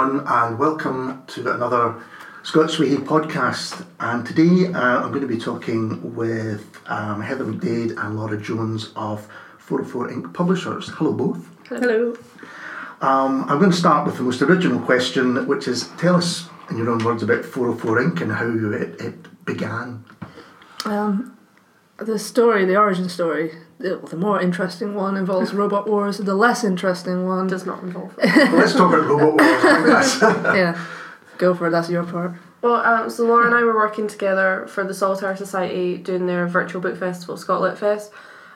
everyone, 0.00 0.26
and 0.26 0.58
welcome 0.58 1.22
to 1.26 1.52
another 1.52 1.94
Scots 2.42 2.78
Whay 2.78 2.88
Hae 2.88 2.96
podcast. 2.96 3.84
And 3.98 4.24
today 4.24 4.72
uh, 4.72 5.02
I'm 5.02 5.10
going 5.10 5.20
to 5.20 5.26
be 5.26 5.36
talking 5.36 6.14
with 6.16 6.80
um, 6.86 7.20
Heather 7.20 7.44
McDaid 7.44 8.02
and 8.02 8.16
Laura 8.16 8.40
Jones 8.40 8.92
of 8.96 9.28
404 9.58 10.10
Ink. 10.10 10.32
Publishers. 10.32 10.88
Hello, 10.88 11.12
both. 11.12 11.46
Hello. 11.68 12.16
Um, 13.02 13.44
I'm 13.46 13.58
going 13.58 13.70
to 13.70 13.76
start 13.76 14.06
with 14.06 14.16
the 14.16 14.22
most 14.22 14.40
original 14.40 14.80
question, 14.80 15.46
which 15.46 15.68
is 15.68 15.88
tell 15.98 16.16
us 16.16 16.48
in 16.70 16.78
your 16.78 16.88
own 16.88 17.04
words 17.04 17.22
about 17.22 17.44
404 17.44 18.02
Ink. 18.02 18.20
and 18.22 18.32
how 18.32 18.48
it, 18.48 18.98
it 19.02 19.44
began. 19.44 20.02
Um, 20.86 21.36
the 21.98 22.18
story, 22.18 22.64
the 22.64 22.76
origin 22.76 23.10
story, 23.10 23.52
the, 23.80 23.96
the 24.08 24.16
more 24.16 24.40
interesting 24.40 24.94
one 24.94 25.16
involves 25.16 25.52
Robot 25.54 25.88
Wars. 25.88 26.18
The 26.18 26.34
less 26.34 26.62
interesting 26.64 27.26
one 27.26 27.46
does 27.46 27.64
not 27.66 27.82
involve. 27.82 28.16
well, 28.22 28.56
let's 28.56 28.72
talk 28.74 28.92
about 28.92 29.08
Robot 29.08 29.32
Wars. 29.34 29.40
I 29.40 29.74
think 29.74 29.86
that's- 29.86 30.20
yeah, 30.56 30.86
go 31.38 31.54
for 31.54 31.68
it. 31.68 31.70
That's 31.70 31.90
your 31.90 32.04
part. 32.04 32.34
Well, 32.62 32.74
um, 32.74 33.08
so 33.08 33.24
Laura 33.24 33.46
and 33.46 33.54
I 33.54 33.62
were 33.62 33.74
working 33.74 34.06
together 34.06 34.66
for 34.68 34.84
the 34.84 34.92
Saltire 34.92 35.34
Society 35.34 35.96
doing 35.96 36.26
their 36.26 36.46
virtual 36.46 36.82
book 36.82 36.98
festival, 36.98 37.36
Scotlit 37.36 37.78
Fest. 37.78 38.12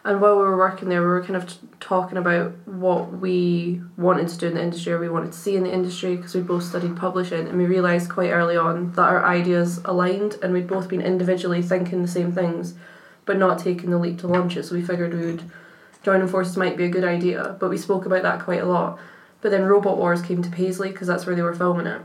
And 0.06 0.20
while 0.20 0.36
we 0.36 0.42
were 0.42 0.58
working 0.58 0.90
there, 0.90 1.00
we 1.00 1.06
were 1.06 1.22
kind 1.22 1.36
of 1.36 1.48
t- 1.48 1.56
talking 1.80 2.18
about 2.18 2.52
what 2.66 3.10
we 3.10 3.80
wanted 3.96 4.28
to 4.28 4.36
do 4.36 4.48
in 4.48 4.54
the 4.54 4.62
industry 4.62 4.92
or 4.92 4.98
we 4.98 5.08
wanted 5.08 5.32
to 5.32 5.38
see 5.38 5.56
in 5.56 5.62
the 5.62 5.72
industry 5.72 6.16
because 6.16 6.34
we 6.34 6.42
both 6.42 6.62
studied 6.64 6.94
publishing 6.94 7.48
and 7.48 7.56
we 7.56 7.64
realised 7.64 8.10
quite 8.10 8.28
early 8.30 8.54
on 8.54 8.92
that 8.92 9.00
our 9.08 9.24
ideas 9.24 9.80
aligned 9.86 10.36
and 10.42 10.52
we'd 10.52 10.68
both 10.68 10.88
been 10.88 11.00
individually 11.00 11.62
thinking 11.62 12.02
the 12.02 12.08
same 12.08 12.30
things 12.32 12.74
but 13.26 13.38
not 13.38 13.58
taking 13.58 13.90
the 13.90 13.98
leap 13.98 14.18
to 14.20 14.26
launch 14.26 14.56
it. 14.56 14.64
So 14.64 14.74
we 14.74 14.82
figured 14.82 15.14
we 15.14 15.26
would 15.26 15.50
joining 16.04 16.28
forces 16.28 16.56
might 16.56 16.76
be 16.76 16.84
a 16.84 16.88
good 16.88 17.04
idea, 17.04 17.56
but 17.58 17.70
we 17.70 17.78
spoke 17.78 18.04
about 18.06 18.22
that 18.22 18.40
quite 18.40 18.60
a 18.60 18.66
lot. 18.66 18.98
But 19.40 19.50
then 19.50 19.64
Robot 19.64 19.96
Wars 19.96 20.22
came 20.22 20.42
to 20.42 20.50
Paisley 20.50 20.90
because 20.90 21.08
that's 21.08 21.26
where 21.26 21.34
they 21.34 21.42
were 21.42 21.54
filming 21.54 21.86
it. 21.86 22.02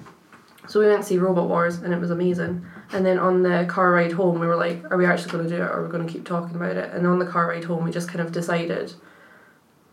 So 0.67 0.79
we 0.79 0.87
went 0.87 1.01
to 1.01 1.07
see 1.07 1.17
Robot 1.17 1.49
Wars 1.49 1.77
and 1.77 1.93
it 1.93 1.99
was 1.99 2.11
amazing. 2.11 2.65
And 2.91 3.05
then 3.05 3.19
on 3.19 3.43
the 3.43 3.65
car 3.67 3.91
ride 3.91 4.11
home, 4.13 4.39
we 4.39 4.47
were 4.47 4.55
like, 4.55 4.83
are 4.91 4.97
we 4.97 5.05
actually 5.05 5.31
going 5.31 5.43
to 5.45 5.49
do 5.49 5.61
it 5.61 5.65
or 5.65 5.71
are 5.71 5.85
we 5.85 5.91
going 5.91 6.05
to 6.05 6.11
keep 6.11 6.25
talking 6.25 6.55
about 6.55 6.77
it? 6.77 6.93
And 6.93 7.05
on 7.07 7.19
the 7.19 7.25
car 7.25 7.47
ride 7.47 7.63
home, 7.63 7.83
we 7.83 7.91
just 7.91 8.07
kind 8.07 8.21
of 8.21 8.31
decided 8.31 8.93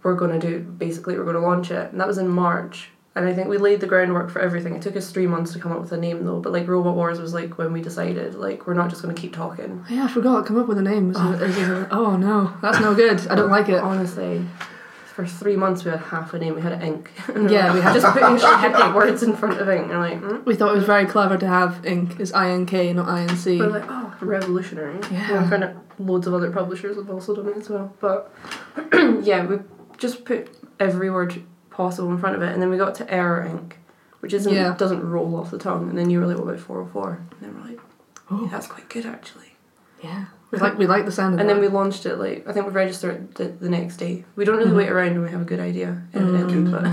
we're 0.02 0.14
going 0.14 0.38
to 0.38 0.46
do, 0.46 0.61
basically, 0.61 1.16
we're 1.16 1.24
going 1.24 1.36
to 1.36 1.40
launch 1.40 1.70
it. 1.70 1.90
And 1.90 2.00
that 2.00 2.06
was 2.06 2.18
in 2.18 2.28
March. 2.28 2.90
And 3.17 3.27
I 3.27 3.33
think 3.33 3.48
we 3.48 3.56
laid 3.56 3.81
the 3.81 3.86
groundwork 3.86 4.31
for 4.31 4.41
everything. 4.41 4.77
It 4.77 4.83
took 4.83 4.95
us 4.95 5.11
three 5.11 5.27
months 5.27 5.55
to 5.55 5.59
come 5.59 5.72
up 5.72 5.81
with 5.81 5.91
a 5.91 5.97
name 5.97 6.22
though, 6.25 6.39
but 6.39 6.53
like 6.53 6.69
Robot 6.69 6.95
Wars 6.95 7.19
was 7.19 7.33
like 7.33 7.56
when 7.56 7.73
we 7.73 7.81
decided, 7.81 8.34
like, 8.34 8.67
we're 8.67 8.75
not 8.75 8.91
just 8.91 9.00
going 9.03 9.14
to 9.14 9.20
keep 9.20 9.34
talking. 9.34 9.83
Yeah, 9.89 10.05
I 10.05 10.08
forgot. 10.08 10.45
Come 10.45 10.58
up 10.58 10.69
with 10.69 10.77
a 10.77 10.83
name. 10.83 11.11
It- 11.11 11.17
is 11.42 11.56
it- 11.58 11.89
oh 11.91 12.17
no, 12.17 12.53
that's 12.61 12.78
no 12.78 12.95
good. 12.95 13.27
I 13.28 13.34
don't 13.34 13.50
like 13.50 13.70
it. 13.70 13.78
Honestly, 13.81 14.45
for 15.14 15.27
three 15.27 15.56
months 15.56 15.83
we 15.83 15.91
had 15.92 16.00
half 16.00 16.34
a 16.34 16.39
name. 16.39 16.55
We 16.56 16.61
had 16.61 16.83
ink. 16.83 17.11
Yeah, 17.48 17.73
we 17.73 17.81
had- 17.81 17.95
just 17.95 18.06
putting 18.12 18.36
shitty 18.36 18.95
words 18.95 19.23
in 19.23 19.34
front 19.34 19.58
of 19.62 19.69
ink. 19.70 19.91
And 19.91 19.98
like, 19.98 20.20
mm? 20.20 20.45
We 20.45 20.55
thought 20.55 20.73
it 20.73 20.77
was 20.77 20.84
very 20.84 21.06
clever 21.06 21.39
to 21.39 21.47
have 21.48 21.86
ink 21.86 22.20
is 22.20 22.34
I 22.34 22.51
N 22.51 22.67
K, 22.67 22.92
not 22.92 23.08
I 23.08 23.23
N 23.23 23.34
C. 23.34 23.58
we're 23.58 23.69
like, 23.69 23.84
oh, 23.89 24.14
revolutionary. 24.20 24.98
Yeah. 25.11 25.41
And 25.41 25.48
kind 25.51 25.64
of 25.64 25.70
loads 25.98 26.27
of 26.27 26.34
other 26.34 26.51
publishers 26.51 26.97
have 26.97 27.08
also 27.08 27.34
done 27.34 27.48
it 27.48 27.56
as 27.56 27.70
well. 27.70 27.95
But 27.98 28.30
yeah, 29.25 29.47
we 29.47 29.61
just 29.97 30.27
put 30.27 30.51
every 30.78 31.11
word 31.11 31.42
possible 31.77 32.10
in 32.10 32.19
front 32.19 32.34
of 32.36 32.42
it, 32.42 32.52
and 32.52 32.60
then 32.62 32.70
we 32.70 32.77
got 32.77 32.94
to 32.96 33.12
error 33.12 33.44
ink, 33.44 33.78
which 34.20 34.32
isn't 34.32 34.52
Yeah. 34.52 34.74
doesn't 34.77 35.08
roll 35.08 35.36
off 35.36 35.50
the 35.50 35.58
tongue. 35.58 35.88
And 35.91 35.98
then 35.98 36.08
you 36.10 36.20
were 36.20 36.27
like, 36.27 36.36
what 36.38 36.48
about 36.48 36.60
four 36.60 36.78
hundred 36.78 36.92
four? 36.92 37.20
And 37.33 37.41
then 37.41 37.55
we're 37.60 37.68
like, 37.70 37.80
Oh. 38.30 38.42
yeah, 38.44 38.48
that's 38.50 38.66
quite 38.66 38.88
good 38.88 39.06
actually. 39.06 39.52
Yeah, 40.02 40.27
we 40.50 40.58
like 40.58 40.77
we 40.78 40.86
like 40.86 41.05
the 41.06 41.12
sound 41.12 41.34
of 41.34 41.41
And 41.41 41.48
that. 41.48 41.55
then 41.55 41.62
we 41.62 41.68
launched 41.68 42.06
it 42.06 42.16
like 42.16 42.46
I 42.48 42.52
think 42.52 42.66
we 42.66 42.72
registered 42.72 43.34
the, 43.36 43.45
the 43.48 43.68
next 43.70 43.96
day. 43.98 44.24
We 44.36 44.45
don't 44.45 44.56
really 44.58 44.70
Mhm. 44.73 44.77
wait 44.77 44.89
around 44.90 45.12
when 45.14 45.23
we 45.23 45.30
have 45.30 45.40
a 45.42 45.45
good 45.52 45.61
idea, 45.61 46.02
evidently, 46.12 46.70
but. 46.70 46.84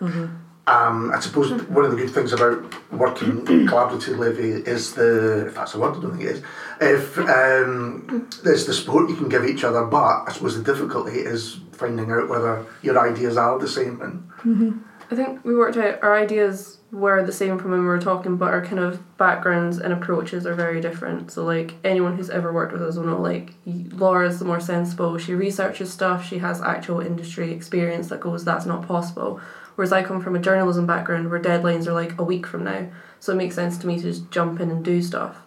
Mhm. 0.00 0.30
Um, 0.66 1.10
I 1.12 1.18
suppose 1.18 1.50
one 1.64 1.84
of 1.84 1.90
the 1.90 1.96
good 1.96 2.10
things 2.10 2.32
about 2.32 2.62
working 2.92 3.44
collaboratively 3.66 4.66
is 4.66 4.94
the, 4.94 5.46
if 5.46 5.56
that's 5.56 5.74
a 5.74 5.80
word, 5.80 5.96
I 5.96 6.00
don't 6.00 6.12
think 6.12 6.22
it 6.22 6.36
is, 6.36 6.42
if 6.80 7.18
um, 7.18 8.28
there's 8.44 8.66
the 8.66 8.72
support 8.72 9.10
you 9.10 9.16
can 9.16 9.28
give 9.28 9.44
each 9.44 9.64
other, 9.64 9.84
but 9.84 10.24
I 10.28 10.32
suppose 10.32 10.56
the 10.56 10.62
difficulty 10.62 11.18
is 11.18 11.58
finding 11.72 12.12
out 12.12 12.28
whether 12.28 12.64
your 12.80 12.96
ideas 12.98 13.36
are 13.36 13.58
the 13.58 13.66
same. 13.66 14.00
And 14.00 14.84
I 15.10 15.16
think 15.16 15.44
we 15.44 15.54
worked 15.56 15.76
out 15.76 16.00
our 16.02 16.16
ideas 16.16 16.78
were 16.92 17.24
the 17.24 17.32
same 17.32 17.58
from 17.58 17.70
when 17.70 17.80
we 17.80 17.86
were 17.86 17.98
talking, 17.98 18.36
but 18.36 18.52
our 18.52 18.64
kind 18.64 18.78
of 18.78 19.16
backgrounds 19.16 19.78
and 19.78 19.92
approaches 19.92 20.46
are 20.46 20.54
very 20.54 20.80
different. 20.80 21.32
So, 21.32 21.44
like, 21.44 21.74
anyone 21.84 22.16
who's 22.16 22.30
ever 22.30 22.52
worked 22.52 22.72
with 22.72 22.82
us 22.82 22.96
will 22.96 23.04
know, 23.04 23.20
like, 23.20 23.54
Laura's 23.66 24.38
the 24.38 24.44
more 24.44 24.60
sensible. 24.60 25.16
She 25.18 25.34
researches 25.34 25.92
stuff, 25.92 26.26
she 26.26 26.38
has 26.38 26.60
actual 26.60 27.00
industry 27.00 27.50
experience 27.50 28.08
that 28.08 28.20
goes, 28.20 28.44
that's 28.44 28.66
not 28.66 28.86
possible. 28.86 29.40
Whereas 29.74 29.92
I 29.92 30.02
come 30.02 30.20
from 30.20 30.36
a 30.36 30.40
journalism 30.40 30.86
background 30.86 31.30
where 31.30 31.40
deadlines 31.40 31.86
are 31.86 31.92
like 31.92 32.18
a 32.18 32.24
week 32.24 32.46
from 32.46 32.64
now. 32.64 32.88
So, 33.20 33.32
it 33.32 33.36
makes 33.36 33.54
sense 33.54 33.78
to 33.78 33.86
me 33.86 33.96
to 33.96 34.02
just 34.02 34.30
jump 34.30 34.60
in 34.60 34.70
and 34.70 34.84
do 34.84 35.00
stuff. 35.00 35.38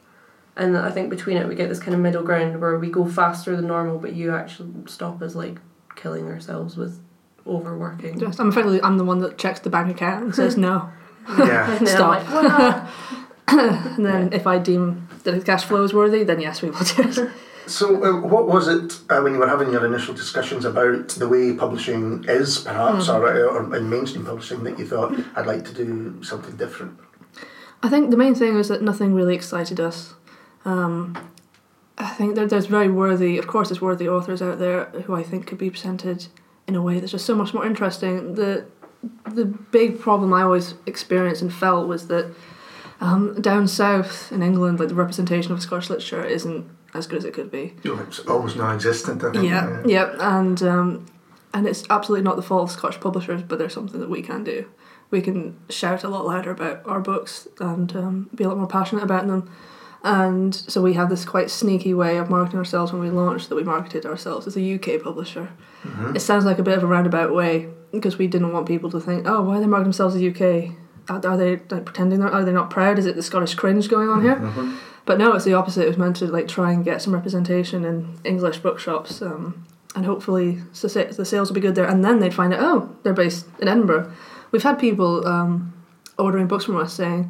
And 0.56 0.78
I 0.78 0.90
think 0.90 1.09
between 1.09 1.38
it, 1.38 1.47
we 1.47 1.56
get 1.56 1.68
this 1.68 1.80
kind 1.80 1.94
of 1.94 2.00
middle 2.00 2.24
ground 2.24 2.62
where 2.62 2.80
we 2.80 2.90
go 2.90 3.06
faster 3.06 3.56
than 3.56 3.68
normal, 3.68 4.00
but 4.00 4.13
you 4.13 4.34
actually 4.34 4.72
stop 4.88 5.22
us, 5.22 5.36
like, 5.36 5.58
killing 5.96 6.28
ourselves 6.28 6.78
with 6.78 7.00
overworking. 7.47 8.19
Just, 8.19 8.40
I'm 8.40 8.50
effectively 8.50 8.81
I'm 8.81 8.97
the 8.97 9.03
one 9.03 9.19
that 9.19 9.38
checks 9.38 9.59
the 9.59 9.69
bank 9.69 9.90
account 9.91 10.24
and 10.24 10.36
says 10.36 10.57
no. 10.57 10.90
yeah, 11.38 11.72
And 11.78 11.88
then 11.88 11.96
Stop. 11.96 12.30
like, 12.30 12.88
And 13.97 14.06
then 14.06 14.34
if 14.34 14.47
I 14.47 14.57
deem 14.57 15.07
that 15.24 15.31
the 15.31 15.42
cash 15.42 15.63
flow 15.63 15.84
is 15.84 15.94
worthy, 15.94 16.24
then 16.24 16.40
yes, 16.42 16.62
we 16.62 16.69
will 16.69 16.80
do 16.80 17.03
it. 17.03 17.31
So, 17.68 18.03
uh, 18.03 18.28
what 18.28 18.48
was 18.48 18.68
it 18.68 19.00
uh, 19.09 19.22
when 19.22 19.34
you 19.34 19.40
were 19.40 19.48
having 19.48 19.72
your 19.72 19.86
initial 19.86 20.14
discussions 20.14 20.66
about 20.66 21.09
the 21.09 21.28
way 21.28 21.53
publishing 21.53 22.24
is, 22.28 22.59
perhaps, 22.59 23.09
or, 23.09 23.28
or 23.48 23.76
in 23.76 23.90
mainstream 23.90 24.26
publishing, 24.26 24.64
that 24.64 24.78
you 24.78 24.88
thought 24.88 25.20
I'd 25.36 25.48
like 25.48 25.66
to 25.66 25.74
do 25.74 26.24
something 26.24 26.56
different? 26.58 27.00
I 27.81 27.90
think 27.90 28.12
the 28.12 28.18
main 28.18 28.36
thing 28.36 28.56
was 28.56 28.68
that 28.68 28.81
nothing 28.81 29.14
really 29.14 29.36
excited 29.36 29.80
us. 29.80 30.14
Um, 30.64 31.18
I 31.98 32.09
think 32.09 32.36
that 32.36 32.50
there's 32.50 32.66
very 32.66 32.90
worthy, 32.90 33.38
of 33.38 33.48
course, 33.48 33.70
there's 33.70 33.81
worthy 33.81 34.08
authors 34.08 34.42
out 34.42 34.59
there 34.59 34.86
who 35.06 35.16
I 35.16 35.24
think 35.24 35.48
could 35.48 35.58
be 35.58 35.70
presented 35.70 36.28
in 36.68 36.75
a 36.75 36.81
way 36.81 37.00
that's 37.00 37.12
just 37.12 37.25
so 37.25 37.36
much 37.36 37.54
more 37.54 37.66
interesting. 37.66 38.36
The 38.36 38.66
the 39.25 39.46
big 39.46 40.00
problem 40.00 40.34
I 40.34 40.42
always 40.42 40.74
experienced 40.88 41.44
and 41.44 41.54
felt 41.54 41.88
was 41.88 42.08
that 42.08 42.34
um, 43.00 43.40
down 43.40 43.68
south 43.68 44.31
in 44.31 44.42
England, 44.42 44.80
like 44.80 44.90
the 44.90 44.96
representation 44.96 45.52
of 45.52 45.62
Scottish 45.62 45.90
literature 45.90 46.25
isn't 46.25 46.66
as 46.95 47.07
good 47.07 47.17
as 47.19 47.25
it 47.25 47.33
could 47.33 47.51
be. 47.51 47.73
It's 47.83 48.19
almost 48.19 48.56
non-existent. 48.57 49.23
I 49.23 49.31
think. 49.31 49.45
Yeah, 49.45 49.83
yeah, 49.85 50.38
and 50.38 50.61
um, 50.63 51.06
and 51.53 51.67
it's 51.67 51.83
absolutely 51.89 52.23
not 52.23 52.35
the 52.35 52.41
fault 52.41 52.63
of 52.69 52.72
Scottish 52.72 53.00
publishers, 53.00 53.41
but 53.44 53.59
there's 53.59 53.73
something 53.73 54.00
that 54.00 54.09
we 54.09 54.22
can 54.22 54.44
do. 54.44 54.66
We 55.11 55.22
can 55.22 55.57
shout 55.69 56.03
a 56.03 56.09
lot 56.09 56.25
louder 56.25 56.51
about 56.51 56.81
our 56.85 57.00
books 57.00 57.47
and 57.59 57.95
um, 57.95 58.29
be 58.33 58.44
a 58.44 58.47
lot 58.47 58.57
more 58.57 58.67
passionate 58.67 59.03
about 59.03 59.28
them. 59.28 59.50
And 60.03 60.53
so 60.53 60.81
we 60.81 60.94
have 60.94 61.09
this 61.09 61.25
quite 61.25 61.50
sneaky 61.50 61.94
way 61.94 62.17
of 62.17 62.29
marketing 62.29 62.59
ourselves 62.59 62.91
when 62.91 63.01
we 63.01 63.09
launched 63.09 63.50
that 63.50 63.56
we 63.56 63.63
marketed 63.63 64.06
ourselves 64.06 64.45
as 64.47 64.56
a 64.56 64.62
UK 64.75 65.01
publisher. 65.01 65.50
Mhm. 65.83 66.16
It 66.16 66.19
sounds 66.19 66.45
like 66.45 66.59
a 66.59 66.63
bit 66.63 66.77
of 66.77 66.83
a 66.83 66.88
roundabout 66.88 67.33
way 67.33 67.69
because 67.91 68.17
we 68.17 68.27
didn't 68.27 68.51
want 68.53 68.67
people 68.67 68.91
to 68.91 69.00
think, 69.00 69.27
oh, 69.27 69.41
why 69.41 69.57
are 69.57 69.59
they 69.59 69.66
marketing 69.67 69.85
themselves 69.91 70.16
as 70.16 70.22
UK? 70.22 70.75
Are 71.09 71.22
are 71.25 71.38
they 71.38 71.59
like, 71.69 71.85
pretending? 71.85 72.19
They're, 72.19 72.45
they 72.45 72.51
not 72.51 72.69
proud? 72.69 73.00
Is 73.00 73.06
it 73.06 73.16
the 73.16 73.23
Scottish 73.23 73.56
cringe 73.56 73.89
going 73.89 74.09
on 74.09 74.22
here? 74.22 74.35
Mhm. 74.35 74.75
But 75.06 75.18
no, 75.20 75.34
it's 75.34 75.46
the 75.46 75.54
opposite. 75.54 75.84
It 75.86 75.88
was 75.90 75.98
meant 75.98 76.16
to 76.18 76.26
like 76.26 76.48
try 76.48 76.72
and 76.72 76.84
get 76.84 77.02
some 77.02 77.14
representation 77.14 77.86
in 77.86 78.18
English 78.24 78.58
bookshops, 78.60 79.22
um, 79.22 79.66
and 79.96 80.06
hopefully 80.06 80.60
the 80.82 80.90
sales 81.26 81.50
will 81.50 81.56
be 81.56 81.62
good 81.62 81.76
there. 81.76 81.86
And 81.86 82.04
then 82.04 82.20
they'd 82.20 82.34
find 82.34 82.54
out, 82.54 82.60
oh, 82.62 82.96
they're 83.04 83.14
based 83.14 83.46
in 83.60 83.68
Edinburgh. 83.68 84.12
We've 84.52 84.64
had 84.64 84.80
people 84.80 85.28
um, 85.28 85.74
ordering 86.18 86.48
books 86.48 86.66
from 86.66 86.78
us 86.78 86.94
saying, 86.94 87.30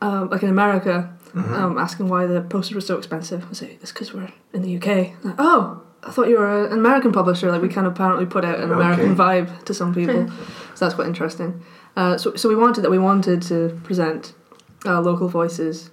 uh, 0.00 0.26
like 0.30 0.42
in 0.42 0.48
America, 0.50 1.10
Mhm. 1.34 1.52
um, 1.52 1.78
asking 1.78 2.06
why 2.08 2.26
the 2.26 2.42
postage 2.42 2.76
was 2.76 2.86
so 2.86 2.96
expensive. 2.96 3.44
I 3.50 3.54
say 3.54 3.78
it's 3.82 3.90
because 3.90 4.14
we're 4.14 4.28
in 4.52 4.62
the 4.62 4.76
UK. 4.76 5.14
Like, 5.24 5.34
oh, 5.38 5.80
I 6.04 6.12
thought 6.12 6.28
you 6.28 6.38
were 6.38 6.66
an 6.66 6.72
American 6.78 7.10
publisher. 7.10 7.50
Like 7.50 7.60
we 7.60 7.68
kind 7.68 7.88
of 7.88 7.94
apparently 7.94 8.24
put 8.26 8.44
out 8.44 8.60
an 8.60 8.70
American 8.70 9.12
Okay. 9.12 9.42
vibe 9.42 9.64
to 9.64 9.74
some 9.74 9.92
people, 9.92 10.28
so 10.76 10.84
that's 10.84 10.94
quite 10.94 11.08
interesting. 11.08 11.60
Uh, 11.96 12.16
so 12.18 12.36
so 12.36 12.48
we 12.48 12.54
wanted 12.54 12.82
that. 12.82 12.90
We 12.90 12.98
wanted 13.00 13.42
to 13.42 13.76
present 13.82 14.32
uh, 14.86 15.00
local 15.00 15.26
voices 15.28 15.90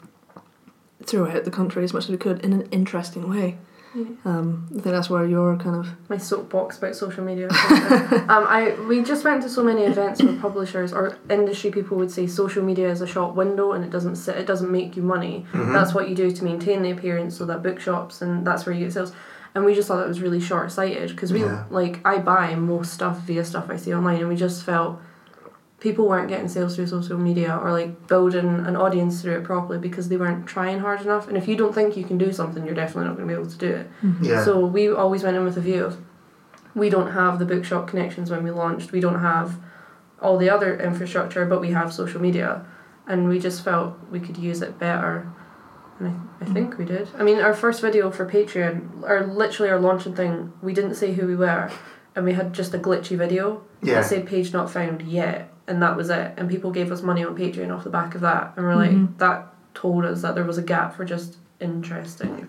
throughout 1.05 1.43
the 1.45 1.51
country 1.51 1.83
as 1.83 1.93
much 1.93 2.05
as 2.05 2.09
we 2.09 2.17
could 2.17 2.43
in 2.45 2.53
an 2.53 2.67
interesting 2.71 3.29
way. 3.29 3.57
Yeah. 3.93 4.05
Um, 4.23 4.67
I 4.69 4.73
think 4.73 4.85
that's 4.85 5.09
where 5.09 5.25
your 5.25 5.57
kind 5.57 5.75
of 5.75 5.87
my 6.09 6.17
soapbox 6.17 6.77
about 6.77 6.95
social 6.95 7.25
media. 7.25 7.49
um, 8.29 8.45
I 8.47 8.77
we 8.87 9.03
just 9.03 9.25
went 9.25 9.43
to 9.43 9.49
so 9.49 9.61
many 9.63 9.83
events 9.83 10.23
where 10.23 10.33
publishers 10.37 10.93
or 10.93 11.17
industry 11.29 11.71
people 11.71 11.97
would 11.97 12.09
say 12.09 12.25
social 12.25 12.63
media 12.63 12.89
is 12.89 13.01
a 13.01 13.07
shop 13.07 13.35
window 13.35 13.73
and 13.73 13.83
it 13.83 13.91
doesn't 13.91 14.15
sit, 14.15 14.37
it 14.37 14.47
doesn't 14.47 14.71
make 14.71 14.95
you 14.95 15.03
money. 15.03 15.45
Mhm. 15.51 15.73
That's 15.73 15.93
what 15.93 16.07
you 16.07 16.15
do 16.15 16.31
to 16.31 16.43
maintain 16.45 16.83
the 16.83 16.91
appearance, 16.91 17.35
so 17.37 17.45
that 17.47 17.63
bookshops 17.63 18.21
and 18.21 18.47
that's 18.47 18.65
where 18.65 18.73
you 18.73 18.85
get 18.85 18.93
sales. 18.93 19.11
And 19.53 19.65
we 19.65 19.75
just 19.75 19.89
thought 19.89 19.97
that 19.97 20.07
was 20.07 20.21
really 20.21 20.39
short 20.39 20.71
sighted 20.71 21.09
because 21.09 21.33
we 21.33 21.41
Yeah. 21.41 21.65
like 21.69 21.99
I 22.05 22.19
buy 22.19 22.55
most 22.55 22.93
stuff 22.93 23.19
via 23.27 23.43
stuff 23.43 23.65
I 23.69 23.75
see 23.75 23.93
online, 23.93 24.19
and 24.21 24.29
we 24.29 24.37
just 24.37 24.63
felt 24.63 25.01
people 25.81 26.07
weren't 26.07 26.29
getting 26.29 26.47
sales 26.47 26.75
through 26.75 26.85
social 26.87 27.17
media 27.17 27.59
or 27.61 27.71
like 27.71 28.07
building 28.07 28.65
an 28.65 28.75
audience 28.77 29.21
through 29.21 29.39
it 29.39 29.43
properly 29.43 29.79
because 29.79 30.07
they 30.07 30.15
weren't 30.15 30.45
trying 30.45 30.79
hard 30.79 31.01
enough. 31.01 31.27
And 31.27 31.35
if 31.35 31.47
you 31.47 31.57
don't 31.57 31.73
think 31.73 31.97
you 31.97 32.05
can 32.05 32.19
do 32.19 32.31
something, 32.31 32.63
you're 32.65 32.75
definitely 32.75 33.05
not 33.05 33.17
going 33.17 33.27
to 33.27 33.33
be 33.33 33.39
able 33.39 33.51
to 33.51 33.57
do 33.57 33.71
it. 33.71 33.89
Mm-hmm. 34.03 34.23
Yeah. 34.23 34.45
So 34.45 34.63
we 34.63 34.89
always 34.89 35.23
went 35.23 35.35
in 35.35 35.43
with 35.43 35.57
a 35.57 35.61
view 35.61 35.83
of 35.83 35.97
we 36.75 36.89
don't 36.89 37.11
have 37.11 37.39
the 37.39 37.45
bookshop 37.45 37.87
connections 37.87 38.29
when 38.29 38.43
we 38.43 38.51
launched. 38.51 38.91
We 38.91 38.99
don't 38.99 39.19
have 39.19 39.59
all 40.21 40.37
the 40.37 40.49
other 40.51 40.79
infrastructure, 40.79 41.45
but 41.45 41.59
we 41.59 41.71
have 41.71 41.91
social 41.91 42.21
media, 42.21 42.63
and 43.07 43.27
we 43.27 43.39
just 43.39 43.63
felt 43.63 43.97
we 44.11 44.19
could 44.19 44.37
use 44.37 44.61
it 44.61 44.77
better. 44.77 45.27
And 45.99 46.07
I, 46.07 46.11
I 46.11 46.13
mm-hmm. 46.13 46.53
think 46.53 46.77
we 46.77 46.85
did. 46.85 47.09
I 47.17 47.23
mean, 47.23 47.39
our 47.39 47.55
first 47.55 47.81
video 47.81 48.11
for 48.11 48.29
Patreon, 48.29 49.03
our 49.03 49.25
literally 49.25 49.71
our 49.71 49.79
launching 49.79 50.15
thing, 50.15 50.53
we 50.61 50.73
didn't 50.73 50.95
say 50.95 51.13
who 51.13 51.25
we 51.25 51.35
were, 51.35 51.71
and 52.15 52.23
we 52.23 52.33
had 52.33 52.53
just 52.53 52.73
a 52.73 52.77
glitchy 52.77 53.17
video 53.17 53.63
Yeah. 53.81 53.95
that 53.95 54.05
said 54.05 54.27
page 54.27 54.53
not 54.53 54.69
found 54.69 55.01
yet, 55.01 55.50
and 55.67 55.81
that 55.81 55.95
was 55.95 56.09
it. 56.09 56.33
And 56.37 56.49
people 56.49 56.71
gave 56.71 56.91
us 56.91 57.01
money 57.01 57.23
on 57.23 57.35
Patreon 57.37 57.73
off 57.75 57.83
the 57.83 57.89
back 57.89 58.15
of 58.15 58.21
that, 58.21 58.53
and 58.55 58.65
we're 58.65 58.75
like, 58.75 58.91
Mhm. 58.91 59.17
that 59.17 59.47
told 59.73 60.05
us 60.05 60.21
that 60.21 60.35
there 60.35 60.43
was 60.43 60.57
a 60.57 60.61
gap 60.61 60.95
for 60.95 61.05
just 61.05 61.37
interesting. 61.59 62.47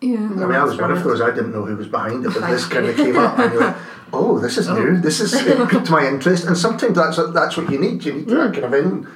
Yeah. 0.00 0.16
I 0.16 0.20
mean, 0.20 0.52
I 0.52 0.62
was 0.64 0.80
one 0.80 0.90
of 0.92 1.02
those. 1.02 1.20
I 1.20 1.30
didn't 1.30 1.52
know 1.52 1.64
who 1.64 1.76
was 1.76 1.88
behind 1.88 2.24
it, 2.24 2.32
but 2.32 2.48
this 2.48 2.66
kind 2.66 2.86
of 2.86 2.94
came 2.96 3.16
up, 3.18 3.38
and 3.38 3.52
you're 3.52 3.62
like, 3.62 3.76
"Oh, 4.12 4.38
this 4.38 4.56
is 4.56 4.68
new. 4.68 4.96
This 5.00 5.18
is 5.20 5.34
it 5.46 5.68
piqued 5.68 5.90
my 5.90 6.06
interest." 6.06 6.44
And 6.46 6.56
sometimes 6.56 6.96
that's 6.96 7.16
that's 7.32 7.56
what 7.56 7.68
you 7.70 7.78
need. 7.80 8.04
You 8.04 8.12
need 8.14 8.28
that 8.28 8.52
kind 8.54 8.64
of 8.64 8.74
in. 8.74 9.06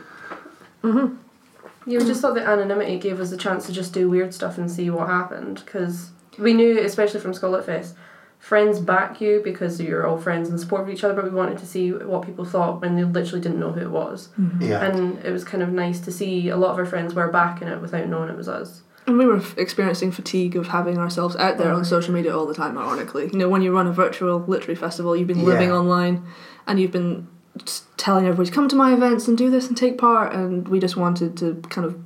Yeah, 1.85 1.99
we 1.99 2.05
just 2.07 2.21
thought 2.21 2.35
that 2.37 2.47
anonymity 2.49 2.99
gave 2.99 3.19
us 3.21 3.31
the 3.31 3.37
chance 3.37 3.67
to 3.67 3.73
just 3.73 3.93
do 3.93 4.09
weird 4.09 4.33
stuff 4.35 4.57
and 4.57 4.71
see 4.71 4.89
what 4.91 5.09
happened 5.09 5.63
because 5.65 6.11
we 6.39 6.55
knew, 6.55 6.79
especially 6.81 7.19
from 7.21 7.33
Scotlit 7.33 7.65
Fest, 7.65 7.95
friends 8.43 8.81
back 8.81 9.21
you 9.21 9.41
because 9.45 9.81
you're 9.81 10.05
all 10.05 10.19
friends 10.19 10.49
and 10.49 10.59
support 10.59 10.83
of 10.83 10.91
each 10.91 11.05
other. 11.05 11.15
But 11.15 11.25
we 11.25 11.31
wanted 11.31 11.59
to 11.59 11.67
see 11.67 11.93
what 11.93 12.27
people 12.27 12.45
thought 12.45 12.81
when 12.81 12.97
they 12.97 13.05
literally 13.05 13.41
didn't 13.41 13.61
know 13.61 13.71
who 13.71 13.81
it 13.81 13.91
was, 13.91 14.29
mm-hmm. 14.39 14.61
Yeah. 14.61 14.85
and 14.85 15.25
it 15.25 15.31
was 15.31 15.45
kind 15.45 15.63
of 15.63 15.69
nice 15.71 16.01
to 16.01 16.11
see 16.11 16.49
a 16.49 16.57
lot 16.57 16.73
of 16.73 16.79
our 16.79 16.85
friends 16.85 17.15
were 17.15 17.29
backing 17.29 17.69
it 17.69 17.81
without 17.81 18.09
knowing 18.09 18.29
it 18.29 18.37
was 18.37 18.49
us. 18.49 18.83
And 19.07 19.17
we 19.17 19.27
were 19.27 19.37
f- 19.39 19.57
experiencing 19.57 20.11
fatigue 20.11 20.57
of 20.57 20.69
having 20.69 20.99
ourselves 20.99 21.37
out 21.37 21.57
there 21.57 21.73
on 21.73 21.81
oh, 21.81 21.85
social 21.85 22.13
media 22.13 22.37
all 22.37 22.47
the 22.47 22.55
time, 22.55 22.77
ironically. 22.77 23.31
You 23.33 23.39
know, 23.39 23.49
when 23.49 23.63
you 23.63 23.73
run 23.75 23.87
a 23.87 23.93
virtual 23.93 24.41
literary 24.41 24.77
festival, 24.77 25.17
you've 25.17 25.29
been 25.29 25.45
living 25.45 25.69
Yeah. 25.69 25.77
online 25.77 26.15
online 26.17 26.33
and 26.67 26.81
you've 26.81 26.93
been 26.93 27.27
telling 27.97 28.27
everybody 28.27 28.49
to 28.49 28.55
come 28.55 28.69
to 28.69 28.77
my 28.77 28.93
events 28.93 29.29
and 29.29 29.37
do 29.39 29.51
this 29.51 29.69
and 29.69 29.77
take 29.77 29.99
part. 29.99 30.33
And 30.33 30.67
we 30.69 30.81
just 30.81 30.97
wanted 30.97 31.37
to 31.39 31.63
kind 31.69 31.85
of 31.85 31.97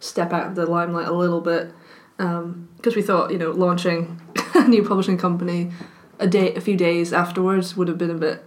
step 0.00 0.32
out 0.32 0.46
of 0.48 0.54
the 0.54 0.66
limelight 0.66 1.08
a 1.08 1.12
little 1.12 1.40
bit 1.40 1.72
because 2.18 2.94
we 2.96 3.02
thought, 3.02 3.30
you 3.32 3.38
know, 3.38 3.50
launching 3.52 4.20
a 4.54 4.66
new 4.68 4.82
publishing 4.82 5.16
company 5.16 5.70
a 6.18 6.26
day, 6.26 6.54
a 6.54 6.60
few 6.60 6.76
days 6.76 7.12
afterwards 7.12 7.76
would 7.76 7.88
have 7.88 7.96
been 7.98 8.10
a 8.10 8.14
bit, 8.14 8.44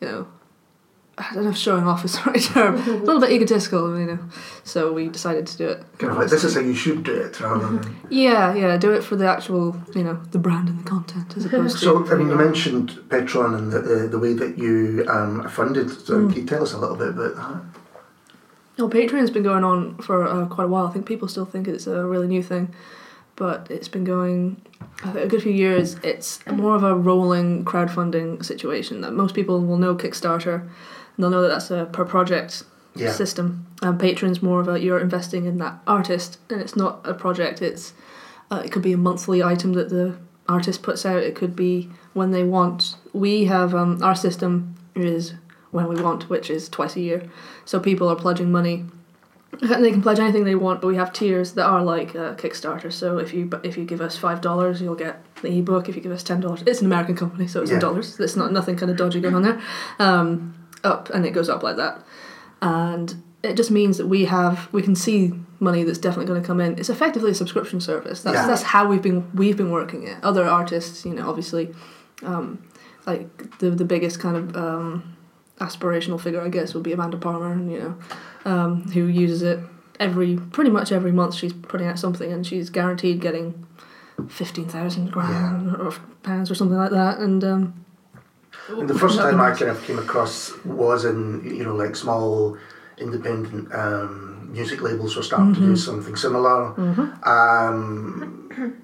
you 0.00 0.08
know, 0.08 0.26
I 1.18 1.34
don't 1.34 1.44
know 1.44 1.50
if 1.50 1.56
showing 1.58 1.84
off 1.86 2.02
is 2.02 2.14
the 2.24 2.30
right 2.30 2.40
term, 2.40 2.76
a 2.76 2.92
little 3.04 3.20
bit 3.20 3.30
egotistical, 3.30 3.98
you 4.00 4.06
know. 4.06 4.18
So 4.64 4.90
we 4.90 5.08
decided 5.08 5.46
to 5.48 5.58
do 5.58 5.68
it. 5.68 5.84
Kind 5.98 6.12
of 6.12 6.18
like 6.18 6.30
this 6.30 6.44
is 6.44 6.54
how 6.54 6.60
you 6.62 6.72
should 6.74 7.02
do 7.02 7.14
it, 7.14 7.38
rather 7.40 7.66
than. 7.76 7.96
Yeah, 8.08 8.54
yeah, 8.54 8.78
do 8.78 8.90
it 8.92 9.04
for 9.04 9.16
the 9.16 9.28
actual, 9.28 9.76
you 9.94 10.02
know, 10.02 10.14
the 10.30 10.38
brand 10.38 10.70
and 10.70 10.80
the 10.80 10.88
content 10.88 11.36
as 11.36 11.44
opposed 11.44 11.78
to. 11.80 11.84
So, 11.84 12.10
I 12.10 12.14
mean, 12.16 12.28
you 12.30 12.36
mentioned 12.36 12.90
Patreon 13.10 13.54
and 13.58 13.70
the, 13.70 13.80
the, 13.80 14.08
the 14.08 14.18
way 14.18 14.32
that 14.32 14.56
you 14.56 15.04
um, 15.08 15.42
are 15.42 15.50
funded. 15.50 15.90
So, 15.90 16.14
Mm. 16.20 16.32
can 16.32 16.40
you 16.40 16.46
tell 16.48 16.62
us 16.62 16.72
a 16.72 16.78
little 16.78 16.96
bit 16.96 17.08
about 17.08 17.36
that? 17.36 17.62
Well, 18.78 18.88
Patreon's 18.88 19.30
been 19.30 19.42
going 19.42 19.62
on 19.64 19.98
for 19.98 20.26
uh, 20.26 20.46
quite 20.46 20.64
a 20.64 20.68
while. 20.68 20.86
I 20.86 20.90
think 20.90 21.04
people 21.04 21.28
still 21.28 21.44
think 21.44 21.68
it's 21.68 21.86
a 21.86 22.02
really 22.06 22.28
new 22.28 22.42
thing, 22.42 22.74
but 23.40 23.66
it's 23.70 23.88
been 23.88 24.04
going 24.04 24.60
a 25.02 25.26
good 25.26 25.42
few 25.42 25.50
years. 25.50 25.96
It's 26.04 26.46
more 26.46 26.76
of 26.76 26.84
a 26.84 26.94
rolling 26.94 27.64
crowdfunding 27.64 28.44
situation 28.44 29.00
that 29.00 29.14
most 29.14 29.34
people 29.34 29.58
will 29.64 29.78
know 29.78 29.94
Kickstarter, 29.96 30.60
and 30.60 30.68
they'll 31.18 31.30
know 31.30 31.40
that 31.40 31.48
that's 31.48 31.70
a 31.70 31.88
per 31.90 32.04
project 32.04 32.64
Yeah. 32.94 33.10
system. 33.12 33.64
And 33.82 33.98
Patreon's 33.98 34.42
more 34.42 34.60
of 34.60 34.68
a 34.68 34.78
you're 34.78 35.00
investing 35.00 35.46
in 35.46 35.56
that 35.56 35.80
artist, 35.86 36.36
and 36.50 36.60
it's 36.60 36.76
not 36.76 37.00
a 37.04 37.14
project. 37.14 37.62
It's 37.62 37.94
uh, 38.50 38.60
it 38.62 38.70
could 38.72 38.82
be 38.82 38.92
a 38.92 38.98
monthly 38.98 39.42
item 39.42 39.72
that 39.72 39.88
the 39.88 40.16
artist 40.46 40.82
puts 40.82 41.06
out. 41.06 41.22
It 41.22 41.34
could 41.34 41.56
be 41.56 41.88
when 42.12 42.30
they 42.32 42.44
want. 42.44 42.96
We 43.14 43.46
have 43.46 43.74
um, 43.74 44.02
our 44.02 44.14
system 44.14 44.74
is 44.94 45.32
when 45.70 45.88
we 45.88 46.02
want, 46.02 46.28
which 46.28 46.50
is 46.50 46.68
twice 46.68 46.94
a 46.96 47.00
year. 47.00 47.22
So 47.64 47.80
people 47.80 48.06
are 48.08 48.16
pledging 48.16 48.52
money. 48.52 48.84
They 49.60 49.90
can 49.90 50.00
pledge 50.00 50.18
anything 50.20 50.44
they 50.44 50.54
want, 50.54 50.80
but 50.80 50.86
we 50.86 50.96
have 50.96 51.12
tiers 51.12 51.52
that 51.54 51.66
are 51.66 51.82
like 51.82 52.10
uh, 52.14 52.34
Kickstarter. 52.36 52.92
So 52.92 53.18
if 53.18 53.34
you 53.34 53.50
if 53.64 53.76
you 53.76 53.84
give 53.84 54.00
us 54.00 54.16
five 54.16 54.40
dollars, 54.40 54.80
you'll 54.80 54.94
get 54.94 55.22
the 55.42 55.58
ebook. 55.58 55.88
If 55.88 55.96
you 55.96 56.02
give 56.02 56.12
us 56.12 56.22
ten 56.22 56.40
dollars, 56.40 56.62
it's 56.66 56.80
an 56.80 56.86
American 56.86 57.16
company, 57.16 57.46
so 57.48 57.60
it's 57.60 57.70
Yeah. 57.70 57.76
in 57.76 57.80
dollars. 57.80 58.16
There's 58.16 58.36
not 58.36 58.52
nothing 58.52 58.76
kind 58.76 58.90
of 58.90 58.96
dodgy 58.96 59.20
going 59.20 59.34
on 59.34 59.42
there. 59.42 59.60
Um, 59.98 60.54
up 60.84 61.10
and 61.10 61.26
it 61.26 61.32
goes 61.32 61.48
up 61.48 61.62
like 61.62 61.76
that, 61.76 62.00
and 62.62 63.14
it 63.42 63.54
just 63.56 63.70
means 63.70 63.98
that 63.98 64.06
we 64.06 64.24
have 64.26 64.68
we 64.72 64.82
can 64.82 64.94
see 64.94 65.32
money 65.58 65.82
that's 65.82 65.98
definitely 65.98 66.26
going 66.26 66.40
to 66.40 66.46
come 66.46 66.60
in. 66.60 66.78
It's 66.78 66.88
effectively 66.88 67.32
a 67.32 67.34
subscription 67.34 67.80
service. 67.80 68.22
That's 68.22 68.34
Yeah. 68.36 68.46
that's 68.46 68.62
how 68.62 68.88
we've 68.88 69.02
been 69.02 69.28
we've 69.34 69.56
been 69.56 69.70
working 69.70 70.04
it. 70.06 70.16
Other 70.22 70.44
artists, 70.46 71.04
you 71.04 71.12
know, 71.14 71.28
obviously, 71.28 71.74
um, 72.22 72.62
like 73.04 73.58
the 73.58 73.70
the 73.70 73.84
biggest 73.84 74.20
kind 74.20 74.36
of 74.36 74.56
um, 74.56 75.16
aspirational 75.60 76.20
figure, 76.20 76.40
I 76.40 76.48
guess, 76.48 76.74
would 76.74 76.82
be 76.82 76.92
Amanda 76.92 77.16
Palmer, 77.16 77.52
and 77.52 77.70
you 77.70 77.78
know, 77.78 77.94
um, 78.50 78.82
who 78.92 79.06
uses 79.06 79.42
it 79.42 79.58
every 79.98 80.36
pretty 80.36 80.70
much 80.70 80.90
every 80.92 81.12
month. 81.12 81.34
She's 81.34 81.52
putting 81.52 81.86
out 81.86 81.98
something, 81.98 82.32
and 82.32 82.46
she's 82.46 82.70
guaranteed 82.70 83.20
getting 83.20 83.66
fifteen 84.28 84.66
thousand 84.68 85.10
grand 85.12 85.76
or 85.76 85.92
pounds 86.22 86.50
or 86.50 86.54
something 86.54 86.76
like 86.78 86.90
that. 86.90 87.18
And 87.18 87.42
um, 87.44 87.84
And 88.68 88.88
the 88.88 88.98
first 88.98 89.18
time 89.18 89.40
I 89.40 89.50
kind 89.52 89.70
of 89.70 89.82
came 89.84 89.98
across 89.98 90.52
was 90.64 91.04
in, 91.04 91.42
you 91.44 91.64
know, 91.64 91.74
like 91.74 91.96
small 91.96 92.56
independent 92.98 93.72
um, 93.74 94.50
music 94.52 94.82
labels 94.82 95.16
were 95.16 95.22
starting 95.22 95.54
to 95.54 95.60
do 95.60 95.76
something 95.76 96.16
similar. 96.16 96.74
Um, 97.24 98.82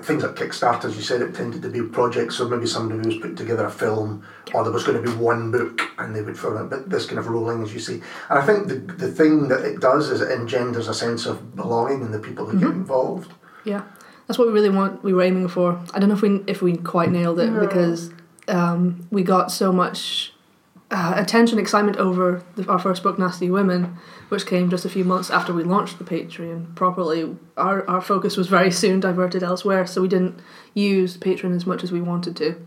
things 0.00 0.22
like 0.22 0.34
Kickstarter, 0.36 0.84
as 0.86 0.96
you 0.96 1.02
said, 1.02 1.20
it 1.22 1.34
tended 1.34 1.62
to 1.62 1.68
be 1.68 1.82
projects. 1.82 2.36
So 2.36 2.48
maybe 2.48 2.66
somebody 2.66 3.06
was 3.06 3.16
putting 3.18 3.36
together 3.36 3.66
a 3.66 3.70
film, 3.70 4.24
or 4.54 4.62
there 4.64 4.72
was 4.72 4.84
going 4.84 5.02
to 5.02 5.10
be 5.10 5.16
one 5.16 5.50
book, 5.50 5.80
and 5.98 6.14
they 6.16 6.22
would 6.22 6.38
film 6.38 6.56
it. 6.56 6.70
But 6.70 6.88
this 6.90 7.06
kind 7.06 7.18
of 7.18 7.26
rolling, 7.28 7.62
as 7.62 7.74
you 7.74 7.80
see, 7.80 7.94
and 8.30 8.38
I 8.38 8.46
think 8.46 8.68
the 8.68 8.74
the 8.76 9.10
thing 9.10 9.48
that 9.48 9.60
it 9.64 9.80
does 9.80 10.08
is 10.10 10.20
it 10.20 10.30
engenders 10.30 10.88
a 10.88 10.94
sense 10.94 11.26
of 11.26 11.54
belonging 11.56 12.00
in 12.02 12.10
the 12.12 12.18
people 12.18 12.46
who 12.46 12.58
get 12.58 12.70
involved. 12.70 13.32
Yeah, 13.64 13.82
that's 14.26 14.38
what 14.38 14.48
we 14.48 14.54
really 14.54 14.70
want. 14.70 15.02
We 15.04 15.12
were 15.12 15.22
aiming 15.22 15.48
for. 15.48 15.78
I 15.94 15.98
don't 15.98 16.08
know 16.08 16.14
if 16.14 16.22
we 16.22 16.42
if 16.46 16.62
we 16.62 16.76
quite 16.76 17.10
nailed 17.10 17.38
it 17.40 17.50
No. 17.50 17.60
because 17.60 18.10
um, 18.48 19.06
we 19.10 19.22
got 19.22 19.52
so 19.52 19.72
much 19.72 20.31
uh, 20.92 21.14
attention, 21.16 21.58
excitement 21.58 21.96
over 21.96 22.42
the, 22.54 22.68
our 22.70 22.78
first 22.78 23.02
book, 23.02 23.18
Nasty 23.18 23.50
Women, 23.50 23.96
which 24.28 24.46
came 24.46 24.70
just 24.70 24.84
a 24.84 24.88
few 24.90 25.04
months 25.04 25.30
after 25.30 25.52
we 25.52 25.64
launched 25.64 25.98
the 25.98 26.04
Patreon 26.04 26.74
properly. 26.76 27.34
Our 27.56 27.88
our 27.88 28.00
focus 28.00 28.36
was 28.36 28.46
very 28.46 28.70
soon 28.70 29.00
diverted 29.00 29.42
elsewhere, 29.42 29.86
so 29.86 30.02
we 30.02 30.08
didn't 30.08 30.38
use 30.74 31.16
Patreon 31.16 31.56
as 31.56 31.66
much 31.66 31.82
as 31.82 31.90
we 31.90 32.00
wanted 32.00 32.36
to. 32.36 32.64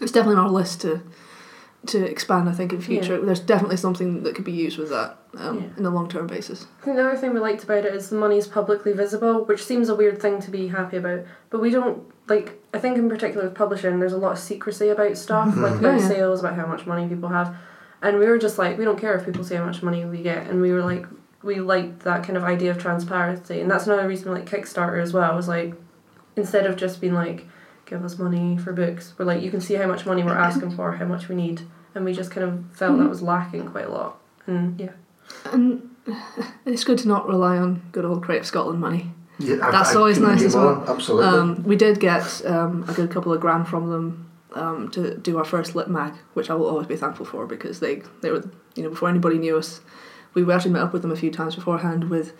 It's 0.00 0.12
definitely 0.12 0.36
on 0.40 0.46
our 0.46 0.50
list 0.50 0.82
to 0.82 1.02
to 1.86 2.04
expand. 2.04 2.48
I 2.48 2.52
think 2.52 2.72
in 2.72 2.80
future, 2.80 3.20
there's 3.24 3.40
definitely 3.40 3.76
something 3.76 4.22
that 4.22 4.34
could 4.34 4.44
be 4.44 4.52
used 4.52 4.78
with 4.78 4.90
that 4.90 5.18
um, 5.36 5.60
Yeah. 5.60 5.68
in 5.78 5.86
a 5.86 5.90
long 5.90 6.08
term 6.08 6.26
basis. 6.26 6.66
I 6.80 6.84
think 6.84 6.96
the 6.96 7.06
other 7.06 7.16
thing 7.16 7.34
we 7.34 7.40
liked 7.40 7.64
about 7.64 7.84
it 7.84 7.94
is 7.94 8.08
the 8.10 8.16
money's 8.16 8.46
publicly 8.46 8.92
visible, 8.92 9.44
which 9.44 9.64
seems 9.64 9.88
a 9.88 9.94
weird 9.94 10.20
thing 10.20 10.40
to 10.42 10.50
be 10.50 10.68
happy 10.68 10.96
about. 10.96 11.24
But 11.50 11.60
we 11.60 11.70
don't 11.70 12.02
like. 12.28 12.60
I 12.74 12.80
think 12.80 12.98
in 12.98 13.08
particular 13.08 13.44
with 13.44 13.54
publishing, 13.54 14.00
there's 14.00 14.12
a 14.12 14.18
lot 14.18 14.32
of 14.32 14.38
secrecy 14.40 14.88
about 14.88 15.16
stuff, 15.16 15.50
mm-hmm. 15.50 15.62
like 15.62 15.74
oh, 15.74 15.76
about 15.76 15.92
Yeah, 15.92 16.00
yeah. 16.00 16.08
sales, 16.08 16.40
about 16.40 16.56
how 16.56 16.66
much 16.66 16.86
money 16.86 17.06
people 17.06 17.28
have, 17.28 17.56
and 18.02 18.18
we 18.18 18.26
were 18.26 18.36
just 18.36 18.58
like, 18.58 18.76
we 18.76 18.84
don't 18.84 18.98
care 18.98 19.14
if 19.14 19.24
people 19.24 19.44
see 19.44 19.54
how 19.54 19.64
much 19.64 19.80
money 19.80 20.04
we 20.04 20.22
get, 20.22 20.48
and 20.48 20.60
we 20.60 20.72
were 20.72 20.82
like, 20.82 21.06
we 21.44 21.60
liked 21.60 22.00
that 22.00 22.24
kind 22.24 22.36
of 22.36 22.42
idea 22.42 22.72
of 22.72 22.78
transparency, 22.78 23.60
and 23.60 23.70
that's 23.70 23.86
another 23.86 24.08
reason 24.08 24.28
we 24.28 24.40
like 24.40 24.50
Kickstarter 24.50 25.00
as 25.00 25.12
well. 25.12 25.36
Was 25.36 25.46
like, 25.46 25.74
instead 26.34 26.66
of 26.66 26.74
just 26.74 27.00
being 27.00 27.14
like, 27.14 27.46
give 27.86 28.04
us 28.04 28.18
money 28.18 28.58
for 28.58 28.72
books, 28.72 29.14
we're 29.16 29.24
like, 29.24 29.40
you 29.40 29.52
can 29.52 29.60
see 29.60 29.74
how 29.74 29.86
much 29.86 30.04
money 30.04 30.24
we're 30.24 30.36
asking 30.36 30.72
for, 30.72 30.96
how 30.96 31.04
much 31.04 31.28
we 31.28 31.36
need, 31.36 31.62
and 31.94 32.04
we 32.04 32.12
just 32.12 32.32
kind 32.32 32.42
of 32.44 32.76
felt 32.76 32.96
that 32.96 33.02
mm-hmm. 33.02 33.08
was 33.08 33.22
lacking 33.22 33.68
quite 33.68 33.86
a 33.86 33.92
lot, 33.92 34.18
and 34.48 34.80
yeah. 34.80 34.94
And 35.52 35.94
it's 36.66 36.82
good 36.82 36.98
to 36.98 37.06
not 37.06 37.28
rely 37.28 37.56
on 37.56 37.82
good 37.92 38.04
old 38.04 38.24
Creative 38.24 38.48
Scotland 38.48 38.80
money. 38.80 39.12
Yeah, 39.38 39.56
That's 39.56 39.94
always 39.96 40.18
couldn't 40.18 40.34
nice 40.34 40.44
as 40.44 40.54
more, 40.54 40.76
well. 40.76 40.90
Absolutely. 40.90 41.26
Um, 41.26 41.62
we 41.64 41.76
did 41.76 41.98
get 41.98 42.44
um, 42.46 42.84
a 42.88 42.92
good 42.92 43.10
couple 43.10 43.32
of 43.32 43.40
grand 43.40 43.66
from 43.66 43.90
them 43.90 44.30
um, 44.54 44.90
to 44.92 45.16
do 45.16 45.38
our 45.38 45.44
first 45.44 45.74
lit 45.74 45.88
mag, 45.88 46.14
which 46.34 46.50
I 46.50 46.54
will 46.54 46.68
always 46.68 46.86
be 46.86 46.96
thankful 46.96 47.26
for 47.26 47.46
because 47.46 47.80
they 47.80 48.02
they 48.22 48.30
were 48.30 48.48
you 48.76 48.82
know 48.82 48.90
before 48.90 49.08
anybody 49.08 49.38
knew 49.38 49.56
us, 49.56 49.80
we 50.34 50.50
actually 50.52 50.72
met 50.72 50.82
up 50.82 50.92
with 50.92 51.02
them 51.02 51.10
a 51.10 51.16
few 51.16 51.30
times 51.30 51.54
beforehand 51.54 52.10
with 52.10 52.32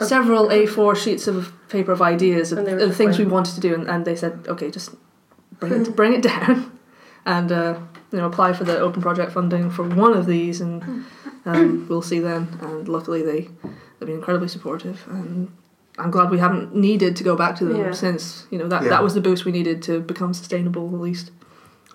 several 0.00 0.48
A4 0.48 0.96
sheets 0.96 1.26
of 1.26 1.52
paper 1.68 1.92
of 1.92 2.00
ideas 2.02 2.52
of, 2.52 2.58
And 2.58 2.80
of 2.80 2.96
things 2.96 3.18
we 3.18 3.26
wanted 3.26 3.54
to 3.54 3.60
do, 3.60 3.74
and, 3.74 3.88
and 3.88 4.04
they 4.04 4.16
said, 4.16 4.46
okay, 4.48 4.70
just 4.70 4.94
bring 5.58 5.72
it 5.72 5.96
bring 5.96 6.14
it 6.14 6.22
down, 6.22 6.78
and 7.24 7.52
uh, 7.52 7.78
you 8.10 8.18
know 8.18 8.26
apply 8.26 8.54
for 8.54 8.64
the 8.64 8.78
open 8.78 9.02
project 9.02 9.32
funding 9.32 9.70
for 9.70 9.88
one 9.88 10.14
of 10.14 10.26
these, 10.26 10.60
and 10.60 11.04
um, 11.44 11.86
we'll 11.88 12.02
see 12.02 12.18
then. 12.18 12.48
And 12.60 12.88
luckily 12.88 13.22
they 13.22 13.40
they've 13.98 14.06
been 14.06 14.16
incredibly 14.16 14.48
supportive, 14.48 15.04
and 15.08 15.52
I'm 16.00 16.10
glad 16.10 16.30
we 16.30 16.38
haven't 16.38 16.74
needed 16.74 17.16
to 17.16 17.24
go 17.24 17.36
back 17.36 17.56
to 17.56 17.64
them 17.64 17.76
Yeah. 17.76 17.92
since 17.92 18.46
you 18.50 18.58
know 18.58 18.68
that 18.68 18.82
Yeah. 18.82 18.88
that 18.90 19.02
was 19.02 19.14
the 19.14 19.20
boost 19.20 19.44
we 19.44 19.52
needed 19.52 19.82
to 19.82 20.00
become 20.00 20.32
sustainable 20.34 20.86
at 20.94 21.00
least 21.00 21.30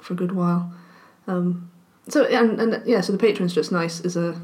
for 0.02 0.14
a 0.14 0.16
good 0.18 0.32
while. 0.34 0.72
Um, 1.28 1.70
so 2.08 2.24
and 2.26 2.60
and 2.62 2.84
yeah, 2.86 3.02
so 3.02 3.12
the 3.14 3.18
Patreon's 3.26 3.54
just 3.54 3.72
nice 3.72 4.00
is 4.02 4.16
a 4.16 4.36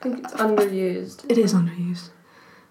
I 0.00 0.02
think 0.04 0.18
it's 0.20 0.32
underused. 0.34 1.24
it 1.30 1.36
is 1.38 1.52
underused. 1.52 2.08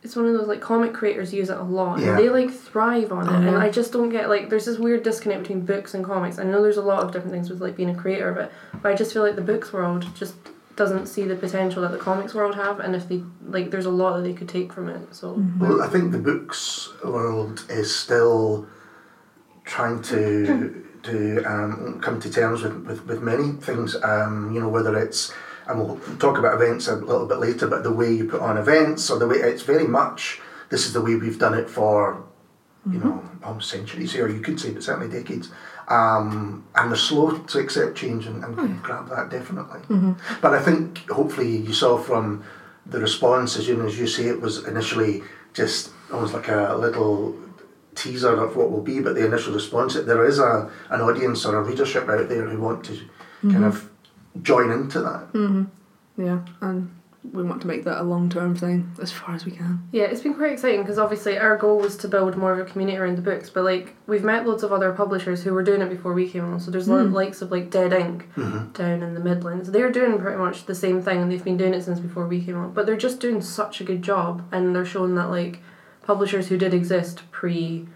it's 0.01 0.15
one 0.15 0.25
of 0.25 0.33
those 0.33 0.47
like 0.47 0.61
comic 0.61 0.93
creators 0.93 1.33
use 1.33 1.49
it 1.49 1.57
a 1.57 1.63
lot 1.63 1.99
Yeah. 1.99 2.15
they 2.15 2.29
like 2.29 2.49
thrive 2.51 3.11
on 3.11 3.27
it 3.27 3.31
Oh, 3.31 3.35
and. 3.49 3.57
I 3.57 3.69
just 3.69 3.91
don't 3.91 4.09
get 4.09 4.29
like 4.29 4.49
there's 4.49 4.65
this 4.65 4.79
weird 4.79 5.03
disconnect 5.03 5.41
between 5.43 5.65
books 5.65 5.93
and 5.93 6.03
comics. 6.05 6.39
I 6.39 6.43
know 6.43 6.61
there's 6.63 6.77
a 6.77 6.81
lot 6.81 7.03
of 7.03 7.11
different 7.11 7.33
things 7.33 7.49
with 7.49 7.61
like 7.61 7.75
being 7.75 7.89
a 7.89 7.95
creator 7.95 8.29
of 8.29 8.37
it, 8.37 8.51
but 8.81 8.91
I 8.91 8.95
just 8.95 9.11
feel 9.13 9.21
like 9.23 9.35
the 9.35 9.41
books 9.41 9.71
world 9.73 10.07
just 10.15 10.35
doesn't 10.79 11.07
see 11.07 11.25
the 11.25 11.35
potential 11.35 11.81
that 11.81 11.91
the 11.91 11.97
comics 11.97 12.33
world 12.33 12.55
have 12.55 12.79
and 12.79 12.95
if 12.95 13.09
they 13.09 13.21
like 13.43 13.69
there's 13.69 13.85
a 13.85 13.91
lot 14.01 14.15
that 14.15 14.23
they 14.23 14.33
could 14.33 14.47
take 14.47 14.71
from 14.71 14.87
it. 14.87 15.13
So 15.13 15.43
Well, 15.59 15.81
I 15.81 15.87
think 15.87 16.13
the 16.13 16.23
books 16.31 16.89
world 17.03 17.65
is 17.69 17.93
still 17.93 18.65
trying 19.65 20.01
to 20.03 20.85
to 21.03 21.43
um, 21.43 21.99
come 22.01 22.19
to 22.21 22.29
terms 22.31 22.63
with, 22.63 22.77
with, 22.87 23.05
with 23.05 23.21
many 23.21 23.51
things. 23.67 23.95
Um, 24.03 24.53
you 24.53 24.61
know, 24.61 24.69
whether 24.69 24.97
it's 24.97 25.33
and 25.67 25.77
we'll 25.79 25.99
talk 26.17 26.37
about 26.37 26.55
events 26.59 26.87
a 26.87 26.95
little 26.95 27.27
bit 27.27 27.39
later, 27.39 27.67
but 27.67 27.83
the 27.83 27.91
way 27.91 28.11
you 28.11 28.25
put 28.25 28.41
on 28.41 28.57
events 28.57 29.09
or 29.11 29.19
the 29.19 29.27
way 29.27 29.35
it's 29.35 29.63
very 29.63 29.87
much 29.87 30.39
this 30.69 30.85
is 30.87 30.93
the 30.93 31.01
way 31.01 31.15
we've 31.15 31.39
done 31.39 31.55
it 31.55 31.69
for 31.69 32.23
you 32.89 32.99
know 32.99 33.21
almost 33.43 33.69
centuries 33.69 34.13
here. 34.13 34.29
You 34.29 34.39
could 34.39 34.61
say, 34.61 34.71
but 34.71 34.81
certainly 34.81 35.11
decades. 35.11 35.51
Um, 35.89 36.67
and 36.75 36.91
they're 36.91 36.97
slow 36.97 37.31
to 37.31 37.59
accept 37.59 37.97
change 37.97 38.27
and, 38.27 38.43
and 38.43 38.53
hmm. 38.53 38.77
grab 38.83 39.09
that 39.09 39.29
definitely. 39.29 39.79
Mm-hmm. 39.81 40.13
But 40.39 40.53
I 40.53 40.61
think 40.61 41.09
hopefully 41.09 41.57
you 41.57 41.73
saw 41.73 41.97
from 41.97 42.43
the 42.85 42.99
response, 42.99 43.57
as 43.57 43.67
you, 43.67 43.83
as 43.85 43.99
you 43.99 44.05
say, 44.05 44.25
it 44.25 44.39
was 44.39 44.65
initially 44.65 45.23
just 45.53 45.91
almost 46.11 46.33
like 46.33 46.47
a 46.47 46.75
little 46.79 47.35
teaser 47.95 48.35
of 48.41 48.55
what 48.55 48.71
will 48.71 48.81
be, 48.81 48.99
but 48.99 49.15
the 49.15 49.25
initial 49.25 49.53
response, 49.53 49.95
there 49.95 50.25
is 50.25 50.39
a 50.39 50.71
an 50.89 51.01
audience 51.01 51.45
or 51.45 51.57
a 51.57 51.63
readership 51.63 52.07
out 52.07 52.29
there 52.29 52.47
who 52.47 52.59
want 52.59 52.85
to 52.85 52.93
kind 52.93 53.55
mm-hmm. 53.55 53.63
of 53.63 53.89
join 54.41 54.71
into 54.71 55.01
that. 55.01 55.33
Mm-hmm. 55.33 55.63
Yeah, 56.23 56.45
and 56.61 56.98
we 57.31 57.43
want 57.43 57.61
to 57.61 57.67
make 57.67 57.83
that 57.83 58.01
a 58.01 58.03
long 58.03 58.29
term 58.29 58.55
thing 58.55 58.91
as 59.01 59.11
far 59.11 59.35
as 59.35 59.45
we 59.45 59.51
can. 59.51 59.87
Yeah, 59.91 60.03
it's 60.05 60.21
been 60.21 60.33
quite 60.33 60.51
exciting 60.53 60.81
because 60.81 60.97
obviously 60.97 61.37
our 61.37 61.57
goal 61.57 61.77
was 61.79 61.95
to 61.97 62.07
build 62.07 62.35
more 62.37 62.53
of 62.53 62.59
a 62.59 62.65
community 62.69 62.97
around 62.97 63.17
the 63.17 63.21
books, 63.21 63.49
but 63.49 63.63
like 63.63 63.95
we've 64.07 64.23
met 64.23 64.47
loads 64.47 64.63
of 64.63 64.71
other 64.71 64.91
publishers 64.93 65.43
who 65.43 65.53
were 65.53 65.63
doing 65.63 65.81
it 65.81 65.89
before 65.89 66.13
we 66.13 66.29
came 66.29 66.43
on. 66.45 66.59
So 66.59 66.71
there's 66.71 66.87
lo 66.87 67.05
Mm. 67.05 67.13
likes 67.13 67.41
of 67.41 67.51
like 67.51 67.69
Dead 67.69 67.93
Ink 67.93 68.27
down 68.73 69.03
in 69.03 69.13
the 69.13 69.19
Midlands. 69.19 69.71
They're 69.71 69.91
doing 69.91 70.19
pretty 70.19 70.37
much 70.37 70.65
the 70.65 70.75
same 70.75 71.01
thing 71.01 71.21
and 71.21 71.31
they've 71.31 71.43
been 71.43 71.57
doing 71.57 71.73
it 71.73 71.83
since 71.83 71.99
before 71.99 72.27
we 72.27 72.43
came 72.43 72.57
on. 72.57 72.73
But 72.73 72.85
they're 72.85 72.97
just 72.97 73.19
doing 73.19 73.41
such 73.41 73.79
a 73.81 73.83
good 73.83 74.01
job 74.01 74.43
and 74.51 74.75
they're 74.75 74.85
showing 74.85 75.15
that 75.15 75.29
like 75.29 75.59
publishers 76.03 76.47
who 76.47 76.57
did 76.57 76.73
exist 76.73 77.21
pre 77.31 77.87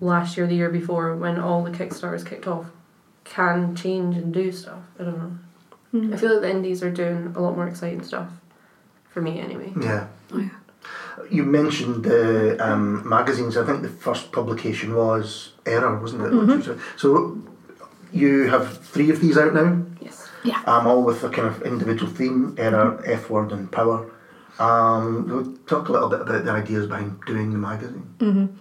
last 0.00 0.36
year, 0.36 0.46
the 0.48 0.56
year 0.56 0.68
before, 0.70 1.14
when 1.14 1.38
all 1.38 1.62
the 1.62 1.70
Kickstarters 1.70 2.26
kicked 2.26 2.48
off, 2.48 2.66
can 3.24 3.76
change 3.76 4.16
and 4.16 4.34
do 4.34 4.50
stuff. 4.50 4.80
I 4.98 5.04
don't 5.04 5.16
know. 5.18 5.38
Mm. 5.94 6.12
I 6.12 6.16
feel 6.16 6.32
like 6.32 6.40
the 6.42 6.50
indies 6.50 6.82
are 6.82 6.90
doing 6.90 7.34
a 7.36 7.40
lot 7.40 7.54
more 7.54 7.68
exciting 7.68 8.02
stuff. 8.02 8.28
For 9.12 9.20
me 9.20 9.40
anyway. 9.40 9.72
Yeah. 9.80 10.08
Oh, 10.32 10.38
yeah. 10.38 10.48
You 11.30 11.44
mentioned 11.44 12.04
the 12.04 12.56
um, 12.64 13.06
magazines. 13.08 13.56
I 13.56 13.64
think 13.64 13.82
the 13.82 13.88
first 13.88 14.32
publication 14.32 14.94
was 14.94 15.52
Error, 15.66 15.98
wasn't 16.00 16.22
it? 16.22 16.32
Mm-hmm. 16.32 16.80
So 16.96 17.38
you 18.12 18.48
have 18.48 18.78
three 18.78 19.10
of 19.10 19.20
these 19.20 19.36
out 19.36 19.54
now. 19.54 19.82
Yes. 20.00 20.28
Yeah. 20.44 20.62
Um, 20.66 20.86
all 20.86 21.02
with 21.02 21.22
a 21.22 21.28
kind 21.28 21.46
of 21.46 21.62
individual 21.62 22.10
theme, 22.10 22.54
error, 22.58 23.02
F 23.06 23.30
word, 23.30 23.52
and 23.52 23.70
power. 23.70 24.10
Um, 24.58 25.28
we'll 25.28 25.56
talk 25.66 25.88
a 25.88 25.92
little 25.92 26.08
bit 26.08 26.20
about 26.22 26.44
the 26.44 26.50
ideas 26.50 26.86
behind 26.86 27.20
doing 27.26 27.52
the 27.52 27.58
magazine. 27.58 28.56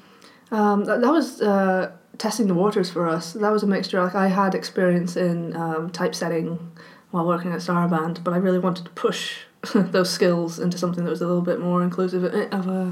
Um, 0.52 0.86
that, 0.86 1.02
that 1.02 1.12
was 1.12 1.42
uh, 1.42 1.92
testing 2.18 2.48
the 2.48 2.54
waters 2.54 2.90
for 2.90 3.08
us. 3.08 3.34
That 3.34 3.52
was 3.52 3.64
a 3.64 3.68
mixture. 3.68 4.02
Like 4.04 4.16
I 4.16 4.28
had 4.28 4.54
experience 4.54 5.16
in 5.16 5.56
um, 5.56 5.90
typesetting 5.90 6.72
while 7.12 7.26
working 7.26 7.52
at 7.52 7.60
Saraband, 7.60 8.24
but 8.24 8.34
I 8.34 8.38
really 8.38 8.60
wanted 8.60 8.86
to 8.86 8.92
push 8.92 9.46
those 9.74 10.10
skills 10.10 10.60
into 10.60 10.78
something 10.78 11.04
that 11.04 11.10
was 11.10 11.22
a 11.22 11.28
little 11.28 11.42
bit 11.42 11.60
more 11.60 11.84
inclusive 11.84 12.24
of 12.24 12.68
uh, 12.68 12.92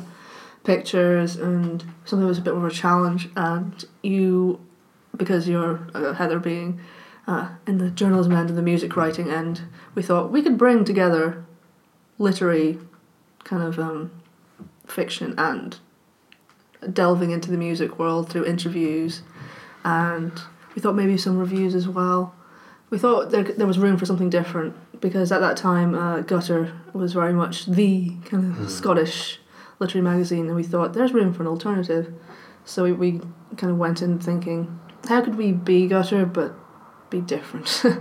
pictures 0.64 1.36
and 1.36 1.84
something 2.06 2.22
that 2.22 2.28
was 2.28 2.38
a 2.38 2.42
bit 2.42 2.54
more 2.54 2.68
of 2.68 2.72
a 2.72 2.76
challenge. 2.76 3.30
And 3.36 3.84
you, 4.04 4.60
because 5.16 5.48
you're 5.48 5.88
uh, 5.94 6.14
Heather 6.14 6.40
being 6.40 6.80
uh, 7.28 7.50
in 7.66 7.78
the 7.80 7.90
journalism 7.90 8.34
end 8.34 8.50
and 8.50 8.58
the 8.58 8.64
music 8.64 8.96
writing 8.96 9.30
end, 9.30 9.62
we 9.96 10.04
thought 10.04 10.32
we 10.32 10.42
could 10.42 10.58
bring 10.58 10.86
together 10.86 11.44
literary 12.18 12.78
kind 13.44 13.64
of 13.64 13.80
um, 13.80 14.12
fiction 14.86 15.34
and 15.38 15.80
delving 16.94 17.32
into 17.32 17.50
the 17.52 17.58
music 17.58 17.98
world 17.98 18.30
through 18.30 18.46
interviews 18.46 19.22
and 19.84 20.42
we 20.76 20.82
thought 20.82 20.96
maybe 20.96 21.18
some 21.18 21.38
reviews 21.38 21.76
as 21.76 21.88
well. 21.88 22.36
We 22.90 22.98
thought 22.98 23.32
there, 23.32 23.44
there 23.44 23.68
was 23.68 23.80
room 23.80 23.98
for 23.98 24.06
something 24.06 24.30
different 24.30 24.76
because 25.02 25.32
at 25.32 25.42
that 25.42 25.58
time 25.58 25.96
uh, 25.96 26.22
Gutter 26.22 26.74
was 26.94 27.14
very 27.14 27.34
much 27.34 27.66
the 27.66 28.12
kind 28.26 28.58
of 28.58 28.70
Scottish 28.70 29.40
literary 29.80 30.04
magazine 30.04 30.48
and 30.48 30.56
we 30.56 30.64
thought 30.64 30.94
there's 30.94 31.14
room 31.14 31.34
for 31.34 31.42
an 31.44 31.48
alternative. 31.48 32.14
So 32.66 32.84
we, 32.84 32.92
we 32.92 33.12
kind 33.58 33.72
of 33.72 33.78
went 33.78 34.02
in 34.02 34.20
thinking 34.20 34.80
how 35.08 35.22
could 35.22 35.36
we 35.36 35.52
be 35.54 35.88
Gutter 35.88 36.26
but 36.26 36.54
be 37.10 37.22
different? 37.22 37.84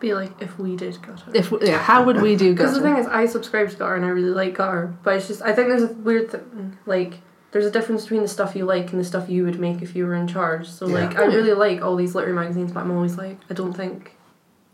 Be 0.00 0.14
like 0.14 0.40
if 0.40 0.58
we 0.58 0.76
did 0.76 0.96
Gutter. 1.02 1.30
if 1.34 1.50
we, 1.50 1.58
yeah, 1.68 1.76
how 1.76 2.02
would 2.04 2.22
we 2.22 2.34
do 2.34 2.54
gutter? 2.54 2.70
Because 2.70 2.74
the 2.74 2.80
thing 2.80 2.96
is, 2.96 3.06
I 3.06 3.26
subscribe 3.26 3.68
to 3.68 3.76
Gutter 3.76 3.96
and 3.96 4.04
I 4.06 4.08
really 4.08 4.30
like 4.30 4.54
Gutter, 4.54 4.94
but 5.02 5.16
it's 5.16 5.28
just 5.28 5.42
I 5.42 5.52
think 5.52 5.68
there's 5.68 5.82
a 5.82 5.92
weird 5.92 6.30
thing 6.30 6.78
like 6.86 7.18
there's 7.50 7.66
a 7.66 7.70
difference 7.70 8.04
between 8.04 8.22
the 8.22 8.28
stuff 8.28 8.56
you 8.56 8.64
like 8.64 8.92
and 8.92 8.98
the 9.00 9.04
stuff 9.04 9.28
you 9.28 9.44
would 9.44 9.60
make 9.60 9.82
if 9.82 9.94
you 9.94 10.06
were 10.06 10.14
in 10.14 10.26
charge. 10.26 10.66
So 10.70 10.86
Yeah. 10.86 10.94
like 11.06 11.18
I 11.18 11.24
really 11.26 11.52
like 11.52 11.82
all 11.82 11.96
these 11.96 12.14
literary 12.14 12.34
magazines, 12.34 12.72
but 12.72 12.80
I'm 12.80 12.90
always 12.92 13.18
like 13.18 13.36
I 13.50 13.52
don't 13.52 13.74
think 13.74 14.16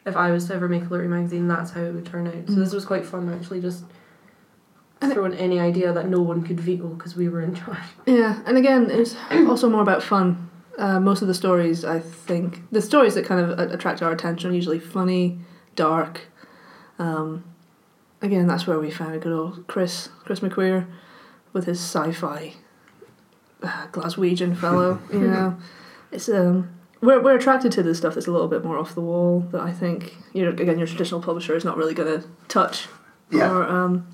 if 0.06 0.16
I 0.16 0.30
was 0.30 0.46
to 0.46 0.54
ever 0.54 0.68
make 0.68 0.82
a 0.82 0.88
literary 0.88 1.08
magazine, 1.08 1.48
that's 1.48 1.72
how 1.72 1.82
it 1.82 1.92
would 1.92 2.06
turn 2.06 2.26
out. 2.26 2.46
So 2.48 2.54
this 2.54 2.72
was 2.72 2.84
quite 2.86 3.04
fun 3.04 3.28
actually, 3.28 3.60
just 3.60 3.84
And 5.02 5.10
it- 5.10 5.14
throwing 5.14 5.34
any 5.34 5.58
idea 5.60 5.92
that 5.92 6.08
no 6.08 6.22
one 6.22 6.42
could 6.42 6.60
veto 6.60 6.88
because 6.88 7.16
we 7.16 7.28
were 7.28 7.40
in 7.42 7.54
charge. 7.54 7.78
Yeah, 8.06 8.40
and 8.46 8.56
again, 8.56 8.88
it's 8.90 9.16
also 9.30 9.68
more 9.68 9.82
about 9.82 10.02
fun. 10.02 10.48
Uh, 10.78 11.00
most 11.00 11.22
of 11.22 11.28
the 11.28 11.34
stories, 11.34 11.84
I 11.84 11.98
think, 12.00 12.62
the 12.70 12.82
stories 12.82 13.14
that 13.14 13.25
kind 13.26 13.40
of 13.40 13.58
a- 13.58 13.72
attract 13.72 14.02
our 14.02 14.12
attention 14.12 14.50
are 14.50 14.54
usually 14.54 14.78
funny, 14.78 15.38
dark. 15.75 16.20
Um, 16.98 17.44
again, 18.22 18.46
that's 18.46 18.66
where 18.66 18.78
we 18.78 18.90
found 18.90 19.14
a 19.14 19.18
good 19.18 19.32
old 19.32 19.66
Chris, 19.66 20.10
Chris 20.25 20.40
McQueer, 20.40 20.86
with 21.54 21.64
his 21.64 21.80
sci-fi 21.80 22.54
uh, 23.62 23.86
Glaswegian 23.90 24.54
fellow. 24.56 24.98
you 25.12 25.20
know, 25.20 25.56
it's 26.12 26.28
um, 26.28 26.68
we're 27.06 27.20
we're 27.22 27.36
attracted 27.36 27.72
to 27.72 27.82
the 27.82 27.94
stuff 27.94 28.14
that's 28.14 28.26
a 28.26 28.30
little 28.32 28.48
bit 28.48 28.64
more 28.64 28.76
off 28.78 28.94
the 28.94 29.00
wall. 29.00 29.40
That 29.52 29.62
I 29.62 29.72
think 29.72 30.16
you 30.32 30.44
know, 30.44 30.50
again, 30.50 30.78
your 30.78 30.86
traditional 30.86 31.22
publisher 31.22 31.54
is 31.56 31.64
not 31.64 31.76
really 31.76 31.94
going 31.94 32.20
to 32.20 32.28
touch. 32.48 32.88
Yeah. 33.30 33.50
Or, 33.50 33.62
um, 33.64 34.06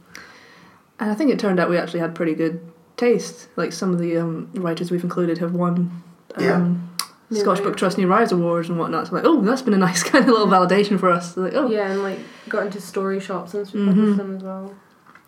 and 1.00 1.10
I 1.10 1.14
think 1.14 1.30
it 1.30 1.38
turned 1.38 1.58
out 1.58 1.68
we 1.68 1.76
actually 1.78 2.00
had 2.00 2.14
pretty 2.14 2.34
good 2.34 2.60
taste. 2.96 3.48
Like 3.56 3.72
some 3.72 3.92
of 3.92 3.98
the 3.98 4.16
um, 4.18 4.50
writers 4.54 4.90
we've 4.90 5.02
included 5.04 5.38
have 5.38 5.54
won 5.54 6.02
um, 6.36 6.88
New 7.30 7.40
Scottish 7.40 7.60
Writer. 7.60 7.70
Book 7.70 7.76
Trust 7.78 7.98
New 7.98 8.06
Writers 8.06 8.32
Awards 8.32 8.68
and 8.68 8.78
whatnot. 8.78 9.08
So 9.08 9.14
like, 9.16 9.24
oh, 9.26 9.40
that's 9.42 9.62
been 9.62 9.74
a 9.74 9.78
nice 9.78 10.02
kind 10.10 10.24
of 10.24 10.30
little 10.30 10.46
validation 10.46 10.98
for 11.00 11.10
us. 11.10 11.36
Like, 11.36 11.54
oh, 11.54 11.68
Yeah, 11.70 11.90
and 11.90 12.02
like 12.02 12.18
got 12.48 12.66
into 12.66 12.80
story 12.80 13.20
shops 13.20 13.52
and 13.54 13.66
Mhm. 13.66 13.86
published 13.88 14.16
them 14.18 14.36
as 14.36 14.42
well. 14.42 14.74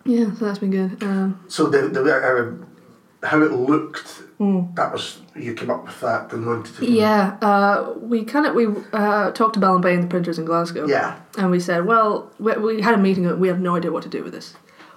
yeah, 0.04 0.26
so 0.34 0.44
that's 0.46 0.58
been 0.58 0.70
good. 0.70 1.02
Um, 1.02 1.40
So 1.48 1.66
the, 1.66 1.88
the 1.88 2.00
uh, 2.02 3.26
how 3.26 3.42
it 3.42 3.52
looked, 3.52 4.22
mm. 4.38 4.74
that 4.76 4.92
was 4.92 5.20
you 5.36 5.54
came 5.54 5.70
up 5.70 5.84
with 5.84 6.00
that 6.00 6.32
and 6.32 6.46
wanted 6.46 6.74
to. 6.76 6.86
Yeah, 6.86 7.36
uh, 7.40 7.94
we 7.98 8.24
kind 8.24 8.46
of 8.46 8.54
we 8.54 8.66
uh, 8.92 9.30
talked 9.32 9.54
to 9.54 9.60
Bell 9.60 9.74
and 9.74 9.82
Bain, 9.82 10.00
the 10.00 10.06
printers 10.06 10.38
in 10.38 10.44
Glasgow. 10.44 10.86
Yeah. 10.86 11.18
And 11.36 11.50
we 11.50 11.60
said, 11.60 11.86
well, 11.86 12.30
we, 12.38 12.52
we 12.56 12.80
had 12.80 12.94
a 12.94 12.98
meeting 12.98 13.26
and 13.26 13.40
we 13.40 13.48
have 13.48 13.60
no 13.60 13.76
idea 13.76 13.90
what 13.90 14.02
to 14.04 14.08
do 14.08 14.22
with 14.22 14.32
this. 14.32 14.54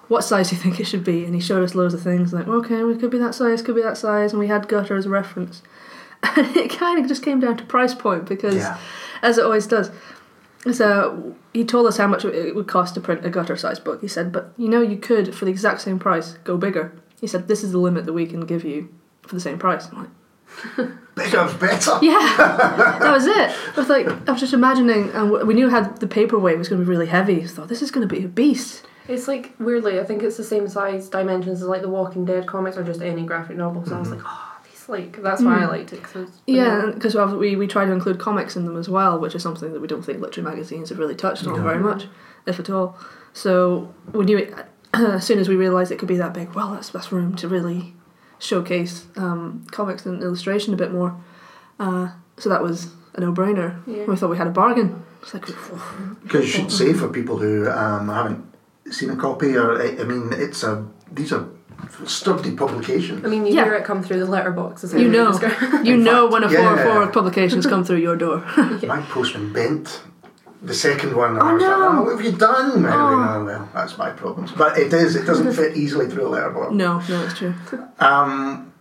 What 0.07 0.23
size 0.23 0.49
do 0.49 0.55
you 0.55 0.61
think 0.63 0.79
it 0.79 0.85
should 0.85 1.03
be? 1.03 1.25
And 1.25 1.33
he 1.33 1.41
showed 1.41 1.63
us 1.63 1.75
loads 1.75 1.93
of 1.93 2.01
things, 2.01 2.33
like, 2.33 2.47
okay, 2.47 2.83
we 2.83 2.97
could 2.97 3.11
be 3.11 3.17
that 3.17 3.35
size, 3.35 3.61
could 3.61 3.75
be 3.75 3.81
that 3.81 3.97
size, 3.97 4.31
and 4.31 4.39
we 4.39 4.47
had 4.47 4.67
gutter 4.67 4.95
as 4.95 5.05
a 5.05 5.09
reference. 5.09 5.61
And 6.35 6.57
it 6.57 6.71
kind 6.71 6.99
of 6.99 7.07
just 7.07 7.21
came 7.21 7.39
down 7.39 7.57
to 7.57 7.63
price 7.63 7.93
point 7.93 8.25
because, 8.25 8.55
Yeah. 8.55 8.79
as 9.21 9.37
it 9.37 9.45
always 9.45 9.67
does. 9.67 9.91
So 10.73 11.35
he 11.53 11.63
told 11.63 11.85
us 11.85 11.97
how 11.97 12.07
much 12.07 12.25
it 12.25 12.55
would 12.55 12.67
cost 12.67 12.95
to 12.95 13.01
print 13.01 13.23
a 13.23 13.29
gutter 13.29 13.55
sized 13.55 13.83
book. 13.83 14.01
He 14.01 14.07
said, 14.07 14.31
but 14.31 14.51
you 14.57 14.67
know, 14.67 14.81
you 14.81 14.97
could, 14.97 15.35
for 15.35 15.45
the 15.45 15.51
exact 15.51 15.81
same 15.81 15.99
price, 15.99 16.33
go 16.43 16.57
bigger. 16.57 16.91
He 17.21 17.27
said, 17.27 17.47
this 17.47 17.63
is 17.63 17.71
the 17.71 17.77
limit 17.77 18.05
that 18.05 18.13
we 18.13 18.25
can 18.25 18.47
give 18.47 18.63
you 18.63 18.89
for 19.27 19.35
the 19.35 19.41
same 19.41 19.59
price. 19.59 19.87
I'm 19.91 19.99
like, 19.99 20.09
Bigger's 21.15 21.53
better. 21.55 21.97
yeah, 22.01 22.35
that 22.99 23.11
was 23.11 23.25
it. 23.25 23.49
I 23.49 23.73
was 23.75 23.89
like, 23.89 24.07
I 24.07 24.31
was 24.31 24.39
just 24.39 24.53
imagining, 24.53 25.09
and 25.11 25.31
we 25.31 25.53
knew 25.53 25.69
how 25.69 25.81
the 25.81 26.07
paperweight 26.07 26.57
was 26.57 26.69
going 26.69 26.79
to 26.79 26.85
be 26.85 26.89
really 26.89 27.07
heavy. 27.07 27.41
I 27.41 27.47
thought 27.47 27.67
this 27.67 27.81
is 27.81 27.91
going 27.91 28.07
to 28.07 28.15
be 28.15 28.23
a 28.23 28.27
beast. 28.27 28.85
It's 29.07 29.27
like 29.27 29.53
weirdly, 29.57 29.99
I 29.99 30.03
think 30.03 30.21
it's 30.21 30.37
the 30.37 30.43
same 30.43 30.67
size 30.67 31.09
dimensions 31.09 31.61
as 31.61 31.67
like 31.67 31.81
the 31.81 31.89
Walking 31.89 32.25
Dead 32.25 32.45
comics 32.45 32.77
or 32.77 32.83
just 32.83 33.01
any 33.01 33.23
graphic 33.25 33.57
novel. 33.57 33.85
So 33.85 33.95
I 33.95 33.99
was 33.99 34.09
mm-hmm. 34.09 34.17
like, 34.17 34.25
ah, 34.27 34.59
oh, 34.59 34.67
these 34.69 34.89
like 34.89 35.21
that's 35.21 35.41
why 35.41 35.59
I 35.59 35.65
mm. 35.65 35.69
liked 35.69 35.93
it. 35.93 36.03
Cause 36.03 36.29
Yeah, 36.45 36.91
because 36.93 37.15
we 37.15 37.55
we 37.55 37.67
try 37.67 37.85
to 37.85 37.91
include 37.91 38.19
comics 38.19 38.55
in 38.55 38.65
them 38.65 38.77
as 38.77 38.89
well, 38.89 39.17
which 39.17 39.33
is 39.33 39.41
something 39.41 39.71
that 39.73 39.79
we 39.79 39.87
don't 39.87 40.03
think 40.03 40.19
literary 40.19 40.49
magazines 40.49 40.89
have 40.89 40.99
really 40.99 41.15
touched 41.15 41.47
on 41.47 41.55
No. 41.55 41.63
very 41.63 41.79
much, 41.79 42.07
if 42.45 42.59
at 42.59 42.69
all. 42.69 42.97
So 43.33 43.93
we 44.11 44.25
knew 44.25 44.37
it 44.37 44.53
as 44.93 45.25
soon 45.25 45.39
as 45.39 45.47
we 45.47 45.55
realised 45.55 45.91
it 45.91 45.99
could 45.99 46.09
be 46.09 46.17
that 46.17 46.33
big. 46.33 46.53
Well, 46.53 46.73
that's 46.73 46.89
that's 46.89 47.11
room 47.11 47.35
to 47.37 47.47
really 47.47 47.95
showcase 48.39 49.05
um, 49.15 49.65
comics 49.71 50.05
and 50.05 50.21
illustration 50.21 50.73
a 50.73 50.77
bit 50.77 50.91
more. 50.91 51.15
Uh, 51.79 52.09
so 52.37 52.49
that 52.49 52.61
was 52.61 52.87
a 53.15 53.21
no-brainer. 53.21 53.81
Yeah. 53.87 54.05
We 54.05 54.15
thought 54.15 54.29
we 54.29 54.37
had 54.37 54.47
a 54.47 54.51
bargain. 54.51 55.03
It's 55.21 55.33
like, 55.33 55.45
Because 56.23 56.45
you 56.45 56.47
should 56.47 56.71
say 56.71 56.93
for 56.93 57.07
people 57.09 57.37
who 57.37 57.69
um, 57.69 58.07
haven't 58.09 58.43
seen 58.91 59.09
a 59.09 59.15
copy, 59.15 59.55
or 59.55 59.81
I 59.81 59.97
I 59.99 60.03
mean, 60.03 60.29
it's 60.31 60.63
a 60.63 60.85
these 61.11 61.31
are 61.33 61.47
sturdy 62.05 62.55
publications. 62.55 63.25
I 63.25 63.27
mean, 63.29 63.45
you 63.45 63.53
Yeah. 63.55 63.65
hear 63.65 63.75
it 63.75 63.83
come 63.85 64.03
through 64.03 64.19
the 64.19 64.25
letterbox. 64.25 64.83
Is 64.83 64.91
how 64.93 64.99
You 64.99 65.09
know, 65.09 65.31
you 65.83 65.95
In 65.95 66.03
know 66.03 66.29
fact, 66.29 66.33
when 66.33 66.43
a 66.43 66.51
yeah. 66.51 66.83
four 66.83 66.93
four 66.93 67.07
publications 67.11 67.65
come 67.65 67.83
through 67.83 67.97
your 68.07 68.15
door. 68.15 68.37
My 68.87 69.01
postman 69.09 69.51
bent. 69.53 70.01
The 70.67 70.73
second 70.73 71.15
one, 71.15 71.31
and 71.31 71.41
Oh, 71.41 71.45
I 71.47 71.53
was 71.53 71.63
no. 71.63 71.69
like, 71.69 71.77
oh, 71.79 72.01
what 72.03 72.11
have 72.17 72.25
you 72.25 72.31
done? 72.37 72.71
Anyway, 72.73 72.91
Oh. 72.93 73.35
oh, 73.39 73.45
well, 73.45 73.69
that's 73.73 73.97
my 73.97 74.09
problem. 74.09 74.47
But 74.57 74.77
it 74.77 74.91
is, 74.93 75.15
it 75.15 75.25
doesn't 75.25 75.53
fit 75.53 75.77
easily 75.77 76.07
through 76.09 76.27
a 76.27 76.31
letterbox. 76.35 76.73
no, 76.73 76.99
no, 77.09 77.23
it's 77.23 77.35
true. 77.39 77.53
Um, 77.99 78.73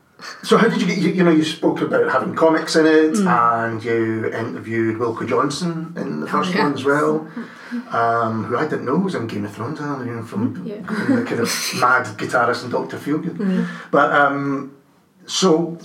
so 0.43 0.57
how 0.57 0.67
did 0.69 0.81
you 0.81 0.87
get, 0.87 0.99
you, 0.99 1.11
you 1.11 1.23
know, 1.23 1.31
you 1.31 1.45
spoke 1.45 1.81
about 1.83 2.11
having 2.11 2.35
comics 2.35 2.75
in 2.75 2.87
it 2.87 3.13
Mm. 3.15 3.27
and 3.69 3.85
you 3.85 4.27
interviewed 4.27 4.97
Wilko 4.99 5.29
Johnson 5.29 5.93
in 5.97 6.21
the 6.21 6.27
Oh, 6.27 6.31
first 6.31 6.55
yeah. 6.55 6.65
one 6.65 6.73
as 6.75 6.85
well, 6.85 7.29
um, 7.93 8.45
who 8.47 8.57
I 8.57 8.67
didn't 8.67 8.87
know 8.87 8.97
was 8.97 9.15
in 9.15 9.27
Game 9.29 9.45
of 9.45 9.53
Thrones, 9.53 9.79
uh, 9.81 10.03
you 10.05 10.13
know, 10.17 10.23
from 10.25 10.43
Yeah. 10.67 10.77
being 11.07 11.17
the 11.21 11.25
kind 11.31 11.41
of 11.41 11.51
mad 11.85 12.07
guitarist 12.21 12.63
and 12.65 12.73
Doctor 12.73 12.97
Feelgood. 12.97 13.37
Mm. 13.37 13.67
But 13.93 14.11
um, 14.13 14.73
so 15.27 15.79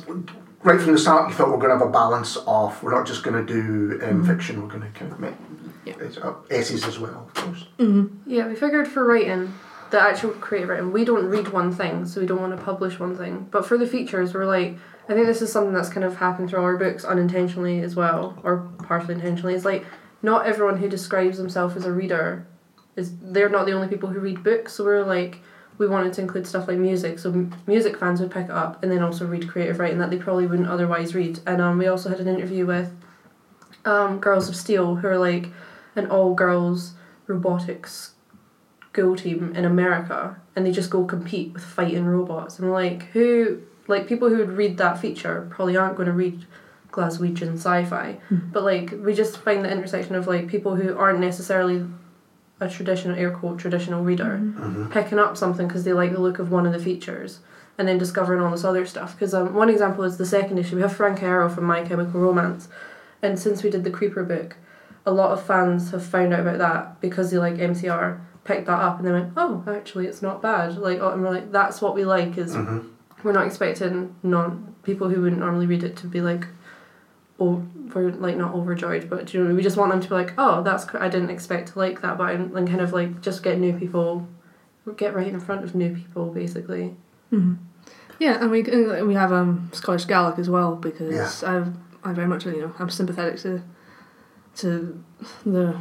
right 0.63 0.79
from 0.81 0.93
the 0.93 0.97
start, 0.97 1.29
you 1.29 1.35
thought 1.35 1.49
we're 1.49 1.57
going 1.65 1.73
to 1.73 1.77
have 1.77 1.87
a 1.87 1.91
balance 1.91 2.37
of 2.47 2.81
we're 2.81 2.95
not 2.97 3.05
just 3.05 3.21
going 3.23 3.37
to 3.45 3.53
do 3.53 3.99
um, 4.05 4.23
fiction, 4.25 4.61
we're 4.63 4.69
going 4.75 4.81
to 4.91 4.97
kind 4.99 5.11
of 5.11 5.19
make 5.19 5.35
Yeah. 5.85 5.95
it's, 5.99 6.17
uh, 6.17 6.33
essays 6.49 6.85
as 6.85 6.99
well, 6.99 7.27
of 7.27 7.33
course. 7.33 7.65
Yeah, 8.27 8.47
we 8.47 8.55
figured 8.55 8.87
for 8.87 9.03
writing, 9.03 9.53
the 9.89 9.99
actual 9.99 10.31
creative 10.31 10.69
writing, 10.69 10.91
we 10.91 11.03
don't 11.05 11.25
read 11.25 11.49
one 11.49 11.71
thing, 11.71 12.05
so 12.05 12.21
we 12.21 12.27
don't 12.27 12.39
want 12.39 12.57
to 12.57 12.63
publish 12.63 12.99
one 12.99 13.15
thing. 13.15 13.47
But 13.51 13.65
for 13.65 13.77
the 13.77 13.87
features, 13.87 14.33
we're 14.33 14.45
like, 14.45 14.77
I 15.09 15.13
think 15.13 15.25
this 15.25 15.41
is 15.41 15.51
something 15.51 15.73
that's 15.73 15.89
kind 15.89 16.05
of 16.05 16.15
happened 16.17 16.49
through 16.49 16.59
all 16.59 16.65
our 16.65 16.77
books 16.77 17.03
unintentionally 17.03 17.81
as 17.81 17.95
well, 17.95 18.39
or 18.43 18.69
partially 18.83 19.15
intentionally. 19.15 19.53
It's 19.55 19.65
like, 19.65 19.85
not 20.21 20.45
everyone 20.45 20.77
who 20.77 20.87
describes 20.87 21.37
themselves 21.37 21.75
as 21.75 21.85
a 21.85 21.91
reader 21.91 22.45
is, 22.95 23.11
they're 23.21 23.49
not 23.49 23.65
the 23.65 23.73
only 23.73 23.87
people 23.87 24.09
who 24.09 24.19
read 24.19 24.43
books, 24.43 24.73
so 24.73 24.85
we're 24.85 25.03
like, 25.03 25.39
we 25.77 25.87
wanted 25.87 26.13
to 26.13 26.21
include 26.21 26.45
stuff 26.45 26.67
like 26.67 26.77
music, 26.77 27.17
so 27.17 27.31
m- 27.31 27.53
music 27.65 27.97
fans 27.97 28.21
would 28.21 28.29
pick 28.29 28.45
it 28.45 28.51
up 28.51 28.83
and 28.83 28.91
then 28.91 29.01
also 29.01 29.25
read 29.25 29.49
creative 29.49 29.79
writing 29.79 29.97
that 29.97 30.11
they 30.11 30.17
probably 30.17 30.45
wouldn't 30.45 30.67
otherwise 30.67 31.15
read. 31.15 31.39
And 31.47 31.59
um, 31.59 31.79
we 31.79 31.87
also 31.87 32.09
had 32.09 32.19
an 32.19 32.27
interview 32.27 32.67
with 32.67 32.93
um, 33.85 34.19
Girls 34.19 34.47
of 34.47 34.55
Steel, 34.55 34.95
who 34.95 35.07
are 35.07 35.17
like 35.17 35.47
an 35.95 36.07
all 36.07 36.33
girls 36.33 36.93
robotics 37.27 38.11
go 38.93 39.15
team 39.15 39.53
in 39.55 39.63
America 39.65 40.37
and 40.55 40.65
they 40.65 40.71
just 40.71 40.89
go 40.89 41.05
compete 41.05 41.53
with 41.53 41.63
fighting 41.63 42.05
robots. 42.05 42.59
And 42.59 42.71
like 42.71 43.03
who 43.13 43.61
like 43.87 44.07
people 44.07 44.29
who 44.29 44.37
would 44.37 44.51
read 44.57 44.77
that 44.77 44.99
feature 44.99 45.47
probably 45.49 45.77
aren't 45.77 45.95
going 45.95 46.07
to 46.07 46.13
read 46.13 46.45
Glaswegian 46.91 47.53
sci-fi. 47.53 48.19
But 48.29 48.63
like 48.63 48.93
we 49.03 49.13
just 49.13 49.37
find 49.37 49.63
the 49.63 49.71
intersection 49.71 50.15
of 50.15 50.27
like 50.27 50.47
people 50.47 50.75
who 50.75 50.97
aren't 50.97 51.19
necessarily 51.19 51.85
a 52.59 52.69
traditional 52.69 53.17
air 53.17 53.31
quote 53.31 53.57
traditional 53.59 54.03
reader 54.03 54.39
Mm-hmm. 54.41 54.91
picking 54.91 55.17
up 55.19 55.35
something 55.37 55.67
because 55.67 55.83
they 55.83 55.93
like 55.93 56.11
the 56.11 56.19
look 56.19 56.37
of 56.37 56.51
one 56.51 56.67
of 56.67 56.73
the 56.73 56.79
features 56.79 57.39
and 57.77 57.87
then 57.87 57.97
discovering 57.97 58.39
all 58.41 58.51
this 58.51 58.63
other 58.63 58.85
stuff 58.85 59.13
because 59.15 59.33
um, 59.33 59.55
one 59.55 59.67
example 59.69 60.03
is 60.03 60.17
the 60.17 60.25
second 60.27 60.59
issue 60.59 60.75
we 60.75 60.81
have 60.83 60.95
Frank 60.95 61.19
Iero 61.21 61.49
from 61.53 61.63
my 61.63 61.81
chemical 61.83 62.19
romance 62.19 62.67
and 63.23 63.39
since 63.39 63.63
we 63.63 63.71
did 63.71 63.83
the 63.83 63.89
creeper 63.89 64.23
book 64.23 64.57
a 65.05 65.11
lot 65.11 65.31
of 65.31 65.43
fans 65.45 65.91
have 65.91 66.05
found 66.05 66.33
out 66.33 66.41
about 66.41 66.57
that 66.59 67.01
because 67.01 67.31
they 67.31 67.37
like 67.37 67.55
mcr 67.55 68.19
picked 68.43 68.65
that 68.67 68.79
up 68.79 68.97
and 68.97 69.07
they 69.07 69.11
went 69.11 69.31
oh 69.37 69.63
actually 69.67 70.07
it's 70.07 70.21
not 70.21 70.41
bad. 70.41 70.77
Like 70.77 70.99
oh, 70.99 71.09
and 71.11 71.21
we're 71.21 71.29
like 71.31 71.51
that's 71.51 71.81
what 71.81 71.93
we 71.95 72.05
like 72.05 72.37
is 72.37 72.55
Mm-hmm. 72.55 72.87
we're 73.23 73.31
not 73.33 73.45
expecting 73.45 74.15
non 74.23 74.75
people 74.83 75.09
who 75.09 75.21
wouldn't 75.21 75.39
normally 75.41 75.67
read 75.67 75.83
it 75.83 75.95
to 75.97 76.07
be 76.07 76.21
like 76.21 76.47
oh 77.39 77.63
we're 77.93 78.11
like 78.11 78.37
not 78.37 78.53
overjoyed 78.53 79.09
but 79.09 79.33
you 79.33 79.43
know 79.43 79.53
we 79.53 79.61
just 79.61 79.77
want 79.77 79.91
them 79.91 80.01
to 80.01 80.07
be 80.09 80.15
like 80.15 80.33
oh 80.37 80.63
that's 80.63 80.85
cr- 80.85 80.97
I 80.99 81.07
didn't 81.09 81.29
expect 81.29 81.73
to 81.73 81.79
like 81.79 82.01
that 82.01 82.17
but 82.17 82.25
I'm 82.29 82.55
and 82.55 82.67
kind 82.67 82.81
of 82.81 82.93
like 82.93 83.21
just 83.21 83.43
get 83.43 83.59
new 83.59 83.73
people 83.77 84.27
get 84.97 85.13
right 85.15 85.27
in 85.27 85.39
front 85.39 85.63
of 85.63 85.75
new 85.75 85.93
people 85.95 86.31
basically. 86.31 86.95
Hmm 87.29 87.53
Yeah, 88.19 88.39
and 88.41 88.49
we 88.51 88.61
and 88.63 89.07
we 89.07 89.13
have 89.13 89.31
um 89.31 89.69
Scottish 89.73 90.05
Gaelic 90.05 90.39
as 90.39 90.49
well 90.49 90.75
because 90.75 91.43
I've 91.43 91.73
I 92.03 92.13
very 92.13 92.27
much 92.27 92.45
you 92.45 92.59
know 92.61 92.73
I'm 92.79 92.89
sympathetic 92.89 93.39
to 93.41 93.61
to 94.57 95.03
the 95.45 95.79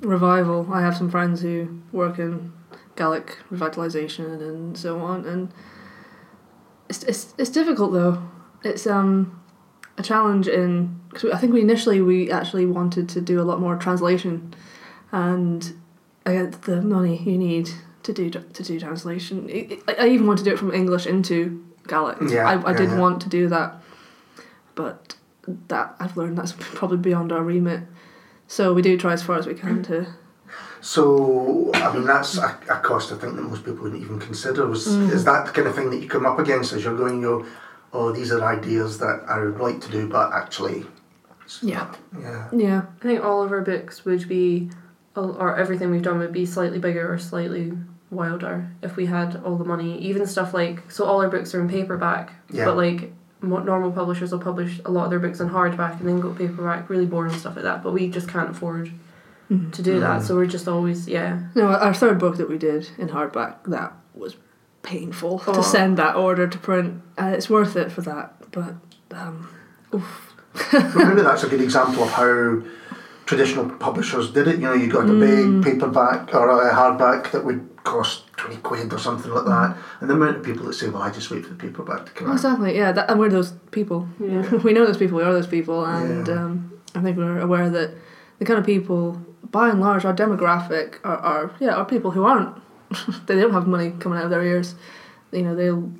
revival. 0.00 0.68
I 0.72 0.80
have 0.80 0.96
some 0.96 1.10
friends 1.10 1.42
who 1.42 1.80
work 1.92 2.18
in 2.18 2.52
Gaelic 2.96 3.38
revitalization 3.50 4.40
and 4.40 4.76
so 4.76 5.00
on, 5.00 5.24
and 5.24 5.52
it's 6.88 7.02
it's 7.04 7.34
it's 7.38 7.50
difficult 7.50 7.92
though. 7.92 8.22
It's 8.64 8.86
um 8.86 9.40
a 9.96 10.02
challenge 10.02 10.48
in 10.48 11.00
because 11.10 11.30
I 11.32 11.38
think 11.38 11.52
we 11.52 11.60
initially 11.60 12.00
we 12.00 12.30
actually 12.30 12.66
wanted 12.66 13.08
to 13.10 13.20
do 13.20 13.40
a 13.40 13.44
lot 13.44 13.60
more 13.60 13.76
translation, 13.76 14.54
and 15.12 15.74
I 16.24 16.32
get 16.32 16.62
the 16.62 16.82
money 16.82 17.18
you 17.18 17.38
need 17.38 17.70
to 18.02 18.12
do 18.12 18.30
to 18.30 18.62
do 18.62 18.80
translation. 18.80 19.48
I, 19.88 19.94
I 19.98 20.08
even 20.08 20.26
want 20.26 20.38
to 20.38 20.44
do 20.44 20.52
it 20.52 20.58
from 20.58 20.72
English 20.72 21.06
into 21.06 21.64
Gaelic. 21.86 22.18
Yeah, 22.30 22.48
I, 22.48 22.54
I 22.54 22.72
yeah, 22.72 22.78
did 22.78 22.90
yeah. 22.90 22.98
want 22.98 23.22
to 23.22 23.28
do 23.28 23.48
that, 23.48 23.76
but 24.74 25.16
that 25.68 25.94
I've 26.00 26.16
learned 26.16 26.38
that's 26.38 26.52
probably 26.58 26.98
beyond 26.98 27.32
our 27.32 27.42
remit. 27.42 27.82
So 28.46 28.72
we 28.72 28.82
do 28.82 28.96
try 28.98 29.12
as 29.12 29.22
far 29.22 29.36
as 29.38 29.46
we 29.46 29.54
can 29.54 29.82
to. 29.84 30.06
So, 30.80 31.70
I 31.74 31.92
mean, 31.92 32.04
that's 32.06 32.38
a, 32.38 32.56
a 32.70 32.78
cost 32.78 33.12
I 33.12 33.16
think 33.16 33.34
that 33.36 33.42
most 33.42 33.64
people 33.64 33.82
wouldn't 33.82 34.02
even 34.02 34.18
consider. 34.20 34.66
Was 34.66 34.86
Mm. 34.86 35.10
Is 35.12 35.24
that 35.24 35.46
the 35.46 35.52
kind 35.52 35.66
of 35.68 35.74
thing 35.74 35.90
that 35.90 36.00
you 36.00 36.08
come 36.08 36.24
up 36.24 36.38
against 36.38 36.72
as 36.72 36.84
you're 36.84 36.96
going, 36.96 37.16
you 37.20 37.22
go, 37.42 37.46
oh, 37.92 38.12
these 38.12 38.32
are 38.32 38.42
ideas 38.44 38.98
that 38.98 39.24
I 39.28 39.40
would 39.40 39.58
like 39.58 39.80
to 39.82 39.90
do, 39.90 40.08
but 40.08 40.32
actually. 40.32 40.86
Yeah. 41.62 41.92
Yeah. 42.18 42.48
Yeah. 42.52 42.82
I 43.00 43.02
think 43.02 43.24
all 43.24 43.42
of 43.42 43.50
our 43.52 43.62
books 43.62 44.04
would 44.04 44.28
be 44.28 44.70
or 45.16 45.56
everything 45.56 45.90
we've 45.90 46.02
done 46.02 46.18
would 46.20 46.32
be 46.32 46.46
slightly 46.46 46.78
bigger 46.78 47.12
or 47.12 47.18
slightly 47.18 47.72
wilder 48.10 48.70
if 48.82 48.94
we 48.96 49.06
had 49.06 49.34
all 49.44 49.56
the 49.56 49.64
money 49.64 49.98
even 49.98 50.24
stuff 50.26 50.54
like 50.54 50.88
so 50.90 51.04
all 51.04 51.20
our 51.20 51.28
books 51.28 51.54
are 51.54 51.60
in 51.60 51.68
paperback 51.68 52.32
Yeah. 52.50 52.66
but 52.66 52.76
like 52.76 53.00
mo- 53.00 53.12
normal 53.42 53.92
publishers 53.92 54.32
will 54.32 54.40
publish 54.40 54.80
a 54.84 54.90
lot 54.90 55.04
of 55.04 55.10
their 55.10 55.18
books 55.20 55.40
in 55.40 55.48
hardback 55.48 56.00
and 56.00 56.08
then 56.08 56.20
go 56.20 56.32
paperback 56.32 56.90
really 56.90 57.06
boring 57.06 57.32
stuff 57.32 57.54
like 57.56 57.64
that 57.64 57.82
but 57.82 57.92
we 57.92 58.08
just 58.08 58.28
can't 58.28 58.50
afford 58.50 58.90
Mhm. 59.50 59.72
to 59.72 59.80
do 59.82 60.00
that 60.00 60.20
Mhm. 60.20 60.24
so 60.24 60.34
we're 60.36 60.46
just 60.46 60.66
always 60.68 61.06
yeah 61.08 61.38
No, 61.54 61.68
our 61.68 61.94
third 61.94 62.18
book 62.18 62.36
that 62.36 62.48
we 62.48 62.58
did 62.58 62.90
in 62.98 63.08
hardback 63.08 63.54
that 63.66 63.92
was 64.14 64.36
painful 64.82 65.42
Oh. 65.46 65.54
to 65.54 65.62
send 65.62 65.96
that 65.98 66.16
order 66.16 66.46
to 66.46 66.58
print. 66.58 67.00
Uh, 67.16 67.32
it's 67.36 67.48
worth 67.50 67.76
it 67.76 67.90
for 67.92 68.00
that, 68.02 68.34
but 68.52 68.74
um, 69.12 69.48
oof. 69.94 70.34
well, 70.72 71.06
maybe 71.08 71.22
that's 71.22 71.44
a 71.44 71.48
good 71.48 71.60
example 71.60 72.02
of 72.04 72.10
how 72.10 72.60
traditional 73.26 73.68
publishers 73.68 74.30
did 74.30 74.48
it. 74.48 74.56
You 74.56 74.62
know, 74.62 74.72
you 74.72 74.86
got 74.88 75.04
a 75.04 75.12
Mm. 75.12 75.62
big 75.62 75.74
paperback 75.74 76.34
or 76.34 76.48
a 76.50 76.72
hardback 76.74 77.30
that 77.32 77.44
would 77.44 77.60
cost 77.88 78.22
20 78.36 78.56
quid 78.58 78.92
or 78.92 78.98
something 78.98 79.30
like 79.32 79.44
that. 79.46 79.76
And 80.00 80.10
the 80.10 80.14
amount 80.14 80.36
of 80.36 80.42
people 80.42 80.66
that 80.66 80.74
say, 80.74 80.88
well, 80.88 81.02
I 81.02 81.10
just 81.10 81.30
wait 81.30 81.42
for 81.44 81.48
the 81.54 81.54
paperback 81.66 82.04
to 82.06 82.12
come 82.12 82.28
out. 82.28 82.34
exactly. 82.34 82.76
Yeah, 82.76 82.92
that, 82.92 83.10
and 83.10 83.18
we're 83.18 83.30
those 83.30 83.52
people. 83.70 84.06
Yeah. 84.20 84.42
we 84.64 84.72
know 84.72 84.84
those 84.86 84.98
people. 84.98 85.16
We 85.18 85.24
are 85.24 85.32
those 85.32 85.46
people, 85.46 85.84
and 85.84 86.26
Yeah. 86.26 86.34
um, 86.34 86.72
I 86.94 87.00
think 87.02 87.16
we're 87.16 87.40
aware 87.40 87.70
that 87.70 87.90
the 88.38 88.44
kind 88.44 88.58
of 88.58 88.66
people, 88.66 89.20
by 89.50 89.70
and 89.70 89.80
large, 89.80 90.04
our 90.04 90.14
demographic 90.14 90.96
are, 91.04 91.16
are 91.18 91.50
yeah 91.60 91.74
are 91.74 91.84
people 91.84 92.10
who 92.12 92.24
aren't 92.24 92.54
they 93.26 93.36
don't 93.40 93.52
have 93.52 93.66
money 93.66 93.92
coming 93.98 94.18
out 94.18 94.24
of 94.24 94.30
their 94.30 94.44
ears. 94.44 94.74
You 95.32 95.42
know, 95.42 95.54
they'll 95.54 95.90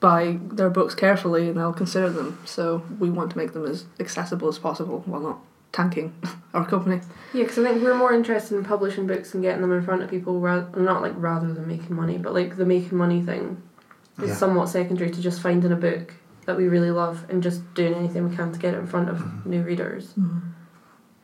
buy 0.00 0.38
their 0.58 0.70
books 0.70 0.94
carefully 0.94 1.48
and 1.48 1.56
they'll 1.58 1.72
consider 1.84 2.08
them. 2.10 2.38
So 2.44 2.82
we 2.98 3.10
want 3.10 3.30
to 3.32 3.36
make 3.38 3.52
them 3.52 3.66
as 3.66 3.84
accessible 3.98 4.48
as 4.48 4.58
possible 4.58 5.02
while 5.06 5.20
not 5.20 5.38
tanking 5.72 6.14
our 6.54 6.64
company. 6.66 7.00
yeah 7.34 7.42
because 7.44 7.58
I 7.58 7.64
think 7.70 7.82
we're 7.82 7.94
more 7.94 8.12
interested 8.12 8.56
in 8.56 8.64
publishing 8.64 9.06
books 9.06 9.34
and 9.34 9.42
getting 9.42 9.60
them 9.62 9.72
in 9.72 9.82
front 9.82 10.02
of 10.02 10.10
people 10.10 10.40
rather 10.40 10.80
not 10.80 11.02
like 11.02 11.12
rather 11.16 11.52
than 11.52 11.66
making 11.68 11.94
money 11.94 12.18
but 12.18 12.32
like 12.34 12.56
the 12.56 12.64
making 12.66 12.96
money 12.96 13.20
thing 13.22 13.62
is 14.22 14.28
Yeah. 14.30 14.34
somewhat 14.34 14.68
secondary 14.68 15.10
to 15.10 15.20
just 15.20 15.40
finding 15.40 15.70
a 15.72 15.76
book 15.76 16.14
that 16.46 16.56
we 16.56 16.66
really 16.68 16.90
love 16.90 17.26
and 17.28 17.42
just 17.42 17.60
doing 17.74 17.94
anything 17.94 18.28
we 18.28 18.34
can 18.34 18.52
to 18.52 18.58
get 18.58 18.74
it 18.74 18.78
in 18.78 18.86
front 18.86 19.08
of 19.10 19.18
Mm-hmm. 19.18 19.50
new 19.50 19.62
readers. 19.62 20.14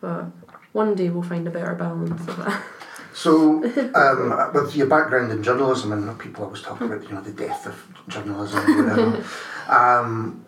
But 0.01 0.27
one 0.73 0.95
day 0.95 1.09
we'll 1.09 1.23
find 1.23 1.47
a 1.49 1.51
better 1.51 1.75
balance 1.75 2.21
of 2.29 2.37
that. 2.37 2.63
So, 3.15 3.65
um, 3.95 4.53
with 4.53 4.77
your 4.77 4.87
background 4.89 5.33
in 5.33 5.43
journalism, 5.43 5.93
and 5.93 6.19
people 6.19 6.45
always 6.45 6.61
talk 6.63 6.81
about, 6.81 7.03
you 7.05 7.15
know, 7.15 7.21
the 7.23 7.31
death 7.33 7.65
of 7.67 7.83
journalism 8.09 8.59
or 8.59 8.83
whatever. 8.85 9.25
um, 9.69 10.45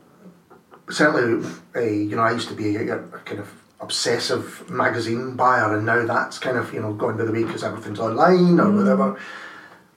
certainly, 0.91 1.49
uh, 1.75 1.81
you 1.81 2.17
know, 2.17 2.23
I 2.23 2.33
used 2.33 2.49
to 2.49 2.55
be 2.55 2.77
a, 2.77 2.97
a 2.97 2.99
kind 3.25 3.41
of 3.41 3.49
obsessive 3.81 4.69
magazine 4.71 5.37
buyer, 5.37 5.77
and 5.77 5.87
now 5.87 6.07
that's 6.07 6.39
kind 6.39 6.57
of, 6.57 6.73
you 6.73 6.81
know, 6.81 6.93
going 6.95 7.17
by 7.17 7.25
the 7.25 7.33
way 7.33 7.45
because 7.45 7.62
everything's 7.62 8.01
online 8.01 8.59
or 8.59 8.71
whatever. 8.73 9.21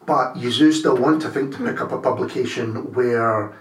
But 0.05 0.37
you 0.37 0.51
do 0.51 0.71
still 0.71 0.97
want 0.97 1.21
to 1.21 1.29
think 1.29 1.55
to 1.55 1.63
pick 1.63 1.81
up 1.81 1.91
a 1.91 1.99
publication 1.99 2.93
where, 2.93 3.55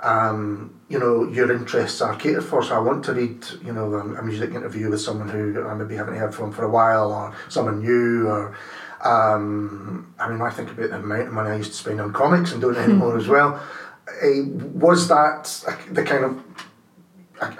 um, 0.00 0.80
you 0.88 0.98
know, 0.98 1.28
your 1.28 1.50
interests 1.50 2.00
are 2.00 2.14
catered 2.14 2.44
for. 2.44 2.62
So 2.62 2.76
I 2.76 2.78
want 2.78 3.04
to 3.06 3.14
read, 3.14 3.44
you 3.64 3.72
know, 3.72 3.94
a, 3.94 4.22
music 4.22 4.50
interview 4.50 4.90
with 4.90 5.00
someone 5.00 5.28
who 5.28 5.66
I 5.66 5.74
maybe 5.74 5.96
haven't 5.96 6.16
heard 6.16 6.34
from 6.34 6.52
for 6.52 6.64
a 6.64 6.70
while, 6.70 7.10
or 7.10 7.34
someone 7.48 7.80
new, 7.80 8.28
or 8.28 8.56
um, 9.02 10.14
I 10.18 10.28
mean, 10.28 10.40
I 10.40 10.50
think 10.50 10.70
about 10.70 10.90
the 10.90 10.96
amount 10.96 11.28
of 11.28 11.32
money 11.32 11.50
I 11.50 11.56
used 11.56 11.72
to 11.72 11.76
spend 11.76 12.00
on 12.00 12.12
comics 12.12 12.52
and 12.52 12.60
don't 12.60 12.76
anymore 12.76 13.16
as 13.16 13.28
well. 13.28 13.60
Uh, 14.06 14.44
was 14.74 15.08
that 15.08 15.44
the 15.90 16.04
kind 16.04 16.24
of 16.24 16.42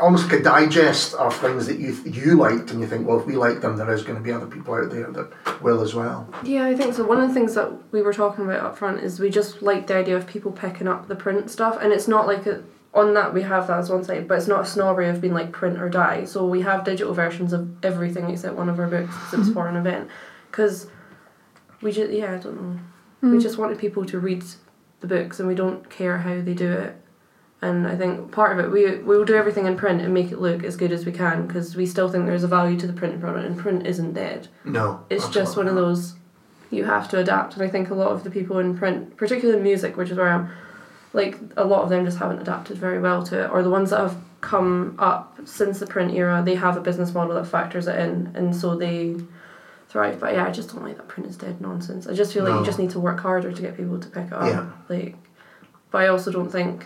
almost 0.01 0.25
like 0.25 0.41
a 0.41 0.43
digest 0.43 1.15
of 1.15 1.37
things 1.37 1.67
that 1.67 1.79
you 1.79 1.95
you 2.05 2.37
liked, 2.37 2.71
and 2.71 2.81
you 2.81 2.87
think, 2.87 3.07
well, 3.07 3.21
if 3.21 3.27
we 3.27 3.37
like 3.37 3.61
them, 3.61 3.77
there 3.77 3.93
is 3.93 4.03
going 4.03 4.17
to 4.17 4.23
be 4.23 4.33
other 4.33 4.47
people 4.47 4.75
out 4.75 4.91
there 4.91 5.11
that 5.11 5.63
will 5.63 5.81
as 5.81 5.95
well. 5.95 6.29
Yeah, 6.45 6.67
I 6.67 6.75
think 6.75 6.95
so. 6.95 7.05
One 7.05 7.21
of 7.21 7.29
the 7.29 7.35
things 7.35 7.55
that 7.55 7.73
we 7.93 8.03
were 8.03 8.13
talking 8.13 8.45
about 8.45 8.61
up 8.61 8.79
front 8.79 9.01
is 9.01 9.19
we 9.19 9.31
just 9.31 9.63
like 9.63 9.87
the 9.87 9.97
idea 9.97 10.17
of 10.17 10.27
people 10.27 10.53
picking 10.53 10.89
up 10.89 11.09
the 11.09 11.17
print 11.17 11.51
stuff, 11.51 11.79
and 11.81 11.93
it's 11.93 12.09
not 12.09 12.27
like 12.27 12.47
a, 12.47 12.63
on 12.93 13.15
that 13.15 13.35
we 13.35 13.43
have 13.43 13.67
that 13.67 13.79
as 13.79 13.91
one 13.91 14.05
side, 14.05 14.29
but 14.29 14.39
it's 14.39 14.49
not 14.49 14.63
a 14.63 14.67
snobbery 14.67 15.09
of 15.09 15.21
being 15.21 15.35
like 15.35 15.53
print 15.53 15.81
or 15.81 15.89
die. 15.89 16.25
So 16.25 16.47
we 16.47 16.63
have 16.63 16.85
digital 16.85 17.15
versions 17.15 17.53
of 17.53 17.85
everything 17.85 18.31
except 18.31 18.55
one 18.55 18.69
of 18.69 18.79
our 18.79 18.87
books 18.87 19.15
because 19.15 19.33
it's 19.35 19.43
mm-hmm. 19.49 19.53
for 19.55 19.69
an 19.69 19.77
event, 19.77 20.09
because 20.51 20.87
we 21.83 21.93
just 21.93 22.13
yeah 22.13 22.35
I 22.35 22.39
don't 22.39 22.61
know 22.61 22.81
we 23.31 23.39
mm. 23.39 23.43
just 23.43 23.59
wanted 23.59 23.79
people 23.79 24.05
to 24.05 24.19
read 24.19 24.45
the 25.01 25.07
books 25.07 25.41
and 25.41 25.49
we 25.49 25.55
don't 25.55 25.89
care 25.89 26.19
how 26.19 26.41
they 26.41 26.55
do 26.55 26.71
it. 26.71 26.97
And 27.65 27.87
I 27.87 27.97
think 27.97 28.31
part 28.31 28.53
of 28.53 28.63
it, 28.63 28.71
we 28.71 28.99
we 28.99 29.17
will 29.17 29.25
do 29.25 29.35
everything 29.35 29.67
in 29.67 29.77
print 29.77 30.03
and 30.03 30.13
make 30.13 30.31
it 30.31 30.39
look 30.39 30.63
as 30.65 30.77
good 30.77 30.93
as 30.93 31.07
we 31.07 31.13
can 31.13 31.47
because 31.47 31.75
we 31.75 31.87
still 31.87 32.11
think 32.11 32.27
there's 32.27 32.45
a 32.45 32.49
value 32.49 32.79
to 32.79 32.87
the 32.87 32.93
print 32.93 33.19
product, 33.21 33.47
and 33.47 33.59
print 33.59 33.87
isn't 33.87 34.13
dead. 34.13 34.49
No, 34.65 35.05
It's 35.09 35.29
just 35.29 35.57
one 35.57 35.67
of 35.67 35.75
those 35.75 36.15
you 36.71 36.85
have 36.85 37.09
to 37.11 37.19
adapt. 37.19 37.55
And 37.55 37.63
I 37.63 37.69
think 37.69 37.89
a 37.89 37.95
lot 37.95 38.13
of 38.13 38.23
the 38.23 38.31
people 38.31 38.59
in 38.59 38.77
print, 38.77 39.17
particularly 39.17 39.63
music, 39.63 39.97
which 39.97 40.11
is 40.11 40.19
where 40.19 40.29
I'm, 40.29 40.51
like 41.15 41.39
a 41.57 41.65
lot 41.65 41.83
of 41.83 41.89
them 41.89 42.05
just 42.05 42.19
haven't 42.19 42.41
adapted 42.41 42.77
very 42.77 43.01
well 43.01 43.23
to 43.25 43.45
it, 43.45 43.51
or 43.51 43.63
the 43.63 43.71
ones 43.71 43.91
that 43.91 44.01
have 44.01 44.17
come 44.43 44.95
up 44.99 45.39
since 45.47 45.79
the 45.79 45.87
print 45.87 46.13
era, 46.13 46.43
they 46.45 46.57
have 46.57 46.77
a 46.77 46.81
business 46.81 47.15
model 47.15 47.35
that 47.35 47.47
factors 47.47 47.87
it 47.87 47.99
in, 47.99 48.31
and 48.35 48.55
so 48.55 48.77
they 48.77 49.17
thrive. 49.89 50.21
But 50.21 50.35
yeah, 50.35 50.47
I 50.47 50.51
just 50.51 50.75
don't 50.75 50.85
like 50.85 50.97
that 50.99 51.09
print 51.09 51.31
is 51.31 51.37
dead 51.37 51.63
nonsense. 51.63 52.07
I 52.07 52.13
just 52.13 52.35
feel 52.35 52.45
like 52.45 52.59
you 52.59 52.67
just 52.67 52.79
need 52.79 52.91
to 52.91 53.01
work 53.01 53.21
harder 53.21 53.53
to 53.53 53.63
get 53.63 53.75
people 53.75 53.99
to 53.99 54.09
pick 54.09 54.27
it 54.27 54.33
up. 54.35 54.47
Yeah. 54.47 54.71
Like, 54.91 55.17
but 55.91 56.03
I 56.03 56.09
also 56.09 56.31
don't 56.31 56.51
think 56.51 56.85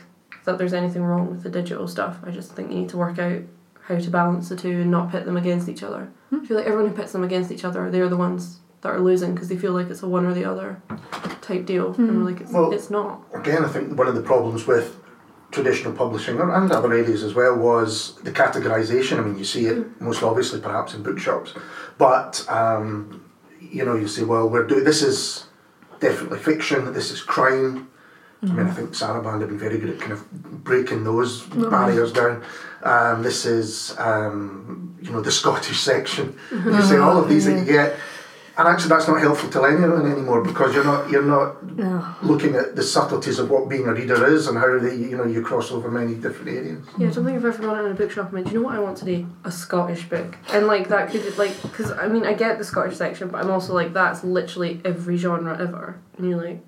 that 0.48 0.56
there's 0.56 0.72
anything 0.72 1.02
wrong 1.02 1.28
with 1.28 1.42
the 1.42 1.50
digital 1.50 1.86
stuff. 1.86 2.20
I 2.24 2.30
just 2.30 2.52
think 2.52 2.70
you 2.70 2.78
need 2.78 2.88
to 2.88 2.96
work 2.96 3.18
out 3.18 3.42
how 3.82 3.98
to 3.98 4.10
balance 4.10 4.48
the 4.48 4.56
two 4.56 4.80
and 4.80 4.90
not 4.90 5.10
pit 5.10 5.26
them 5.26 5.36
against 5.36 5.68
each 5.68 5.82
other. 5.82 6.10
Hmm. 6.30 6.40
I 6.40 6.46
feel 6.46 6.56
like 6.56 6.64
everyone 6.64 6.88
who 6.88 6.96
pits 6.96 7.12
them 7.12 7.22
against 7.22 7.52
each 7.52 7.66
other, 7.66 7.90
they're 7.90 8.08
the 8.08 8.16
ones 8.16 8.60
that 8.80 8.88
are 8.88 8.98
losing 8.98 9.34
because 9.34 9.50
they 9.50 9.58
feel 9.58 9.72
like 9.72 9.90
it's 9.90 10.02
a 10.02 10.08
one 10.08 10.24
or 10.24 10.32
the 10.32 10.46
other 10.46 10.80
type 11.42 11.66
deal. 11.66 11.92
And 11.92 12.08
we're 12.08 12.14
hmm. 12.14 12.24
like, 12.24 12.40
it's, 12.40 12.50
Well- 12.50 12.72
it's 12.72 12.88
not. 12.88 13.20
again, 13.34 13.62
I 13.62 13.68
think 13.68 13.98
one 13.98 14.08
of 14.08 14.14
the 14.14 14.22
problems 14.22 14.66
with 14.66 14.96
traditional 15.50 15.92
publishing 15.92 16.40
and 16.40 16.50
and 16.50 16.72
other 16.72 16.94
areas 16.94 17.22
as 17.22 17.34
well 17.34 17.54
was 17.54 18.14
the 18.22 18.30
categorization. 18.32 19.18
I 19.18 19.20
mean, 19.20 19.36
you 19.36 19.44
see 19.44 19.66
it 19.66 19.76
hmm. 19.76 20.04
most 20.06 20.22
obviously 20.22 20.60
perhaps 20.60 20.94
in 20.94 21.02
bookshops, 21.02 21.52
but 21.98 22.42
um, 22.48 23.22
you 23.60 23.84
know, 23.84 23.96
you 23.96 24.08
say, 24.08 24.24
well, 24.24 24.48
we're 24.48 24.66
doing 24.66 24.84
this 24.84 25.02
is 25.02 25.44
definitely 26.00 26.38
fiction. 26.38 26.90
This 26.94 27.10
is 27.10 27.20
crime. 27.20 27.90
I 28.42 28.46
mean, 28.46 28.66
I 28.66 28.70
think 28.70 28.90
Saraband 28.90 29.40
have 29.40 29.48
been 29.48 29.58
very 29.58 29.78
good 29.78 29.90
at 29.90 29.98
kind 30.00 30.12
of 30.12 30.30
breaking 30.64 31.02
those 31.04 31.42
barriers 31.42 32.12
down. 32.12 32.44
Um, 32.84 33.22
this 33.22 33.44
is, 33.44 33.96
um, 33.98 34.96
you 35.02 35.10
know, 35.10 35.20
the 35.20 35.32
Scottish 35.32 35.80
section. 35.80 36.36
You 36.52 36.80
see 36.82 36.96
all 36.98 37.16
of 37.18 37.28
these 37.28 37.46
that 37.46 37.58
you 37.58 37.64
get, 37.64 37.96
and 38.56 38.66
actually 38.68 38.90
that's 38.90 39.08
not 39.08 39.20
helpful 39.20 39.48
to 39.50 39.64
anyone 39.64 40.10
anymore 40.10 40.42
because 40.42 40.74
you're 40.74 40.84
not 40.84 41.10
you're 41.10 41.22
not 41.22 41.62
No. 41.76 42.04
looking 42.22 42.54
at 42.56 42.74
the 42.76 42.82
subtleties 42.82 43.38
of 43.38 43.50
what 43.50 43.68
being 43.68 43.86
a 43.86 43.92
reader 43.94 44.26
is 44.26 44.46
and 44.48 44.56
how 44.58 44.78
they 44.78 44.94
you 44.96 45.16
know 45.16 45.24
you 45.24 45.42
cross 45.42 45.70
over 45.72 45.88
many 45.90 46.14
different 46.14 46.48
areas. 46.56 46.84
Yeah, 46.98 47.08
I 47.08 47.10
don't 47.12 47.24
think 47.24 47.36
I've 47.38 47.44
ever 47.44 47.62
gone 47.62 47.84
in 47.86 47.90
a 47.92 47.94
bookshop 47.94 48.26
and 48.26 48.32
went, 48.34 48.46
do 48.46 48.52
you 48.52 48.58
know 48.60 48.66
what 48.66 48.74
I 48.76 48.80
want 48.80 48.96
today? 48.98 49.26
A 49.44 49.50
Scottish 49.52 50.08
book. 50.08 50.36
And 50.52 50.66
like 50.68 50.88
that 50.88 51.10
could, 51.10 51.36
like, 51.38 51.60
because 51.62 51.90
I 51.92 52.06
mean, 52.08 52.24
I 52.24 52.34
get 52.34 52.58
the 52.58 52.64
Scottish 52.64 52.96
section, 52.96 53.28
but 53.28 53.40
I'm 53.42 53.50
also 53.50 53.74
like, 53.74 53.92
that's 53.92 54.22
literally 54.24 54.80
every 54.84 55.16
genre 55.16 55.54
ever. 55.60 56.00
And 56.16 56.28
you're 56.28 56.44
like, 56.44 56.64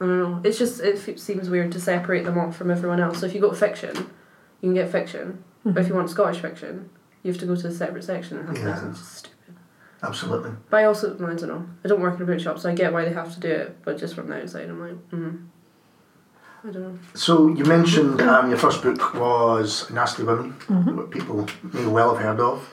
I 0.00 0.06
don't 0.06 0.18
know. 0.18 0.40
It's 0.44 0.58
just, 0.58 0.80
it 0.80 0.96
f- 1.08 1.18
seems 1.18 1.50
weird 1.50 1.72
to 1.72 1.80
separate 1.80 2.24
them 2.24 2.38
off 2.38 2.56
from 2.56 2.70
everyone 2.70 3.00
else. 3.00 3.18
So 3.20 3.26
if 3.26 3.34
you 3.34 3.40
go 3.40 3.52
fiction, 3.52 3.96
you 3.96 4.68
can 4.68 4.74
get 4.74 4.90
fiction. 4.90 5.42
But 5.64 5.78
if 5.82 5.88
you 5.88 5.94
want 5.94 6.08
Scottish 6.08 6.40
fiction, 6.40 6.88
you 7.22 7.32
have 7.32 7.40
to 7.40 7.46
go 7.46 7.54
to 7.56 7.66
a 7.66 7.70
separate 7.72 8.04
section 8.04 8.38
and 8.38 8.48
have 8.48 8.56
Yeah. 8.58 8.74
this. 8.74 8.82
It's 8.90 8.98
just 9.00 9.16
stupid. 9.18 9.56
Absolutely. 10.02 10.52
But 10.70 10.76
I 10.78 10.84
also, 10.84 11.14
I 11.14 11.18
don't 11.34 11.42
know. 11.42 11.66
I 11.84 11.88
don't 11.88 12.00
work 12.00 12.14
in 12.16 12.22
a 12.22 12.26
bookshop, 12.26 12.58
so 12.60 12.70
I 12.70 12.74
get 12.74 12.92
why 12.92 13.04
they 13.04 13.12
have 13.12 13.34
to 13.34 13.40
do 13.40 13.48
it. 13.50 13.76
But 13.84 13.98
just 13.98 14.14
from 14.14 14.28
the 14.28 14.40
outside, 14.40 14.68
I'm 14.70 14.80
like, 14.80 15.10
mm. 15.10 15.46
I 16.64 16.70
don't 16.70 16.82
know. 16.82 16.98
So 17.14 17.48
you 17.48 17.64
mentioned 17.64 18.20
um, 18.22 18.48
your 18.48 18.58
first 18.58 18.82
book 18.82 19.14
was 19.14 19.90
Nasty 19.90 20.22
Women, 20.22 20.52
what 20.96 21.10
people 21.10 21.46
may 21.72 21.86
well 21.86 22.14
have 22.14 22.24
heard 22.24 22.40
of. 22.40 22.68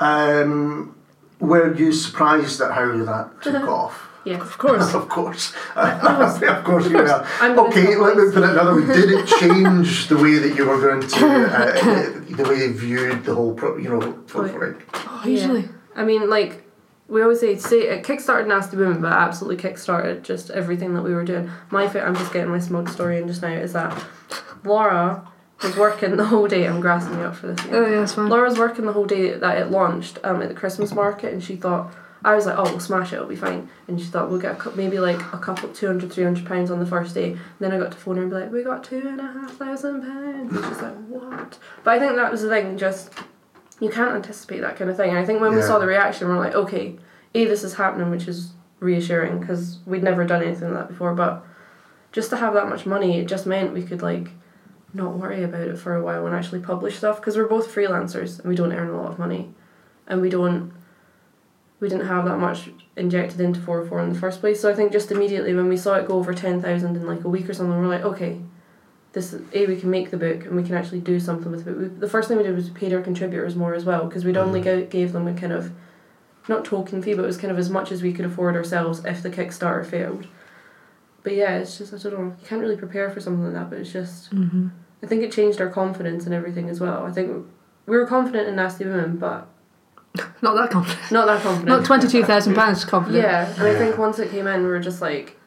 Um, 0.00 0.96
were 1.38 1.74
you 1.74 1.92
surprised 1.92 2.60
at 2.60 2.72
how 2.72 2.96
that 3.04 3.42
took 3.42 3.54
off? 3.68 4.08
Yes. 4.26 4.42
Of 4.46 4.58
course. 4.58 4.92
of 4.94 5.08
course. 5.08 5.52
of 5.76 6.64
course 6.64 6.88
you 6.90 6.96
were. 6.96 7.26
I'm 7.40 7.56
Okay, 7.58 7.94
let 7.96 8.16
me 8.16 8.24
put 8.32 8.42
it 8.42 8.50
another 8.50 8.74
way. 8.74 8.86
Did 8.86 9.10
it 9.10 9.26
change 9.40 10.08
the 10.08 10.16
way 10.16 10.38
that 10.38 10.56
you 10.56 10.66
were 10.66 10.80
going 10.80 11.00
to, 11.00 11.26
uh, 11.26 12.36
the 12.36 12.42
way 12.48 12.58
you 12.66 12.72
viewed 12.74 13.24
the 13.24 13.34
whole, 13.34 13.54
pro- 13.54 13.76
you 13.76 13.88
know, 13.88 14.22
for, 14.26 14.48
for 14.48 14.64
it? 14.70 14.76
Oh, 14.94 15.22
usually. 15.24 15.68
I 15.94 16.04
mean, 16.04 16.28
like 16.28 16.64
we 17.08 17.22
always 17.22 17.38
say, 17.38 17.56
say 17.56 17.82
it 17.82 18.04
kickstarted 18.04 18.48
Nasty 18.48 18.76
Women, 18.76 19.00
but 19.00 19.12
absolutely 19.12 19.62
kickstarted 19.62 20.22
just 20.24 20.50
everything 20.50 20.94
that 20.94 21.02
we 21.02 21.14
were 21.14 21.24
doing. 21.24 21.48
My 21.70 21.88
fa- 21.88 22.02
I'm 22.04 22.16
just 22.16 22.32
getting 22.32 22.50
my 22.50 22.58
smug 22.58 22.88
story 22.88 23.18
in 23.18 23.28
just 23.28 23.42
now. 23.42 23.52
Is 23.52 23.74
that 23.74 23.96
Laura 24.64 25.30
was 25.62 25.76
working 25.76 26.16
the 26.16 26.24
whole 26.26 26.48
day. 26.48 26.66
I'm 26.66 26.80
grassing 26.80 27.14
you 27.18 27.24
up 27.26 27.36
for 27.36 27.46
this. 27.46 27.64
Again. 27.64 27.74
Oh, 27.76 27.86
yeah, 27.86 28.02
it's 28.02 28.14
fine. 28.14 28.28
Laura 28.28 28.48
was 28.48 28.58
working 28.58 28.86
the 28.86 28.92
whole 28.92 29.06
day 29.06 29.34
that 29.38 29.58
it 29.58 29.70
launched 29.70 30.18
um, 30.24 30.42
at 30.42 30.48
the 30.48 30.54
Christmas 30.54 30.92
market, 30.92 31.32
and 31.32 31.42
she 31.44 31.54
thought. 31.54 31.94
I 32.26 32.34
was 32.34 32.44
like, 32.44 32.58
oh, 32.58 32.64
we'll 32.64 32.80
smash 32.80 33.12
it, 33.12 33.16
it'll 33.16 33.28
be 33.28 33.36
fine. 33.36 33.68
And 33.86 34.00
she 34.00 34.06
thought, 34.06 34.28
we'll 34.28 34.40
get 34.40 34.52
a, 34.52 34.54
cou- 34.56 34.72
maybe 34.74 34.98
like 34.98 35.20
a 35.32 35.38
couple, 35.38 35.68
200, 35.68 36.12
300 36.12 36.44
pounds 36.44 36.72
on 36.72 36.80
the 36.80 36.86
first 36.86 37.14
day. 37.14 37.30
And 37.30 37.40
then 37.60 37.72
I 37.72 37.78
got 37.78 37.92
to 37.92 37.96
phone 37.96 38.16
her 38.16 38.22
and 38.22 38.30
be 38.32 38.36
like, 38.36 38.50
we 38.50 38.64
got 38.64 38.82
two 38.82 39.06
and 39.06 39.20
a 39.20 39.22
half 39.22 39.52
thousand 39.52 40.02
pounds. 40.02 40.52
And 40.52 40.64
she's 40.64 40.82
like, 40.82 40.96
what? 41.06 41.56
But 41.84 41.94
I 41.94 41.98
think 42.00 42.16
that 42.16 42.32
was 42.32 42.42
the 42.42 42.48
thing, 42.48 42.76
just, 42.76 43.12
you 43.80 43.90
can't 43.90 44.16
anticipate 44.16 44.60
that 44.62 44.76
kind 44.76 44.90
of 44.90 44.96
thing. 44.96 45.10
And 45.10 45.18
I 45.20 45.24
think 45.24 45.40
when 45.40 45.54
we 45.54 45.62
saw 45.62 45.78
the 45.78 45.86
reaction, 45.86 46.26
we're 46.26 46.36
like, 46.36 46.54
okay, 46.56 46.96
A, 47.36 47.44
this 47.44 47.62
is 47.62 47.74
happening, 47.74 48.10
which 48.10 48.26
is 48.26 48.52
reassuring 48.80 49.38
because 49.38 49.78
we'd 49.86 50.02
never 50.02 50.24
done 50.24 50.42
anything 50.42 50.74
like 50.74 50.80
that 50.80 50.88
before. 50.88 51.14
But 51.14 51.44
just 52.10 52.30
to 52.30 52.36
have 52.38 52.54
that 52.54 52.68
much 52.68 52.86
money, 52.86 53.20
it 53.20 53.28
just 53.28 53.46
meant 53.46 53.72
we 53.72 53.84
could 53.84 54.02
like 54.02 54.30
not 54.92 55.14
worry 55.14 55.44
about 55.44 55.68
it 55.68 55.78
for 55.78 55.94
a 55.94 56.02
while 56.02 56.26
and 56.26 56.34
actually 56.34 56.60
publish 56.60 56.96
stuff 56.96 57.20
because 57.20 57.36
we're 57.36 57.46
both 57.46 57.72
freelancers 57.72 58.40
and 58.40 58.48
we 58.48 58.56
don't 58.56 58.72
earn 58.72 58.88
a 58.88 58.96
lot 59.00 59.12
of 59.12 59.18
money 59.18 59.54
and 60.08 60.20
we 60.20 60.28
don't 60.28 60.72
we 61.80 61.88
didn't 61.88 62.06
have 62.06 62.24
that 62.24 62.38
much 62.38 62.70
injected 62.96 63.40
into 63.40 63.60
404 63.60 64.00
in 64.02 64.12
the 64.12 64.18
first 64.18 64.40
place 64.40 64.60
so 64.60 64.70
i 64.70 64.74
think 64.74 64.92
just 64.92 65.10
immediately 65.10 65.54
when 65.54 65.68
we 65.68 65.76
saw 65.76 65.94
it 65.94 66.06
go 66.06 66.14
over 66.14 66.34
10000 66.34 66.96
in 66.96 67.06
like 67.06 67.24
a 67.24 67.28
week 67.28 67.48
or 67.48 67.54
something 67.54 67.78
we're 67.78 67.86
like 67.86 68.04
okay 68.04 68.40
this 69.12 69.32
is, 69.32 69.42
a 69.54 69.66
we 69.66 69.78
can 69.78 69.90
make 69.90 70.10
the 70.10 70.16
book 70.16 70.44
and 70.44 70.56
we 70.56 70.62
can 70.62 70.74
actually 70.74 71.00
do 71.00 71.18
something 71.18 71.50
with 71.50 71.66
it 71.66 71.76
we, 71.76 71.86
the 71.86 72.08
first 72.08 72.28
thing 72.28 72.36
we 72.36 72.42
did 72.42 72.54
was 72.54 72.70
paid 72.70 72.92
our 72.92 73.02
contributors 73.02 73.56
more 73.56 73.74
as 73.74 73.84
well 73.84 74.06
because 74.06 74.24
we'd 74.24 74.36
only 74.36 74.60
go, 74.60 74.84
gave 74.84 75.12
them 75.12 75.26
a 75.26 75.34
kind 75.34 75.52
of 75.52 75.72
not 76.48 76.64
token 76.64 77.02
fee 77.02 77.14
but 77.14 77.24
it 77.24 77.26
was 77.26 77.36
kind 77.36 77.50
of 77.50 77.58
as 77.58 77.70
much 77.70 77.90
as 77.90 78.02
we 78.02 78.12
could 78.12 78.24
afford 78.24 78.56
ourselves 78.56 79.04
if 79.04 79.22
the 79.22 79.30
kickstarter 79.30 79.84
failed 79.84 80.26
but 81.22 81.34
yeah 81.34 81.56
it's 81.56 81.78
just 81.78 81.92
i 81.92 81.96
don't 81.96 82.12
know 82.12 82.36
you 82.40 82.46
can't 82.46 82.60
really 82.60 82.76
prepare 82.76 83.10
for 83.10 83.20
something 83.20 83.44
like 83.44 83.54
that 83.54 83.70
but 83.70 83.78
it's 83.78 83.92
just 83.92 84.32
Mm-hmm. 84.34 84.68
I 85.02 85.06
think 85.06 85.22
it 85.22 85.32
changed 85.32 85.60
our 85.60 85.68
confidence 85.68 86.24
and 86.24 86.34
everything 86.34 86.68
as 86.68 86.80
well. 86.80 87.04
I 87.04 87.12
think 87.12 87.46
we 87.86 87.96
were 87.96 88.06
confident 88.06 88.48
in 88.48 88.56
Nasty 88.56 88.84
Women, 88.84 89.18
but 89.18 89.48
Not 90.42 90.54
that 90.56 90.70
confident. 90.70 91.10
not 91.12 91.26
that 91.26 91.42
confident. 91.42 91.68
Not 91.68 91.84
£22,000 91.84 92.86
confident. 92.88 93.22
Yeah, 93.22 93.48
and 93.54 93.62
I 93.62 93.74
think 93.78 93.98
once 93.98 94.18
it 94.18 94.30
came 94.30 94.46
in, 94.46 94.62
we 94.62 94.68
were 94.68 94.80
just 94.80 95.00
like, 95.00 95.38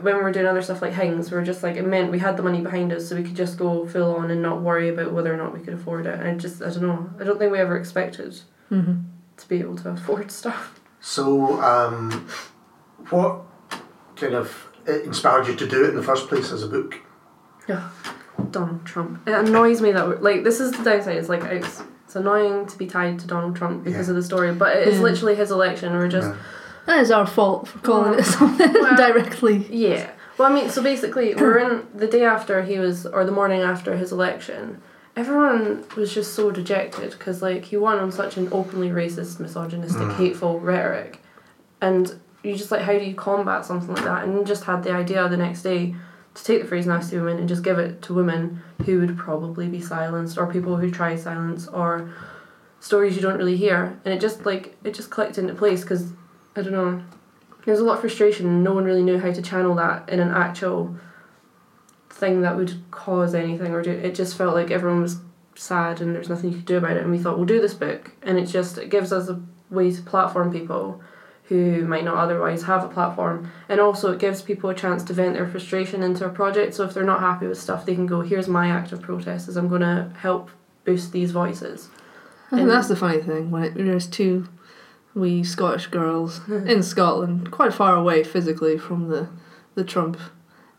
when 0.00 0.16
we 0.16 0.22
were 0.22 0.30
doing 0.32 0.46
other 0.46 0.62
stuff 0.62 0.82
like 0.82 0.92
Hings, 0.92 1.30
we 1.30 1.36
were 1.36 1.42
just 1.44 1.62
like, 1.62 1.76
it 1.76 1.84
meant 1.86 2.10
we 2.12 2.18
had 2.20 2.36
the 2.36 2.42
money 2.42 2.60
behind 2.60 2.92
us, 2.92 3.08
so 3.08 3.16
we 3.16 3.22
could 3.24 3.34
just 3.34 3.58
go 3.58 3.86
full 3.86 4.14
on 4.16 4.30
and 4.30 4.40
not 4.40 4.62
worry 4.62 4.88
about 4.88 5.12
whether 5.12 5.32
or 5.32 5.36
not 5.36 5.52
we 5.52 5.60
could 5.64 5.74
afford 5.74 6.06
it. 6.06 6.18
And 6.18 6.28
I 6.28 6.34
just, 6.36 6.62
I 6.62 6.66
don't 6.70 6.82
know, 6.82 7.10
I 7.20 7.24
don't 7.24 7.38
think 7.38 7.50
we 7.52 7.58
ever 7.58 7.76
expected 7.76 8.40
Mm-hmm. 8.70 9.00
to 9.36 9.48
be 9.48 9.58
able 9.58 9.74
to 9.78 9.88
afford 9.90 10.30
stuff. 10.40 10.78
So, 11.00 11.60
um, 11.60 12.28
what 13.10 13.40
kind 14.16 14.34
of 14.34 14.68
inspired 14.86 15.48
you 15.48 15.56
to 15.56 15.66
do 15.66 15.84
it 15.84 15.90
in 15.90 15.96
the 15.96 16.02
first 16.04 16.28
place 16.28 16.52
as 16.52 16.62
a 16.62 16.68
book? 16.68 16.94
Yeah, 17.68 17.88
Donald 18.52 18.84
Trump. 18.84 19.26
It 19.26 19.34
annoys 19.34 19.80
me 19.82 19.90
that 19.92 20.06
we're, 20.06 20.18
like 20.20 20.44
this 20.44 20.60
is 20.60 20.70
the 20.72 20.84
downside. 20.84 21.16
It's 21.16 21.28
like 21.28 21.42
it's, 21.44 21.82
it's 22.10 22.16
annoying 22.16 22.66
to 22.66 22.76
be 22.76 22.88
tied 22.88 23.20
to 23.20 23.26
Donald 23.28 23.54
Trump 23.54 23.84
because 23.84 24.08
Yeah. 24.08 24.12
of 24.12 24.16
the 24.16 24.22
story, 24.24 24.52
but 24.52 24.76
it 24.76 24.88
is 24.88 24.96
Yeah. 24.96 25.02
literally 25.04 25.36
his 25.36 25.52
election. 25.52 25.92
We're 25.92 26.08
just 26.08 26.26
Yeah. 26.28 26.34
That 26.86 26.98
is 26.98 27.12
our 27.12 27.24
fault 27.26 27.68
for 27.68 27.78
calling 27.78 28.18
it 28.18 28.24
something 28.24 28.72
Well- 28.72 28.96
directly. 28.96 29.58
Yeah. 29.70 30.08
Well, 30.36 30.50
I 30.50 30.52
mean, 30.54 30.70
so 30.70 30.82
basically, 30.82 31.36
we're 31.36 31.58
in 31.58 31.82
the 31.94 32.08
day 32.08 32.24
after 32.24 32.62
he 32.62 32.80
was, 32.80 33.06
or 33.06 33.24
the 33.24 33.30
morning 33.30 33.60
after 33.60 33.94
his 33.96 34.10
election. 34.10 34.78
Everyone 35.16 35.84
was 35.96 36.12
just 36.12 36.34
so 36.34 36.50
dejected 36.50 37.10
because, 37.12 37.42
like, 37.42 37.66
he 37.66 37.76
won 37.76 37.98
on 38.00 38.10
such 38.10 38.36
an 38.36 38.48
openly 38.50 38.88
racist, 38.90 39.38
misogynistic, 39.38 40.08
Mm. 40.08 40.14
hateful 40.14 40.58
rhetoric, 40.58 41.20
and 41.80 42.14
you 42.42 42.56
just 42.56 42.72
like, 42.72 42.80
how 42.80 42.92
do 42.98 43.04
you 43.04 43.14
combat 43.14 43.64
something 43.64 43.94
like 43.94 44.04
that? 44.04 44.24
And 44.24 44.34
you 44.34 44.42
just 44.44 44.64
had 44.64 44.82
the 44.82 44.90
idea 44.92 45.28
the 45.28 45.36
next 45.36 45.62
day 45.62 45.94
to 46.34 46.44
take 46.44 46.62
the 46.62 46.68
phrase 46.68 46.86
"nasty 46.86 47.16
women" 47.16 47.38
and 47.38 47.48
just 47.48 47.64
give 47.64 47.78
it 47.78 48.02
to 48.02 48.14
women 48.14 48.62
who 48.84 49.00
would 49.00 49.16
probably 49.18 49.68
be 49.68 49.80
silenced, 49.80 50.38
or 50.38 50.46
people 50.46 50.76
who 50.76 50.90
try 50.90 51.16
silence, 51.16 51.66
or 51.68 52.10
stories 52.80 53.16
you 53.16 53.22
don't 53.22 53.38
really 53.38 53.56
hear, 53.56 53.98
and 54.04 54.14
it 54.14 54.20
just 54.20 54.46
like 54.46 54.76
it 54.84 54.94
just 54.94 55.10
clicked 55.10 55.38
into 55.38 55.54
place 55.54 55.82
because 55.82 56.12
I 56.56 56.62
don't 56.62 56.72
know. 56.72 57.02
There 57.64 57.72
was 57.72 57.80
a 57.80 57.84
lot 57.84 57.94
of 57.94 58.00
frustration. 58.00 58.46
and 58.46 58.64
No 58.64 58.72
one 58.72 58.84
really 58.84 59.02
knew 59.02 59.18
how 59.18 59.32
to 59.32 59.42
channel 59.42 59.74
that 59.74 60.08
in 60.08 60.18
an 60.18 60.30
actual 60.30 60.96
thing 62.08 62.40
that 62.40 62.56
would 62.56 62.74
cause 62.90 63.34
anything 63.34 63.72
or 63.72 63.82
do. 63.82 63.90
It 63.90 64.14
just 64.14 64.36
felt 64.36 64.54
like 64.54 64.70
everyone 64.70 65.02
was 65.02 65.18
sad 65.54 66.00
and 66.00 66.14
there's 66.14 66.28
nothing 66.28 66.50
you 66.50 66.56
could 66.56 66.66
do 66.66 66.78
about 66.78 66.96
it. 66.96 67.02
And 67.02 67.10
we 67.10 67.18
thought 67.18 67.36
we'll 67.36 67.46
do 67.46 67.60
this 67.60 67.74
book, 67.74 68.12
and 68.22 68.38
it 68.38 68.46
just 68.46 68.78
it 68.78 68.88
gives 68.88 69.12
us 69.12 69.28
a 69.28 69.40
way 69.68 69.90
to 69.90 70.02
platform 70.02 70.52
people 70.52 71.02
who 71.50 71.84
might 71.86 72.04
not 72.04 72.16
otherwise 72.16 72.62
have 72.62 72.82
a 72.82 72.88
platform, 72.88 73.50
and 73.68 73.78
also 73.80 74.12
it 74.12 74.18
gives 74.18 74.40
people 74.40 74.70
a 74.70 74.74
chance 74.74 75.02
to 75.04 75.12
vent 75.12 75.34
their 75.34 75.46
frustration 75.46 76.02
into 76.02 76.24
a 76.24 76.30
project. 76.30 76.72
So 76.74 76.84
if 76.84 76.94
they're 76.94 77.04
not 77.04 77.20
happy 77.20 77.46
with 77.46 77.58
stuff, 77.60 77.84
they 77.84 77.94
can 77.94 78.06
go, 78.06 78.22
"Here's 78.22 78.48
my 78.48 78.68
act 78.68 78.92
of 78.92 79.02
protest. 79.02 79.48
Is 79.48 79.56
I'm 79.56 79.68
going 79.68 79.82
to 79.82 80.10
help 80.20 80.48
boost 80.86 81.12
these 81.12 81.32
voices." 81.32 81.88
I 82.46 82.50
think 82.56 82.62
And- 82.62 82.70
that's 82.70 82.88
the 82.88 82.96
funny 82.96 83.20
thing 83.20 83.50
when 83.50 83.64
it, 83.64 83.74
there's 83.74 84.06
two 84.06 84.48
wee 85.14 85.42
Scottish 85.44 85.88
girls 85.88 86.40
in 86.48 86.82
Scotland, 86.82 87.50
quite 87.50 87.74
far 87.74 87.94
away 87.96 88.22
physically 88.24 88.78
from 88.78 89.08
the 89.08 89.28
the 89.74 89.84
Trump 89.84 90.18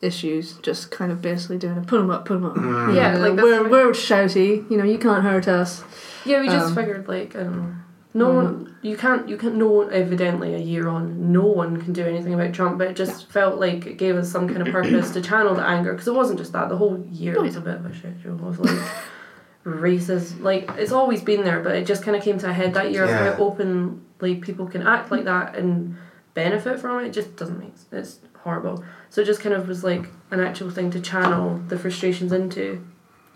issues, 0.01 0.53
just 0.63 0.89
kind 0.89 1.11
of 1.11 1.21
basically 1.21 1.57
doing 1.57 1.77
it. 1.77 1.85
Put 1.87 1.97
them 1.99 2.09
up, 2.09 2.25
put 2.25 2.35
them 2.35 2.45
up. 2.45 2.55
Mm. 2.55 2.95
Yeah, 2.95 3.13
You 3.13 3.19
know, 3.19 3.29
like 3.29 3.43
we're 3.43 3.61
what- 3.63 3.71
we're 3.71 3.91
shouty. 3.91 4.69
You 4.71 4.77
know, 4.77 4.83
you 4.83 4.97
can't 4.97 5.23
hurt 5.23 5.47
us. 5.47 5.83
Yeah, 6.25 6.39
we 6.41 6.47
just 6.47 6.67
Um, 6.67 6.75
figured 6.75 7.07
like 7.07 7.35
I 7.35 7.43
don't 7.43 7.57
know. 7.57 7.73
No 8.13 8.27
Mhm. 8.27 8.35
one, 8.35 8.75
you 8.81 8.97
can't, 8.97 9.29
you 9.29 9.37
can't. 9.37 9.55
No 9.55 9.67
one, 9.67 9.89
evidently, 9.91 10.53
a 10.53 10.57
year 10.57 10.87
on, 10.89 11.31
no 11.31 11.43
one 11.45 11.77
can 11.81 11.93
do 11.93 12.03
anything 12.05 12.33
about 12.33 12.53
Trump. 12.53 12.77
But 12.77 12.87
it 12.89 12.95
just 12.95 13.27
felt 13.31 13.59
like 13.59 13.85
it 13.87 13.97
gave 13.97 14.15
us 14.17 14.29
some 14.29 14.47
kind 14.49 14.61
of 14.61 14.67
purpose 14.73 15.11
to 15.11 15.21
channel 15.21 15.55
the 15.55 15.63
anger 15.63 15.93
because 15.93 16.07
it 16.09 16.13
wasn't 16.13 16.39
just 16.39 16.51
that. 16.53 16.67
The 16.69 16.77
whole 16.77 16.99
year 17.11 17.41
was 17.41 17.55
a 17.55 17.61
bit 17.61 17.75
of 17.75 17.85
a 17.85 17.93
shit 17.93 18.15
show 18.21 18.31
of 18.31 18.59
like 18.59 18.79
racist. 19.65 20.41
Like 20.41 20.69
it's 20.77 20.91
always 20.91 21.21
been 21.21 21.43
there, 21.43 21.61
but 21.61 21.75
it 21.75 21.85
just 21.85 22.03
kind 22.03 22.17
of 22.17 22.23
came 22.23 22.37
to 22.39 22.49
a 22.49 22.53
head 22.53 22.73
that 22.73 22.91
year 22.91 23.05
Yeah. 23.05 23.25
of 23.29 23.37
how 23.37 23.43
openly 23.43 24.35
people 24.35 24.67
can 24.67 24.85
act 24.85 25.11
like 25.11 25.25
that 25.25 25.55
and 25.55 25.95
benefit 26.33 26.79
from 26.79 26.99
it. 27.03 27.07
It 27.07 27.13
just 27.13 27.35
doesn't 27.35 27.59
make. 27.59 27.73
s- 27.73 27.85
It's 27.91 28.19
horrible. 28.43 28.83
So 29.09 29.21
it 29.21 29.25
just 29.25 29.41
kind 29.41 29.53
of 29.55 29.67
was 29.67 29.83
like 29.83 30.09
an 30.31 30.39
actual 30.39 30.69
thing 30.69 30.89
to 30.91 30.99
channel 30.99 31.61
the 31.67 31.77
frustrations 31.77 32.31
into, 32.31 32.81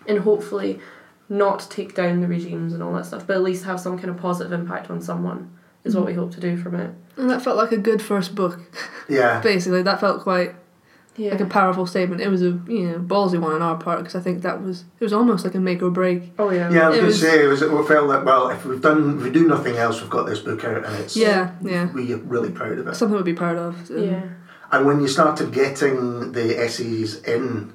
and 0.07 0.19
hopefully 0.19 0.79
not 1.29 1.67
take 1.69 1.95
down 1.95 2.21
the 2.21 2.27
regimes 2.27 2.73
and 2.73 2.83
all 2.83 2.93
that 2.93 3.05
stuff, 3.05 3.25
but 3.25 3.35
at 3.35 3.43
least 3.43 3.65
have 3.65 3.79
some 3.79 3.97
kind 3.97 4.09
of 4.09 4.17
positive 4.17 4.51
impact 4.51 4.89
on 4.91 5.01
someone 5.01 5.51
is 5.83 5.95
what 5.95 6.05
we 6.05 6.13
hope 6.13 6.31
to 6.33 6.39
do 6.39 6.57
from 6.57 6.75
it. 6.75 6.91
And 7.17 7.29
that 7.29 7.41
felt 7.41 7.57
like 7.57 7.71
a 7.71 7.77
good 7.77 8.01
first 8.01 8.35
book. 8.35 8.59
Yeah. 9.07 9.39
Basically, 9.39 9.83
that 9.83 9.99
felt 9.99 10.23
quite 10.23 10.55
Yeah. 11.15 11.29
like 11.31 11.39
a 11.41 11.45
powerful 11.45 11.85
statement. 11.85 12.21
It 12.21 12.29
was 12.29 12.41
a 12.41 12.59
you 12.67 12.87
know 12.89 12.97
ballsy 12.99 13.39
one 13.39 13.53
on 13.53 13.61
our 13.61 13.77
part 13.77 13.99
because 13.99 14.15
I 14.15 14.19
think 14.19 14.41
that 14.41 14.63
was 14.63 14.81
it 14.99 15.03
was 15.03 15.13
almost 15.13 15.45
like 15.45 15.53
a 15.53 15.59
make 15.59 15.83
or 15.83 15.91
break. 15.91 16.33
oh 16.39 16.49
yeah. 16.49 16.71
Yeah, 16.71 16.87
I 16.87 16.89
was 16.89 16.97
It 16.97 17.01
going 17.01 17.01
to 17.01 17.05
was- 17.05 17.21
say, 17.21 17.43
it 17.43 17.47
was, 17.47 17.61
we 17.61 17.87
felt 17.87 18.07
like, 18.07 18.25
well, 18.25 18.49
if 18.49 18.65
we've 18.65 18.81
done, 18.81 19.17
if 19.19 19.23
we 19.23 19.29
do 19.29 19.47
nothing 19.47 19.75
else, 19.77 20.01
we've 20.01 20.09
got 20.09 20.25
this 20.25 20.39
book 20.39 20.63
out 20.63 20.85
and 20.85 20.95
it's, 20.95 21.15
Yeah, 21.15 21.51
yeah. 21.61 21.87
we're 21.93 22.17
really 22.17 22.49
proud 22.49 22.79
of 22.79 22.87
it. 22.87 22.95
Something 22.95 23.19
to 23.19 23.23
be 23.23 23.33
proud 23.35 23.57
of. 23.57 23.91
Um, 23.91 24.03
Yeah. 24.03 24.23
And 24.71 24.85
when 24.87 24.99
you 24.99 25.07
started 25.07 25.51
getting 25.53 26.31
the 26.31 26.57
essays 26.59 27.21
in, 27.21 27.71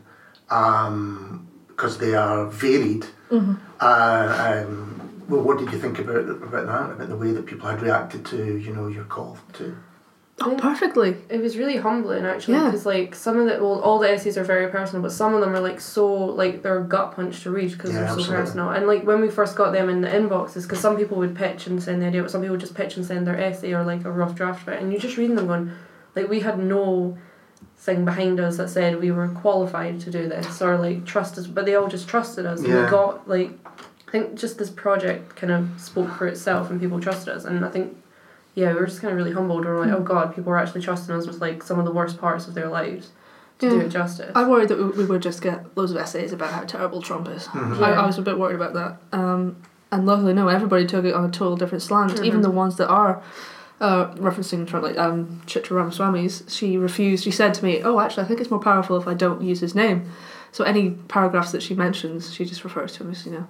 because 0.48 1.98
they 1.98 2.14
are 2.14 2.46
varied, 2.46 3.06
Mhm. 3.30 3.56
uh, 3.80 4.64
um, 4.66 5.00
well, 5.28 5.42
what 5.42 5.58
did 5.58 5.70
you 5.72 5.78
think 5.78 5.98
about 5.98 6.28
about 6.28 6.66
that? 6.66 6.90
About 6.96 7.08
the 7.08 7.16
way 7.16 7.32
that 7.32 7.46
people 7.46 7.68
had 7.68 7.80
reacted 7.82 8.24
to, 8.26 8.56
you 8.56 8.72
know, 8.74 8.88
your 8.88 9.04
call 9.04 9.38
to. 9.54 9.76
Oh, 10.42 10.54
perfectly. 10.56 11.18
It 11.28 11.42
was 11.42 11.58
really 11.58 11.76
humbling 11.76 12.24
actually 12.24 12.54
Yeah. 12.54 12.64
because 12.70 12.86
like 12.86 13.14
some 13.14 13.38
of 13.38 13.44
the 13.46 13.62
well 13.62 13.78
all 13.80 13.98
the 13.98 14.10
essays 14.10 14.38
are 14.38 14.42
very 14.42 14.68
personal 14.68 15.02
but 15.02 15.12
some 15.12 15.34
of 15.34 15.42
them 15.42 15.54
are 15.54 15.60
like 15.60 15.80
so 15.82 16.06
like 16.14 16.62
they're 16.62 16.80
gut 16.80 17.14
punch 17.14 17.42
to 17.42 17.50
read 17.50 17.72
because 17.72 17.90
Yeah, 17.90 17.98
they're 17.98 18.08
so 18.08 18.14
absolutely. 18.14 18.36
personal 18.36 18.70
and 18.70 18.86
like 18.86 19.02
when 19.04 19.20
we 19.20 19.28
first 19.28 19.54
got 19.54 19.72
them 19.74 19.90
in 19.90 20.00
the 20.00 20.08
inboxes 20.08 20.62
because 20.62 20.80
some 20.80 20.96
people 20.96 21.18
would 21.18 21.36
pitch 21.36 21.66
and 21.66 21.82
send 21.82 22.00
the 22.00 22.06
idea 22.06 22.22
but 22.22 22.30
some 22.30 22.40
people 22.40 22.54
would 22.54 22.60
just 22.60 22.74
pitch 22.74 22.96
and 22.96 23.04
send 23.04 23.26
their 23.26 23.38
essay 23.38 23.74
or 23.74 23.84
like 23.84 24.06
a 24.06 24.10
rough 24.10 24.34
draft 24.34 24.62
of 24.66 24.72
it 24.72 24.80
and 24.80 24.90
you're 24.90 25.00
just 25.00 25.18
reading 25.18 25.36
them 25.36 25.46
going 25.46 25.70
like 26.16 26.30
we 26.30 26.40
had 26.40 26.58
no 26.58 27.18
thing 27.80 28.04
behind 28.04 28.38
us 28.38 28.58
that 28.58 28.68
said 28.68 29.00
we 29.00 29.10
were 29.10 29.28
qualified 29.28 29.98
to 30.00 30.10
do 30.10 30.28
this 30.28 30.60
or 30.60 30.76
like 30.76 31.06
trust 31.06 31.38
us 31.38 31.46
but 31.46 31.64
they 31.64 31.74
all 31.74 31.88
just 31.88 32.06
trusted 32.06 32.44
us 32.44 32.58
and 32.60 32.68
Yeah. 32.68 32.84
we 32.84 32.90
got 32.90 33.26
like 33.26 33.50
I 34.06 34.10
think 34.10 34.34
just 34.34 34.58
this 34.58 34.68
project 34.68 35.34
kind 35.36 35.50
of 35.52 35.66
spoke 35.80 36.10
for 36.18 36.26
itself 36.26 36.68
and 36.70 36.78
people 36.78 37.00
trusted 37.00 37.34
us 37.34 37.44
and 37.46 37.64
I 37.64 37.70
think 37.70 37.96
yeah, 38.56 38.72
we 38.74 38.80
were 38.80 38.86
just 38.86 39.00
kind 39.00 39.12
of 39.12 39.16
really 39.16 39.30
humbled. 39.32 39.64
We 39.64 39.70
were 39.70 39.86
like, 39.86 39.94
oh 39.96 40.02
god, 40.02 40.34
people 40.34 40.50
were 40.50 40.58
actually 40.58 40.80
trusting 40.82 41.14
us 41.14 41.26
with 41.26 41.40
like 41.40 41.62
some 41.62 41.78
of 41.78 41.84
the 41.84 41.92
worst 41.92 42.18
parts 42.18 42.48
of 42.48 42.54
their 42.54 42.68
lives 42.68 43.10
to 43.60 43.70
do 43.70 43.80
it 43.80 43.88
justice. 43.90 44.32
I 44.34 44.46
worried 44.46 44.68
that 44.70 44.78
we- 44.78 44.90
we 45.02 45.04
would 45.06 45.22
just 45.22 45.40
get 45.40 45.64
loads 45.76 45.92
of 45.92 45.96
essays 45.98 46.32
about 46.32 46.50
how 46.50 46.62
terrible 46.64 47.00
Trump 47.00 47.28
is. 47.28 47.46
Mhm. 47.46 47.80
I, 47.80 47.90
Yeah. 47.90 48.02
I 48.02 48.06
was 48.06 48.18
a 48.18 48.22
bit 48.22 48.38
worried 48.38 48.56
about 48.56 48.74
that. 48.74 48.96
Um, 49.12 49.56
and 49.92 50.04
luckily, 50.04 50.34
no, 50.34 50.48
everybody 50.48 50.84
took 50.84 51.04
it 51.04 51.14
on 51.14 51.24
a 51.24 51.30
total 51.30 51.56
different 51.56 51.82
slant. 51.82 52.22
Even 52.24 52.40
Mhm. 52.40 52.42
the 52.42 52.50
ones 52.50 52.76
that 52.76 52.88
are 52.88 53.22
uh, 53.80 54.12
referencing 54.14 54.70
like 54.82 54.98
um, 54.98 55.40
Chitra 55.46 55.70
Ramaswamy's, 55.76 56.44
she 56.48 56.76
refused. 56.76 57.24
She 57.24 57.30
said 57.30 57.54
to 57.54 57.64
me, 57.64 57.82
"Oh, 57.82 57.98
actually, 58.00 58.24
I 58.24 58.26
think 58.26 58.40
it's 58.40 58.50
more 58.50 58.60
powerful 58.60 58.96
if 58.96 59.08
I 59.08 59.14
don't 59.14 59.42
use 59.42 59.60
his 59.60 59.74
name." 59.74 60.10
So 60.52 60.64
any 60.64 60.90
paragraphs 61.08 61.52
that 61.52 61.62
she 61.62 61.74
mentions, 61.74 62.34
she 62.34 62.44
just 62.44 62.64
refers 62.64 62.92
to 62.94 63.04
him 63.04 63.10
as 63.12 63.24
you 63.24 63.32
know, 63.32 63.46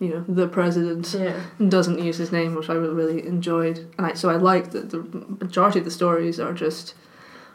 you 0.00 0.08
know, 0.08 0.24
the 0.26 0.48
president 0.48 1.14
yeah, 1.18 1.40
and 1.58 1.70
doesn't 1.70 1.98
use 1.98 2.16
his 2.16 2.32
name, 2.32 2.54
which 2.54 2.68
I 2.70 2.74
really, 2.74 2.94
really 2.94 3.26
enjoyed. 3.26 3.78
And 3.98 4.06
I, 4.06 4.14
so 4.14 4.30
I 4.30 4.36
like 4.36 4.70
that 4.72 4.90
the 4.90 5.00
majority 5.44 5.78
of 5.78 5.84
the 5.84 5.90
stories 5.90 6.40
are 6.40 6.52
just 6.52 6.94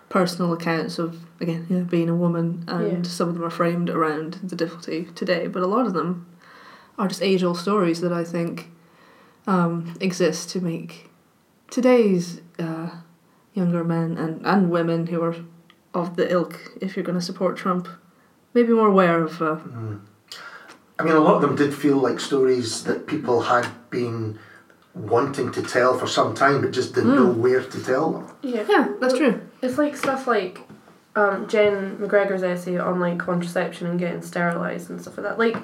personal 0.10 0.54
accounts 0.54 1.00
of, 1.00 1.20
again, 1.42 1.66
you 1.70 1.80
know, 1.80 1.84
being 1.84 2.08
a 2.08 2.16
woman, 2.16 2.64
and 2.68 3.06
Yeah. 3.06 3.12
some 3.12 3.28
of 3.28 3.34
them 3.36 3.44
are 3.44 3.50
framed 3.50 3.90
around 3.90 4.40
the 4.44 4.56
difficulty 4.56 5.10
today, 5.16 5.48
but 5.48 5.64
a 5.64 5.68
lot 5.68 5.86
of 5.86 5.94
them 5.94 6.26
are 6.98 7.08
just 7.10 7.22
age 7.22 7.44
old 7.44 7.58
stories 7.58 8.00
that 8.02 8.14
I 8.14 8.24
think 8.24 8.70
um, 9.48 9.94
exist 10.00 10.50
to 10.52 10.62
make 10.62 11.07
today's 11.70 12.42
uh, 12.60 12.90
younger 13.54 13.84
men 13.84 14.18
and, 14.18 14.46
and 14.46 14.70
women 14.70 15.08
who 15.08 15.22
are 15.22 15.36
of 15.94 16.16
the 16.16 16.32
ilk, 16.32 16.60
if 16.82 16.96
you're 16.96 17.06
going 17.06 17.18
to 17.18 17.24
support 17.26 17.58
Trump, 17.58 17.88
maybe 18.54 18.74
more 18.74 18.88
aware 18.88 19.24
of. 19.24 19.42
Uh, 19.42 19.56
Mm. 19.58 20.00
I 21.00 21.04
mean, 21.04 21.14
a 21.16 21.20
lot 21.20 21.36
of 21.36 21.42
them 21.44 21.56
did 21.56 21.76
feel 21.76 21.98
like 21.98 22.20
stories 22.20 22.84
that 22.86 23.06
people 23.06 23.42
had 23.42 23.68
been 23.92 24.40
wanting 24.96 25.52
to 25.52 25.62
tell 25.62 25.96
for 25.96 26.08
some 26.08 26.34
time, 26.34 26.60
but 26.62 26.72
just 26.72 26.96
didn't 26.96 27.12
Mm. 27.12 27.16
know 27.16 27.32
where 27.32 27.62
to 27.62 27.84
tell 27.84 28.12
them. 28.14 28.28
yeah, 28.42 28.66
yeah, 28.68 28.88
that's 29.00 29.14
true. 29.14 29.42
It's 29.62 29.78
like 29.78 29.96
stuff 29.96 30.26
like 30.26 30.62
um, 31.16 31.48
Jen 31.48 31.98
McGregor's 31.98 32.42
essay 32.42 32.78
on 32.80 33.00
like 33.00 33.20
contraception 33.20 33.86
and 33.88 34.00
getting 34.00 34.22
sterilized 34.24 34.90
and 34.90 35.00
stuff 35.02 35.18
like 35.18 35.26
that. 35.28 35.38
Like, 35.38 35.58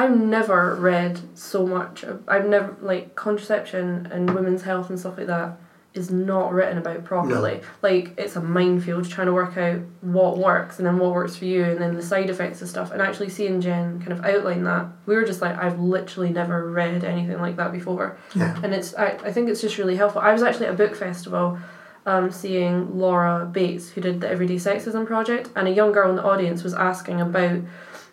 I've 0.00 0.16
never 0.18 0.74
read 0.76 1.20
so 1.34 1.66
much. 1.66 2.04
I've 2.26 2.46
never 2.46 2.76
like 2.80 3.14
contraception 3.14 4.08
and 4.10 4.32
women's 4.34 4.62
health 4.62 4.88
and 4.90 4.98
stuff 4.98 5.18
like 5.18 5.26
that 5.26 5.58
is 5.92 6.10
not 6.10 6.52
written 6.52 6.78
about 6.78 7.04
properly. 7.04 7.60
Like 7.82 8.14
it's 8.16 8.36
a 8.36 8.40
minefield 8.40 9.10
trying 9.10 9.26
to 9.26 9.32
work 9.32 9.56
out 9.58 9.80
what 10.02 10.38
works 10.38 10.78
and 10.78 10.86
then 10.86 10.98
what 10.98 11.12
works 11.12 11.36
for 11.36 11.44
you 11.46 11.64
and 11.64 11.78
then 11.80 11.94
the 11.96 12.02
side 12.02 12.30
effects 12.30 12.60
and 12.60 12.70
stuff. 12.70 12.92
And 12.92 13.02
actually 13.02 13.28
seeing 13.28 13.60
Jen 13.60 13.98
kind 13.98 14.12
of 14.12 14.24
outline 14.24 14.62
that, 14.64 14.86
we 15.06 15.16
were 15.16 15.24
just 15.24 15.42
like, 15.42 15.56
I've 15.58 15.80
literally 15.80 16.30
never 16.30 16.70
read 16.70 17.02
anything 17.04 17.40
like 17.40 17.56
that 17.56 17.72
before 17.72 18.16
Yeah. 18.36 18.56
and 18.62 18.72
it's 18.72 18.94
I, 18.94 19.18
I 19.24 19.32
think 19.32 19.48
it's 19.48 19.60
just 19.60 19.78
really 19.78 19.96
helpful. 19.96 20.22
I 20.22 20.32
was 20.32 20.42
actually 20.44 20.66
at 20.66 20.74
a 20.74 20.76
book 20.76 20.94
festival 20.94 21.58
um, 22.06 22.30
seeing 22.30 22.98
Laura 22.98 23.44
Bates, 23.44 23.90
who 23.90 24.00
did 24.00 24.20
the 24.22 24.28
Everyday 24.30 24.56
Sexism 24.56 25.06
Project, 25.06 25.50
and 25.56 25.68
a 25.68 25.70
young 25.70 25.92
girl 25.92 26.08
in 26.08 26.16
the 26.16 26.24
audience 26.24 26.62
was 26.62 26.72
asking 26.72 27.20
about 27.20 27.60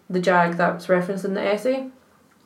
the 0.09 0.19
JAG 0.19 0.57
that 0.57 0.73
was 0.75 0.89
referenced 0.89 1.25
in 1.25 1.33
the 1.33 1.41
essay. 1.41 1.87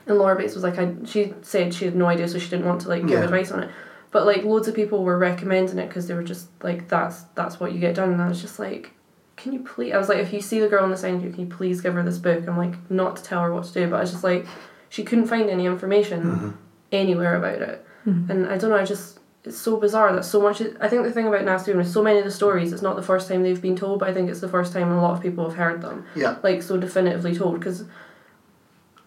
And 0.08 0.17
Laura 0.17 0.36
Bates 0.36 0.56
was 0.56 0.63
like, 0.63 0.80
I, 0.80 0.93
she 1.06 1.34
said 1.41 1.74
she 1.74 1.86
had 1.86 1.95
no 1.95 2.08
idea, 2.08 2.28
so 2.28 2.39
she 2.39 2.50
didn't 2.50 2.65
want 2.65 2.82
to 2.82 2.89
like 2.89 3.02
give 3.04 3.12
Yeah. 3.19 3.24
advice 3.26 3.52
on 3.52 3.63
it. 3.63 3.69
But 4.12 4.26
like 4.26 4.43
loads 4.43 4.67
of 4.67 4.76
people 4.76 5.04
were 5.04 5.17
recommending 5.17 5.78
it 5.78 5.88
because 5.88 6.08
they 6.08 6.13
were 6.13 6.24
just 6.24 6.47
like, 6.63 6.88
that's 6.89 7.21
that's 7.36 7.60
what 7.60 7.71
you 7.74 7.80
get 7.80 7.95
done. 7.95 8.12
And 8.12 8.21
I 8.21 8.28
was 8.28 8.41
just 8.41 8.60
like, 8.60 8.91
can 9.38 9.54
you 9.54 9.60
please? 9.60 9.93
I 9.93 9.97
was 9.97 10.10
like, 10.10 10.17
if 10.17 10.34
you 10.34 10.41
see 10.41 10.60
the 10.60 10.67
girl 10.67 10.84
on 10.84 10.89
the 10.91 10.97
sign, 10.97 11.21
can 11.21 11.39
you 11.39 11.45
please 11.47 11.82
give 11.82 11.93
her 11.93 12.04
this 12.04 12.17
book? 12.17 12.45
I'm 12.47 12.58
like, 12.58 12.74
not 12.91 13.15
to 13.17 13.24
tell 13.24 13.41
her 13.41 13.54
what 13.54 13.63
to 13.65 13.74
do, 13.74 13.88
but 13.89 13.97
I 13.97 14.02
was 14.02 14.12
just 14.12 14.24
like, 14.24 14.45
she 14.89 15.04
couldn't 15.04 15.28
find 15.28 15.50
any 15.50 15.65
information 15.65 16.24
Mhm. 16.24 16.54
anywhere 16.91 17.36
about 17.36 17.62
it. 17.62 17.86
Mhm. 18.06 18.30
And 18.30 18.47
I 18.47 18.58
don't 18.58 18.71
know, 18.71 18.76
I 18.78 18.84
just 18.86 19.19
it's 19.43 19.58
so 19.58 19.77
bizarre 19.77 20.13
that 20.13 20.23
so 20.23 20.39
much. 20.41 20.62
I 20.80 20.88
think 20.88 21.04
the 21.04 21.12
thing 21.12 21.27
about 21.27 21.43
Nasty 21.45 21.71
Women 21.71 21.86
is 21.86 21.91
so 21.93 22.04
many 22.04 22.19
of 22.19 22.25
the 22.25 22.32
stories. 22.32 22.71
It's 22.73 22.82
not 22.82 22.95
the 22.95 23.01
first 23.01 23.27
time 23.27 23.41
they've 23.43 23.62
been 23.62 23.75
told, 23.75 23.99
but 23.99 24.10
I 24.10 24.13
think 24.13 24.30
it's 24.30 24.39
the 24.41 24.47
first 24.47 24.71
time 24.73 24.91
a 24.91 25.01
lot 25.01 25.13
of 25.15 25.21
people 25.21 25.43
have 25.49 25.58
heard 25.58 25.82
them, 25.82 26.06
Yeah. 26.15 26.38
like 26.43 26.62
so 26.62 26.77
definitively 26.77 27.36
told. 27.36 27.58
Because 27.60 27.86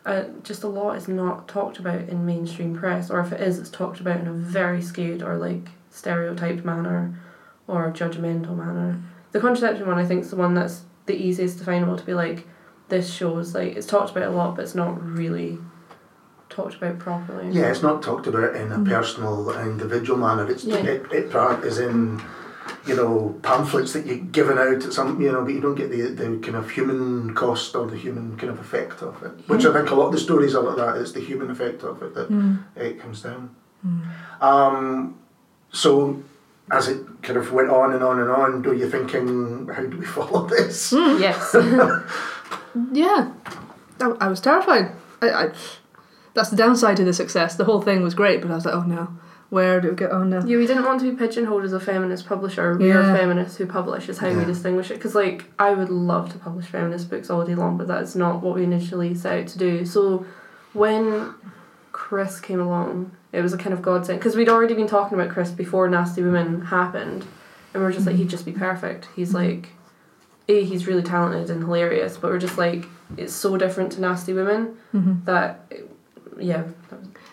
uh, 0.04 0.24
just 0.42 0.62
a 0.64 0.68
lot 0.68 0.96
is 0.96 1.08
not 1.08 1.48
talked 1.48 1.78
about 1.78 2.08
in 2.08 2.26
mainstream 2.26 2.76
press, 2.76 3.10
or 3.10 3.20
if 3.20 3.32
it 3.32 3.40
is, 3.40 3.58
it's 3.58 3.70
talked 3.70 4.00
about 4.00 4.20
in 4.20 4.26
a 4.26 4.32
very 4.32 4.82
skewed 4.82 5.22
or 5.22 5.36
like 5.36 5.68
stereotyped 5.90 6.64
manner, 6.64 7.14
or 7.66 7.90
judgmental 7.92 8.56
manner. 8.56 9.00
The 9.32 9.40
contraception 9.40 9.86
one, 9.86 9.98
I 9.98 10.04
think, 10.04 10.22
is 10.22 10.30
the 10.30 10.36
one 10.36 10.54
that's 10.54 10.82
the 11.06 11.14
easiest 11.14 11.58
definable 11.58 11.96
to 11.96 12.04
be 12.04 12.14
like. 12.14 12.46
This 12.88 13.10
shows 13.12 13.54
like 13.54 13.76
it's 13.76 13.86
talked 13.86 14.10
about 14.10 14.24
a 14.28 14.30
lot, 14.36 14.56
but 14.56 14.62
it's 14.62 14.74
not 14.74 15.02
really 15.02 15.58
talked 16.48 16.74
about 16.76 16.98
properly. 16.98 17.50
Yeah, 17.50 17.70
it's 17.70 17.82
not 17.82 18.02
talked 18.02 18.26
about 18.26 18.54
in 18.56 18.70
a 18.72 18.78
personal, 18.78 19.50
individual 19.60 20.18
manner. 20.18 20.48
It's 20.50 20.64
Yeah. 20.64 20.76
it, 20.76 21.06
it 21.12 21.34
is 21.64 21.78
in, 21.78 22.22
you 22.86 22.94
know, 22.96 23.34
pamphlets 23.42 23.92
that 23.94 24.06
you're 24.06 24.16
giving 24.18 24.58
out 24.58 24.82
at 24.84 24.92
some, 24.92 25.20
you 25.20 25.32
know, 25.32 25.42
but 25.42 25.52
you 25.54 25.60
don't 25.60 25.74
get 25.74 25.90
the 25.90 26.02
the 26.02 26.38
kind 26.38 26.56
of 26.56 26.70
human 26.70 27.34
cost 27.34 27.74
or 27.74 27.86
the 27.86 27.96
human 27.96 28.36
kind 28.36 28.50
of 28.52 28.58
effect 28.60 29.02
of 29.02 29.22
it. 29.22 29.32
Which 29.48 29.64
I 29.64 29.72
think 29.72 29.90
a 29.90 29.94
lot 29.94 30.06
of 30.06 30.12
the 30.12 30.18
stories 30.20 30.54
are 30.54 30.62
like 30.62 30.76
that. 30.76 30.96
It's 31.00 31.12
the 31.12 31.20
human 31.20 31.50
effect 31.50 31.82
of 31.82 32.02
it 32.02 32.14
that 32.14 32.28
Mm. 32.30 32.58
it 32.76 33.00
comes 33.00 33.22
down. 33.22 33.50
Um, 34.40 35.16
so 35.72 36.22
as 36.70 36.88
it 36.88 36.98
kind 37.22 37.38
of 37.38 37.52
went 37.52 37.68
on 37.70 37.92
and 37.92 38.02
on 38.02 38.18
and 38.20 38.30
on, 38.30 38.62
were 38.62 38.72
you 38.74 38.88
thinking, 38.88 39.68
how 39.74 39.82
do 39.84 39.98
we 39.98 40.06
follow 40.16 40.46
this? 40.46 40.92
Yes. 40.92 41.54
Yeah, 42.92 43.30
I, 44.00 44.06
I 44.20 44.26
was 44.28 44.40
terrified. 44.40 44.90
I, 45.22 45.28
I, 45.30 45.52
that's 46.34 46.50
the 46.50 46.56
downside 46.56 46.96
to 46.98 47.04
the 47.04 47.12
success. 47.12 47.56
The 47.56 47.64
whole 47.64 47.80
thing 47.80 48.02
was 48.02 48.14
great, 48.14 48.42
but 48.42 48.50
I 48.50 48.54
was 48.54 48.64
like, 48.64 48.74
oh 48.74 48.82
no, 48.82 49.08
where 49.50 49.80
do 49.80 49.90
we 49.90 49.94
get? 49.96 50.10
Oh 50.10 50.24
no. 50.24 50.44
Yeah, 50.44 50.56
we 50.58 50.66
didn't 50.66 50.84
want 50.84 51.00
to 51.00 51.10
be 51.10 51.16
pigeonholed 51.16 51.64
as 51.64 51.72
a 51.72 51.80
feminist 51.80 52.26
publisher. 52.26 52.76
We 52.76 52.90
are 52.92 53.02
Yeah. 53.02 53.16
feminists 53.16 53.56
who 53.56 53.66
publish, 53.66 54.08
is 54.08 54.18
how 54.18 54.32
we 54.32 54.44
distinguish 54.44 54.90
it. 54.90 54.94
Because, 54.94 55.14
like, 55.14 55.44
I 55.58 55.72
would 55.74 55.90
love 55.90 56.32
to 56.32 56.38
publish 56.38 56.66
feminist 56.66 57.08
books 57.10 57.30
all 57.30 57.44
day 57.44 57.54
long, 57.54 57.76
but 57.76 57.86
that's 57.86 58.14
not 58.16 58.42
what 58.42 58.54
we 58.56 58.64
initially 58.64 59.14
set 59.14 59.38
out 59.40 59.46
to 59.48 59.58
do. 59.58 59.84
So, 59.86 60.26
when 60.72 61.34
Chris 61.92 62.40
came 62.40 62.60
along, 62.60 63.12
it 63.32 63.40
was 63.42 63.52
a 63.52 63.58
kind 63.58 63.72
of 63.72 63.80
godsend. 63.82 64.18
Because 64.18 64.34
we'd 64.34 64.48
already 64.48 64.74
been 64.74 64.88
talking 64.88 65.18
about 65.18 65.32
Chris 65.32 65.50
before 65.52 65.88
Nasty 65.88 66.22
Women 66.22 66.62
happened, 66.62 67.24
and 67.72 67.82
we 67.82 67.88
are 67.88 67.92
just 67.92 68.06
like, 68.06 68.16
he'd 68.16 68.28
just 68.28 68.44
be 68.44 68.52
perfect. 68.52 69.08
He's 69.14 69.32
like, 69.34 69.68
A, 70.48 70.64
he's 70.64 70.86
really 70.88 71.02
talented 71.02 71.48
and 71.50 71.62
hilarious, 71.62 72.16
but 72.16 72.30
we're 72.32 72.38
just 72.38 72.58
like, 72.58 72.86
it's 73.16 73.32
so 73.32 73.56
different 73.56 73.92
to 73.92 74.00
Nasty 74.00 74.32
Women 74.32 74.76
Mm-hmm. 74.92 75.24
that, 75.26 75.70
yeah. 76.38 76.64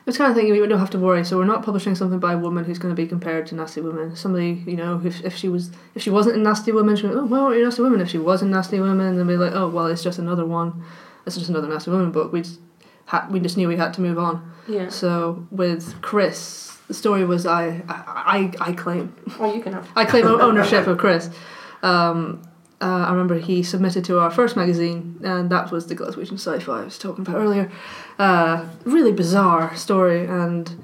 It's 0.05 0.17
kind 0.17 0.31
of 0.31 0.35
thing 0.35 0.51
we 0.51 0.67
don't 0.67 0.79
have 0.79 0.89
to 0.91 0.99
worry. 0.99 1.23
So 1.23 1.37
we're 1.37 1.45
not 1.45 1.63
publishing 1.63 1.95
something 1.95 2.19
by 2.19 2.33
a 2.33 2.37
woman 2.37 2.63
who's 2.63 2.79
going 2.79 2.95
to 2.95 3.01
be 3.01 3.07
compared 3.07 3.47
to 3.47 3.55
Nasty 3.55 3.81
Women. 3.81 4.15
Somebody, 4.15 4.63
you 4.65 4.75
know, 4.75 5.01
if, 5.03 5.23
if 5.23 5.35
she 5.35 5.47
was 5.47 5.71
if 5.95 6.01
she 6.01 6.09
wasn't 6.09 6.37
a 6.37 6.39
Nasty 6.39 6.71
Woman, 6.71 6.95
she'd 6.95 7.03
be 7.03 7.09
like, 7.09 7.23
oh, 7.23 7.25
well, 7.27 7.53
you're 7.53 7.63
Nasty 7.65 7.81
Women. 7.81 8.01
If 8.01 8.09
she 8.09 8.17
was 8.17 8.41
a 8.41 8.45
Nasty 8.45 8.79
Woman, 8.79 9.17
then 9.17 9.27
be 9.27 9.37
like, 9.37 9.53
oh, 9.53 9.69
well, 9.69 9.87
it's 9.87 10.03
just 10.03 10.19
another 10.19 10.45
one. 10.45 10.83
It's 11.25 11.37
just 11.37 11.49
another 11.49 11.67
Nasty 11.67 11.91
Woman 11.91 12.11
book. 12.11 12.33
We 12.33 12.41
just 12.41 12.59
had, 13.05 13.29
we 13.31 13.39
just 13.39 13.57
knew 13.57 13.67
we 13.67 13.77
had 13.77 13.93
to 13.95 14.01
move 14.01 14.17
on. 14.17 14.51
Yeah. 14.67 14.89
So 14.89 15.45
with 15.51 16.01
Chris, 16.01 16.77
the 16.87 16.93
story 16.93 17.25
was 17.25 17.45
I 17.45 17.83
I 17.87 18.51
I, 18.59 18.69
I 18.69 18.73
claim 18.73 19.15
Well, 19.39 19.55
you 19.55 19.61
can 19.61 19.73
have. 19.73 19.87
I 19.95 20.05
claim 20.05 20.25
ownership 20.27 20.87
of 20.87 20.97
Chris. 20.97 21.29
Um, 21.83 22.41
uh, 22.81 23.05
I 23.07 23.11
remember 23.11 23.37
he 23.39 23.63
submitted 23.63 24.03
to 24.05 24.19
our 24.19 24.31
first 24.31 24.55
magazine, 24.55 25.19
and 25.23 25.49
that 25.49 25.71
was 25.71 25.87
the 25.87 25.95
Glaswegian 25.95 26.33
Sci-Fi 26.39 26.81
I 26.81 26.83
was 26.83 26.97
talking 26.97 27.21
about 27.25 27.35
earlier. 27.37 27.71
Uh, 28.17 28.65
really 28.85 29.11
bizarre 29.11 29.75
story, 29.75 30.25
and 30.25 30.83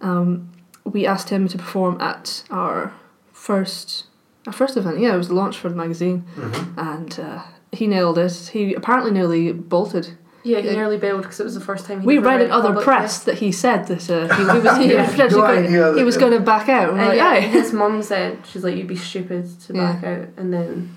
um, 0.00 0.50
we 0.84 1.06
asked 1.06 1.30
him 1.30 1.48
to 1.48 1.58
perform 1.58 2.00
at 2.00 2.44
our 2.50 2.92
first 3.32 4.06
our 4.46 4.52
first 4.52 4.76
event. 4.76 4.98
Yeah, 5.00 5.14
it 5.14 5.18
was 5.18 5.28
the 5.28 5.34
launch 5.34 5.58
for 5.58 5.68
the 5.68 5.74
magazine, 5.76 6.24
Mhm. 6.36 6.78
and 6.78 7.20
uh, 7.20 7.42
he 7.72 7.86
nailed 7.86 8.18
it. 8.18 8.50
He 8.52 8.74
apparently 8.74 9.10
nearly 9.10 9.52
bolted. 9.52 10.16
Yeah, 10.42 10.60
he 10.60 10.68
Yeah. 10.68 10.72
nearly 10.76 10.96
bailed 10.96 11.22
because 11.22 11.38
it 11.40 11.44
was 11.44 11.52
the 11.54 11.60
first 11.60 11.84
time 11.84 12.00
he 12.00 12.06
We 12.06 12.16
read 12.18 12.40
in 12.40 12.50
other 12.50 12.68
public 12.68 12.84
press 12.84 13.18
that 13.24 13.36
he 13.36 13.52
said 13.52 13.86
that 13.88 14.08
uh, 14.10 14.34
he, 14.34 14.42
he 14.54 14.58
was 14.66 14.76
he 14.78 14.92
Yeah. 14.94 15.06
was 15.06 15.18
No 15.18 15.40
going, 15.42 15.96
he 15.98 16.02
was 16.04 16.16
going 16.16 16.32
to 16.32 16.40
back 16.40 16.68
out. 16.70 16.88
And 16.88 16.98
we're 16.98 17.10
And 17.10 17.18
like, 17.18 17.18
yeah, 17.18 17.40
his 17.40 17.72
mum 17.74 18.02
said 18.02 18.38
she's 18.46 18.64
like, 18.64 18.76
"You'd 18.76 18.86
be 18.86 18.96
stupid 18.96 19.44
to 19.66 19.74
Yeah. 19.74 19.92
back 19.92 20.04
out," 20.04 20.28
and 20.38 20.52
then 20.54 20.96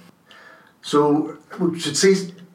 So 0.83 1.37
we 1.59 1.79
should 1.79 1.97
say 1.97 2.13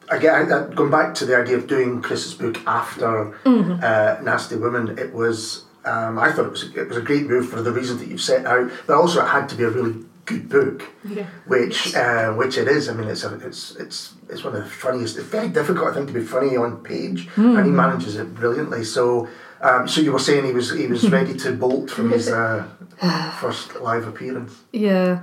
again 0.09 0.51
uh, 0.51 0.67
going 0.79 0.91
back 0.91 1.13
to 1.15 1.25
the 1.25 1.35
idea 1.35 1.57
of 1.57 1.67
doing 1.67 2.01
Chris's 2.01 2.33
book 2.33 2.57
after 2.65 3.33
Mm-hmm. 3.43 3.83
uh, 3.83 4.21
Nasty 4.23 4.55
Women. 4.55 4.97
It 4.97 5.13
was 5.13 5.65
um, 5.85 6.17
I 6.19 6.31
thought 6.31 6.45
it 6.45 6.51
was 6.51 6.63
it 6.75 6.87
was 6.87 6.97
a 6.97 7.01
great 7.01 7.27
move 7.27 7.49
for 7.49 7.61
the 7.61 7.71
reasons 7.71 7.99
that 7.99 8.07
you've 8.09 8.21
set 8.21 8.45
out, 8.45 8.69
but 8.87 8.95
also 8.95 9.21
it 9.23 9.27
had 9.29 9.49
to 9.49 9.55
be 9.55 9.63
a 9.63 9.69
really 9.69 9.95
good 10.25 10.47
book, 10.47 10.83
yeah, 11.07 11.25
which 11.47 11.95
uh, 11.95 12.31
which 12.33 12.57
it 12.57 12.67
is. 12.67 12.87
I 12.89 12.93
mean, 12.93 13.07
it's 13.09 13.23
a, 13.23 13.33
it's 13.47 13.75
it's 13.77 14.13
it's 14.29 14.43
one 14.43 14.55
of 14.55 14.63
the 14.63 14.69
funniest. 14.69 15.17
It's 15.17 15.25
very 15.27 15.49
difficult, 15.49 15.87
I 15.89 15.93
think, 15.95 16.07
to 16.07 16.13
be 16.13 16.23
funny 16.23 16.55
on 16.55 16.83
page, 16.83 17.27
and 17.35 17.65
he 17.65 17.71
manages 17.71 18.15
it 18.15 18.33
brilliantly. 18.35 18.83
So. 18.83 19.27
Um, 19.61 19.89
so 19.89 19.99
you 19.99 20.13
were 20.13 20.19
saying 20.19 20.45
he 20.45 20.53
was 20.53 20.71
he 20.71 20.87
was 20.87 21.09
ready 21.11 21.33
to 21.43 21.51
bolt 21.51 21.91
from 21.91 22.11
his 22.11 22.29
uh, 22.39 22.63
first 23.41 23.75
live 23.81 24.07
appearance. 24.07 24.53
Yeah, 24.71 25.19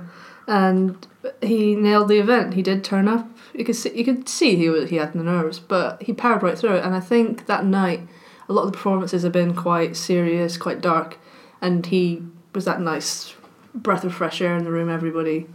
and 0.47 0.95
he 1.41 1.75
nailed 1.75 2.07
the 2.07 2.19
event. 2.19 2.53
He 2.53 2.61
did 2.61 2.83
turn 2.83 3.07
up. 3.07 3.29
You 3.53 3.65
could 3.65 3.75
see, 3.75 3.97
you 3.97 4.03
could 4.03 4.29
see 4.29 4.55
he 4.55 4.69
was, 4.69 4.89
he 4.89 4.97
had 4.97 5.13
the 5.13 5.23
nerves, 5.23 5.59
but 5.59 6.01
he 6.03 6.13
powered 6.13 6.43
right 6.43 6.57
through 6.57 6.75
it. 6.75 6.85
And 6.85 6.95
I 6.95 6.99
think 6.99 7.45
that 7.47 7.65
night, 7.65 8.01
a 8.49 8.53
lot 8.53 8.63
of 8.63 8.71
the 8.71 8.77
performances 8.77 9.23
have 9.23 9.31
been 9.31 9.55
quite 9.55 9.95
serious, 9.95 10.57
quite 10.57 10.81
dark, 10.81 11.17
and 11.61 11.85
he 11.85 12.23
was 12.53 12.65
that 12.65 12.81
nice 12.81 13.33
breath 13.73 14.03
of 14.03 14.13
fresh 14.13 14.41
air 14.41 14.55
in 14.55 14.63
the 14.63 14.71
room. 14.71 14.89
Everybody, 14.89 15.47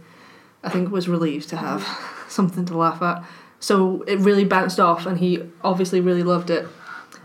I 0.63 0.69
think, 0.69 0.91
was 0.91 1.07
relieved 1.09 1.49
to 1.49 1.57
have 1.57 1.87
something 2.27 2.65
to 2.65 2.77
laugh 2.77 3.01
at. 3.01 3.23
So 3.59 4.01
it 4.03 4.19
really 4.19 4.45
bounced 4.45 4.79
off, 4.79 5.05
and 5.05 5.17
he 5.17 5.43
obviously 5.63 6.01
really 6.01 6.23
loved 6.23 6.49
it. 6.49 6.67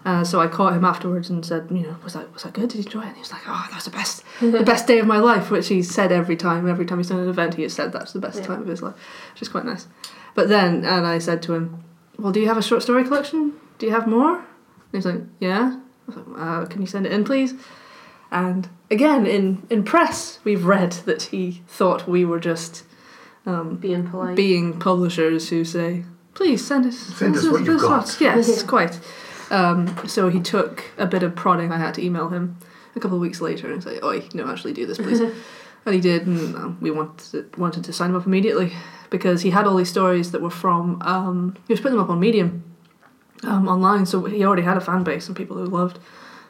Uh, 0.09 0.25
so 0.25 0.41
I 0.41 0.47
caught 0.49 0.73
him 0.79 0.85
afterwards 0.87 1.29
and 1.29 1.45
said, 1.45 1.63
you 1.71 1.83
know, 1.87 1.97
was 2.05 2.15
that 2.15 2.33
was 2.33 2.43
that 2.45 2.55
good? 2.55 2.69
Did 2.71 2.79
you 2.79 2.85
enjoy 2.85 3.01
it? 3.03 3.07
And 3.09 3.15
he 3.17 3.21
was 3.21 3.33
like, 3.33 3.43
oh, 3.47 3.67
that 3.69 3.75
was 3.75 3.85
the 3.85 3.91
best, 4.01 4.25
the 4.41 4.63
best 4.73 4.87
day 4.87 4.99
of 5.01 5.07
my 5.07 5.19
life, 5.19 5.51
which 5.51 5.69
he 5.69 5.83
said 5.83 6.11
every 6.13 6.37
time. 6.37 6.63
Every 6.69 6.87
time 6.87 6.99
he's 6.99 7.09
done 7.11 7.21
an 7.21 7.29
event, 7.29 7.55
he 7.55 7.63
has 7.65 7.75
said 7.75 7.93
that's 7.93 8.13
the 8.15 8.19
best 8.27 8.39
Yeah. 8.39 8.47
time 8.47 8.63
of 8.63 8.69
his 8.69 8.81
life, 8.81 8.95
which 9.33 9.43
is 9.43 9.49
quite 9.49 9.67
nice. 9.67 9.87
But 10.35 10.49
then, 10.49 10.85
and 10.87 11.07
I 11.07 11.19
said 11.19 11.43
to 11.43 11.55
him, 11.55 11.65
well, 12.19 12.33
do 12.33 12.41
you 12.41 12.49
have 12.49 12.57
a 12.57 12.63
short 12.63 12.83
story 12.83 13.05
collection? 13.05 13.53
Do 13.79 13.87
you 13.87 13.93
have 13.93 14.07
more? 14.07 14.37
And 14.37 14.45
he's 14.93 15.05
like, 15.05 15.21
yeah. 15.41 15.65
I 15.77 16.07
was 16.07 16.17
like, 16.17 16.27
uh, 16.39 16.65
can 16.67 16.81
you 16.81 16.87
send 16.87 17.05
it 17.07 17.13
in, 17.13 17.25
please? 17.25 17.53
And 18.31 18.69
again, 18.91 19.27
in 19.27 19.67
in 19.69 19.83
press, 19.85 20.39
we've 20.45 20.65
read 20.65 20.93
that 21.09 21.23
he 21.35 21.63
thought 21.69 22.09
we 22.09 22.25
were 22.25 22.41
just 22.41 22.85
um, 23.47 23.77
being 23.77 24.09
polite. 24.09 24.37
being 24.37 24.79
publishers 24.79 25.51
who 25.51 25.65
say, 25.65 26.05
please 26.35 26.67
send 26.67 26.87
us, 26.87 26.97
Send 26.99 27.37
us 27.37 27.47
what 27.47 27.65
you've 27.65 27.81
got." 27.81 28.17
Yes, 28.21 28.49
Yeah. 28.49 28.67
quite. 28.77 28.99
Um, 29.51 29.97
so 30.07 30.29
he 30.29 30.41
took 30.41 30.85
a 30.99 31.07
bit 31.07 31.23
of 31.23 31.35
prodding. 31.35 31.73
I 31.73 31.79
had 31.79 31.95
to 31.95 32.05
email 32.05 32.29
him 32.29 32.59
a 32.95 33.01
couple 33.01 33.17
of 33.17 33.23
weeks 33.23 33.41
later 33.41 33.73
and 33.73 33.83
say, 33.83 33.99
"Oh, 34.03 34.21
no, 34.35 34.49
actually 34.49 34.73
do 34.73 34.87
this, 34.87 34.99
please." 34.99 35.21
and 35.89 35.95
he 35.95 36.01
did, 36.01 36.27
and 36.27 36.55
um, 36.57 36.79
we 36.81 36.91
wanted 36.91 37.57
wanted 37.57 37.85
to 37.85 37.93
sign 37.93 38.11
him 38.11 38.17
up 38.17 38.27
immediately 38.27 38.73
because 39.11 39.43
he 39.43 39.51
had 39.51 39.67
all 39.67 39.77
these 39.77 39.89
stories 39.89 40.33
that 40.33 40.43
were 40.43 40.51
from. 40.51 41.01
Um, 41.03 41.57
he 41.67 41.73
was 41.73 41.81
putting 41.81 41.97
them 41.97 42.05
up 42.05 42.11
on 42.11 42.21
Medium, 42.21 42.63
um, 43.43 43.69
online, 43.69 44.07
so 44.07 44.25
he 44.25 44.45
already 44.45 44.63
had 44.63 44.77
a 44.77 44.81
fan 44.81 45.03
base 45.03 45.27
and 45.27 45.37
people 45.37 45.57
who 45.57 45.65
loved 45.65 45.99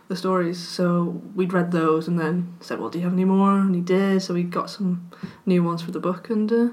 the 0.08 0.16
stories. 0.16 0.58
So 0.58 1.22
we'd 1.34 1.52
read 1.52 1.70
those 1.70 2.08
and 2.08 2.18
then 2.18 2.54
said, 2.60 2.80
"Well, 2.80 2.90
do 2.90 2.98
you 2.98 3.04
have 3.04 3.12
any 3.12 3.24
more?" 3.24 3.58
And 3.58 3.74
he 3.74 3.80
did. 3.80 4.22
So 4.22 4.34
we 4.34 4.42
got 4.42 4.70
some 4.70 5.10
new 5.46 5.62
ones 5.62 5.82
for 5.82 5.90
the 5.90 6.00
book, 6.00 6.30
and 6.30 6.52
uh, 6.52 6.68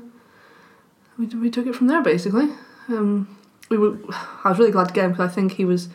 we 1.17 1.27
we 1.27 1.49
took 1.49 1.67
it 1.67 1.75
from 1.75 1.87
there 1.87 2.01
basically. 2.01 2.49
Um, 2.87 3.37
we 3.69 3.77
were. 3.77 3.97
I 4.43 4.49
was 4.49 4.59
really 4.59 4.71
glad 4.71 4.87
to 4.87 4.93
get 4.93 5.05
him 5.05 5.11
because 5.11 5.29
I 5.29 5.33
think 5.33 5.53
he 5.53 5.65
was 5.65 5.89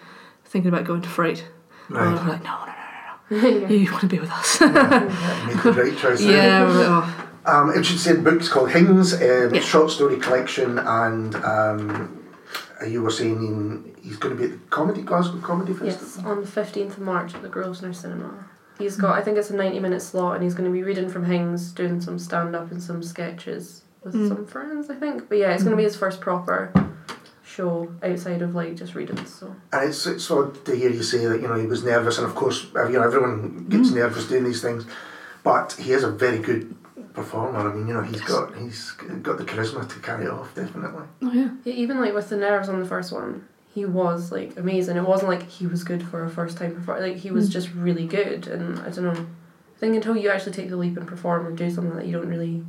thinking 0.50 0.68
about 0.68 0.84
going 0.84 1.00
to 1.02 1.08
Freight. 1.08 1.46
And 1.88 1.96
we 1.96 2.02
Right, 2.02 2.26
like, 2.28 2.44
no, 2.44 2.50
no, 2.50 3.40
no, 3.40 3.48
yeah. 3.60 3.68
no, 3.68 3.74
you 3.74 3.90
want 3.90 4.02
to 4.02 4.06
be 4.08 4.18
with 4.18 4.30
us. 4.30 4.60
made 4.60 4.72
the 4.72 5.72
right 5.76 5.96
choice. 5.96 6.20
yeah. 6.22 6.66
we 6.66 6.72
were 6.72 6.78
like, 6.78 6.88
oh. 6.88 7.26
Um, 7.46 7.70
it 7.70 7.84
should 7.84 7.98
say 7.98 8.12
the 8.12 8.20
book's 8.22 8.48
called 8.48 8.70
Hings, 8.70 9.14
um, 9.14 9.54
Yeah. 9.54 9.60
short 9.60 9.90
story 9.90 10.18
collection, 10.18 10.78
and 10.78 11.34
um, 11.36 12.22
you 12.86 13.02
were 13.02 13.10
saying 13.10 13.96
he's 14.02 14.16
going 14.18 14.36
to 14.36 14.38
be 14.38 14.52
at 14.52 14.60
the 14.60 14.66
comedy 14.68 15.00
Glasgow 15.02 15.38
Comedy 15.40 15.74
Yes, 15.82 16.18
on 16.18 16.42
the 16.42 16.46
fifteenth 16.46 16.98
of 16.98 17.02
March 17.02 17.34
at 17.34 17.40
the 17.42 17.48
Grosvenor 17.48 17.94
Cinema. 17.94 18.44
He's 18.78 18.96
got, 18.96 19.16
I 19.18 19.22
think 19.22 19.38
it's 19.38 19.50
a 19.50 19.56
ninety-minute 19.56 20.02
slot, 20.02 20.34
and 20.34 20.44
he's 20.44 20.54
going 20.54 20.68
to 20.70 20.72
be 20.72 20.82
reading 20.82 21.08
from 21.08 21.24
Hings, 21.24 21.72
doing 21.72 22.00
some 22.02 22.18
stand-up 22.18 22.70
and 22.70 22.82
some 22.82 23.02
sketches 23.02 23.82
with 24.04 24.14
Mm. 24.14 24.28
some 24.28 24.46
friends, 24.46 24.90
I 24.90 24.94
think. 24.96 25.28
But 25.30 25.38
yeah, 25.38 25.52
it's 25.52 25.62
going 25.62 25.72
to 25.72 25.76
be 25.78 25.84
his 25.84 25.96
first 25.96 26.20
proper 26.20 26.72
show 27.56 27.92
outside 28.02 28.42
of 28.42 28.54
like 28.54 28.74
just 28.76 28.94
reading. 28.94 29.24
So 29.26 29.54
And 29.72 29.88
it's 29.88 30.06
it's 30.06 30.30
odd 30.30 30.64
to 30.66 30.72
hear 30.80 30.90
you 30.90 31.02
say 31.02 31.22
that 31.26 31.40
you 31.42 31.48
know 31.48 31.58
he 31.64 31.66
was 31.66 31.82
nervous, 31.84 32.18
and 32.18 32.26
of 32.26 32.34
course 32.34 32.58
you 32.90 32.96
know 32.98 33.02
everyone 33.10 33.66
gets 33.68 33.90
Mm. 33.90 33.94
nervous 34.02 34.28
doing 34.28 34.44
these 34.44 34.62
things, 34.66 34.82
but 35.42 35.72
he 35.84 35.92
is 35.92 36.04
a 36.04 36.10
very 36.10 36.38
good 36.38 36.62
performer. 37.14 37.58
I 37.68 37.74
mean, 37.74 37.86
you 37.88 37.94
know, 37.94 38.02
he's 38.12 38.20
got 38.32 38.54
he's 38.56 38.82
got 39.26 39.36
the 39.38 39.44
charisma 39.44 39.88
to 39.88 39.98
carry 40.08 40.24
it 40.26 40.30
off, 40.30 40.54
definitely. 40.54 41.04
oh 41.26 41.32
yeah. 41.32 41.50
yeah, 41.64 41.74
even 41.84 42.00
like 42.00 42.14
with 42.14 42.28
the 42.28 42.36
nerves 42.36 42.68
on 42.68 42.78
the 42.80 42.86
first 42.94 43.10
one, 43.12 43.30
he 43.74 43.84
was 43.84 44.30
like 44.36 44.50
amazing. 44.58 44.96
It 44.96 45.06
wasn't 45.12 45.30
like 45.34 45.44
he 45.58 45.66
was 45.66 45.82
good 45.90 46.02
for 46.10 46.18
a 46.24 46.30
first 46.30 46.56
time 46.58 46.72
performer. 46.76 47.00
Like 47.08 47.16
he 47.26 47.30
was 47.30 47.48
Mm. 47.48 47.52
just 47.56 47.68
really 47.86 48.06
good, 48.06 48.46
and 48.46 48.78
I 48.86 48.88
don't 48.90 49.04
know. 49.10 49.26
I 49.76 49.78
think 49.80 49.94
until 49.96 50.16
you 50.16 50.28
actually 50.30 50.52
take 50.52 50.68
the 50.68 50.76
leap 50.76 50.96
and 50.98 51.06
perform 51.06 51.46
or 51.46 51.52
do 51.52 51.70
something 51.70 51.96
that 51.96 52.06
you 52.06 52.12
don't 52.18 52.28
really 52.28 52.64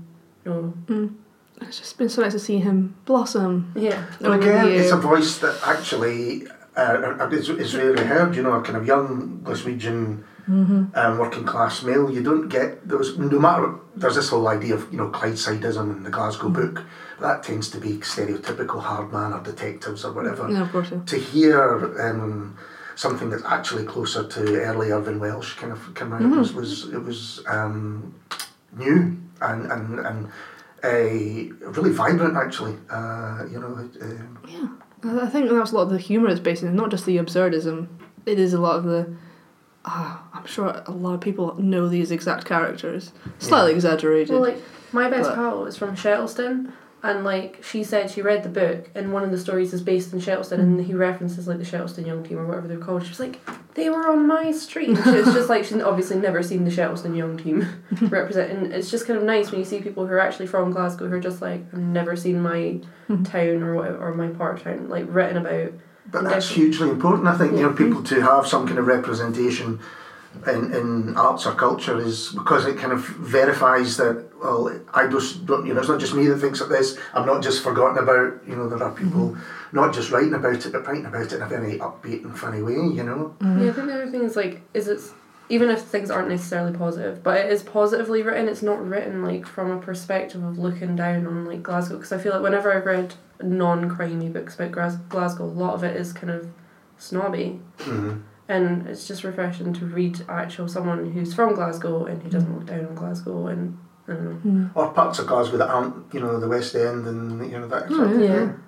know. 0.46 0.74
Mm. 0.88 1.16
It's 1.62 1.80
just 1.80 1.98
been 1.98 2.10
so 2.10 2.22
nice 2.22 2.34
to 2.34 2.40
see 2.40 2.60
him 2.60 2.96
blossom. 3.06 3.72
Yeah. 3.76 4.06
And 4.20 4.28
over 4.28 4.40
again, 4.40 4.66
the 4.66 4.76
it's 4.78 4.92
a 4.92 4.98
voice 4.98 5.38
that 5.40 5.60
actually 5.66 6.48
uh, 6.76 7.30
is, 7.32 7.50
is 7.50 7.76
rarely 7.76 8.04
heard. 8.04 8.36
You 8.36 8.44
know, 8.44 8.54
a 8.54 8.62
kind 8.62 8.78
of 8.78 8.86
young 8.86 9.42
Glaswegian 9.44 10.24
Mm-hmm. 10.50 10.98
um, 10.98 11.20
working 11.20 11.46
class 11.46 11.84
male. 11.84 12.10
You 12.12 12.24
don't 12.24 12.50
get 12.50 12.86
those. 12.88 13.16
No 13.18 13.38
matter 13.40 13.76
there's 13.96 14.16
this 14.16 14.30
whole 14.30 14.48
idea 14.48 14.74
of 14.74 14.92
you 14.92 14.98
know 14.98 15.10
Clydesidism 15.10 15.96
in 15.98 16.04
the 16.04 16.10
Glasgow 16.10 16.50
book. 16.50 16.84
That 17.20 17.44
tends 17.44 17.70
to 17.70 17.78
be 17.80 17.98
stereotypical 18.00 18.82
hard 18.82 19.14
man 19.14 19.34
or 19.34 19.42
detectives 19.44 20.04
or 20.04 20.12
whatever. 20.12 20.50
Yeah, 20.50 20.64
of 20.64 20.72
course. 20.72 20.90
Yeah. 20.92 21.04
To 21.06 21.18
hear 21.20 22.02
um, 22.02 22.58
something 22.96 23.30
that's 23.30 23.46
actually 23.46 23.86
closer 23.86 24.28
to 24.28 24.40
early 24.64 24.90
Irvine 24.92 25.20
Welsh 25.20 25.54
kind 25.58 25.72
of 25.72 25.94
come 25.94 26.12
out 26.12 26.22
Mhm. 26.22 26.40
was, 26.40 26.54
was 26.54 26.90
it 26.92 27.04
was 27.04 27.44
um, 27.48 28.16
new 28.76 29.16
and 29.42 29.72
and 29.72 30.00
and 30.00 30.28
uh, 30.84 30.90
really 31.72 31.92
vibrant 31.92 32.36
actually. 32.36 32.76
Uh, 32.90 33.46
you 33.52 33.60
know. 33.60 33.68
Um, 34.02 34.38
Yeah, 34.48 34.68
I 35.04 35.26
I 35.26 35.30
think 35.30 35.50
that's 35.50 35.72
a 35.72 35.76
lot 35.76 35.84
of 35.84 35.90
the 35.90 35.98
humour 36.00 36.30
is 36.30 36.40
based 36.40 36.64
in, 36.64 36.76
not 36.76 36.90
just 36.92 37.06
the 37.06 37.18
absurdism. 37.18 37.88
It 38.26 38.40
is 38.40 38.54
a 38.54 38.60
lot 38.62 38.76
of 38.78 38.84
the. 38.86 39.14
ah, 39.86 40.24
I'm 40.34 40.46
sure 40.46 40.82
a 40.86 40.92
lot 40.92 41.14
of 41.14 41.22
people 41.22 41.56
know 41.62 41.88
these 41.88 42.12
exact 42.12 42.46
characters, 42.46 43.12
slightly 43.40 43.74
exaggerated. 43.74 44.30
Well, 44.32 44.42
like 44.42 44.62
my 44.92 45.10
best 45.10 45.30
But- 45.30 45.36
pal 45.36 45.66
is 45.66 45.78
from 45.78 45.96
Shettleston, 45.96 46.72
and 47.04 47.24
like 47.24 47.64
she 47.64 47.84
said 47.84 48.12
she 48.12 48.22
read 48.22 48.44
the 48.44 48.50
book 48.50 48.90
and 48.94 49.12
one 49.12 49.24
of 49.24 49.32
the 49.32 49.38
stories 49.38 49.74
is 49.74 49.82
based 49.82 50.14
in 50.14 50.20
Shettleston 50.20 50.60
and 50.60 50.86
he 50.86 50.94
references 50.94 51.48
like 51.48 51.58
the 51.58 51.64
Shettleston 51.64 52.06
Young 52.06 52.24
Team 52.24 52.38
or 52.38 52.46
whatever 52.46 52.68
they're 52.68 52.78
called. 52.78 53.04
She 53.04 53.10
was 53.10 53.20
like, 53.20 53.40
they 53.74 53.90
were 53.90 54.08
on 54.08 54.28
my 54.28 54.52
street. 54.52 54.90
it's 54.92 55.34
just 55.34 55.50
like 55.50 55.66
she's 55.66 55.82
obviously 55.82 56.18
never 56.18 56.44
seen 56.44 56.64
the 56.64 56.72
Shettleston 56.72 57.18
Young 57.18 57.38
Team 57.38 57.68
represent, 58.02 58.52
and 58.52 58.74
it's 58.74 58.92
just 58.92 59.08
kind 59.08 59.18
of 59.18 59.26
nice 59.26 59.52
when 59.52 59.60
you 59.60 59.66
see 59.66 59.82
people 59.82 60.06
who 60.06 60.14
are 60.14 60.20
actually 60.20 60.48
from 60.48 60.72
Glasgow 60.72 61.08
who 61.08 61.16
are 61.16 61.20
just 61.20 61.42
like, 61.42 61.62
I've 61.74 61.80
never 61.80 62.16
seen 62.16 62.42
my 62.42 62.82
hmm. 63.08 63.24
town 63.24 63.64
or 63.64 63.76
whatever 63.76 64.08
or 64.08 64.14
my 64.14 64.28
part 64.28 64.58
of 64.58 64.64
town 64.64 64.90
like 64.90 65.06
written 65.08 65.38
about. 65.38 65.74
But 66.06 66.26
that's 66.26 66.50
hugely 66.50 66.90
important. 66.90 67.28
I 67.28 67.38
think 67.38 67.54
you 67.54 67.64
know 67.64 67.74
people 67.74 68.04
to 68.04 68.22
have 68.22 68.46
some 68.46 68.68
kind 68.68 68.78
of 68.78 68.86
representation 68.86 69.80
in, 70.48 70.74
in 70.74 71.18
arts 71.18 71.46
or 71.46 71.54
culture 71.54 72.00
is 72.00 72.30
because 72.30 72.66
it 72.66 72.78
kind 72.78 72.94
of 72.94 73.02
verifies 73.06 73.98
that 73.98 74.26
well 74.42 74.72
I 74.94 75.08
just 75.08 75.46
don't 75.46 75.66
you 75.66 75.74
know 75.74 75.80
it's 75.82 75.90
not 75.90 76.00
just 76.00 76.14
me 76.16 76.28
that 76.28 76.38
thinks 76.40 76.62
of 76.62 76.70
this. 76.70 76.98
I'm 77.14 77.26
not 77.26 77.44
just 77.44 77.62
forgotten 77.64 78.02
about. 78.02 78.48
You 78.48 78.56
know 78.56 78.68
there 78.70 78.82
are 78.84 78.92
people 78.92 79.38
not 79.72 79.94
just 79.94 80.10
writing 80.12 80.34
about 80.34 80.66
it 80.66 80.72
but 80.72 80.86
writing 80.88 81.06
about 81.06 81.24
it 81.24 81.34
in 81.34 81.42
a 81.42 81.48
very 81.48 81.78
upbeat 81.80 82.24
and 82.24 82.38
funny 82.38 82.62
way. 82.62 82.74
You 82.74 83.04
know. 83.04 83.36
Yeah, 83.42 83.70
I 83.70 83.74
think 83.74 83.88
the 83.88 83.94
other 83.94 84.10
thing 84.10 84.24
is 84.24 84.36
like, 84.36 84.62
is 84.74 84.88
it's 84.88 85.12
even 85.50 85.70
if 85.70 85.82
things 85.82 86.10
aren't 86.10 86.30
necessarily 86.30 86.76
positive, 86.78 87.22
but 87.24 87.38
it 87.42 87.52
is 87.52 87.62
positively 87.62 88.24
written. 88.24 88.48
It's 88.48 88.62
not 88.64 88.84
written 88.88 89.22
like 89.24 89.46
from 89.46 89.70
a 89.70 89.80
perspective 89.82 90.42
of 90.44 90.58
looking 90.58 90.96
down 90.96 91.28
on 91.28 91.46
like 91.46 91.62
Glasgow. 91.62 91.98
Because 91.98 92.14
I 92.14 92.18
feel 92.20 92.32
like 92.32 92.42
whenever 92.42 92.74
I've 92.74 92.86
read 92.86 93.16
non-crimey 93.44 94.32
books 94.32 94.56
about 94.56 94.72
Gras- 94.72 94.96
Glasgow, 95.10 95.44
a 95.44 95.46
lot 95.46 95.74
of 95.74 95.84
it 95.84 95.96
is 95.98 96.14
kind 96.14 96.32
of 96.32 96.48
snobby, 96.98 97.60
Mhm. 97.80 98.22
And 98.52 98.88
it's 98.88 99.08
just 99.08 99.24
refreshing 99.24 99.74
to 99.74 99.86
read 99.86 100.20
actual 100.28 100.68
someone 100.68 101.12
who's 101.12 101.34
from 101.34 101.56
Glasgow 101.56 102.06
and 102.06 102.22
who 102.22 102.30
doesn't 102.30 102.54
look 102.54 102.68
down 102.68 102.86
on 102.86 102.96
Glasgow 102.96 103.48
and. 103.48 103.78
I 104.08 104.14
don't 104.14 104.44
know. 104.44 104.70
Or 104.74 104.92
parts 104.92 105.20
of 105.20 105.28
Glasgow 105.28 105.58
that 105.58 105.70
aren't 105.70 106.14
you 106.14 106.20
know 106.20 106.38
the 106.40 106.48
West 106.48 106.76
End 106.76 107.08
and 107.08 107.50
you 107.50 107.60
know 107.60 107.68
that. 107.68 107.88
Sort 107.88 108.12
of 108.12 108.20
yeah. 108.20 108.28
thing. 108.28 108.64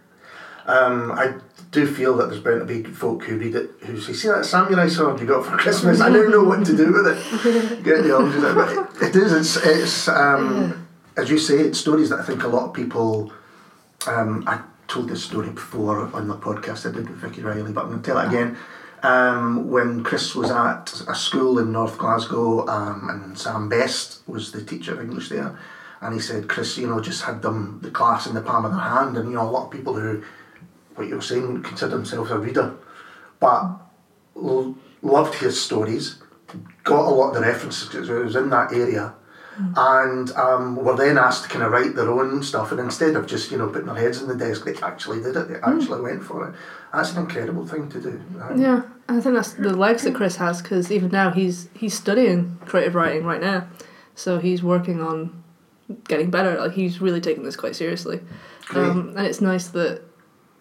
Yeah. 0.68 0.74
Um, 0.74 1.12
I 1.12 1.34
do 1.72 1.86
feel 1.86 2.16
that 2.18 2.30
there's 2.30 2.40
bound 2.40 2.66
to 2.66 2.66
be 2.66 2.84
folk 2.84 3.24
who 3.24 3.38
read 3.38 3.56
it 3.56 3.72
who 3.82 4.00
say, 4.00 4.14
"See 4.14 4.28
that 4.30 4.46
samurai 4.46 4.88
sword 4.88 5.20
you 5.20 5.26
got 5.26 5.46
for 5.46 5.58
Christmas? 5.58 6.00
I 6.00 6.10
don't 6.10 6.32
know 6.32 6.44
what 6.44 6.66
to 6.66 6.78
do 6.78 6.94
with 6.94 7.08
it." 7.08 7.84
Get 7.84 8.04
the 8.04 8.16
oranges 8.16 8.44
out. 8.44 8.56
But 8.56 9.02
it 9.02 9.16
is. 9.16 9.34
It's. 9.34 9.66
It's. 9.66 10.08
Um, 10.08 10.88
as 11.18 11.30
you 11.30 11.38
say, 11.38 11.56
it's 11.56 11.80
stories 11.80 12.10
that 12.10 12.20
I 12.20 12.24
think 12.24 12.44
a 12.44 12.48
lot 12.48 12.70
of 12.70 12.74
people. 12.74 13.34
Um, 14.08 14.44
I 14.48 14.62
told 14.88 15.10
this 15.10 15.24
story 15.24 15.50
before 15.50 16.14
on 16.16 16.28
the 16.28 16.38
podcast 16.38 16.90
I 16.90 16.94
did 16.94 17.10
with 17.10 17.18
Vicky 17.18 17.42
Riley, 17.42 17.72
but 17.72 17.86
I'm 17.86 17.90
going 17.90 18.02
to 18.02 18.06
tell 18.06 18.20
it 18.20 18.28
again. 18.28 18.56
Um, 19.04 19.70
when 19.70 20.02
Chris 20.02 20.34
was 20.34 20.50
at 20.50 21.04
a 21.10 21.14
school 21.14 21.60
in 21.60 21.74
North 21.74 21.98
Glasgow, 21.98 22.66
um, 22.68 23.10
and 23.10 23.38
Sam 23.38 23.68
Best 23.68 24.22
was 24.28 24.54
the 24.54 24.64
teacher 24.64 24.94
of 24.94 25.02
English 25.02 25.28
there, 25.28 25.60
and 26.00 26.14
he 26.14 26.22
said, 26.22 26.48
Chris, 26.48 26.78
you 26.78 26.88
know, 26.88 27.02
just 27.02 27.24
had 27.24 27.42
them 27.42 27.80
the 27.84 27.92
class 27.92 28.28
in 28.28 28.34
the 28.34 28.42
palm 28.42 28.64
of 28.64 28.72
their 28.72 28.80
hand, 28.80 29.18
and 29.18 29.28
you 29.30 29.36
know, 29.36 29.44
a 29.44 29.52
lot 29.52 29.66
of 29.66 29.72
people 29.72 29.94
who, 29.94 30.24
what 30.96 31.08
you 31.08 31.16
were 31.16 31.22
saying, 31.22 31.64
consider 31.64 31.92
themselves 31.92 32.32
a 32.32 32.40
reader, 32.40 32.74
but 33.42 33.76
loved 34.36 35.36
his 35.36 35.62
stories, 35.62 36.20
got 36.84 37.06
a 37.06 37.10
lot 37.10 37.30
of 37.30 37.36
the 37.36 37.42
references 37.42 37.90
because 37.90 38.10
it 38.10 38.14
was 38.14 38.38
in 38.38 38.50
that 38.50 38.72
area, 38.72 39.14
and 39.76 40.32
um, 40.34 40.76
were 40.76 40.96
then 40.96 41.18
asked 41.18 41.44
to 41.44 41.50
kind 41.50 41.64
of 41.64 41.72
write 41.72 41.96
their 41.96 42.10
own 42.10 42.42
stuff, 42.44 42.72
and 42.72 42.80
instead 42.80 43.16
of 43.16 43.28
just 43.28 43.52
you 43.52 43.58
know 43.58 43.68
putting 43.70 43.88
their 43.88 43.96
heads 43.96 44.22
in 44.22 44.28
the 44.28 44.36
desk, 44.36 44.66
they 44.66 44.76
actually 44.82 45.22
did 45.22 45.36
it. 45.36 45.48
They 45.50 45.56
actually 45.56 46.02
went 46.02 46.24
for 46.24 46.48
it. 46.50 46.56
That's 46.94 47.12
an 47.14 47.20
incredible 47.24 47.66
thing 47.68 47.90
to 47.90 48.00
do. 48.02 48.22
Um, 48.42 48.60
Yeah, 48.62 48.84
I 49.10 49.20
think 49.20 49.36
that's 49.36 49.54
the 49.54 49.76
legs 49.76 50.04
that 50.04 50.16
Chris 50.16 50.36
has 50.38 50.62
because 50.62 50.92
even 50.92 51.10
now 51.12 51.32
he's 51.32 51.70
he's 51.76 51.94
studying 51.94 52.58
creative 52.66 52.96
writing 52.96 53.26
right 53.26 53.42
now, 53.42 53.68
so 54.16 54.40
he's 54.40 54.62
working 54.64 55.02
on 55.02 55.44
getting 56.08 56.30
better. 56.32 56.60
Like 56.60 56.74
he's 56.74 57.02
really 57.02 57.22
taking 57.22 57.44
this 57.44 57.56
quite 57.56 57.76
seriously, 57.76 58.22
um, 58.76 59.14
and 59.18 59.26
it's 59.28 59.42
nice 59.42 59.68
that. 59.70 60.02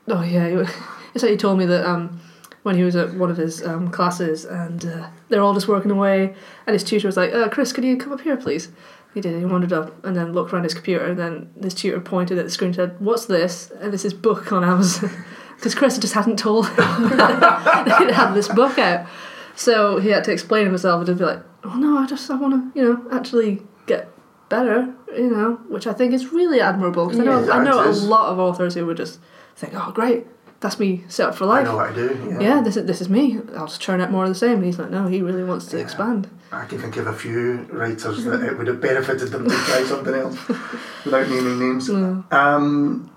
Oh 0.09 0.22
yeah, 0.22 0.49
he- 0.49 0.57
it's 1.14 1.22
like 1.22 1.30
he 1.32 1.36
told 1.36 1.59
me 1.59 1.66
that 1.66 1.86
um, 1.88 2.20
when 2.63 2.77
he 2.77 2.85
was 2.85 2.95
at 2.97 3.15
one 3.15 3.31
of 3.31 3.37
his 3.37 3.63
um, 3.65 3.89
classes 3.91 4.45
and 4.45 4.85
uh, 4.87 5.09
they're 5.29 5.43
all 5.43 5.55
just 5.55 5.69
working 5.69 5.91
away, 5.91 6.35
and 6.67 6.75
his 6.75 6.85
tutor 6.85 7.09
was 7.09 7.17
like, 7.17 7.33
uh, 7.33 7.49
"Chris, 7.49 7.73
could 7.73 7.85
you 7.85 7.97
come 7.97 8.13
up 8.13 8.21
here, 8.21 8.37
please?" 8.37 8.69
He 9.15 9.21
did. 9.21 9.39
He 9.39 9.45
wandered 9.45 9.73
up 9.75 10.03
and 10.05 10.17
then 10.17 10.33
looked 10.33 10.53
around 10.55 10.65
his 10.65 10.73
computer, 10.75 11.05
and 11.05 11.19
then 11.19 11.51
his 11.63 11.75
tutor 11.75 12.01
pointed 12.01 12.39
at 12.39 12.45
the 12.45 12.51
screen 12.51 12.69
and 12.69 12.77
said, 12.77 12.97
"What's 13.01 13.27
this?" 13.27 13.71
And 13.81 13.93
this 13.93 14.05
is 14.05 14.15
book 14.15 14.53
on 14.53 14.65
Amazon. 14.65 15.11
Because 15.57 15.77
Chris 15.77 15.97
just 15.97 16.15
hadn't 16.15 16.41
told 16.41 16.67
him 16.67 16.77
that 17.17 17.99
he'd 18.01 18.11
had 18.11 18.33
this 18.35 18.49
book 18.49 18.79
out. 18.81 19.07
So 19.55 20.01
he 20.01 20.09
had 20.09 20.25
to 20.25 20.33
explain 20.33 20.67
himself 20.67 20.99
and 20.99 21.07
just 21.07 21.19
be 21.21 21.25
like, 21.25 21.39
oh 21.63 21.75
no, 21.77 21.99
I 21.99 22.07
just, 22.07 22.29
I 22.29 22.35
want 22.35 22.75
to, 22.75 22.81
you 22.81 22.85
know, 22.85 23.09
actually 23.17 23.63
get 23.87 24.09
better, 24.49 24.93
you 25.17 25.31
know, 25.31 25.61
which 25.69 25.87
I 25.87 25.93
think 25.93 26.15
is 26.15 26.33
really 26.33 26.61
admirable. 26.61 27.07
'Cause 27.09 27.21
I 27.21 27.23
know, 27.25 27.53
I 27.53 27.63
know 27.63 27.79
a 27.89 27.93
lot 27.93 28.31
of 28.33 28.41
authors 28.41 28.75
who 28.75 28.87
would 28.87 28.97
just 28.97 29.21
think, 29.55 29.73
oh 29.77 29.93
great, 29.93 30.27
that's 30.63 30.79
me 30.81 31.05
set 31.09 31.29
up 31.29 31.35
for 31.35 31.45
life. 31.45 31.67
I 31.67 31.73
life. 31.73 31.95
know 31.97 32.05
what 32.05 32.09
I 32.11 32.15
do. 32.15 32.29
Yeah. 32.31 32.41
Yeah, 32.41 32.63
this 32.63 32.77
is 32.79 32.87
this 32.87 33.01
is 33.03 33.09
me. 33.11 33.39
I'll 33.57 33.67
just 33.67 33.81
churn 33.81 34.01
out 34.01 34.11
more 34.11 34.23
of 34.25 34.29
the 34.31 34.35
same. 34.35 34.55
And 34.59 34.65
he's 34.65 34.79
like, 34.79 34.91
no, 34.91 35.07
he 35.09 35.21
really 35.21 35.45
wants 35.45 35.67
to 35.67 35.77
Yeah. 35.77 35.83
expand. 35.83 36.31
I 36.53 36.65
can 36.67 36.79
think 36.79 36.97
of 36.97 37.07
a 37.07 37.13
few 37.13 37.67
writers 37.71 38.25
that 38.25 38.43
it 38.43 38.57
would 38.57 38.67
have 38.69 38.81
benefited 38.81 39.29
them 39.29 39.45
to 39.49 39.55
try 39.55 39.85
something 39.85 40.15
else 40.15 40.37
without 41.05 41.29
naming 41.29 41.59
names. 41.59 41.89
Mm. 41.89 42.31
Um, 42.33 43.11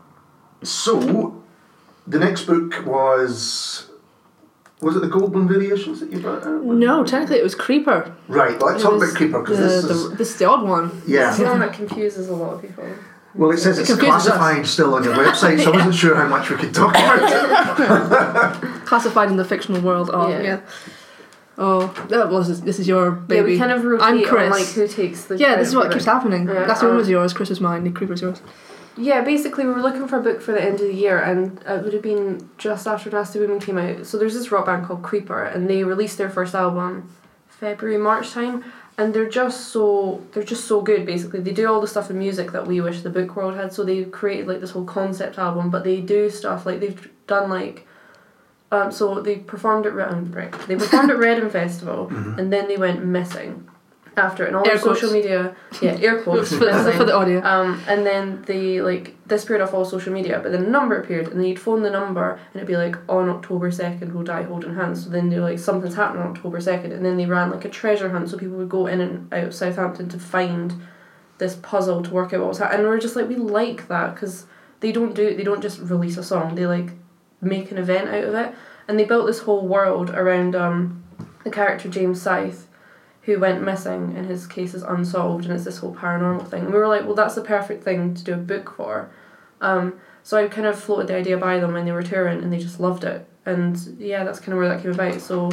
so, 0.64 1.44
the 2.08 2.20
next 2.20 2.44
book 2.46 2.86
was. 2.86 3.90
Was 4.82 4.96
it 4.98 5.00
the 5.00 5.08
Goldblum 5.08 5.48
variations 5.48 6.00
that 6.02 6.12
you 6.12 6.20
brought 6.20 6.44
out? 6.46 6.62
No, 6.64 7.04
technically 7.06 7.38
it 7.38 7.44
was 7.44 7.56
Creeper. 7.56 8.14
Right, 8.28 8.60
let's 8.62 8.82
It 8.82 8.84
talk 8.84 8.96
about 8.96 9.16
Creeper 9.16 9.40
because 9.42 9.58
the, 9.58 9.64
this 9.64 9.84
the, 9.86 9.94
is. 10.12 10.18
this 10.18 10.30
is 10.32 10.38
the 10.38 10.46
odd 10.50 10.68
one. 10.68 11.02
Yeah. 11.08 11.30
It's 11.30 11.38
the 11.40 11.46
one 11.46 11.60
that 11.62 11.74
confuses 11.74 12.28
a 12.28 12.36
lot 12.36 12.56
of 12.56 12.62
people. 12.62 12.86
Well, 13.36 13.52
it 13.52 13.58
says 13.58 13.78
It 13.78 13.82
it's 13.82 13.90
confuses 13.92 14.28
us. 14.28 14.38
classified 14.38 14.66
still 14.68 14.96
on 14.96 15.04
your 15.04 15.14
website, 15.14 15.62
so 15.64 15.72
I 15.74 15.76
wasn't 15.76 15.96
sure 15.96 16.16
how 16.16 16.28
much 16.28 16.50
we 16.50 16.56
could 16.56 16.74
talk 16.74 16.92
about 16.96 17.20
it. 17.22 18.62
Classified 18.86 19.30
in 19.30 19.38
the 19.38 19.46
fictional 19.46 19.82
world 19.82 20.10
Oh, 20.14 20.30
Yeah. 20.30 20.42
yeah. 20.42 20.62
Oh, 21.58 21.88
that 22.10 22.30
was, 22.30 22.62
this 22.62 22.80
is 22.80 22.88
your 22.88 23.12
baby. 23.12 23.36
Yeah, 23.40 23.46
we 23.54 23.58
kind 23.58 23.72
of 23.72 24.02
I'm 24.02 24.22
Chris. 24.24 24.44
on 24.54 24.60
like 24.60 24.68
who 24.68 24.88
takes 24.88 25.26
the. 25.26 25.38
Yeah, 25.38 25.56
this 25.56 25.70
is 25.70 25.76
what 25.76 25.92
keeps 25.92 26.04
it. 26.06 26.10
happening. 26.10 26.48
Yeah, 26.48 26.66
That's 26.66 26.82
one 26.82 26.92
um, 26.92 26.98
was 26.98 27.08
yours, 27.10 27.34
Chris 27.34 27.50
was 27.50 27.62
mine, 27.62 27.84
the 27.86 27.92
Creeper's 27.92 28.22
yours. 28.22 28.42
Yeah, 28.98 29.22
basically 29.22 29.66
we 29.66 29.72
were 29.74 29.82
looking 29.82 30.08
for 30.08 30.18
a 30.20 30.22
book 30.22 30.42
for 30.42 30.52
the 30.54 30.62
end 30.62 30.76
of 30.76 30.88
the 30.88 30.94
year, 30.94 31.18
and 31.20 31.60
it 31.66 31.84
would 31.84 31.94
have 31.94 32.02
been 32.02 32.50
just 32.58 32.88
after 32.88 33.10
Nasty 33.10 33.40
Women 33.40 33.60
came 33.60 33.78
out. 33.78 34.06
So 34.06 34.18
there's 34.18 34.34
this 34.34 34.52
rock 34.52 34.66
band 34.66 34.86
called 34.86 35.02
Creeper, 35.04 35.44
and 35.44 35.70
they 35.70 35.84
released 35.84 36.18
their 36.18 36.30
first 36.30 36.56
album 36.56 37.14
February 37.48 37.98
March 37.98 38.32
time, 38.32 38.64
and 38.98 39.14
they're 39.14 39.30
just 39.30 39.70
so 39.70 40.24
they're 40.32 40.44
just 40.44 40.66
so 40.66 40.82
good. 40.82 41.06
Basically, 41.06 41.40
they 41.42 41.52
do 41.52 41.68
all 41.68 41.82
the 41.82 41.88
stuff 41.88 42.10
in 42.10 42.18
music 42.18 42.52
that 42.52 42.68
we 42.68 42.82
wish 42.82 43.02
the 43.02 43.10
book 43.10 43.36
world 43.36 43.56
had. 43.56 43.74
So 43.74 43.84
they 43.84 44.06
created 44.06 44.48
like 44.48 44.62
this 44.62 44.72
whole 44.72 44.86
concept 44.86 45.38
album, 45.38 45.70
but 45.70 45.84
they 45.84 46.02
do 46.02 46.30
stuff 46.30 46.66
like 46.66 46.80
they've 46.80 47.10
done 47.28 47.50
like. 47.50 47.88
Um, 48.72 48.92
so 48.92 49.22
they 49.22 49.38
performed 49.38 49.86
at 49.86 49.94
Red, 49.94 50.34
right. 50.34 50.52
They 50.68 50.76
performed 50.76 51.12
at 51.12 51.18
Reading 51.18 51.50
Festival, 51.50 52.08
and 52.10 52.52
then 52.52 52.68
they 52.68 52.78
went 52.78 53.06
missing 53.06 53.70
after 54.18 54.44
it. 54.44 54.48
And 54.48 54.56
all 54.56 54.68
Air 54.68 54.78
their 54.78 54.82
social 54.82 55.12
media, 55.12 55.56
yeah, 55.82 55.98
air 56.00 56.22
quotes 56.24 56.50
for, 56.50 56.66
the, 56.66 56.94
for 56.96 57.04
the 57.04 57.16
audio. 57.16 57.44
Um, 57.44 57.82
and 57.88 58.06
then 58.06 58.44
they 58.44 58.82
like 58.82 59.16
disappeared 59.28 59.62
off 59.62 59.74
all 59.74 59.86
social 59.86 60.14
media, 60.14 60.40
but 60.42 60.52
then 60.52 60.66
a 60.66 60.70
number 60.70 61.00
appeared, 61.00 61.28
and 61.28 61.40
then 61.40 61.48
you'd 61.48 61.60
phone 61.60 61.84
the 61.84 61.90
number, 61.90 62.32
and 62.32 62.56
it'd 62.56 62.68
be 62.68 62.78
like 62.78 62.98
on 63.10 63.30
October 63.30 63.72
second 63.72 64.14
we'll 64.14 64.24
die 64.24 64.44
holding 64.44 64.76
hands. 64.76 65.04
So 65.04 65.10
then 65.10 65.30
they're 65.30 65.42
like 65.42 65.60
something's 65.60 65.96
happening 65.96 66.24
on 66.24 66.30
October 66.30 66.60
second, 66.62 66.94
and 66.94 67.06
then 67.06 67.18
they 67.18 67.26
ran 67.26 67.52
like 67.52 67.66
a 67.66 67.70
treasure 67.70 68.10
hunt, 68.10 68.30
so 68.30 68.38
people 68.38 68.58
would 68.58 68.70
go 68.70 68.88
in 68.88 69.02
and 69.02 69.34
out 69.34 69.46
of 69.46 69.56
Southampton 69.56 70.10
to 70.10 70.20
find 70.20 70.82
this 71.38 71.56
puzzle 71.56 72.02
to 72.02 72.12
work 72.12 72.34
out 72.34 72.40
what 72.40 72.50
was 72.50 72.60
happening. 72.60 72.82
And 72.82 72.90
we're 72.90 73.00
just 73.00 73.16
like 73.16 73.28
we 73.28 73.36
like 73.36 73.88
that 73.90 74.16
because 74.16 74.46
they 74.80 74.92
don't 74.92 75.16
do 75.16 75.36
they 75.36 75.44
don't 75.44 75.62
just 75.62 75.80
release 75.80 76.18
a 76.18 76.24
song, 76.24 76.56
they 76.56 76.66
like 76.66 76.92
make 77.42 77.72
an 77.72 77.78
event 77.78 78.10
out 78.10 78.24
of 78.24 78.34
it, 78.34 78.56
and 78.88 78.98
they 79.00 79.06
built 79.06 79.28
this 79.28 79.40
whole 79.40 79.68
world 79.68 80.10
around 80.12 80.56
um 80.56 81.04
the 81.44 81.52
character 81.52 81.90
James 81.90 82.22
Scythe 82.22 82.65
who 83.26 83.40
went 83.40 83.64
missing 83.64 84.14
and 84.16 84.28
his 84.28 84.46
case 84.48 84.74
is 84.74 84.84
unsolved 84.84 85.46
and 85.46 85.54
it's 85.54 85.64
this 85.66 85.80
whole 85.80 85.94
paranormal 85.96 86.48
thing. 86.48 86.64
And 86.66 86.74
we 86.74 86.80
were 86.80 86.88
like, 86.88 87.06
well, 87.06 87.16
that's 87.16 87.36
the 87.36 87.42
perfect 87.42 87.84
thing 87.84 88.14
to 88.14 88.24
do 88.24 88.34
a 88.34 88.38
book 88.38 88.74
for. 88.76 89.10
Um, 89.62 90.00
so 90.24 90.38
I 90.38 90.48
kind 90.48 90.68
of 90.68 90.80
floated 90.80 91.08
the 91.08 91.16
idea 91.16 91.38
by 91.38 91.60
them 91.60 91.74
when 91.74 91.86
they 91.86 91.92
were 91.92 92.04
touring 92.04 92.44
and 92.44 92.52
they 92.54 92.60
just 92.60 92.80
loved 92.80 93.04
it. 93.04 93.28
And 93.46 93.78
yeah, 94.00 94.24
that's 94.24 94.40
kind 94.40 94.54
of 94.54 94.60
where 94.60 94.70
that 94.70 94.82
came 94.82 94.92
about. 94.92 95.22
So 95.22 95.52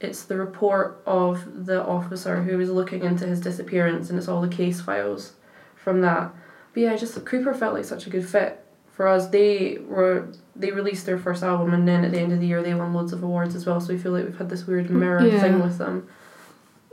it's 0.00 0.24
the 0.24 0.36
report 0.36 1.02
of 1.06 1.66
the 1.66 1.84
officer 1.84 2.42
who 2.42 2.56
was 2.58 2.70
looking 2.70 3.04
into 3.04 3.26
his 3.26 3.40
disappearance 3.40 4.10
and 4.10 4.18
it's 4.18 4.28
all 4.28 4.40
the 4.40 4.48
case 4.48 4.80
files 4.80 5.34
from 5.76 6.00
that. 6.00 6.32
But 6.72 6.80
yeah, 6.82 6.96
just 6.96 7.24
Creeper 7.24 7.54
felt 7.54 7.74
like 7.74 7.84
such 7.84 8.06
a 8.06 8.10
good 8.10 8.28
fit 8.28 8.64
for 8.92 9.06
us. 9.06 9.28
They 9.28 9.78
were 9.86 10.28
they 10.56 10.70
released 10.72 11.06
their 11.06 11.18
first 11.18 11.42
album 11.44 11.72
and 11.74 11.86
then 11.86 12.04
at 12.04 12.10
the 12.12 12.18
end 12.18 12.32
of 12.32 12.40
the 12.40 12.46
year 12.46 12.62
they 12.62 12.74
won 12.74 12.92
loads 12.92 13.12
of 13.12 13.22
awards 13.22 13.54
as 13.54 13.66
well. 13.66 13.80
So 13.80 13.92
we 13.92 13.98
feel 13.98 14.12
like 14.12 14.24
we've 14.24 14.38
had 14.38 14.50
this 14.50 14.66
weird 14.66 14.90
mirror 14.90 15.24
Yeah. 15.24 15.40
thing 15.40 15.60
with 15.62 15.78
them. 15.78 16.08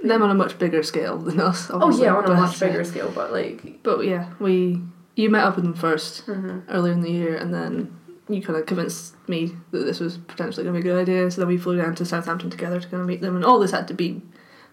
Them 0.04 0.24
on 0.24 0.32
a 0.32 0.36
much 0.36 0.58
bigger 0.58 0.84
scale 0.84 1.18
than 1.18 1.40
us. 1.40 1.70
Oh 1.70 1.90
yeah, 2.02 2.16
on 2.16 2.24
a 2.24 2.28
but, 2.28 2.38
much 2.38 2.60
bigger 2.60 2.84
scale, 2.84 3.12
but 3.14 3.32
like. 3.32 3.84
But 3.84 4.06
yeah, 4.06 4.32
we 4.40 4.82
you 5.16 5.30
met 5.30 5.44
up 5.44 5.56
with 5.56 5.66
them 5.66 5.74
1st 5.74 6.26
mhm. 6.26 6.64
earlier 6.70 6.94
in 6.94 7.02
the 7.02 7.12
year, 7.12 7.36
and 7.36 7.54
then 7.54 7.98
you 8.30 8.42
kind 8.42 8.58
of 8.58 8.66
convinced 8.66 9.16
me 9.28 9.52
that 9.72 9.80
this 9.80 10.00
was 10.00 10.18
potentially 10.18 10.64
going 10.64 10.76
to 10.76 10.82
be 10.82 10.90
a 10.90 10.92
good 10.92 11.02
idea. 11.02 11.30
So 11.30 11.42
then 11.42 11.48
we 11.48 11.58
flew 11.58 11.78
down 11.78 11.96
to 11.96 12.06
Southampton 12.06 12.50
together 12.50 12.80
to 12.80 12.88
kind 12.88 13.02
of 13.02 13.08
meet 13.08 13.22
them, 13.22 13.36
and 13.36 13.46
all 13.46 13.60
this 13.60 13.72
had 13.72 13.88
to 13.90 13.94
be 13.94 14.22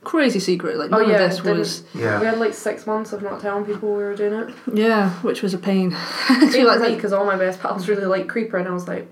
crazy 0.02 0.38
secret. 0.38 0.76
Like 0.76 0.90
Oh, 0.92 0.98
none 0.98 1.10
yeah, 1.10 1.24
of 1.24 1.30
this 1.30 1.42
was 1.42 1.84
Yeah. 1.94 2.20
We 2.20 2.26
had 2.26 2.38
like 2.38 2.54
six 2.54 2.86
months 2.86 3.12
of 3.12 3.22
not 3.22 3.40
telling 3.40 3.64
people 3.64 3.90
we 3.90 4.02
were 4.02 4.16
doing 4.16 4.32
it. 4.32 4.54
yeah, 4.72 5.10
which 5.20 5.42
was 5.42 5.54
a 5.54 5.58
pain. 5.58 5.96
Even 6.30 6.66
like, 6.66 6.80
me, 6.80 6.94
because 6.94 7.12
all 7.12 7.26
my 7.26 7.36
best 7.36 7.60
pals 7.60 7.88
really 7.88 8.06
like 8.06 8.28
Creeper, 8.28 8.58
and 8.58 8.68
I 8.68 8.72
was 8.72 8.88
like, 8.88 9.10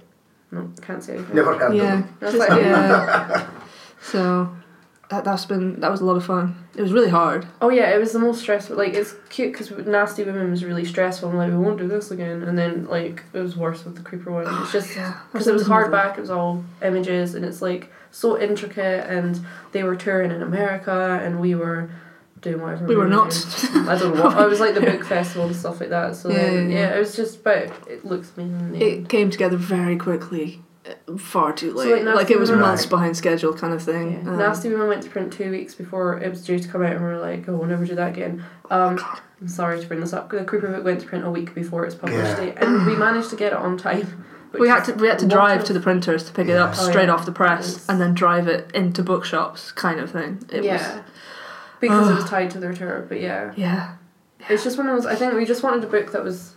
no, 0.51 0.71
can't 0.81 1.03
say 1.03 1.17
anything. 1.17 1.35
Never 1.35 1.59
heard 1.59 1.75
yeah, 1.75 2.03
them. 2.03 2.19
I 2.23 2.31
like, 2.31 2.51
yeah. 2.63 3.51
so 4.01 4.55
that 5.09 5.25
that's 5.25 5.45
been 5.45 5.81
that 5.81 5.91
was 5.91 6.01
a 6.01 6.05
lot 6.05 6.17
of 6.17 6.25
fun. 6.25 6.57
It 6.75 6.83
was 6.83 6.93
really 6.93 7.11
hard. 7.11 7.47
Oh 7.61 7.71
yeah, 7.71 7.95
it 7.95 7.99
was 7.99 8.13
the 8.13 8.19
most 8.19 8.41
stressful. 8.41 8.77
Like 8.77 8.95
it's 8.95 9.15
cute 9.29 9.53
because 9.53 9.71
Nasty 9.87 10.25
Women 10.25 10.51
was 10.51 10.65
really 10.65 10.85
stressful. 10.85 11.29
I'm 11.29 11.37
like, 11.37 11.51
we 11.51 11.59
won't 11.59 11.79
do 11.79 11.87
this 11.87 12.11
again. 12.11 12.43
And 12.43 12.59
then 12.59 12.87
like 12.87 13.23
it 13.33 13.41
was 13.41 13.57
worse 13.57 13.85
with 13.85 13.97
the 13.97 14.03
Creeper 14.03 14.33
one. 14.33 14.43
It's 14.43 14.51
oh, 14.53 14.71
just 14.73 14.97
yeah, 14.97 15.21
because 15.33 15.47
it 15.47 15.53
was 15.53 15.65
hardback. 15.65 16.19
It 16.19 16.21
was 16.21 16.31
all 16.31 16.65
images, 16.83 17.35
and 17.35 17.45
it's 17.45 17.63
like 17.63 17.93
so 18.11 18.41
intricate. 18.41 19.09
And 19.09 19.41
they 19.73 19.85
were 19.85 19.97
touring 19.97 20.33
in 20.33 20.43
America, 20.43 21.21
and 21.23 21.41
we 21.41 21.55
were 21.55 21.89
doing 22.41 22.61
whatever. 22.61 22.87
We 22.87 22.97
were 22.97 23.09
not. 23.09 23.31
doing. 23.31 23.89
I 23.89 23.97
don't 23.97 24.17
know 24.17 24.25
what. 24.25 24.37
I 24.37 24.47
was 24.47 24.59
like 24.59 24.75
the 24.75 24.81
book 24.81 25.05
festival 25.15 25.47
and 25.47 25.57
stuff 25.57 25.81
like 25.81 25.91
that. 25.91 26.17
So 26.17 26.31
Yeah, 26.31 26.37
then, 26.37 26.71
yeah, 26.71 26.77
yeah, 26.77 26.89
yeah. 26.89 26.97
it 26.97 26.99
was 26.99 27.15
just. 27.15 27.45
But 27.45 27.73
it 27.89 28.05
looks 28.05 28.33
amazing. 28.37 28.75
Yeah. 28.75 28.87
It 28.87 29.09
came 29.09 29.31
together 29.31 29.57
very 29.57 29.97
quickly, 29.97 30.63
far 31.19 31.53
too 31.53 31.71
So, 31.73 31.77
late. 31.79 32.05
like, 32.05 32.15
like, 32.15 32.31
it 32.31 32.39
was 32.39 32.51
Women- 32.51 32.67
months 32.67 32.87
behind 32.87 33.17
schedule, 33.17 33.53
kind 33.55 33.73
of 33.75 33.83
thing. 33.83 34.13
Yeah. 34.25 34.31
Um, 34.31 34.39
Nasty 34.39 34.69
Women 34.71 34.89
went 34.89 35.03
to 35.05 35.11
print 35.11 35.33
two 35.33 35.51
weeks 35.51 35.75
before 35.75 36.19
it 36.19 36.29
was 36.31 36.45
due 36.45 36.59
to 36.59 36.69
come 36.69 36.83
out, 36.83 36.93
and 36.93 37.01
we 37.01 37.07
were 37.11 37.19
like, 37.19 37.49
"Oh, 37.49 37.55
we'll 37.57 37.69
never 37.69 37.85
do 37.85 37.95
that 37.95 38.09
again." 38.11 38.45
Um, 38.71 38.99
I'm 39.41 39.49
sorry 39.49 39.81
to 39.81 39.87
bring 39.87 40.01
this 40.01 40.13
up. 40.13 40.31
The 40.31 40.45
Creeper 40.45 40.69
book 40.69 40.85
went 40.85 41.01
to 41.01 41.07
print 41.07 41.25
a 41.25 41.31
week 41.31 41.55
before 41.55 41.85
its 41.85 41.95
published 41.95 42.19
Yeah. 42.23 42.37
date, 42.37 42.55
and 42.61 42.87
we 42.87 42.97
managed 42.97 43.31
to 43.31 43.37
get 43.37 43.53
it 43.53 43.59
on 43.59 43.77
time. 43.77 44.25
we 44.59 44.69
had 44.69 44.85
to 44.85 44.95
we 44.95 45.07
had 45.09 45.19
to 45.19 45.27
drive 45.27 45.65
to 45.65 45.73
the 45.73 45.81
printers 45.81 46.25
to 46.25 46.33
pick 46.33 46.49
it 46.49 46.53
Yeah. 46.53 46.65
up 46.65 46.71
Oh, 46.79 46.89
straight 46.91 47.07
yeah. 47.09 47.15
off 47.15 47.27
the 47.27 47.33
press 47.33 47.69
It's- 47.71 47.89
and 47.89 48.01
then 48.01 48.15
drive 48.15 48.49
it 48.49 48.71
into 48.75 49.03
bookshops, 49.03 49.73
kind 49.73 50.01
of 50.01 50.11
thing. 50.11 50.39
It 50.51 50.65
yeah, 50.65 50.73
was 50.75 51.05
because 51.81 52.11
it 52.11 52.15
was 52.15 52.25
tied 52.31 52.51
to 52.53 52.59
the 52.59 52.69
return. 52.69 53.05
But 53.09 53.21
yeah, 53.21 53.53
yeah. 53.57 53.91
it's 54.49 54.65
just 54.65 54.79
one 54.79 54.89
of 54.89 54.97
those. 54.97 55.07
I 55.07 55.15
think 55.15 55.35
we 55.35 55.45
just 55.45 55.63
wanted 55.63 55.85
a 55.85 55.89
book 55.89 56.13
that 56.13 56.25
was 56.25 56.55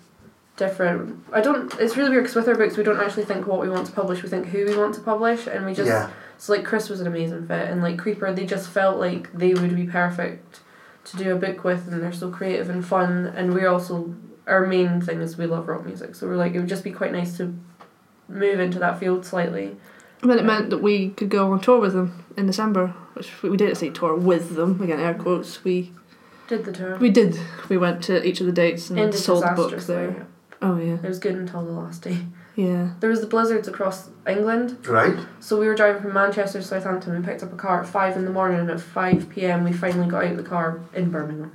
different. 0.60 1.24
I 1.34 1.42
don't. 1.42 1.74
It's 1.80 1.98
really 1.98 2.10
weird 2.12 2.24
because 2.26 2.36
with 2.36 2.48
our 2.48 2.56
books, 2.56 2.78
we 2.78 2.84
don't 2.84 3.00
actually 3.00 3.26
think 3.26 3.48
what 3.48 3.60
we 3.60 3.70
want 3.70 3.88
to 3.88 3.92
publish. 3.94 4.22
We 4.22 4.30
think 4.30 4.46
who 4.48 4.66
we 4.66 4.78
want 4.78 4.94
to 4.96 5.02
publish, 5.02 5.48
and 5.48 5.66
we 5.66 5.74
just. 5.74 5.88
Yeah. 5.88 6.12
So 6.38 6.54
like 6.54 6.64
Chris 6.64 6.88
was 6.90 7.02
an 7.02 7.08
amazing 7.08 7.48
fit, 7.48 7.70
and 7.70 7.82
like 7.82 7.98
Creeper, 7.98 8.32
they 8.32 8.46
just 8.46 8.70
felt 8.70 9.00
like 9.00 9.32
they 9.34 9.54
would 9.54 9.76
be 9.76 9.86
perfect 9.88 10.60
to 11.06 11.18
do 11.18 11.36
a 11.36 11.40
book 11.40 11.64
with, 11.64 11.88
and 11.88 12.02
they're 12.04 12.12
so 12.14 12.30
creative 12.30 12.70
and 12.70 12.86
fun. 12.86 13.26
And 13.36 13.54
we're 13.54 13.68
also 13.70 14.14
our 14.48 14.66
main 14.66 15.02
thing 15.02 15.22
is 15.22 15.38
we 15.38 15.46
love 15.48 15.68
rock 15.68 15.86
music, 15.86 16.14
so 16.16 16.28
we're 16.28 16.36
like 16.36 16.54
it 16.54 16.60
would 16.60 16.70
just 16.70 16.84
be 16.84 16.92
quite 16.92 17.12
nice 17.12 17.36
to 17.38 17.54
move 18.28 18.60
into 18.60 18.80
that 18.80 19.00
field 19.00 19.26
slightly. 19.26 19.76
And 20.22 20.30
then 20.30 20.38
it 20.40 20.46
meant 20.46 20.70
that 20.72 20.80
we 20.80 21.10
could 21.12 21.30
go 21.30 21.52
on 21.54 21.62
tour 21.62 21.80
with 21.80 21.94
them 21.94 22.26
in 22.36 22.46
December, 22.46 22.88
which 23.14 23.42
we 23.42 23.56
didn't 23.56 23.76
say 23.76 23.90
tour 23.90 24.16
with 24.16 24.56
them 24.56 24.82
again, 24.82 25.00
air 25.00 25.14
quotes. 25.14 25.64
We 25.64 25.94
Did 26.48 26.66
the 26.66 26.74
tour. 26.74 26.98
we 26.98 27.10
did. 27.10 27.40
We 27.70 27.78
went 27.78 28.04
to 28.04 28.26
each 28.28 28.42
of 28.42 28.46
the 28.46 28.52
dates 28.52 28.90
and 28.90 29.00
Ended 29.00 29.20
sold 29.20 29.44
the 29.44 29.52
book 29.52 29.72
disastrously. 29.72 29.96
there. 30.14 30.28
Oh 30.62 30.78
yeah, 30.78 30.96
It 31.02 31.08
was 31.08 31.20
good 31.20 31.36
until 31.36 31.64
the 31.66 31.72
last 31.72 32.02
day. 32.02 32.18
yeah. 32.56 32.90
There 33.00 33.10
was 33.10 33.22
the 33.22 33.28
blizzards 33.28 33.68
across 33.68 34.10
England, 34.28 34.86
Right? 34.88 35.18
so 35.40 35.60
we 35.60 35.68
were 35.68 35.76
driving 35.76 36.02
from 36.02 36.14
Manchester 36.14 36.60
to 36.60 36.66
Southampton. 36.66 37.18
We 37.18 37.26
picked 37.26 37.44
up 37.44 37.54
a 37.54 37.56
car 37.56 37.82
at 37.82 37.88
five 37.88 38.18
in 38.18 38.26
the 38.26 38.32
morning, 38.32 38.60
and 38.60 38.70
at 38.70 38.82
five 38.82 39.30
p.m. 39.30 39.64
we 39.64 39.72
finally 39.72 40.08
got 40.10 40.26
out 40.26 40.32
of 40.32 40.38
the 40.38 40.44
car 40.44 40.82
in 40.94 41.10
Birmingham. 41.12 41.54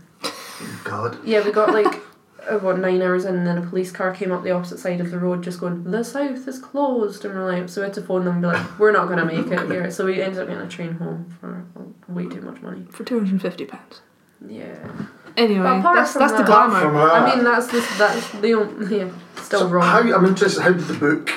God. 0.84 1.18
Yeah, 1.24 1.44
we 1.44 1.52
got 1.52 1.72
like 1.74 2.00
uh, 2.48 2.58
what 2.60 2.78
nine 2.78 3.02
hours 3.02 3.24
in, 3.26 3.34
and 3.36 3.46
then 3.46 3.58
a 3.58 3.66
police 3.66 3.90
car 3.92 4.14
came 4.14 4.32
up 4.32 4.42
the 4.42 4.52
opposite 4.52 4.78
side 4.78 5.00
of 5.00 5.10
the 5.10 5.18
road, 5.18 5.42
just 5.42 5.60
going, 5.60 5.84
"The 5.84 6.02
south 6.02 6.48
is 6.48 6.58
closed," 6.58 7.24
and 7.26 7.34
we're 7.34 7.44
like, 7.52 7.68
so 7.68 7.82
we 7.82 7.86
had 7.86 7.94
to 7.94 8.02
phone 8.02 8.24
them 8.24 8.34
and 8.34 8.42
be 8.42 8.48
like, 8.48 8.78
"We're 8.78 8.92
not 8.92 9.08
gonna 9.08 9.26
make 9.26 9.46
it 9.48 9.70
here." 9.70 9.90
So 9.90 10.06
we 10.06 10.22
ended 10.22 10.40
up 10.40 10.48
getting 10.48 10.62
a 10.62 10.68
train 10.68 10.94
home 10.94 11.26
for 11.40 11.64
way 12.08 12.26
too 12.26 12.40
much 12.40 12.62
money. 12.62 12.86
For 12.90 13.04
two 13.04 13.16
hundred 13.18 13.32
and 13.32 13.42
fifty 13.42 13.66
pounds. 13.66 14.00
Yeah, 14.46 14.78
Anyway, 15.36 15.66
apart 15.66 15.96
that's 15.96 16.12
from 16.12 16.20
that's 16.20 16.32
the 16.32 16.38
that- 16.38 16.48
Apart 16.48 16.70
glamour. 16.70 16.80
from 16.80 16.94
that, 16.94 17.12
I 17.12 17.34
mean 17.34 17.44
that's 17.44 17.66
the, 17.68 17.80
that's 17.98 18.30
the 18.40 18.54
only 18.54 18.98
yeah, 18.98 19.10
still 19.42 19.60
so 19.60 19.68
wrong. 19.68 19.82
How, 19.84 20.16
I'm 20.16 20.24
interested, 20.26 20.62
how 20.62 20.72
did 20.72 20.86
the 20.86 20.94
book 20.94 21.30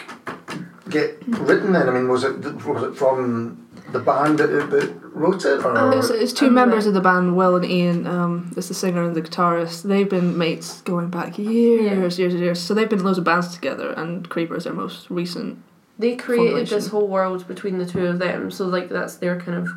get 0.90 1.18
written 1.28 1.74
then? 1.74 1.90
I 1.90 1.92
mean, 1.92 2.08
was 2.08 2.24
it 2.24 2.38
was 2.66 2.84
it 2.84 2.96
from 2.96 3.64
the 3.92 4.00
band 4.00 4.38
that, 4.40 4.48
that 4.48 4.94
wrote 5.14 5.46
it? 5.46 5.64
Or? 5.64 5.94
It's, 5.98 6.10
it's 6.10 6.34
two 6.34 6.50
members 6.52 6.86
of 6.86 6.94
the 6.94 7.00
band, 7.02 7.36
Will 7.38 7.56
and 7.56 7.66
Ian. 7.66 8.06
Um, 8.06 8.54
it's 8.56 8.68
the 8.68 8.74
singer 8.74 9.04
and 9.04 9.16
the 9.16 9.22
guitarist. 9.22 9.84
They've 9.84 10.10
been 10.10 10.38
mates 10.38 10.82
going 10.82 11.10
back 11.10 11.38
years, 11.40 12.20
years 12.20 12.34
and 12.34 12.44
years. 12.44 12.60
So 12.62 12.74
they've 12.74 12.90
been 12.90 13.00
in 13.00 13.06
loads 13.06 13.18
of 13.18 13.24
bands 13.24 13.54
together, 13.54 13.92
and 13.94 14.28
Creeper 14.30 14.56
is 14.58 14.66
their 14.66 14.74
most 14.74 15.10
recent. 15.10 15.64
They 15.98 16.16
created 16.16 16.68
this 16.68 16.88
whole 16.90 17.08
world 17.08 17.48
between 17.48 17.80
the 17.80 17.86
two 17.86 18.06
of 18.06 18.20
them, 18.20 18.52
so 18.52 18.66
like 18.68 18.90
that's 18.90 19.16
their 19.16 19.40
kind 19.40 19.58
of 19.58 19.70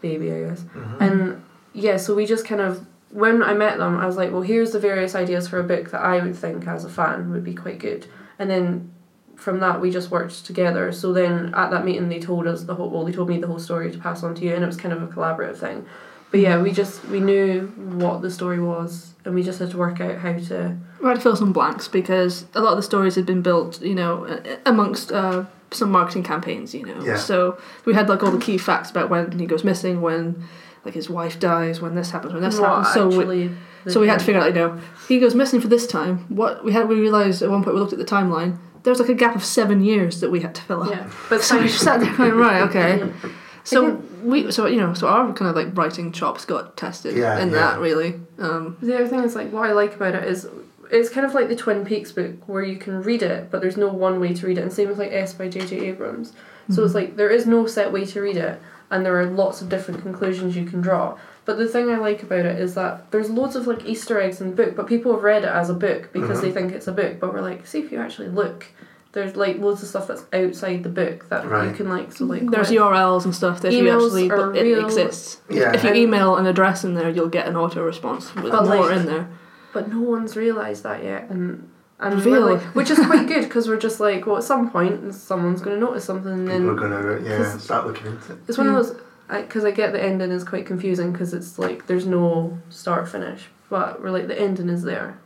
baby, 0.00 0.30
I 0.32 0.40
guess. 0.40 0.60
Mhm. 0.62 1.00
And 1.00 1.42
yeah, 1.72 1.96
so 1.96 2.14
we 2.14 2.26
just 2.26 2.44
kind 2.46 2.60
of 2.60 2.86
when 3.12 3.42
I 3.42 3.52
met 3.52 3.78
them, 3.78 3.98
I 3.98 4.06
was 4.06 4.16
like, 4.16 4.32
well, 4.32 4.42
here's 4.42 4.72
the 4.72 4.80
various 4.80 5.14
ideas 5.14 5.46
for 5.46 5.60
a 5.60 5.64
book 5.64 5.90
that 5.90 6.00
I 6.00 6.18
would 6.22 6.34
think 6.34 6.66
as 6.66 6.84
a 6.84 6.88
fan 6.88 7.30
would 7.30 7.44
be 7.44 7.54
quite 7.54 7.78
good, 7.78 8.06
and 8.38 8.50
then 8.50 8.90
from 9.36 9.60
that 9.60 9.80
we 9.80 9.90
just 9.90 10.10
worked 10.10 10.46
together. 10.46 10.92
So 10.92 11.12
then 11.12 11.52
at 11.54 11.70
that 11.70 11.84
meeting 11.84 12.08
they 12.08 12.20
told 12.20 12.46
us 12.46 12.64
the 12.64 12.74
whole 12.74 12.90
well 12.90 13.04
they 13.04 13.12
told 13.12 13.28
me 13.28 13.38
the 13.38 13.46
whole 13.46 13.58
story 13.58 13.90
to 13.90 13.98
pass 13.98 14.22
on 14.22 14.34
to 14.36 14.44
you, 14.44 14.54
and 14.54 14.64
it 14.64 14.66
was 14.66 14.76
kind 14.76 14.94
of 14.94 15.02
a 15.02 15.06
collaborative 15.06 15.58
thing. 15.58 15.86
But 16.30 16.40
yeah, 16.40 16.62
we 16.62 16.72
just 16.72 17.04
we 17.06 17.20
knew 17.20 17.66
what 17.76 18.22
the 18.22 18.30
story 18.30 18.58
was, 18.58 19.12
and 19.26 19.34
we 19.34 19.42
just 19.42 19.58
had 19.58 19.70
to 19.72 19.76
work 19.76 20.00
out 20.00 20.18
how 20.18 20.32
to. 20.32 20.78
We 21.00 21.08
had 21.08 21.16
to 21.16 21.20
fill 21.20 21.36
some 21.36 21.52
blanks 21.52 21.88
because 21.88 22.46
a 22.54 22.60
lot 22.60 22.70
of 22.70 22.76
the 22.78 22.82
stories 22.82 23.16
had 23.16 23.26
been 23.26 23.42
built, 23.42 23.82
you 23.82 23.94
know, 23.94 24.40
amongst 24.64 25.12
uh, 25.12 25.44
some 25.70 25.90
marketing 25.90 26.22
campaigns, 26.22 26.74
you 26.74 26.86
know. 26.86 27.04
Yeah. 27.04 27.18
So 27.18 27.58
we 27.84 27.92
had 27.92 28.08
like 28.08 28.22
all 28.22 28.30
the 28.30 28.38
key 28.38 28.56
facts 28.56 28.90
about 28.90 29.10
when 29.10 29.38
he 29.38 29.44
goes 29.44 29.62
missing, 29.62 30.00
when 30.00 30.42
like 30.84 30.94
his 30.94 31.08
wife 31.10 31.38
dies, 31.40 31.80
when 31.80 31.94
this 31.94 32.10
happens, 32.10 32.32
when 32.32 32.42
this 32.42 32.58
what 32.58 32.84
happens. 32.84 32.94
So 32.94 33.26
we, 33.26 33.50
so 33.90 34.00
we 34.00 34.08
had 34.08 34.18
to 34.20 34.24
figure 34.24 34.40
out, 34.40 34.48
you 34.48 34.54
know, 34.54 34.80
he 35.08 35.18
goes 35.20 35.34
missing 35.34 35.60
for 35.60 35.68
this 35.68 35.86
time. 35.86 36.18
What 36.28 36.64
we 36.64 36.72
had, 36.72 36.88
we 36.88 36.96
realized 37.00 37.42
at 37.42 37.50
one 37.50 37.62
point 37.62 37.74
we 37.74 37.80
looked 37.80 37.92
at 37.92 37.98
the 37.98 38.04
timeline. 38.04 38.58
There 38.82 38.90
was 38.90 38.98
like 38.98 39.08
a 39.08 39.14
gap 39.14 39.36
of 39.36 39.44
seven 39.44 39.82
years 39.84 40.20
that 40.20 40.30
we 40.30 40.40
had 40.40 40.54
to 40.56 40.62
fill 40.62 40.82
up. 40.82 40.90
Yeah, 40.90 41.10
but 41.28 41.42
So 41.42 41.54
we 41.56 41.62
thanks- 41.68 41.80
sat 41.80 42.00
there 42.00 42.16
going, 42.16 42.32
right, 42.34 42.62
okay. 42.62 42.98
Yeah. 42.98 43.30
So 43.64 44.02
we, 44.24 44.50
so 44.50 44.66
you 44.66 44.80
know, 44.80 44.92
so 44.92 45.06
our 45.06 45.32
kind 45.34 45.48
of 45.48 45.54
like 45.54 45.76
writing 45.78 46.10
chops 46.10 46.44
got 46.44 46.76
tested 46.76 47.16
Yeah, 47.16 47.38
in 47.38 47.50
yeah. 47.50 47.54
that 47.54 47.78
really. 47.78 48.18
Um, 48.38 48.76
The 48.82 48.96
other 48.96 49.06
thing 49.06 49.20
is 49.22 49.36
like 49.36 49.52
what 49.52 49.70
I 49.70 49.72
like 49.72 49.94
about 49.94 50.16
it 50.16 50.24
is 50.24 50.48
it's 50.90 51.08
kind 51.08 51.24
of 51.24 51.32
like 51.32 51.46
the 51.46 51.54
Twin 51.54 51.84
Peaks 51.84 52.10
book 52.10 52.48
where 52.48 52.64
you 52.64 52.76
can 52.76 53.04
read 53.04 53.22
it, 53.22 53.52
but 53.52 53.60
there's 53.60 53.76
no 53.76 53.86
one 53.86 54.18
way 54.18 54.34
to 54.34 54.46
read 54.48 54.58
it. 54.58 54.62
And 54.62 54.72
same 54.72 54.88
with 54.88 54.98
like 54.98 55.12
S 55.12 55.32
by 55.32 55.46
J 55.48 55.64
J 55.64 55.78
Abrams. 55.90 56.32
So 56.70 56.84
it's 56.84 56.92
like 56.94 57.14
there 57.16 57.30
is 57.30 57.46
no 57.46 57.66
set 57.66 57.92
way 57.92 58.04
to 58.04 58.20
read 58.20 58.36
it, 58.36 58.60
and 58.92 59.04
there 59.04 59.18
are 59.18 59.26
lots 59.26 59.60
of 59.62 59.68
different 59.68 60.02
conclusions 60.02 60.56
you 60.56 60.64
can 60.66 60.80
draw. 60.80 61.18
But 61.44 61.58
the 61.58 61.66
thing 61.66 61.90
I 61.90 61.96
like 61.96 62.22
about 62.22 62.46
it 62.46 62.60
is 62.60 62.74
that 62.74 63.10
there's 63.10 63.28
loads 63.28 63.56
of 63.56 63.66
like 63.66 63.84
Easter 63.84 64.20
eggs 64.20 64.40
in 64.40 64.50
the 64.50 64.56
book, 64.56 64.76
but 64.76 64.86
people 64.86 65.12
have 65.12 65.24
read 65.24 65.42
it 65.42 65.48
as 65.48 65.68
a 65.70 65.74
book 65.74 66.10
because 66.12 66.38
Mhm. 66.38 66.42
they 66.42 66.50
think 66.52 66.72
it's 66.72 66.86
a 66.86 66.92
book. 66.92 67.18
But 67.18 67.32
we're 67.34 67.40
like, 67.40 67.66
see 67.66 67.80
if 67.80 67.90
you 67.90 67.98
actually 67.98 68.28
look, 68.28 68.66
there's 69.10 69.34
like 69.36 69.58
loads 69.58 69.82
of 69.82 69.88
stuff 69.88 70.06
that's 70.06 70.24
outside 70.32 70.84
the 70.84 70.88
book 70.88 71.28
that 71.30 71.42
you 71.44 71.72
can 71.74 71.88
like 71.88 72.12
so 72.12 72.24
like 72.26 72.48
there's 72.50 72.70
URLs 72.70 73.24
and 73.24 73.34
stuff 73.34 73.60
that 73.62 73.72
if 73.72 73.82
you 73.82 73.90
actually, 73.90 74.30
are 74.30 74.50
but 74.50 74.56
it 74.56 74.62
real. 74.62 74.84
exists. 74.84 75.40
Yeah. 75.50 75.72
If 75.74 75.82
you 75.84 75.92
email 75.94 76.36
an 76.36 76.46
address 76.46 76.84
in 76.84 76.94
there, 76.94 77.10
you'll 77.10 77.28
get 77.28 77.48
an 77.48 77.56
auto 77.56 77.82
response 77.84 78.32
with 78.36 78.52
But, 78.52 78.64
more 78.64 78.76
like, 78.86 78.96
in 78.98 79.06
there. 79.06 79.26
but 79.72 79.90
no 79.92 80.00
one's 80.00 80.36
realised 80.36 80.84
that 80.84 81.02
yet, 81.02 81.26
and 81.28 81.68
and 82.02 82.14
Reveal. 82.16 82.54
like, 82.54 82.62
which 82.74 82.90
is 82.90 82.98
quite 82.98 83.26
good 83.28 83.42
because 83.48 83.68
we're 83.68 83.78
just 83.78 84.00
like, 84.00 84.26
well, 84.26 84.36
at 84.38 84.44
some 84.44 84.70
point 84.70 85.14
someone's 85.14 85.60
going 85.62 85.78
to 85.78 85.86
notice 85.86 86.04
something, 86.04 86.32
and 86.32 86.48
People 86.48 86.70
are 86.70 86.74
going 86.88 87.22
to 87.24 87.28
yeah 87.28 87.56
start 87.58 87.86
looking 87.86 88.06
into 88.08 88.32
it. 88.32 88.38
it's 88.48 88.58
one 88.58 88.66
Yeah. 88.66 88.78
of 88.78 88.86
hmm. 88.86 88.92
those 88.92 89.02
because 89.44 89.64
I, 89.64 89.70
get 89.70 89.92
the 89.92 90.02
ending 90.02 90.30
is 90.30 90.44
quite 90.44 90.66
confusing 90.66 91.12
because 91.12 91.32
it's 91.32 91.58
like 91.58 91.86
there's 91.86 92.04
no 92.06 92.58
start 92.68 93.08
finish, 93.08 93.48
but 93.70 94.02
we're 94.02 94.10
like 94.10 94.26
the 94.26 94.38
ending 94.38 94.68
is 94.68 94.82
there, 94.82 95.18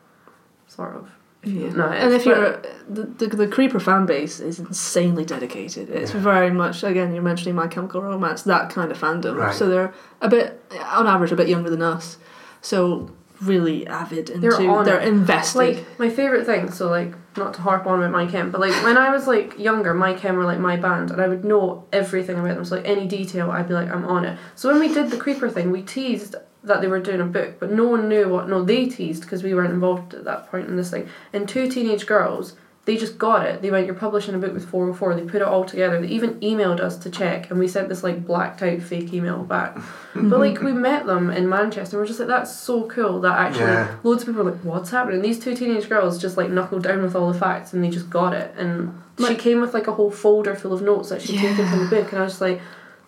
sort 0.69 0.95
of. 0.95 1.11
Yeah. 1.43 1.63
don't 1.69 1.77
know 1.77 1.93
it, 1.93 2.03
and 2.03 2.13
if 2.13 2.27
you're 2.27 2.61
the, 2.89 3.03
the 3.05 3.27
the 3.29 3.47
creeper 3.47 3.79
fan 3.79 4.05
base 4.05 4.41
is 4.41 4.59
insanely 4.59 5.25
dedicated. 5.25 5.89
It's 5.91 6.13
Yeah. 6.13 6.21
very 6.21 6.51
much 6.51 6.83
again 6.85 7.15
you're 7.15 7.23
mentioning 7.23 7.55
My 7.55 7.69
Chemical 7.69 8.03
Romance 8.03 8.43
that 8.43 8.71
kind 8.71 8.91
of 8.91 8.99
fandom. 8.99 9.37
Right. 9.37 9.55
So 9.55 9.69
they're 9.69 9.95
a 10.21 10.29
bit 10.29 10.61
on 10.93 11.07
average 11.07 11.33
a 11.33 11.37
bit 11.37 11.49
younger 11.49 11.71
than 11.71 11.83
us. 11.83 12.19
So 12.61 13.11
really 13.41 13.87
avid 13.87 14.31
into 14.31 14.41
They're 14.41 14.71
on 14.71 14.85
they're 14.85 15.01
it. 15.01 15.09
invested. 15.09 15.59
like 15.59 15.99
my 15.99 16.09
favorite 16.09 16.47
thing. 16.47 16.71
So 16.71 16.89
like 16.89 17.15
not 17.37 17.55
to 17.55 17.63
harp 17.63 17.87
on 17.87 17.99
about 17.99 18.11
my 18.13 18.27
chem, 18.31 18.51
but 18.51 18.61
like 18.61 18.73
when 18.83 18.97
I 18.97 19.11
was 19.11 19.27
like 19.27 19.59
younger, 19.59 19.93
my 19.95 20.15
chem 20.15 20.37
were 20.37 20.45
like 20.45 20.59
my 20.59 20.77
band, 20.77 21.11
and 21.11 21.21
I 21.21 21.29
would 21.29 21.45
know 21.45 21.85
everything 21.93 22.39
about 22.39 22.55
them. 22.55 22.65
So 22.65 22.77
like 22.77 22.87
any 22.87 23.07
detail, 23.07 23.51
I'd 23.51 23.69
be 23.69 23.75
like, 23.75 23.91
I'm 23.91 24.05
on 24.05 24.25
it. 24.25 24.39
So 24.55 24.71
when 24.71 24.81
we 24.81 24.93
did 24.93 25.11
the 25.11 25.19
creeper 25.19 25.49
thing, 25.51 25.71
we 25.71 25.83
teased 25.83 26.35
that 26.65 26.81
they 26.81 26.89
were 26.89 26.99
doing 27.01 27.21
a 27.21 27.25
book, 27.25 27.61
but 27.61 27.71
no 27.71 27.85
one 27.85 28.09
knew 28.09 28.29
what. 28.29 28.49
No, 28.49 28.65
they 28.65 28.87
teased 28.87 29.23
because 29.23 29.43
we 29.43 29.55
weren't 29.55 29.73
involved 29.73 30.15
at 30.15 30.25
that 30.25 30.51
point 30.51 30.69
in 30.69 30.77
this 30.77 30.91
thing. 30.91 31.09
And 31.33 31.49
two 31.49 31.69
teenage 31.71 32.07
girls. 32.07 32.57
They 32.87 32.97
just 32.97 33.19
got 33.19 33.45
it. 33.45 33.63
They 33.63 33.71
went, 33.73 33.87
You're 33.87 33.97
publishing 33.97 34.37
a 34.37 34.39
book 34.39 34.55
with 34.55 34.71
404. 34.71 35.17
They 35.17 35.23
put 35.23 35.43
it 35.43 35.49
all 35.49 35.65
together. 35.65 36.01
They 36.01 36.07
even 36.07 36.39
emailed 36.39 36.79
us 36.79 36.97
to 36.99 37.11
check, 37.11 37.51
and 37.51 37.59
we 37.59 37.67
sent 37.67 37.89
this 37.89 38.05
like 38.05 38.25
blacked 38.25 38.63
out 38.63 38.81
fake 38.81 39.13
email 39.13 39.43
back. 39.43 39.77
but 40.15 40.39
like, 40.39 40.63
we 40.63 40.73
met 40.73 41.05
them 41.05 41.29
in 41.29 41.49
Manchester, 41.49 41.97
and 41.97 42.03
we're 42.03 42.07
just 42.07 42.21
like, 42.21 42.29
That's 42.29 42.57
so 42.57 42.85
cool 42.89 43.21
that 43.23 43.37
actually 43.37 43.65
Yeah. 43.65 43.97
loads 44.05 44.23
of 44.23 44.29
people 44.29 44.45
were 44.45 44.53
like, 44.53 44.61
what's 44.61 44.91
happening? 44.91 45.21
These 45.21 45.41
two 45.41 45.57
teenage 45.57 45.89
girls 45.89 46.17
just 46.17 46.37
like 46.37 46.49
knuckled 46.49 46.85
down 46.85 47.03
with 47.03 47.17
all 47.17 47.33
the 47.33 47.39
facts 47.39 47.73
and 47.73 47.83
they 47.83 47.91
just 47.91 48.09
got 48.09 48.33
it. 48.33 48.55
And 48.57 49.03
she 49.19 49.35
came 49.35 49.61
with 49.61 49.75
like 49.75 49.89
a 49.89 49.93
whole 49.93 50.13
folder 50.13 50.55
full 50.55 50.73
of 50.73 50.81
notes 50.81 51.09
that 51.09 51.23
she'd 51.23 51.41
taken 51.41 51.69
from 51.69 51.81
the 51.81 51.91
book, 51.91 52.13
and 52.13 52.21
I 52.21 52.23
was 52.23 52.35
just 52.35 52.41
like, 52.41 52.61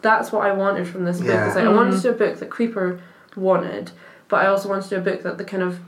that's 0.02 0.32
what 0.32 0.44
I 0.44 0.52
wanted 0.52 0.88
from 0.88 1.04
this 1.04 1.18
book. 1.18 1.28
Yeah. 1.28 1.50
Is 1.50 1.54
like 1.54 1.64
I 1.64 1.72
wanted 1.72 1.90
to 1.90 1.96
mm-hmm. 1.98 2.18
do 2.18 2.24
a 2.24 2.28
book 2.28 2.40
that 2.40 2.50
Creeper 2.50 3.00
wanted, 3.36 3.92
but 4.28 4.44
I 4.44 4.48
also 4.48 4.68
wanted 4.68 4.88
to 4.88 4.90
do 4.90 4.96
a 4.96 5.00
book 5.00 5.22
that 5.22 5.38
the 5.38 5.44
kind 5.44 5.62
of 5.62 5.78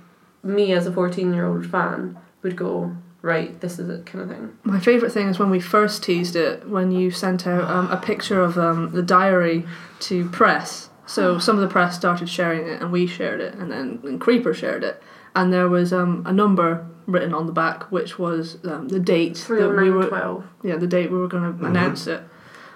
me 0.45 0.73
as 0.73 0.87
a 0.87 0.93
fourteen 0.93 1.35
year 1.35 1.45
old 1.45 1.67
fan 1.67 2.17
would 2.43 2.55
go 2.55 2.97
right. 3.23 3.61
This 3.61 3.79
is 3.79 3.89
it 3.89 4.07
kind 4.07 4.23
of 4.25 4.31
thing. 4.31 4.57
My 4.65 4.81
favourite 4.81 5.13
thing 5.13 5.29
is 5.29 5.39
when 5.39 5.51
we 5.51 5.61
first 5.61 6.03
teased 6.03 6.37
it, 6.37 6.69
when 6.69 6.91
you 6.91 7.11
sent 7.11 7.47
out 7.47 7.65
um, 7.65 7.91
a 7.91 7.97
picture 7.97 8.41
of 8.43 8.57
um, 8.59 8.91
the 8.93 9.03
diary 9.03 9.65
to 10.01 10.29
press. 10.31 10.89
So 11.07 11.39
some 11.39 11.57
of 11.57 11.63
the 11.63 11.69
press 11.69 11.97
started 11.97 12.29
sharing 12.29 12.67
it, 12.69 12.81
and 12.81 12.93
we 12.93 13.07
shared 13.07 13.41
it, 13.41 13.55
and 13.55 13.71
then 13.71 14.01
and 14.05 14.21
Creeper 14.21 14.55
shared 14.55 14.85
it, 14.85 15.03
and 15.35 15.53
there 15.53 15.69
was 15.69 15.93
um, 15.93 16.23
a 16.27 16.33
number 16.33 16.87
written 17.07 17.35
on 17.35 17.47
the 17.47 17.53
back, 17.53 17.91
which 17.91 18.19
was 18.19 18.59
um, 18.65 18.87
the 18.89 19.01
date 19.01 19.37
Three 19.37 19.61
that 19.61 19.71
we 19.77 19.91
were 19.91 20.07
twelve. 20.07 20.45
yeah 20.63 20.77
the 20.77 20.87
date 20.87 21.11
we 21.11 21.19
were 21.19 21.27
going 21.27 21.43
to 21.43 21.59
Mhm. 21.65 21.67
announce 21.67 22.07
it, 22.07 22.23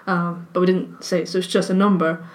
um, 0.05 0.47
but 0.51 0.59
we 0.59 0.65
didn't 0.65 1.01
say 1.03 1.21
it, 1.21 1.29
so 1.29 1.37
it's 1.37 1.47
just 1.47 1.69
a 1.69 1.73
number. 1.73 2.25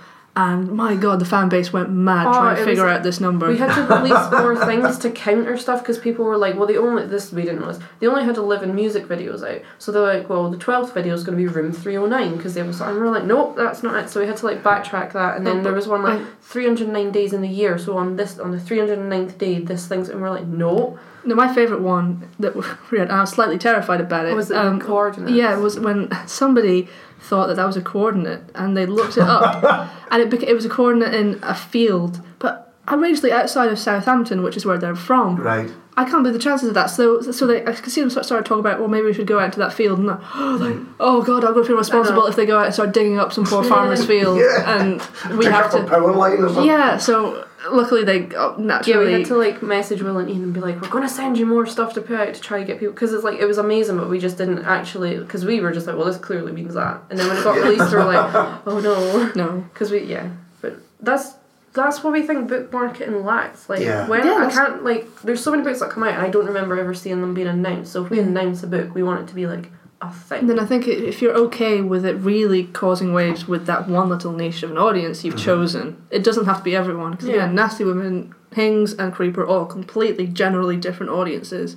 And 0.41 0.72
my 0.72 0.95
god, 0.97 1.18
the 1.18 1.24
fan 1.24 1.49
base 1.49 1.72
went 1.72 1.91
mad 1.91 2.26
Oh, 2.26 2.32
trying 2.32 2.57
to 2.57 2.64
figure 2.64 2.84
was- 2.84 2.93
out 2.93 3.03
this 3.03 3.20
number. 3.20 3.49
We 3.49 3.59
had 3.59 3.74
to 3.74 3.95
release 3.95 4.30
more 4.32 4.57
things 4.64 4.97
to 4.99 5.11
counter 5.11 5.57
stuff 5.59 5.80
because 5.80 5.99
people 5.99 6.24
were 6.24 6.36
like, 6.38 6.57
well, 6.57 6.66
they 6.66 6.78
only 6.78 7.07
this 7.07 7.30
we 7.32 7.43
didn't 7.43 7.61
know 7.61 7.72
this. 7.72 7.82
They 7.99 8.07
only 8.07 8.24
had 8.24 8.36
eleven 8.36 8.74
music 8.74 9.07
videos 9.07 9.43
out, 9.47 9.62
so 9.78 9.93
they're 9.93 10.03
like, 10.03 10.28
well, 10.28 10.51
the 10.51 10.57
twelfth 10.57 10.95
video 10.95 11.14
is 11.14 11.24
going 11.24 11.36
to 11.36 11.43
be 11.45 11.49
room 11.49 11.72
three 11.72 11.95
hundred 11.95 12.09
nine 12.11 12.36
because 12.36 12.55
they 12.55 12.62
was. 12.62 12.80
And 12.80 12.95
we 12.95 13.01
were 13.01 13.11
like, 13.11 13.24
nope, 13.24 13.57
that's 13.57 13.82
not 13.82 14.03
it. 14.03 14.09
So 14.09 14.20
we 14.20 14.26
had 14.26 14.38
to 14.38 14.47
like 14.47 14.62
backtrack 14.62 15.12
that, 15.12 15.36
and 15.36 15.47
then 15.47 15.62
there 15.62 15.74
was 15.74 15.86
one 15.86 16.03
like 16.03 16.20
three 16.41 16.64
hundred 16.64 16.88
nine 16.88 17.11
days 17.11 17.32
in 17.32 17.43
the 17.43 17.49
year. 17.49 17.76
So 17.78 17.97
on 17.99 18.16
this 18.16 18.38
on 18.38 18.51
the 18.51 18.61
three 18.61 18.78
hundred 18.78 18.99
ninth 18.99 19.36
day, 19.36 19.59
this 19.59 19.86
thing's, 19.86 20.09
and 20.09 20.20
we're 20.20 20.30
like, 20.30 20.47
no, 20.47 20.99
no, 21.25 21.35
my 21.35 21.53
favourite 21.55 21.83
one 21.83 22.29
that 22.39 22.55
we 22.91 22.99
had, 22.99 23.09
and 23.09 23.12
I 23.12 23.21
was 23.21 23.31
slightly 23.31 23.59
terrified 23.59 24.01
about 24.01 24.27
it. 24.27 24.35
was 24.35 24.51
it 24.51 24.57
um, 24.57 24.79
the 24.79 24.85
coordinates? 24.85 25.33
Yeah, 25.33 25.57
it 25.57 25.61
was 25.61 25.79
when 25.79 26.09
somebody 26.27 26.89
thought 27.21 27.49
that 27.49 27.57
that 27.57 27.66
was 27.66 27.77
a 27.77 27.83
coordinate 27.83 28.43
and 28.55 28.77
they 28.77 28.87
looked 28.87 29.16
it 29.18 29.23
up 29.25 29.62
and 30.11 30.23
it, 30.23 30.31
beca- 30.31 30.49
it 30.49 30.55
was 30.55 30.64
a 30.64 30.71
coordinate 30.71 31.14
in 31.14 31.39
a 31.43 31.55
field, 31.55 32.21
but 32.39 32.73
outrageously 32.89 33.31
outside 33.31 33.71
of 33.71 33.79
Southampton, 33.79 34.43
which 34.43 34.57
is 34.57 34.64
where 34.64 34.79
they're 34.79 34.97
from. 34.97 35.37
Right. 35.37 35.71
I 35.97 36.05
can't 36.05 36.23
believe 36.23 36.33
the 36.33 36.39
chances 36.43 36.66
of 36.68 36.75
that. 36.75 36.87
So, 36.87 37.21
so 37.21 37.47
they, 37.47 37.61
I 37.66 37.73
could 37.73 37.93
see 37.93 38.01
them 38.01 38.09
start 38.09 38.25
started 38.25 38.47
talking 38.47 38.61
about, 38.61 38.79
well, 38.81 38.89
maybe 38.89 39.05
we 39.07 39.12
should 39.12 39.27
go 39.27 39.39
out 39.39 39.47
into 39.47 39.59
that 39.59 39.73
field. 39.75 39.99
And 39.99 40.07
like, 40.59 40.77
oh 40.99 41.23
god, 41.23 41.45
I'm 41.45 41.53
going 41.53 41.64
to 41.64 41.68
feel 41.68 41.77
responsible 41.77 42.25
if 42.27 42.37
they 42.37 42.47
go 42.47 42.59
out 42.59 42.64
and 42.64 42.73
start 42.75 42.93
digging 42.95 43.18
up 43.18 43.33
some 43.35 43.45
poor 43.45 43.62
farmer's 43.73 44.05
field, 44.07 44.39
Yeah. 44.39 44.81
and 44.81 45.03
we 45.37 45.45
Pick 45.45 45.53
have 45.53 45.71
to. 45.73 45.85
power 45.85 46.12
line 46.12 46.39
or 46.43 46.47
something. 46.49 46.64
Yeah, 46.64 46.97
so 46.97 47.47
luckily 47.71 48.05
they 48.05 48.21
got 48.21 48.59
Yeah, 48.87 48.99
we 48.99 49.13
had 49.13 49.27
to 49.27 49.37
like 49.37 49.63
message 49.63 50.03
Will 50.03 50.19
and 50.19 50.31
Ian 50.31 50.43
and 50.45 50.55
be 50.55 50.61
like, 50.61 50.81
we're 50.81 50.89
going 50.89 51.03
to 51.07 51.13
send 51.13 51.37
you 51.39 51.47
more 51.47 51.67
stuff 51.67 51.95
to 51.95 52.01
put 52.01 52.19
out 52.19 52.35
to 52.35 52.41
try 52.41 52.59
to 52.61 52.65
get 52.65 52.79
people 52.79 52.93
because 52.95 53.13
it's 53.13 53.25
like 53.25 53.39
it 53.39 53.47
was 53.47 53.59
amazing, 53.59 53.97
but 53.99 54.09
we 54.09 54.19
just 54.19 54.39
didn't 54.39 54.65
actually 54.65 55.19
because 55.19 55.45
we 55.45 55.61
were 55.61 55.73
just 55.73 55.87
like, 55.87 55.97
well, 55.97 56.07
this 56.07 56.17
clearly 56.17 56.53
means 56.53 56.75
that, 56.75 57.03
and 57.11 57.19
then 57.19 57.29
when 57.29 57.37
it 57.37 57.45
got 57.45 57.57
released, 57.57 57.91
we 57.93 57.99
were 57.99 58.05
like, 58.05 58.35
oh 58.67 58.81
no, 58.81 59.33
no, 59.35 59.61
because 59.73 59.91
we 59.91 60.05
yeah, 60.05 60.31
but 60.61 60.77
that's 61.01 61.35
that's 61.73 62.03
what 62.03 62.13
we 62.13 62.23
think 62.23 62.49
book 62.49 62.73
marketing 62.73 63.25
lacks. 63.25 63.69
Like 63.69 63.81
Yeah. 63.81 64.09
when 64.09 64.27
Yeah, 64.27 64.47
I 64.47 64.51
can't 64.51 64.83
like, 64.83 65.07
there's 65.23 65.43
so 65.43 65.51
many 65.53 65.63
books 65.63 65.79
that 65.81 65.91
come 65.91 66.03
out, 66.03 66.15
and 66.15 66.23
I 66.23 66.29
don't 66.29 66.47
remember 66.47 66.79
ever 66.79 66.95
seeing 66.95 67.21
them 67.21 67.33
being 67.35 67.47
announced. 67.47 67.93
So 67.93 68.03
if 68.05 68.11
we 68.11 68.19
Mm. 68.19 68.27
announce 68.29 68.63
a 68.63 68.67
book, 68.67 68.93
we 68.95 69.03
want 69.05 69.21
it 69.21 69.29
to 69.29 69.35
be 69.35 69.47
like 69.47 69.71
a 70.03 70.11
thing. 70.12 70.46
Then 70.46 70.59
I 70.59 70.64
think 70.64 70.88
if 70.88 71.20
you're 71.20 71.34
okay 71.34 71.80
with 71.82 72.05
it 72.07 72.14
really 72.14 72.64
causing 72.64 73.12
waves 73.12 73.46
with 73.46 73.66
that 73.66 73.88
one 73.88 74.09
little 74.09 74.32
niche 74.32 74.62
of 74.62 74.70
an 74.70 74.78
audience 74.78 75.24
you've 75.24 75.34
Mhm. 75.34 75.44
chosen, 75.44 75.96
it 76.11 76.24
doesn't 76.24 76.46
have 76.46 76.59
to 76.59 76.62
be 76.64 76.74
everyone. 76.74 77.12
Because 77.12 77.28
Yeah. 77.28 77.34
again, 77.36 77.55
Nasty 77.55 77.84
Women, 77.84 78.34
Hings, 78.55 78.94
and 78.94 79.12
Creeper 79.12 79.42
are 79.42 79.46
all 79.46 79.66
completely, 79.66 80.26
generally 80.26 80.76
different 80.76 81.12
audiences. 81.12 81.76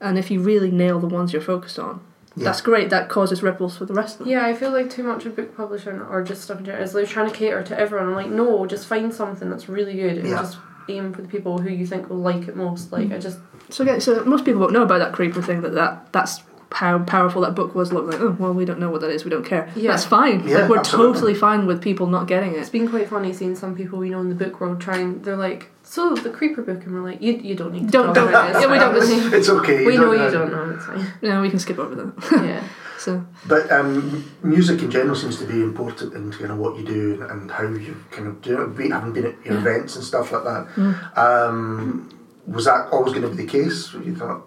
And 0.00 0.18
if 0.18 0.30
you 0.30 0.40
really 0.40 0.70
nail 0.70 0.98
the 0.98 1.06
ones 1.06 1.32
you're 1.32 1.40
focused 1.40 1.78
on, 1.78 2.00
Yeah. 2.36 2.44
that's 2.46 2.60
great. 2.60 2.90
That 2.90 3.08
causes 3.08 3.42
ripples 3.44 3.76
for 3.76 3.84
the 3.84 3.94
rest 3.94 4.14
of 4.14 4.18
them. 4.26 4.28
Yeah, 4.28 4.44
I 4.44 4.54
feel 4.54 4.70
like 4.72 4.90
too 4.90 5.04
much 5.04 5.24
of 5.26 5.36
book 5.36 5.56
publishing 5.56 6.00
or 6.10 6.22
just 6.22 6.42
stuff 6.42 6.58
in 6.58 6.64
general 6.64 6.82
is 6.82 6.94
like 6.96 7.06
trying 7.06 7.30
to 7.30 7.34
cater 7.36 7.62
to 7.62 7.78
everyone. 7.78 8.08
I'm 8.08 8.14
like, 8.16 8.30
no, 8.30 8.66
just 8.66 8.86
find 8.88 9.14
something 9.14 9.48
that's 9.48 9.68
really 9.68 9.94
good 9.94 10.18
and 10.18 10.26
Yeah. 10.28 10.38
just 10.38 10.56
aim 10.88 11.12
for 11.12 11.22
the 11.22 11.28
people 11.28 11.58
who 11.58 11.70
you 11.70 11.86
think 11.86 12.10
will 12.10 12.16
like 12.18 12.48
it 12.48 12.56
most. 12.56 12.90
Like 12.92 13.12
I 13.12 13.18
just 13.18 13.38
So 13.68 13.84
again, 13.84 14.00
so 14.00 14.22
most 14.24 14.44
people 14.44 14.60
won't 14.60 14.72
know 14.72 14.82
about 14.82 14.98
that 14.98 15.12
Creeper 15.12 15.40
thing. 15.40 15.62
That, 15.62 15.74
that 15.74 16.08
that's 16.12 16.42
how 16.72 16.98
powerful 17.00 17.42
that 17.42 17.54
book 17.54 17.74
was. 17.74 17.92
Look 17.92 18.06
like, 18.10 18.20
oh 18.20 18.36
well, 18.38 18.52
we 18.54 18.64
don't 18.64 18.78
know 18.80 18.90
what 18.90 19.00
that 19.02 19.10
is. 19.10 19.24
We 19.24 19.30
don't 19.30 19.44
care. 19.44 19.70
Yeah. 19.76 19.90
That's 19.92 20.04
fine. 20.04 20.46
Yeah, 20.48 20.58
like, 20.60 20.70
we're 20.70 20.78
absolutely. 20.78 21.12
totally 21.14 21.34
fine 21.34 21.66
with 21.66 21.82
people 21.82 22.06
not 22.06 22.26
getting 22.26 22.52
it 22.54 22.58
it's 22.58 22.70
been 22.70 22.88
quite 22.88 23.08
funny 23.08 23.32
seeing 23.32 23.54
some 23.56 23.74
people 23.76 23.98
we 23.98 24.10
know 24.10 24.20
in 24.20 24.28
the 24.28 24.34
book 24.34 24.60
world 24.60 24.80
trying. 24.80 25.22
They're 25.22 25.36
like, 25.36 25.70
so 25.82 26.14
the 26.14 26.30
creeper 26.30 26.62
book, 26.62 26.84
and 26.84 26.94
we're 26.94 27.02
like, 27.10 27.20
you 27.20 27.32
you 27.34 27.54
don't 27.54 27.72
need 27.72 27.86
to 27.86 27.90
Don't- 27.90 28.06
talk 28.06 28.14
don't- 28.14 28.28
about 28.28 28.52
this. 28.52 28.62
yeah, 28.62 28.70
we 28.72 28.78
don't- 28.78 29.34
It's 29.34 29.48
okay. 29.48 29.84
we 29.86 29.96
know 29.96 30.14
don't 30.14 30.24
you 30.24 30.30
don't 30.38 30.50
know. 30.50 30.70
It's 30.74 30.86
fine. 30.86 31.06
No, 31.22 31.42
we 31.42 31.50
can 31.50 31.58
skip 31.58 31.78
over 31.78 31.94
that. 31.94 32.12
Yeah. 32.44 32.62
So 33.02 33.26
But 33.48 33.68
um, 33.72 34.24
music 34.44 34.80
in 34.80 34.88
general 34.88 35.16
seems 35.16 35.36
to 35.38 35.44
be 35.44 35.60
important 35.60 36.14
in 36.14 36.30
kind 36.30 36.52
of 36.52 36.58
what 36.58 36.78
you 36.78 36.84
do 36.84 37.14
and, 37.14 37.28
and 37.32 37.50
how 37.50 37.64
you 37.64 37.96
kind 38.12 38.28
of 38.28 38.40
do 38.42 38.62
it. 38.62 38.76
Be- 38.76 38.90
Having 38.90 39.12
been 39.14 39.26
at 39.26 39.44
your 39.44 39.54
Yeah. 39.54 39.60
events 39.60 39.96
and 39.96 40.04
stuff 40.04 40.30
like 40.30 40.44
that, 40.44 40.68
Mm. 40.76 41.18
um, 41.18 42.08
was 42.46 42.66
that 42.66 42.88
always 42.92 43.12
going 43.12 43.24
to 43.28 43.30
be 43.34 43.42
the 43.44 43.48
case? 43.48 43.92
You 43.92 44.14
thought, 44.14 44.42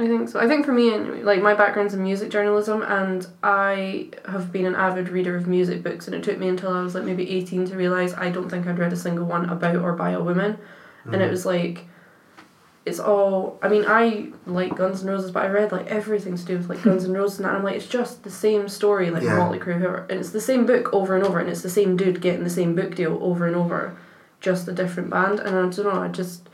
I 0.00 0.06
think 0.06 0.30
so. 0.30 0.40
I 0.40 0.48
think 0.48 0.64
for 0.64 0.72
me, 0.72 0.94
anyway, 0.94 1.22
like 1.22 1.42
my 1.42 1.52
background's 1.52 1.92
in 1.92 2.02
music 2.02 2.30
journalism, 2.30 2.80
and 2.80 3.26
I 3.42 4.08
have 4.24 4.50
been 4.50 4.64
an 4.64 4.74
avid 4.74 5.10
reader 5.10 5.36
of 5.36 5.46
music 5.46 5.82
books, 5.82 6.06
and 6.06 6.16
it 6.16 6.22
took 6.22 6.38
me 6.38 6.48
until 6.48 6.72
I 6.72 6.80
was 6.80 6.94
like 6.94 7.04
maybe 7.04 7.28
eighteen 7.30 7.66
to 7.66 7.76
realize 7.76 8.14
I 8.14 8.30
don't 8.30 8.48
think 8.48 8.66
I'd 8.66 8.78
read 8.78 8.94
a 8.94 8.96
single 8.96 9.26
one 9.26 9.50
about 9.50 9.76
or 9.76 9.92
by 9.92 10.12
a 10.12 10.22
woman, 10.22 10.58
and 11.04 11.16
it 11.16 11.18
mm-hmm. 11.18 11.30
was 11.30 11.44
like, 11.44 11.84
it's 12.86 12.98
all. 12.98 13.58
I 13.62 13.68
mean, 13.68 13.84
I 13.86 14.30
like 14.46 14.74
Guns 14.74 15.02
N' 15.02 15.10
Roses, 15.10 15.32
but 15.32 15.44
I 15.44 15.48
read 15.48 15.70
like 15.70 15.88
everything 15.88 16.34
to 16.34 16.44
do 16.46 16.56
with 16.56 16.70
like 16.70 16.82
Guns 16.82 17.04
N' 17.04 17.12
Roses, 17.12 17.38
and 17.38 17.44
that, 17.44 17.50
and 17.50 17.58
I'm 17.58 17.64
like, 17.64 17.76
it's 17.76 17.86
just 17.86 18.24
the 18.24 18.30
same 18.30 18.70
story, 18.70 19.10
like 19.10 19.22
Yeah. 19.22 19.36
Motley 19.36 19.58
Crue, 19.58 19.78
whoever, 19.78 20.06
and 20.08 20.18
it's 20.18 20.30
the 20.30 20.40
same 20.40 20.64
book 20.64 20.94
over 20.94 21.14
and 21.14 21.26
over, 21.26 21.38
and 21.40 21.50
it's 21.50 21.60
the 21.60 21.68
same 21.68 21.98
dude 21.98 22.22
getting 22.22 22.42
the 22.42 22.48
same 22.48 22.74
book 22.74 22.94
deal 22.94 23.18
over 23.20 23.46
and 23.46 23.54
over, 23.54 23.98
just 24.40 24.66
a 24.66 24.72
different 24.72 25.10
band, 25.10 25.40
and 25.40 25.50
I 25.50 25.60
don't 25.60 25.78
know, 25.78 26.00
I 26.00 26.08
just 26.08 26.48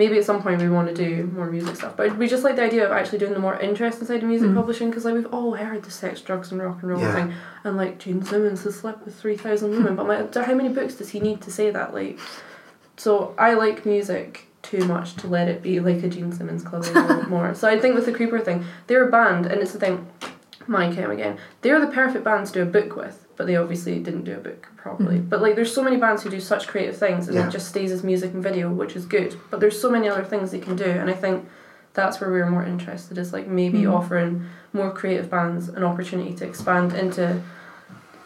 maybe 0.00 0.16
at 0.18 0.24
some 0.30 0.40
point 0.44 0.60
we 0.60 0.68
want 0.76 0.88
to 0.92 0.94
do 1.06 1.10
more 1.38 1.48
music 1.56 1.74
stuff 1.80 1.94
but 1.96 2.06
we 2.20 2.24
just 2.34 2.44
like 2.46 2.56
the 2.56 2.62
idea 2.70 2.82
of 2.86 2.92
actually 2.98 3.18
doing 3.22 3.34
the 3.38 3.44
more 3.48 3.56
interesting 3.68 4.06
side 4.08 4.22
of 4.22 4.28
music 4.34 4.48
Mm. 4.50 4.54
publishing 4.60 4.88
because 4.90 5.04
like 5.06 5.14
we've 5.18 5.32
all 5.38 5.52
heard 5.54 5.82
the 5.88 5.90
sex 6.02 6.20
drugs 6.20 6.50
and 6.52 6.58
rock 6.66 6.78
and 6.82 6.88
roll 6.92 7.00
Yeah. 7.00 7.14
thing 7.16 7.28
and 7.64 7.76
like 7.82 7.98
Gene 8.02 8.22
Simmons 8.30 8.64
has 8.64 8.74
slept 8.82 9.00
with 9.04 9.14
3,000 9.14 9.70
women 9.70 9.94
but 9.96 10.06
like 10.08 10.34
how 10.48 10.54
many 10.60 10.70
books 10.78 10.94
does 10.94 11.10
he 11.14 11.20
need 11.28 11.40
to 11.46 11.50
say 11.58 11.70
that 11.70 11.88
like 11.94 12.18
so 12.96 13.34
I 13.38 13.54
like 13.54 13.84
music 13.86 14.46
too 14.62 14.84
much 14.84 15.14
to 15.16 15.26
let 15.26 15.48
it 15.48 15.62
be 15.62 15.80
like 15.80 16.02
a 16.02 16.08
Gene 16.08 16.32
Simmons 16.32 16.62
club 16.62 16.84
more, 17.28 17.54
so 17.60 17.66
I 17.68 17.78
think 17.80 17.94
with 17.94 18.06
the 18.06 18.12
Creeper 18.12 18.40
thing 18.40 18.64
they're 18.86 19.06
a 19.08 19.10
band 19.10 19.46
and 19.46 19.60
it's 19.62 19.72
the 19.72 19.78
thing 19.84 20.06
My 20.66 20.92
Chem 20.94 21.10
again 21.10 21.38
they're 21.62 21.80
the 21.80 21.92
perfect 22.02 22.24
band 22.24 22.46
to 22.48 22.52
do 22.52 22.62
a 22.62 22.66
book 22.66 22.94
with 22.96 23.16
but 23.40 23.46
they 23.46 23.56
obviously 23.56 23.98
didn't 24.00 24.24
do 24.24 24.34
a 24.34 24.36
book 24.48 24.68
properly 24.76 25.18
but 25.18 25.40
like 25.40 25.54
there's 25.56 25.72
so 25.74 25.82
many 25.82 25.96
bands 25.96 26.22
who 26.22 26.28
do 26.28 26.38
such 26.38 26.68
creative 26.68 26.94
things 26.94 27.26
and 27.26 27.34
Yeah. 27.34 27.46
it 27.46 27.50
just 27.50 27.68
stays 27.70 27.90
as 27.90 28.04
music 28.04 28.34
and 28.34 28.42
video 28.42 28.68
which 28.70 28.94
is 28.94 29.06
good 29.06 29.34
but 29.50 29.60
there's 29.60 29.80
so 29.80 29.90
many 29.90 30.10
other 30.10 30.22
things 30.24 30.50
they 30.50 30.58
can 30.58 30.76
do 30.76 30.84
and 30.84 31.08
I 31.08 31.14
think 31.14 31.48
that's 31.94 32.20
where 32.20 32.30
we're 32.30 32.50
more 32.50 32.62
interested 32.64 33.16
is 33.16 33.32
like 33.32 33.48
maybe 33.48 33.80
Mhm. 33.84 33.94
offering 33.94 34.44
more 34.74 34.90
creative 34.90 35.30
bands 35.30 35.70
an 35.70 35.82
opportunity 35.84 36.34
to 36.34 36.44
expand 36.44 36.92
into 36.92 37.40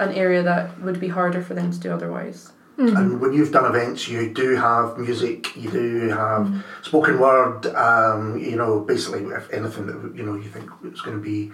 an 0.01 0.11
area 0.11 0.43
that 0.43 0.81
would 0.81 0.99
be 0.99 1.11
harder 1.19 1.41
for 1.41 1.55
them 1.55 1.71
to 1.71 1.79
do 1.79 1.93
otherwise 1.93 2.51
Mhm. 2.77 2.97
and 2.99 3.21
when 3.21 3.33
you've 3.35 3.53
done 3.53 3.67
events, 3.73 4.09
you 4.09 4.31
do 4.43 4.57
have 4.57 4.99
music, 4.99 5.57
you 5.57 5.71
do 5.71 6.09
have 6.09 6.45
spoken 6.83 7.21
word. 7.21 7.67
Um, 7.89 8.37
you 8.37 8.57
know, 8.57 8.81
basically, 8.81 9.23
if 9.41 9.47
anything 9.53 9.87
that 9.87 9.97
you 10.19 10.25
know 10.27 10.35
you 10.35 10.49
think 10.55 10.67
is 10.93 11.01
going 11.01 11.17
to 11.17 11.23
be 11.23 11.53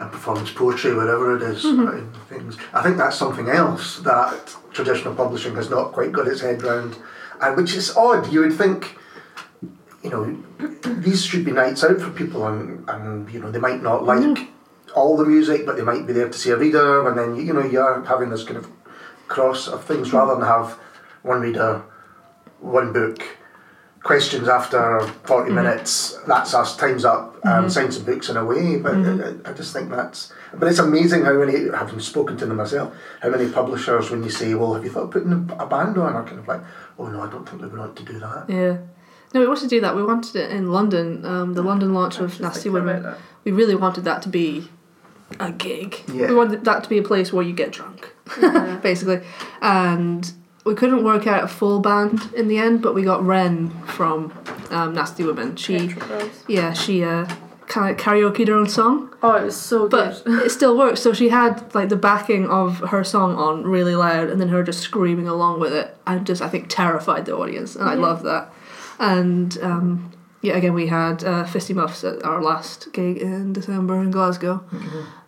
a 0.00 0.06
performance 0.06 0.50
poetry, 0.50 0.94
whatever 0.94 1.36
it 1.36 1.42
is, 1.42 1.62
Mhm. 1.64 1.88
uh, 1.88 2.18
things. 2.28 2.56
I 2.72 2.82
think 2.82 2.96
that's 2.96 3.16
something 3.16 3.48
else 3.50 3.98
that 4.00 4.56
traditional 4.72 5.14
publishing 5.14 5.54
has 5.56 5.68
not 5.70 5.92
quite 5.92 6.10
got 6.12 6.26
its 6.26 6.40
head 6.40 6.62
round, 6.62 6.96
and 7.40 7.56
which 7.56 7.76
is 7.76 7.94
odd. 7.96 8.32
You 8.32 8.40
would 8.40 8.54
think, 8.54 8.96
you 10.02 10.10
know, 10.10 10.36
these 10.84 11.22
should 11.22 11.44
be 11.44 11.52
nights 11.52 11.84
out 11.84 12.00
for 12.00 12.10
people, 12.10 12.46
and 12.46 12.88
and 12.88 13.30
you 13.30 13.40
know 13.40 13.50
they 13.50 13.58
might 13.60 13.82
not 13.82 14.04
like 14.04 14.48
all 14.94 15.16
the 15.16 15.24
music, 15.26 15.66
but 15.66 15.76
they 15.76 15.82
might 15.82 16.06
be 16.06 16.12
there 16.14 16.28
to 16.28 16.38
see 16.38 16.50
a 16.50 16.56
reader, 16.56 17.06
and 17.06 17.18
then 17.18 17.36
you 17.36 17.52
know 17.52 17.64
you're 17.64 18.02
having 18.04 18.30
this 18.30 18.44
kind 18.44 18.56
of 18.56 18.66
cross 19.28 19.68
of 19.68 19.84
things 19.84 20.12
rather 20.12 20.34
than 20.34 20.44
have 20.44 20.76
one 21.22 21.40
reader, 21.42 21.82
one 22.60 22.92
book, 22.92 23.22
questions 24.02 24.48
after 24.48 25.00
40 25.24 25.50
Mhm. 25.50 25.54
minutes, 25.54 26.18
that's 26.26 26.54
us, 26.54 26.76
time's 26.76 27.04
up, 27.04 27.36
um, 27.44 27.66
Mhm. 27.66 27.70
sign 27.70 27.92
some 27.92 28.04
books 28.04 28.28
and 28.28 28.38
away. 28.38 28.76
But 28.78 28.94
Mhm. 28.94 29.46
I, 29.46 29.50
I 29.50 29.52
just 29.52 29.72
think 29.72 29.90
that's. 29.90 30.32
But 30.58 30.68
it's 30.68 30.78
amazing 30.78 31.24
how 31.24 31.34
many, 31.34 31.68
having 31.70 32.00
spoken 32.00 32.36
to 32.38 32.46
them 32.46 32.56
myself, 32.56 32.92
how 33.22 33.28
many 33.30 33.48
publishers, 33.48 34.10
when 34.10 34.22
you 34.24 34.30
say, 34.30 34.54
well, 34.54 34.74
have 34.74 34.84
you 34.84 34.90
thought 34.90 35.04
of 35.04 35.10
putting 35.10 35.32
a 35.32 35.66
band 35.66 35.98
on? 35.98 36.14
are 36.16 36.24
kind 36.24 36.38
of 36.40 36.48
like, 36.48 36.60
oh 36.98 37.06
no, 37.06 37.20
I 37.22 37.26
don't 37.28 37.48
think 37.48 37.60
they 37.62 37.68
would 37.68 37.78
want 37.78 37.96
to 37.96 38.02
do 38.02 38.18
that. 38.18 38.44
Yeah. 38.48 38.76
No, 39.32 39.40
we 39.40 39.46
wanted 39.46 39.62
to 39.62 39.68
do 39.68 39.80
that. 39.82 39.94
We 39.94 40.02
wanted 40.02 40.34
it 40.34 40.50
in 40.50 40.72
London. 40.72 41.24
Um, 41.24 41.54
the 41.54 41.62
London 41.62 41.94
launch 41.94 42.18
of 42.18 42.30
just 42.30 42.40
Nasty 42.40 42.68
Women. 42.68 43.06
We 43.44 43.52
really 43.52 43.76
wanted 43.76 44.04
that 44.04 44.22
to 44.22 44.28
be 44.28 44.68
a 45.38 45.52
gig. 45.52 46.02
Yeah. 46.12 46.26
We 46.28 46.34
wanted 46.34 46.64
that 46.64 46.82
to 46.82 46.88
be 46.90 46.98
a 46.98 47.02
place 47.02 47.32
where 47.32 47.44
you 47.44 47.52
get 47.52 47.70
drunk. 47.70 48.12
Yeah. 48.40 48.76
basically. 48.82 49.20
And 49.62 50.32
we 50.64 50.74
couldn't 50.74 51.04
work 51.04 51.26
out 51.26 51.44
a 51.44 51.48
full 51.48 51.80
band 51.80 52.30
in 52.34 52.48
the 52.48 52.58
end, 52.58 52.82
but 52.82 52.94
we 52.94 53.02
got 53.02 53.24
Ren 53.24 53.70
from 53.86 54.32
um, 54.70 54.94
Nasty 54.94 55.24
Women. 55.24 55.56
She, 55.56 55.94
yeah, 56.48 56.72
she 56.72 57.02
uh, 57.02 57.26
kind 57.66 57.90
of 57.90 58.04
karaoke 58.04 58.44
their 58.44 58.56
own 58.56 58.68
song, 58.68 59.14
Oh, 59.22 59.34
it 59.36 59.44
was 59.44 59.56
so 59.56 59.88
but 59.88 60.24
good. 60.24 60.42
it 60.44 60.50
still 60.50 60.76
works. 60.76 61.00
So 61.00 61.12
she 61.12 61.28
had 61.28 61.74
like 61.74 61.88
the 61.88 61.96
backing 61.96 62.46
of 62.48 62.78
her 62.78 63.04
song 63.04 63.36
on 63.36 63.64
really 63.64 63.94
loud, 63.94 64.28
and 64.30 64.40
then 64.40 64.48
her 64.48 64.62
just 64.62 64.80
screaming 64.80 65.28
along 65.28 65.60
with 65.60 65.72
it, 65.72 65.96
and 66.06 66.26
just 66.26 66.42
I 66.42 66.48
think 66.48 66.66
terrified 66.68 67.26
the 67.26 67.36
audience, 67.36 67.76
and 67.76 67.88
I 67.88 67.94
love 67.94 68.22
that. 68.24 68.52
And 68.98 69.56
um, 69.62 70.12
yeah, 70.42 70.56
again 70.56 70.74
we 70.74 70.86
had 70.88 71.22
uh, 71.24 71.44
Fisty 71.44 71.74
Muffs 71.74 72.02
at 72.04 72.22
our 72.24 72.42
last 72.42 72.92
gig 72.92 73.18
in 73.18 73.52
December 73.52 74.02
in 74.02 74.10
Glasgow, 74.10 74.64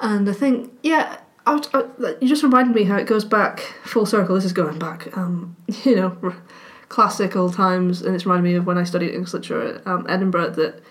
and 0.00 0.28
I 0.28 0.32
think 0.32 0.72
yeah. 0.82 1.18
I 1.46 1.54
was, 1.54 1.68
I, 1.74 1.84
you 2.20 2.28
just 2.28 2.42
reminded 2.42 2.74
me 2.74 2.84
how 2.84 2.96
it 2.96 3.06
goes 3.06 3.24
back 3.24 3.60
full 3.84 4.06
circle. 4.06 4.34
This 4.36 4.44
is 4.44 4.52
going 4.52 4.78
back, 4.78 5.16
um, 5.16 5.56
you 5.84 5.96
know, 5.96 6.16
r- 6.22 6.36
classical 6.88 7.50
times, 7.50 8.02
and 8.02 8.14
it's 8.14 8.24
reminded 8.26 8.44
me 8.50 8.54
of 8.56 8.66
when 8.66 8.78
I 8.78 8.84
studied 8.84 9.12
English 9.12 9.32
literature 9.32 9.76
at 9.76 9.86
um, 9.86 10.06
Edinburgh. 10.08 10.50
That 10.50 10.82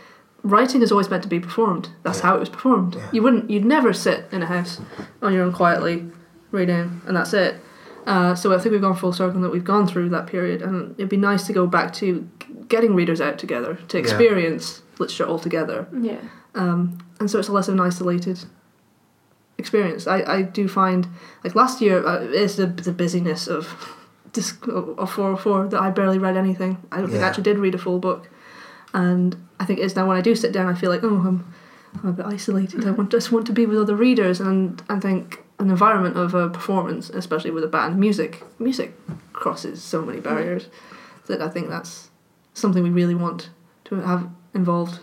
writing 0.43 0.81
is 0.81 0.91
always 0.91 1.09
meant 1.09 1.23
to 1.23 1.29
be 1.29 1.39
performed. 1.39 1.89
That's 2.03 2.19
Yeah. 2.19 2.25
how 2.27 2.35
it 2.35 2.39
was 2.39 2.49
performed. 2.49 2.95
Yeah. 2.95 3.09
You 3.13 3.21
wouldn't, 3.23 3.49
you'd 3.49 3.65
never 3.65 3.93
sit 3.93 4.25
in 4.31 4.41
a 4.41 4.45
house 4.47 4.81
on 5.21 5.33
your 5.33 5.43
own 5.43 5.53
quietly 5.53 6.05
reading, 6.51 7.01
and 7.07 7.15
that's 7.15 7.33
it. 7.33 7.55
Uh, 8.07 8.33
so 8.33 8.51
I 8.53 8.57
think 8.57 8.71
we've 8.73 8.81
gone 8.81 8.95
full 8.95 9.13
circle 9.13 9.35
and 9.35 9.43
that 9.43 9.51
we've 9.51 9.63
gone 9.63 9.85
through 9.87 10.09
that 10.09 10.25
period, 10.27 10.61
and 10.63 10.95
it'd 10.97 11.07
be 11.09 11.17
nice 11.17 11.45
to 11.47 11.53
go 11.53 11.67
back 11.67 11.93
to 11.93 12.27
g- 12.39 12.47
getting 12.67 12.95
readers 12.95 13.21
out 13.21 13.37
together 13.37 13.75
to 13.89 13.97
Yeah. 13.97 14.01
experience 14.03 14.81
literature 14.97 15.25
all 15.25 15.37
together. 15.39 15.87
Yeah. 15.97 16.17
Um, 16.55 16.97
and 17.19 17.29
so 17.29 17.37
it's 17.39 17.47
less 17.47 17.67
of 17.67 17.75
an 17.75 17.79
isolated 17.79 18.39
experience. 19.57 20.07
I, 20.07 20.21
I 20.21 20.41
do 20.41 20.67
find 20.67 21.07
like 21.43 21.55
last 21.55 21.81
year 21.81 22.05
uh, 22.05 22.21
is 22.21 22.55
the 22.55 22.67
the 22.67 22.91
busyness 22.91 23.47
of 23.47 23.95
this 24.33 24.53
of 24.67 25.09
four 25.11 25.37
four 25.37 25.67
that 25.67 25.81
I 25.81 25.89
barely 25.89 26.17
read 26.17 26.37
anything. 26.37 26.77
I 26.91 26.97
don't 26.97 27.09
think 27.09 27.23
I 27.23 27.27
actually 27.27 27.43
did 27.43 27.59
read 27.59 27.75
a 27.75 27.79
full 27.79 27.99
book, 27.99 28.29
and 28.93 29.35
I 29.59 29.65
think 29.65 29.79
it's 29.79 29.95
now 29.95 30.07
when 30.07 30.17
I 30.17 30.21
do 30.21 30.35
sit 30.35 30.51
down, 30.51 30.67
I 30.67 30.73
feel 30.73 30.89
like 30.89 31.03
oh 31.03 31.07
I'm, 31.07 31.53
I'm 32.01 32.09
a 32.09 32.13
bit 32.13 32.25
isolated. 32.25 32.87
I 32.87 32.91
want 32.91 33.11
just 33.11 33.31
want 33.31 33.45
to 33.47 33.53
be 33.53 33.65
with 33.65 33.77
other 33.77 33.95
readers, 33.95 34.39
and 34.39 34.81
I 34.89 34.99
think 34.99 35.43
an 35.59 35.69
environment 35.69 36.17
of 36.17 36.33
a 36.33 36.49
performance, 36.49 37.09
especially 37.11 37.51
with 37.51 37.63
a 37.63 37.67
band, 37.67 37.99
music 37.99 38.43
music 38.59 38.93
crosses 39.33 39.81
so 39.81 40.01
many 40.01 40.19
barriers 40.19 40.67
that 41.27 41.41
I 41.41 41.49
think 41.49 41.69
that's 41.69 42.09
something 42.53 42.83
we 42.83 42.89
really 42.89 43.15
want 43.15 43.49
to 43.85 43.95
have 43.95 44.29
involved. 44.53 44.99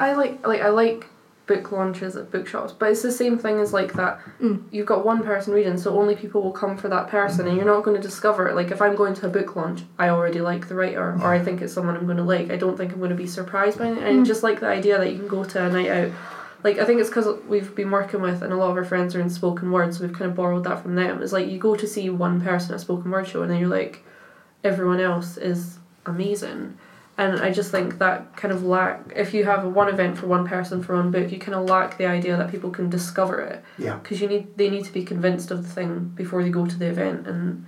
I 0.00 0.14
like 0.14 0.46
like 0.46 0.60
I 0.60 0.70
like 0.70 1.06
book 1.46 1.70
launches 1.72 2.16
at 2.16 2.30
bookshops, 2.30 2.72
but 2.72 2.90
it's 2.90 3.02
the 3.02 3.12
same 3.12 3.36
thing 3.38 3.58
as 3.60 3.72
like 3.72 3.92
that. 3.94 4.18
Mm. 4.40 4.62
You've 4.70 4.86
got 4.86 5.04
one 5.04 5.22
person 5.22 5.52
reading, 5.52 5.76
so 5.76 5.98
only 5.98 6.16
people 6.16 6.42
will 6.42 6.52
come 6.52 6.76
for 6.78 6.88
that 6.88 7.08
person, 7.08 7.46
and 7.46 7.56
you're 7.56 7.66
not 7.66 7.84
going 7.84 7.96
to 8.00 8.02
discover. 8.02 8.52
Like 8.54 8.70
if 8.70 8.80
I'm 8.80 8.96
going 8.96 9.14
to 9.14 9.26
a 9.26 9.28
book 9.28 9.54
launch, 9.54 9.82
I 9.98 10.08
already 10.08 10.40
like 10.40 10.68
the 10.68 10.74
writer, 10.74 11.12
or 11.22 11.34
I 11.34 11.38
think 11.44 11.60
it's 11.60 11.72
someone 11.74 11.96
I'm 11.96 12.06
going 12.06 12.16
to 12.16 12.22
like. 12.22 12.50
I 12.50 12.56
don't 12.56 12.76
think 12.78 12.92
I'm 12.92 12.98
going 12.98 13.10
to 13.10 13.16
be 13.16 13.26
surprised 13.26 13.78
by 13.78 13.88
it. 13.88 13.98
And 13.98 14.24
Mm. 14.24 14.26
just 14.26 14.42
like 14.42 14.60
the 14.60 14.68
idea 14.68 14.96
that 14.98 15.12
you 15.12 15.18
can 15.18 15.28
go 15.28 15.44
to 15.44 15.64
a 15.64 15.68
night 15.70 15.90
out. 15.90 16.12
Like 16.62 16.78
I 16.78 16.86
think 16.86 16.98
it's 17.00 17.10
because 17.10 17.28
we've 17.46 17.74
been 17.74 17.90
working 17.90 18.22
with, 18.22 18.40
and 18.42 18.50
a 18.50 18.56
lot 18.56 18.70
of 18.70 18.76
our 18.78 18.84
friends 18.84 19.14
are 19.14 19.20
in 19.20 19.28
spoken 19.28 19.70
word, 19.70 19.92
so 19.94 20.02
we've 20.02 20.14
kind 20.16 20.30
of 20.30 20.34
borrowed 20.34 20.64
that 20.64 20.80
from 20.82 20.94
them. 20.94 21.22
It's 21.22 21.32
like 21.32 21.48
you 21.48 21.58
go 21.58 21.74
to 21.76 21.86
see 21.86 22.08
one 22.08 22.40
person 22.40 22.70
at 22.72 22.76
a 22.76 22.80
spoken 22.80 23.10
word 23.10 23.28
show, 23.28 23.42
and 23.42 23.50
then 23.50 23.60
you're 23.60 23.68
like, 23.68 24.02
everyone 24.64 24.98
else 25.00 25.36
is 25.36 25.78
amazing. 26.06 26.78
And 27.16 27.40
I 27.40 27.52
just 27.52 27.70
think 27.70 27.98
that 27.98 28.36
kind 28.36 28.52
of 28.52 28.64
lack, 28.64 29.12
if 29.14 29.32
you 29.32 29.44
have 29.44 29.64
one 29.64 29.88
event 29.88 30.18
for 30.18 30.26
one 30.26 30.48
person 30.48 30.82
for 30.82 30.96
one 30.96 31.12
book, 31.12 31.30
you 31.30 31.38
kind 31.38 31.54
of 31.54 31.68
lack 31.68 31.96
the 31.96 32.06
idea 32.06 32.36
that 32.36 32.50
people 32.50 32.70
can 32.70 32.90
discover 32.90 33.40
it 33.40 33.62
Yeah. 33.78 33.96
because 33.98 34.20
you 34.20 34.26
need 34.26 34.56
they 34.56 34.68
need 34.68 34.84
to 34.84 34.92
be 34.92 35.04
convinced 35.04 35.52
of 35.52 35.62
the 35.62 35.68
thing 35.68 36.10
before 36.16 36.42
they 36.42 36.50
go 36.50 36.66
to 36.66 36.76
the 36.76 36.86
event. 36.86 37.28
And 37.28 37.66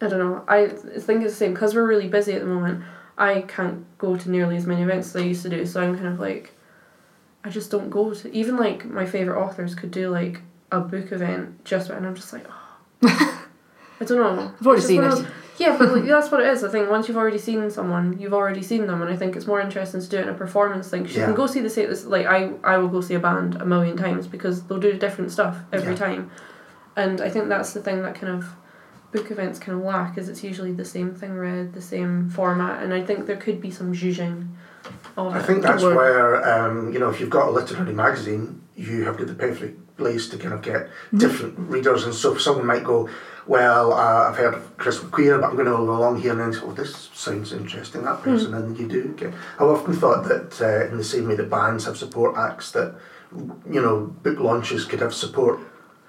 I 0.00 0.08
don't 0.08 0.18
know, 0.18 0.42
I 0.48 0.68
think 0.68 1.22
it's 1.22 1.34
the 1.34 1.38
same 1.38 1.52
because 1.52 1.74
we're 1.74 1.86
really 1.86 2.08
busy 2.08 2.32
at 2.32 2.40
the 2.40 2.46
moment. 2.46 2.82
I 3.18 3.42
can't 3.42 3.84
go 3.98 4.16
to 4.16 4.30
nearly 4.30 4.56
as 4.56 4.66
many 4.66 4.82
events 4.82 5.08
as 5.14 5.16
I 5.16 5.24
used 5.26 5.42
to 5.42 5.50
do, 5.50 5.66
so 5.66 5.82
I'm 5.82 5.94
kind 5.94 6.08
of 6.08 6.18
like, 6.18 6.54
I 7.44 7.50
just 7.50 7.70
don't 7.70 7.90
go 7.90 8.14
to 8.14 8.32
even 8.32 8.56
like 8.56 8.86
my 8.86 9.04
favorite 9.04 9.38
authors 9.38 9.74
could 9.74 9.90
do 9.90 10.08
like 10.08 10.40
a 10.72 10.80
book 10.80 11.12
event 11.12 11.62
just, 11.66 11.90
and 11.90 12.06
I'm 12.06 12.14
just 12.14 12.32
like, 12.32 12.46
oh. 12.48 12.66
I 14.00 14.04
don't 14.06 14.16
know. 14.18 14.54
I've 14.58 14.66
already 14.66 14.82
seen 14.82 15.02
it. 15.04 15.26
Yeah, 15.60 15.76
but 15.78 15.92
like, 15.92 16.04
that's 16.14 16.30
what 16.32 16.40
it 16.40 16.46
is. 16.48 16.64
I 16.64 16.70
think 16.70 16.90
once 16.90 17.06
you've 17.06 17.16
already 17.16 17.38
seen 17.38 17.70
someone, 17.70 18.18
you've 18.18 18.32
already 18.34 18.62
seen 18.62 18.86
them, 18.86 19.00
and 19.02 19.10
I 19.10 19.16
think 19.16 19.36
it's 19.36 19.46
more 19.46 19.60
interesting 19.60 20.00
to 20.00 20.08
do 20.08 20.16
it 20.18 20.22
in 20.22 20.28
a 20.30 20.34
performance 20.34 20.88
thing. 20.90 21.04
you 21.06 21.12
Yeah. 21.14 21.26
can 21.26 21.34
go 21.34 21.46
see 21.46 21.60
the 21.60 21.70
same. 21.70 21.88
Like 22.16 22.26
I, 22.26 22.50
I 22.64 22.78
will 22.78 22.88
go 22.88 23.00
see 23.00 23.14
a 23.14 23.20
band 23.20 23.56
a 23.56 23.66
million 23.66 23.96
times 23.96 24.26
because 24.26 24.62
they'll 24.64 24.80
do 24.80 24.94
different 24.94 25.30
stuff 25.30 25.56
every 25.72 25.92
Yeah. 25.92 25.98
time, 26.06 26.30
and 26.96 27.20
I 27.20 27.28
think 27.28 27.48
that's 27.48 27.72
the 27.74 27.80
thing 27.82 28.02
that 28.02 28.14
kind 28.14 28.32
of 28.36 28.46
book 29.12 29.30
events 29.30 29.58
kind 29.58 29.76
of 29.78 29.84
lack 29.84 30.16
is 30.18 30.28
it's 30.28 30.42
usually 30.44 30.72
the 30.72 30.84
same 30.84 31.12
thing 31.14 31.32
read, 31.34 31.72
the 31.74 31.82
same 31.82 32.30
format, 32.30 32.82
and 32.82 32.94
I 32.94 33.02
think 33.02 33.26
there 33.26 33.36
could 33.36 33.60
be 33.60 33.70
some 33.70 33.92
zhuzhing 33.92 34.46
of 35.16 35.34
I 35.34 35.42
think 35.42 35.62
that's 35.62 35.82
where, 35.82 36.28
um, 36.48 36.92
you 36.92 36.98
know, 37.00 37.10
if 37.10 37.20
you've 37.20 37.28
got 37.38 37.48
a 37.48 37.50
literary 37.50 37.92
magazine, 37.92 38.62
you 38.76 39.04
have 39.04 39.18
got 39.18 39.26
the 39.26 39.34
perfect 39.34 39.76
place 39.98 40.28
to 40.30 40.38
kind 40.38 40.54
of 40.54 40.62
get 40.62 40.88
different 41.14 41.58
readers. 41.58 42.04
And 42.04 42.14
so 42.14 42.36
someone 42.38 42.64
might 42.66 42.84
go, 42.84 43.08
well, 43.50 43.92
uh, 43.92 44.28
I've 44.30 44.36
heard 44.36 44.54
of 44.54 44.76
Chris 44.76 45.00
McQueer, 45.00 45.40
but 45.40 45.48
I'm 45.48 45.56
going 45.56 45.66
to 45.66 45.72
go 45.72 45.82
along 45.82 46.20
here 46.22 46.30
and 46.30 46.40
then 46.40 46.52
say, 46.52 46.60
oh, 46.62 46.70
this 46.72 47.10
sounds 47.12 47.52
interesting, 47.52 48.04
that 48.04 48.22
person. 48.22 48.54
And 48.54 48.78
you 48.78 48.86
do 48.86 49.08
get. 49.16 49.34
I've 49.58 49.66
often 49.66 49.92
thought 49.94 50.28
that 50.28 50.60
uh, 50.62 50.86
in 50.88 50.96
the 50.96 51.02
same 51.02 51.26
way 51.26 51.34
that 51.34 51.50
bands 51.50 51.84
have 51.86 51.96
support 51.96 52.36
acts, 52.36 52.70
that, 52.70 52.94
you 53.68 53.82
know, 53.82 54.06
book 54.22 54.38
launches 54.38 54.84
could 54.84 55.00
have 55.00 55.12
support 55.12 55.58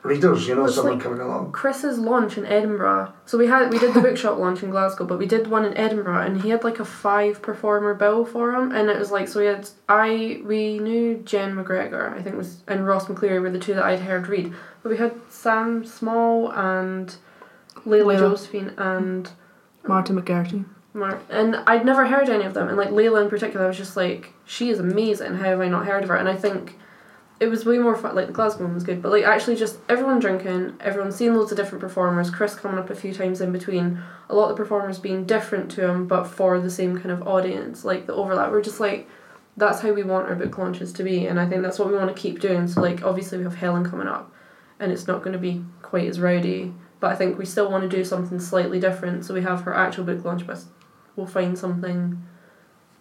readers, 0.04 0.48
you 0.48 0.54
know, 0.54 0.64
Well, 0.66 0.72
someone 0.72 0.94
like- 0.96 1.04
coming 1.04 1.20
along. 1.20 1.52
Chris's 1.52 1.98
launch 1.98 2.38
in 2.38 2.46
Edinburgh. 2.46 3.12
So 3.26 3.40
we 3.40 3.48
had 3.48 3.72
we 3.72 3.80
did 3.80 3.96
the 3.96 4.02
bookshop 4.08 4.38
launch 4.38 4.62
in 4.62 4.70
Glasgow, 4.70 5.06
but 5.06 5.18
we 5.18 5.26
did 5.26 5.48
one 5.48 5.66
in 5.66 5.76
Edinburgh, 5.76 6.22
and 6.22 6.42
he 6.44 6.50
had 6.50 6.64
like 6.64 6.80
a 6.80 6.86
five 6.86 7.42
performer 7.42 7.96
bill 7.96 8.24
for 8.24 8.54
him, 8.54 8.72
and 8.72 8.88
it 8.90 8.98
was 9.00 9.10
like 9.12 9.28
so 9.28 9.40
we 9.40 9.46
had 9.48 9.68
I 9.90 10.42
we 10.44 10.78
knew 10.80 11.18
Jen 11.18 11.56
McGregor 11.56 12.16
I 12.18 12.22
think 12.22 12.36
was 12.36 12.62
and 12.68 12.86
Ross 12.88 13.06
McCleary 13.06 13.42
were 13.42 13.52
the 13.52 13.60
two 13.60 13.74
that 13.76 13.84
I'd 13.84 14.00
heard 14.02 14.28
read, 14.28 14.54
but 14.84 14.90
we 14.92 14.98
had 14.98 15.14
Sam 15.30 15.84
Small 15.86 16.52
and 16.52 17.16
Layla 17.86 18.16
Layla. 18.16 18.20
Josephine 18.20 18.74
and 18.78 19.32
Martin 19.88 20.22
McGarty. 20.22 20.66
Mark, 20.94 21.22
and 21.30 21.56
I'd 21.56 21.86
never 21.86 22.06
heard 22.06 22.28
any 22.28 22.44
of 22.44 22.54
them, 22.54 22.68
and 22.68 22.76
like 22.76 22.90
Layla 22.90 23.24
in 23.24 23.30
particular, 23.30 23.64
I 23.64 23.70
was 23.70 23.78
just 23.78 23.96
like, 23.96 24.34
she 24.44 24.70
is 24.70 24.80
amazing. 24.80 25.36
How 25.36 25.46
have 25.46 25.62
I 25.62 25.70
not 25.70 25.86
heard 25.86 26.04
of 26.04 26.10
her? 26.10 26.18
And 26.18 26.28
I 26.28 26.36
think 26.36 26.78
it 27.40 27.48
was 27.48 27.66
way 27.66 27.78
more 27.80 27.96
fun. 27.96 28.14
Like 28.14 28.28
the 28.28 28.34
Glasgow 28.34 28.66
one 28.66 28.74
was 28.74 28.84
good, 28.84 29.02
but 29.02 29.12
like 29.12 29.24
actually 29.24 29.56
just 29.56 29.80
everyone 29.88 30.20
drinking, 30.20 30.76
everyone 30.82 31.14
seeing 31.14 31.34
loads 31.34 31.52
of 31.52 31.58
different 31.58 31.82
performers. 31.82 32.30
Chris 32.30 32.56
coming 32.56 32.78
up 32.78 32.90
a 32.90 32.96
few 32.96 33.14
times 33.14 33.40
in 33.40 33.54
between. 33.54 34.04
A 34.30 34.36
lot 34.36 34.52
of 34.52 34.58
the 34.58 34.62
performers 34.62 35.00
being 35.00 35.26
different 35.26 35.72
to 35.72 35.88
him, 35.88 36.08
but 36.08 36.26
for 36.26 36.60
the 36.60 36.70
same 36.70 36.98
kind 36.98 37.12
of 37.12 37.26
audience. 37.26 37.86
Like 37.86 38.06
the 38.06 38.14
overlap. 38.14 38.52
We're 38.52 38.62
just 38.62 38.82
like, 38.82 39.08
that's 39.56 39.80
how 39.80 39.94
we 39.94 40.04
want 40.04 40.28
our 40.28 40.36
book 40.36 40.58
launches 40.58 40.92
to 40.94 41.04
be, 41.04 41.26
and 41.26 41.40
I 41.40 41.48
think 41.48 41.62
that's 41.62 41.80
what 41.80 41.88
we 41.88 41.96
want 41.96 42.14
to 42.14 42.22
keep 42.22 42.42
doing. 42.42 42.68
So 42.68 42.82
like 42.82 43.02
obviously 43.04 43.38
we 43.38 43.46
have 43.46 43.56
Helen 43.56 43.90
coming 43.90 44.08
up, 44.08 44.30
and 44.78 44.92
it's 44.92 45.08
not 45.08 45.24
going 45.24 45.34
to 45.34 45.40
be 45.40 45.64
quite 45.82 46.08
as 46.10 46.20
rowdy. 46.20 46.74
But 47.02 47.12
I 47.12 47.16
think 47.16 47.38
we 47.38 47.46
still 47.46 47.70
want 47.70 47.82
to 47.90 47.90
do 47.98 48.06
something 48.06 48.40
slightly 48.40 48.80
different. 48.80 49.26
So 49.26 49.34
we 49.34 49.42
have 49.42 49.62
her 49.64 49.74
actual 49.76 50.06
book 50.06 50.24
launch, 50.24 50.48
but 50.48 50.60
we'll 51.18 51.26
find 51.28 51.58
something 51.58 52.22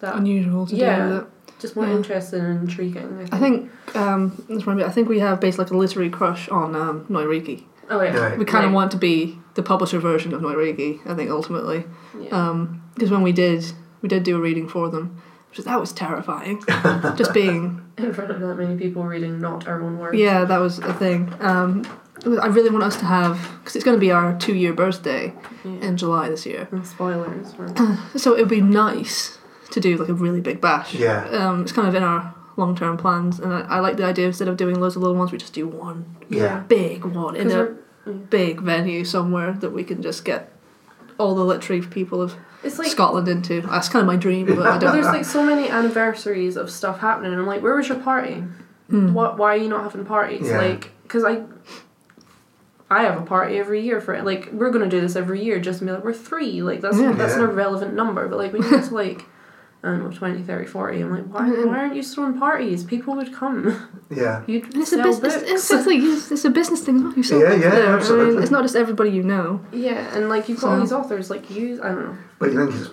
that 0.00 0.16
Unusual 0.16 0.66
to 0.66 0.74
Yeah. 0.74 0.96
do 0.96 1.08
with 1.14 1.18
it. 1.22 1.26
just 1.60 1.76
more 1.76 1.86
Yeah. 1.86 1.96
interesting 1.96 2.40
and 2.40 2.60
intriguing. 2.62 3.12
I 3.12 3.16
think. 3.18 3.34
I 3.34 3.38
think 3.38 3.96
um, 3.96 4.44
that's 4.48 4.66
what 4.66 4.80
I 4.82 4.88
think 4.88 5.08
we 5.10 5.18
have 5.20 5.38
based 5.40 5.58
like 5.58 5.70
a 5.70 5.76
literary 5.76 6.08
crush 6.10 6.48
on 6.48 6.74
um, 6.74 7.04
Noiriki. 7.10 7.64
Oh 7.90 8.00
yeah. 8.00 8.16
Right. 8.16 8.38
We 8.38 8.44
kind 8.46 8.64
of 8.64 8.70
Right. 8.70 8.74
want 8.76 8.90
to 8.92 8.96
be 8.96 9.38
the 9.54 9.62
publisher 9.62 9.98
version 9.98 10.32
of 10.32 10.40
Noiriki. 10.40 11.00
I 11.06 11.14
think 11.14 11.30
ultimately, 11.30 11.84
Yeah. 12.18 12.66
because 12.94 13.10
when 13.10 13.20
we 13.22 13.32
did, 13.32 13.64
we 14.00 14.08
did 14.08 14.22
do 14.22 14.36
a 14.36 14.40
reading 14.40 14.66
for 14.68 14.88
them. 14.88 15.16
Which 15.50 15.58
is, 15.58 15.64
that 15.66 15.78
was 15.80 15.92
terrifying. 15.92 16.62
Just 17.16 17.34
being 17.34 17.82
in 17.98 18.14
front 18.14 18.30
of 18.30 18.38
that 18.40 18.54
many 18.54 18.76
people 18.78 19.02
reading 19.04 19.40
not 19.40 19.66
our 19.68 19.82
own 19.82 19.98
words. 19.98 20.16
yeah, 20.16 20.44
that 20.44 20.58
was 20.58 20.78
a 20.78 20.94
thing. 20.94 21.30
Um, 21.40 21.82
I 22.26 22.46
really 22.48 22.70
want 22.70 22.84
us 22.84 22.96
to 22.96 23.04
have 23.06 23.38
because 23.60 23.76
it's 23.76 23.84
going 23.84 23.96
to 23.96 24.00
be 24.00 24.10
our 24.10 24.36
two 24.38 24.54
year 24.54 24.72
birthday 24.72 25.32
Yeah. 25.64 25.70
in 25.88 25.96
July 25.96 26.28
this 26.28 26.44
year. 26.46 26.68
And 26.70 26.86
spoilers. 26.86 27.54
or- 27.58 27.98
So 28.18 28.34
it 28.34 28.40
would 28.40 28.48
be 28.48 28.60
nice 28.60 29.38
to 29.70 29.80
do 29.80 29.96
like 29.96 30.08
a 30.08 30.14
really 30.14 30.40
big 30.40 30.60
bash. 30.60 30.94
Yeah. 30.94 31.24
Um, 31.30 31.62
it's 31.62 31.72
kind 31.72 31.88
of 31.88 31.94
in 31.94 32.02
our 32.02 32.34
long 32.56 32.76
term 32.76 32.96
plans, 32.96 33.38
and 33.38 33.52
I, 33.54 33.60
I 33.62 33.80
like 33.80 33.96
the 33.96 34.04
idea 34.04 34.26
instead 34.26 34.48
of 34.48 34.56
doing 34.56 34.78
loads 34.80 34.96
of 34.96 35.02
little 35.02 35.16
ones, 35.16 35.32
we 35.32 35.38
just 35.38 35.54
do 35.54 35.66
one 35.66 36.04
Yeah. 36.28 36.60
big 36.68 37.04
one 37.04 37.36
in 37.36 37.50
a 37.50 37.76
yeah. 38.06 38.12
big 38.28 38.60
venue 38.60 39.04
somewhere 39.04 39.52
that 39.52 39.70
we 39.70 39.84
can 39.84 40.02
just 40.02 40.24
get 40.24 40.52
all 41.18 41.34
the 41.34 41.44
literary 41.44 41.82
people 41.82 42.20
of 42.20 42.34
It's 42.64 42.78
like 42.78 42.88
Scotland 42.88 43.28
into. 43.28 43.60
That's 43.62 43.88
kind 43.88 44.02
of 44.02 44.06
my 44.06 44.16
dream, 44.16 44.46
but 44.46 44.58
I 44.66 44.76
don't. 44.78 44.92
there's 44.92 45.06
like 45.06 45.24
so 45.24 45.42
many 45.44 45.68
anniversaries 45.68 46.56
of 46.56 46.70
stuff 46.70 46.98
happening, 46.98 47.32
and 47.32 47.40
I'm 47.40 47.46
like, 47.46 47.62
where 47.62 47.76
was 47.76 47.88
your 47.88 47.98
party? 48.00 48.44
Mm. 48.90 49.12
What? 49.12 49.38
Why 49.38 49.54
are 49.54 49.56
you 49.58 49.68
not 49.68 49.84
having 49.84 50.04
parties? 50.04 50.48
Yeah. 50.48 50.58
Like, 50.58 50.90
because 51.04 51.24
I, 51.24 51.42
I 52.90 53.02
have 53.04 53.18
a 53.20 53.24
party 53.24 53.56
every 53.58 53.82
year 53.82 54.00
for 54.00 54.14
it. 54.14 54.24
Like, 54.24 54.50
we're 54.52 54.70
gonna 54.70 54.88
do 54.88 55.00
this 55.00 55.14
every 55.16 55.42
year 55.44 55.60
just 55.60 55.78
to 55.78 55.84
be 55.84 55.92
like, 55.92 56.02
we're 56.04 56.12
three. 56.12 56.60
Like, 56.62 56.80
that's 56.80 56.98
Yeah. 56.98 57.12
that's 57.12 57.34
an 57.34 57.42
irrelevant 57.42 57.94
number. 57.94 58.26
But 58.28 58.38
like, 58.38 58.52
when 58.52 58.62
you 58.62 58.70
get 58.70 58.84
to 58.86 58.94
like, 58.94 59.24
I 59.82 59.88
don't 59.88 60.02
know, 60.02 60.10
20, 60.10 60.42
30, 60.42 60.66
40, 60.66 61.00
I'm 61.00 61.10
like, 61.10 61.24
why, 61.32 61.48
why 61.64 61.78
aren't 61.78 61.94
you 61.94 62.02
throwing 62.02 62.38
parties? 62.38 62.84
People 62.84 63.14
would 63.16 63.32
come. 63.32 63.88
Yeah. 64.10 64.42
You'd 64.48 64.64
And 64.64 64.76
it's 64.82 64.92
a 64.92 64.96
sell 64.96 65.04
business. 65.04 65.34
books. 65.36 65.50
It's, 65.50 65.70
it's, 65.70 65.86
like, 65.86 66.00
it's, 66.00 66.32
it's 66.32 66.44
a 66.44 66.50
business 66.50 66.82
thing 66.82 66.96
as 66.96 67.02
well. 67.04 67.12
You 67.14 67.22
sell 67.22 67.38
Yeah, 67.40 67.50
books 67.50 67.62
yeah, 67.62 67.70
there. 67.70 67.82
I 67.84 67.86
mean, 67.86 67.94
absolutely. 68.00 68.42
it's 68.42 68.50
not 68.50 68.62
just 68.62 68.74
everybody 68.74 69.10
you 69.10 69.22
know. 69.22 69.64
Yeah, 69.72 70.16
and 70.16 70.28
like 70.28 70.48
you've 70.48 70.60
got 70.60 70.70
all 70.70 70.76
So- 70.76 70.80
these 70.80 70.92
authors 70.92 71.30
like 71.30 71.48
you. 71.48 71.80
I 71.82 71.88
don't 71.90 72.04
know. 72.06 72.16
But 72.40 72.52
you 72.52 72.66
think 72.66 72.80
it's, 72.80 72.88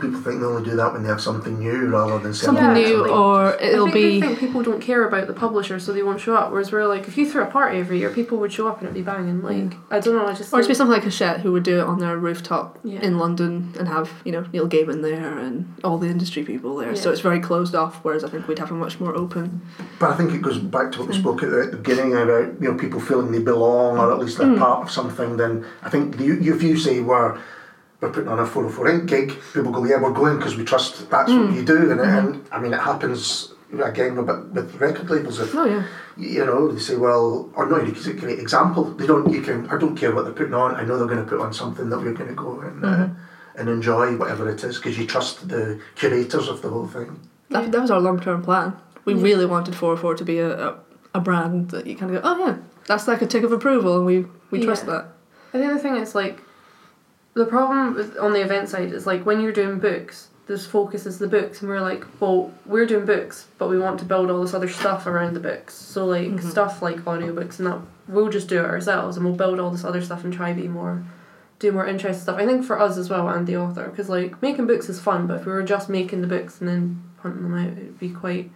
people 0.00 0.20
think 0.22 0.40
they 0.40 0.46
only 0.46 0.64
do 0.64 0.74
that 0.74 0.94
when 0.94 1.02
they 1.02 1.10
have 1.10 1.20
something 1.20 1.58
new 1.58 1.88
rather 1.88 2.18
than 2.18 2.32
Something 2.32 2.64
Yeah, 2.64 2.72
new, 2.72 3.02
like- 3.02 3.10
or 3.10 3.54
it'll 3.60 3.84
think 3.88 3.94
be. 3.94 4.20
they 4.20 4.26
think 4.26 4.38
people 4.38 4.62
don't 4.62 4.80
care 4.80 5.06
about 5.06 5.26
the 5.26 5.34
publisher, 5.34 5.78
so 5.78 5.92
they 5.92 6.02
won't 6.02 6.18
show 6.18 6.34
up. 6.34 6.50
Whereas 6.50 6.72
we're 6.72 6.86
like, 6.86 7.06
if 7.06 7.18
you 7.18 7.30
threw 7.30 7.42
a 7.42 7.46
party 7.46 7.78
every 7.78 7.98
year, 7.98 8.08
people 8.08 8.38
would 8.38 8.54
show 8.54 8.68
up 8.68 8.78
and 8.78 8.84
it'd 8.84 8.94
be 8.94 9.02
banging. 9.02 9.42
Like, 9.42 9.74
I 9.90 10.00
don't 10.00 10.16
know, 10.16 10.26
I 10.26 10.32
just 10.32 10.50
Or 10.50 10.60
it'd 10.60 10.68
be 10.68 10.74
something 10.74 10.94
like 10.94 11.02
a 11.02 11.10
Hachette 11.10 11.40
who 11.40 11.52
would 11.52 11.62
do 11.62 11.78
it 11.78 11.82
on 11.82 11.98
their 11.98 12.16
rooftop 12.16 12.78
Yeah. 12.84 13.00
in 13.02 13.18
London 13.18 13.74
and 13.78 13.86
have, 13.86 14.10
you 14.24 14.32
know, 14.32 14.46
Neil 14.50 14.66
Gaiman 14.66 15.02
there 15.02 15.38
and 15.40 15.74
all 15.84 15.98
the 15.98 16.08
industry 16.08 16.42
people 16.42 16.74
there. 16.78 16.96
So 16.96 17.10
it's 17.10 17.20
very 17.20 17.40
closed 17.40 17.74
off, 17.74 18.00
whereas 18.02 18.24
I 18.24 18.30
think 18.30 18.48
we'd 18.48 18.60
have 18.60 18.70
a 18.70 18.74
much 18.74 18.98
more 18.98 19.14
open. 19.14 19.60
But 19.98 20.08
I 20.08 20.16
think 20.16 20.32
it 20.32 20.40
goes 20.40 20.56
back 20.56 20.92
to 20.92 21.00
what 21.00 21.08
we 21.08 21.16
mm. 21.16 21.20
spoke 21.20 21.42
at 21.42 21.50
the 21.50 21.76
beginning 21.76 22.14
about 22.14 22.62
you 22.62 22.72
know 22.72 22.78
people 22.78 23.00
feeling 23.00 23.30
they 23.30 23.40
belong 23.40 23.98
or 23.98 24.10
at 24.10 24.18
least 24.18 24.38
they're 24.38 24.46
mm. 24.46 24.58
part 24.58 24.84
of 24.84 24.90
something. 24.90 25.36
Then 25.36 25.66
I 25.82 25.90
think 25.90 26.18
you, 26.18 26.38
if 26.54 26.62
you 26.62 26.78
say 26.78 27.00
we're 27.00 27.38
we're 28.00 28.10
putting 28.10 28.28
on 28.28 28.38
a 28.38 28.46
404 28.46 28.88
Ink 28.88 29.06
gig, 29.06 29.38
people 29.52 29.72
go 29.72 29.84
yeah 29.84 30.00
we're 30.00 30.12
going 30.12 30.36
because 30.36 30.56
we 30.56 30.64
trust 30.64 31.10
that's 31.10 31.30
what 31.30 31.48
hmm. 31.48 31.54
you 31.54 31.64
do, 31.64 31.90
and, 31.90 32.00
and 32.00 32.34
mm-hmm. 32.34 32.54
I 32.54 32.60
mean 32.60 32.72
it 32.74 32.80
happens 32.80 33.52
again 33.82 34.16
with, 34.16 34.28
with 34.52 34.74
record 34.76 35.10
labels. 35.10 35.40
If 35.40 35.54
Oh, 35.54 35.64
yeah. 35.64 35.84
you 36.16 36.44
know 36.44 36.70
they 36.70 36.80
say 36.80 36.96
well 36.96 37.50
or 37.54 37.66
no, 37.68 37.76
it's 37.76 38.06
a 38.06 38.12
great 38.12 38.38
example. 38.38 38.84
They 38.84 39.06
don't 39.06 39.32
you 39.32 39.42
can 39.42 39.68
I 39.68 39.78
don't 39.78 39.96
care 39.96 40.14
what 40.14 40.24
they're 40.24 40.34
putting 40.34 40.54
on. 40.54 40.74
I 40.74 40.84
know 40.84 40.98
they're 40.98 41.06
going 41.06 41.24
to 41.24 41.28
put 41.28 41.40
on 41.40 41.52
something 41.52 41.88
that 41.90 41.98
we're 41.98 42.14
going 42.14 42.28
to 42.30 42.34
go 42.34 42.60
and. 42.60 42.84
Uh, 42.84 42.88
mm-hmm. 42.88 43.14
and 43.58 43.70
enjoy 43.70 44.14
whatever 44.18 44.50
it 44.50 44.62
is 44.62 44.76
because 44.76 44.98
you 44.98 45.06
trust 45.06 45.48
the 45.48 45.80
curators 45.94 46.46
of 46.46 46.60
the 46.60 46.68
whole 46.68 46.86
thing. 46.86 47.18
That, 47.48 47.72
that 47.72 47.80
was 47.80 47.90
our 47.90 48.00
long 48.00 48.20
term 48.20 48.42
plan. 48.42 48.76
We 49.06 49.14
really 49.14 49.46
wanted 49.46 49.74
404 49.74 50.16
to 50.16 50.24
be 50.24 50.38
a, 50.40 50.68
a, 50.68 50.78
a 51.14 51.20
brand 51.20 51.70
that 51.70 51.86
you 51.86 51.96
kind 51.96 52.14
of 52.14 52.22
go, 52.22 52.28
oh, 52.28 52.46
yeah, 52.46 52.58
that's 52.86 53.06
like 53.08 53.22
a 53.22 53.26
tick 53.26 53.44
of 53.44 53.52
approval, 53.52 53.96
and 53.96 54.04
we, 54.04 54.26
we 54.50 54.62
trust 54.62 54.84
Yeah. 54.84 54.92
that. 54.92 55.06
I 55.54 55.58
think 55.58 55.72
the 55.72 55.78
thing 55.78 55.96
is 55.96 56.14
like 56.14 56.42
the 57.36 57.44
problem 57.44 57.94
with, 57.94 58.16
on 58.16 58.32
the 58.32 58.40
event 58.40 58.70
side 58.70 58.92
is 58.92 59.06
like 59.06 59.26
when 59.26 59.42
you're 59.42 59.52
doing 59.52 59.78
books, 59.78 60.28
this 60.46 60.66
focus 60.66 61.04
is 61.04 61.18
the 61.18 61.28
books, 61.28 61.60
and 61.60 61.68
we're 61.68 61.82
like, 61.82 62.04
well, 62.18 62.52
we're 62.64 62.86
doing 62.86 63.04
books, 63.04 63.46
but 63.58 63.68
we 63.68 63.78
want 63.78 63.98
to 63.98 64.06
build 64.06 64.30
all 64.30 64.40
this 64.40 64.54
other 64.54 64.68
stuff 64.68 65.06
around 65.06 65.34
the 65.34 65.40
books. 65.40 65.74
So 65.74 66.06
like 66.06 66.28
mm-hmm. 66.28 66.48
stuff 66.48 66.80
like 66.80 66.98
audiobooks 66.98 67.58
and 67.58 67.66
that, 67.66 67.80
we'll 68.08 68.30
just 68.30 68.48
do 68.48 68.60
it 68.60 68.64
ourselves, 68.64 69.16
and 69.16 69.26
we'll 69.26 69.36
build 69.36 69.60
all 69.60 69.70
this 69.70 69.84
other 69.84 70.00
stuff 70.00 70.24
and 70.24 70.32
try 70.32 70.54
to 70.54 70.60
be 70.60 70.66
more, 70.66 71.04
do 71.58 71.70
more 71.72 71.86
interesting 71.86 72.22
stuff. 72.22 72.38
I 72.38 72.46
think 72.46 72.64
for 72.64 72.80
us 72.80 72.96
as 72.96 73.10
well 73.10 73.28
and 73.28 73.46
the 73.46 73.58
author, 73.58 73.88
because 73.88 74.08
like 74.08 74.40
making 74.40 74.66
books 74.66 74.88
is 74.88 74.98
fun, 74.98 75.26
but 75.26 75.40
if 75.40 75.46
we 75.46 75.52
were 75.52 75.62
just 75.62 75.90
making 75.90 76.22
the 76.22 76.26
books 76.26 76.60
and 76.60 76.68
then 76.68 77.04
punting 77.20 77.42
them 77.42 77.54
out, 77.54 77.72
it'd 77.72 77.98
be 77.98 78.10
quite 78.10 78.50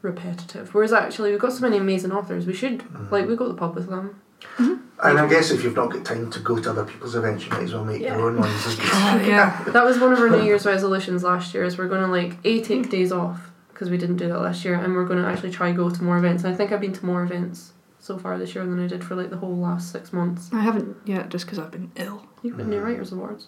repetitive. 0.00 0.72
Whereas 0.74 0.94
actually, 0.94 1.32
we've 1.32 1.40
got 1.40 1.52
so 1.52 1.60
many 1.60 1.76
amazing 1.76 2.12
authors, 2.12 2.46
we 2.46 2.54
should 2.54 2.84
like 3.10 3.28
we 3.28 3.36
go 3.36 3.48
to 3.48 3.52
the 3.52 3.58
pub 3.58 3.74
with 3.74 3.90
them. 3.90 4.22
And 4.58 5.16
I 5.20 5.28
guess 5.28 5.50
if 5.52 5.62
you've 5.62 5.76
not 5.76 5.90
got 5.92 6.04
time 6.04 6.28
to 6.32 6.40
go 6.40 6.58
to 6.58 6.70
other 6.70 6.84
people's 6.84 7.14
events, 7.14 7.44
you 7.44 7.50
might 7.50 7.62
as 7.62 7.72
well 7.72 7.84
make 7.84 8.02
Yeah. 8.02 8.16
your 8.16 8.26
own 8.28 8.38
ones. 8.40 8.52
Oh, 8.66 9.22
yeah. 9.26 9.62
That 9.68 9.84
was 9.84 9.98
one 10.00 10.12
of 10.12 10.18
our 10.18 10.28
New 10.28 10.42
Year's 10.48 10.66
resolutions 10.66 11.22
last 11.22 11.54
year. 11.54 11.62
Is 11.64 11.78
we're 11.78 11.86
going 11.88 12.00
to 12.02 12.08
like 12.08 12.36
a 12.44 12.60
take 12.62 12.90
days 12.90 13.12
off 13.12 13.50
because 13.68 13.90
we 13.90 13.96
didn't 13.96 14.16
do 14.16 14.26
that 14.28 14.40
last 14.40 14.64
year, 14.64 14.74
and 14.74 14.94
we're 14.94 15.04
going 15.04 15.22
to 15.22 15.28
actually 15.28 15.52
try 15.52 15.70
go 15.72 15.88
to 15.88 16.02
more 16.02 16.18
events. 16.18 16.42
And 16.42 16.52
I 16.52 16.56
think 16.56 16.72
I've 16.72 16.80
been 16.80 16.92
to 16.94 17.06
more 17.06 17.22
events 17.22 17.74
so 18.00 18.18
far 18.18 18.36
this 18.38 18.54
year 18.56 18.66
than 18.66 18.82
I 18.82 18.88
did 18.88 19.04
for 19.04 19.14
like 19.14 19.30
the 19.30 19.36
whole 19.36 19.56
last 19.56 19.92
six 19.92 20.12
months. 20.12 20.50
I 20.52 20.60
haven't 20.62 20.96
yet 21.04 21.28
just 21.28 21.46
because 21.46 21.60
I've 21.60 21.70
been 21.70 21.92
ill. 21.94 22.26
You've 22.42 22.56
been 22.56 22.68
New 22.70 22.80
Writers 22.80 23.12
Awards. 23.12 23.46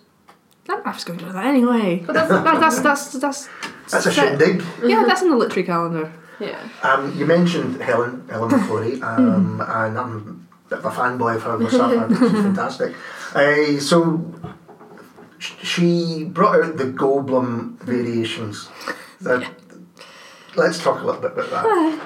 I 0.68 0.80
I 0.84 0.92
was 0.92 1.02
going 1.02 1.18
to 1.18 1.24
do 1.24 1.32
that 1.32 1.44
anyway. 1.46 2.04
But 2.06 2.12
that's- 2.12 2.28
that, 2.44 2.60
that's, 2.60 2.80
that's, 2.80 3.12
that's, 3.14 3.48
That's 3.90 4.06
a 4.06 4.12
set- 4.12 4.38
shindig. 4.38 4.62
Yeah, 4.84 5.04
that's 5.04 5.20
in 5.22 5.30
the 5.30 5.36
literary 5.36 5.64
calendar. 5.66 6.12
Yeah. 6.38 6.60
Um, 6.84 7.12
you 7.18 7.26
mentioned 7.26 7.80
Helen, 7.82 8.26
Helen 8.30 8.50
McClory, 8.50 9.02
um, 9.02 9.60
and 9.60 9.98
I'm 9.98 10.46
a 10.49 10.49
bit 10.70 10.78
of 10.78 10.84
a 10.86 10.90
fanboy 10.90 11.36
of 11.36 11.42
her 11.42 11.58
myself. 11.58 11.92
I 11.92 12.06
think 12.08 12.20
she's 12.20 12.42
fantastic. 12.42 12.94
Uh, 13.34 13.78
so 13.80 14.24
sh- 15.38 15.52
she 15.62 16.24
brought 16.24 16.62
out 16.64 16.76
the 16.76 16.84
Goldblum 16.84 17.78
variations. 17.80 18.68
That, 19.20 19.46
let's 20.56 20.82
talk 20.82 21.02
a 21.02 21.04
little 21.04 21.20
bit 21.20 21.32
about 21.32 21.50
that. 21.50 22.00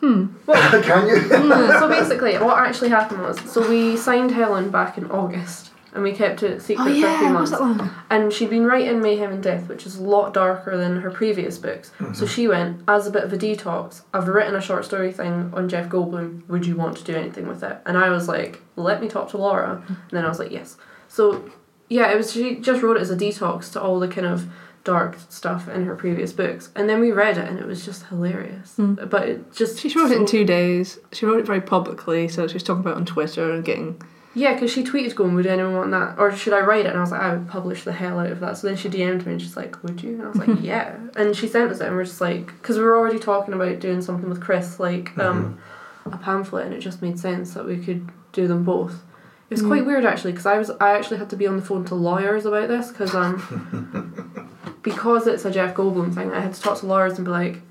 Hmm. 0.00 0.26
Can 0.82 1.08
you? 1.08 1.28
so 1.28 1.88
basically, 1.88 2.38
what 2.38 2.58
actually 2.58 2.90
happened 2.90 3.22
was, 3.22 3.40
so 3.50 3.68
we 3.68 3.96
signed 3.96 4.30
Helen 4.30 4.70
back 4.70 4.96
in 4.96 5.10
August, 5.10 5.67
and 5.94 6.02
we 6.02 6.12
kept 6.12 6.42
it 6.42 6.60
secret 6.60 6.82
Oh, 6.82 6.84
for 6.86 6.90
a 6.90 6.94
few 6.94 7.02
yeah, 7.02 7.22
was 7.22 7.32
months. 7.32 7.50
that 7.50 7.60
long? 7.60 7.90
And 8.10 8.32
she'd 8.32 8.50
been 8.50 8.66
writing 8.66 9.00
Mayhem 9.00 9.32
and 9.32 9.42
Death, 9.42 9.68
which 9.68 9.86
is 9.86 9.96
a 9.96 10.02
lot 10.02 10.34
darker 10.34 10.76
than 10.76 11.00
her 11.00 11.10
previous 11.10 11.58
books. 11.58 11.92
So 11.98 12.04
mm-hmm. 12.04 12.26
she 12.26 12.48
went, 12.48 12.82
as 12.86 13.06
a 13.06 13.10
bit 13.10 13.24
of 13.24 13.32
a 13.32 13.38
detox, 13.38 14.02
I've 14.12 14.28
written 14.28 14.54
a 14.54 14.60
short 14.60 14.84
story 14.84 15.12
thing 15.12 15.50
on 15.54 15.68
Jeff 15.68 15.88
Goldblum. 15.88 16.46
Would 16.48 16.66
you 16.66 16.76
want 16.76 16.96
to 16.98 17.04
do 17.04 17.14
anything 17.14 17.48
with 17.48 17.62
it? 17.62 17.78
And 17.86 17.96
I 17.96 18.10
was 18.10 18.28
like, 18.28 18.60
let 18.76 19.00
me 19.00 19.08
talk 19.08 19.30
to 19.30 19.38
Laura. 19.38 19.82
And 19.88 19.96
then 20.10 20.24
I 20.24 20.28
was 20.28 20.38
like, 20.38 20.50
yes. 20.50 20.76
So 21.08 21.50
yeah, 21.88 22.12
it 22.12 22.16
was 22.16 22.32
she 22.32 22.56
just 22.56 22.82
wrote 22.82 22.96
it 22.96 23.00
as 23.00 23.10
a 23.10 23.16
detox 23.16 23.72
to 23.72 23.80
all 23.80 23.98
the 23.98 24.08
kind 24.08 24.26
of 24.26 24.46
dark 24.84 25.18
stuff 25.28 25.68
in 25.68 25.84
her 25.84 25.94
previous 25.94 26.32
books. 26.32 26.70
And 26.74 26.88
then 26.88 27.00
we 27.00 27.12
read 27.12 27.36
it 27.38 27.48
and 27.48 27.58
it 27.58 27.66
was 27.66 27.84
just 27.84 28.06
hilarious. 28.06 28.76
Hmm. 28.76 28.94
But 28.94 29.28
it 29.28 29.52
just 29.52 29.78
She 29.80 29.98
wrote 29.98 30.10
it 30.10 30.18
in 30.18 30.26
two 30.26 30.44
days. 30.44 30.98
She 31.12 31.26
wrote 31.26 31.40
it 31.40 31.46
very 31.46 31.60
publicly, 31.60 32.28
so 32.28 32.46
she 32.46 32.54
was 32.54 32.62
talking 32.62 32.80
about 32.80 32.94
it 32.94 32.96
on 32.98 33.06
Twitter 33.06 33.52
and 33.52 33.64
getting. 33.64 34.00
Yeah, 34.38 34.54
because 34.54 34.70
she 34.70 34.84
tweeted 34.84 35.16
going, 35.16 35.34
would 35.34 35.46
anyone 35.46 35.74
want 35.74 35.90
that? 35.90 36.16
Or 36.16 36.30
should 36.30 36.52
I 36.52 36.60
write 36.60 36.86
it? 36.86 36.90
And 36.90 36.98
I 36.98 37.00
was 37.00 37.10
like, 37.10 37.20
I 37.20 37.34
would 37.34 37.48
publish 37.48 37.82
the 37.82 37.92
hell 37.92 38.20
out 38.20 38.30
of 38.30 38.38
that. 38.38 38.56
So 38.56 38.68
then 38.68 38.76
she 38.76 38.88
DM'd 38.88 39.26
me 39.26 39.32
and 39.32 39.42
she's 39.42 39.56
like, 39.56 39.82
would 39.82 40.00
you? 40.00 40.10
And 40.12 40.22
I 40.22 40.28
was 40.28 40.36
like, 40.36 40.60
yeah. 40.62 40.96
And 41.16 41.34
she 41.34 41.48
sent 41.48 41.72
us 41.72 41.80
it 41.80 41.88
and 41.88 41.96
we're 41.96 42.04
just 42.04 42.20
like, 42.20 42.46
because 42.46 42.76
we 42.76 42.84
were 42.84 42.96
already 42.96 43.18
talking 43.18 43.52
about 43.52 43.80
doing 43.80 44.00
something 44.00 44.28
with 44.28 44.40
Chris, 44.40 44.78
like 44.78 45.18
um, 45.18 45.58
a 46.06 46.16
pamphlet, 46.16 46.66
and 46.66 46.74
it 46.74 46.78
just 46.78 47.02
made 47.02 47.18
sense 47.18 47.54
that 47.54 47.66
we 47.66 47.78
could 47.78 48.08
do 48.30 48.46
them 48.46 48.62
both. 48.62 49.02
It 49.50 49.54
was 49.54 49.62
quite 49.62 49.86
weird 49.86 50.04
actually, 50.04 50.32
because 50.32 50.46
I 50.46 50.58
was 50.58 50.70
I 50.78 50.92
actually 50.92 51.16
had 51.16 51.30
to 51.30 51.36
be 51.36 51.46
on 51.46 51.56
the 51.56 51.62
phone 51.62 51.84
to 51.86 51.94
lawyers 51.94 52.44
about 52.44 52.68
this 52.68 52.88
because 52.88 53.14
um 53.14 54.50
because 54.82 55.26
it's 55.26 55.46
a 55.46 55.50
Jeff 55.50 55.74
Goldblum 55.74 56.14
thing, 56.14 56.30
I 56.32 56.40
had 56.40 56.54
to 56.54 56.60
talk 56.60 56.78
to 56.80 56.86
lawyers 56.86 57.16
and 57.16 57.24
be 57.24 57.30
like, 57.30 57.62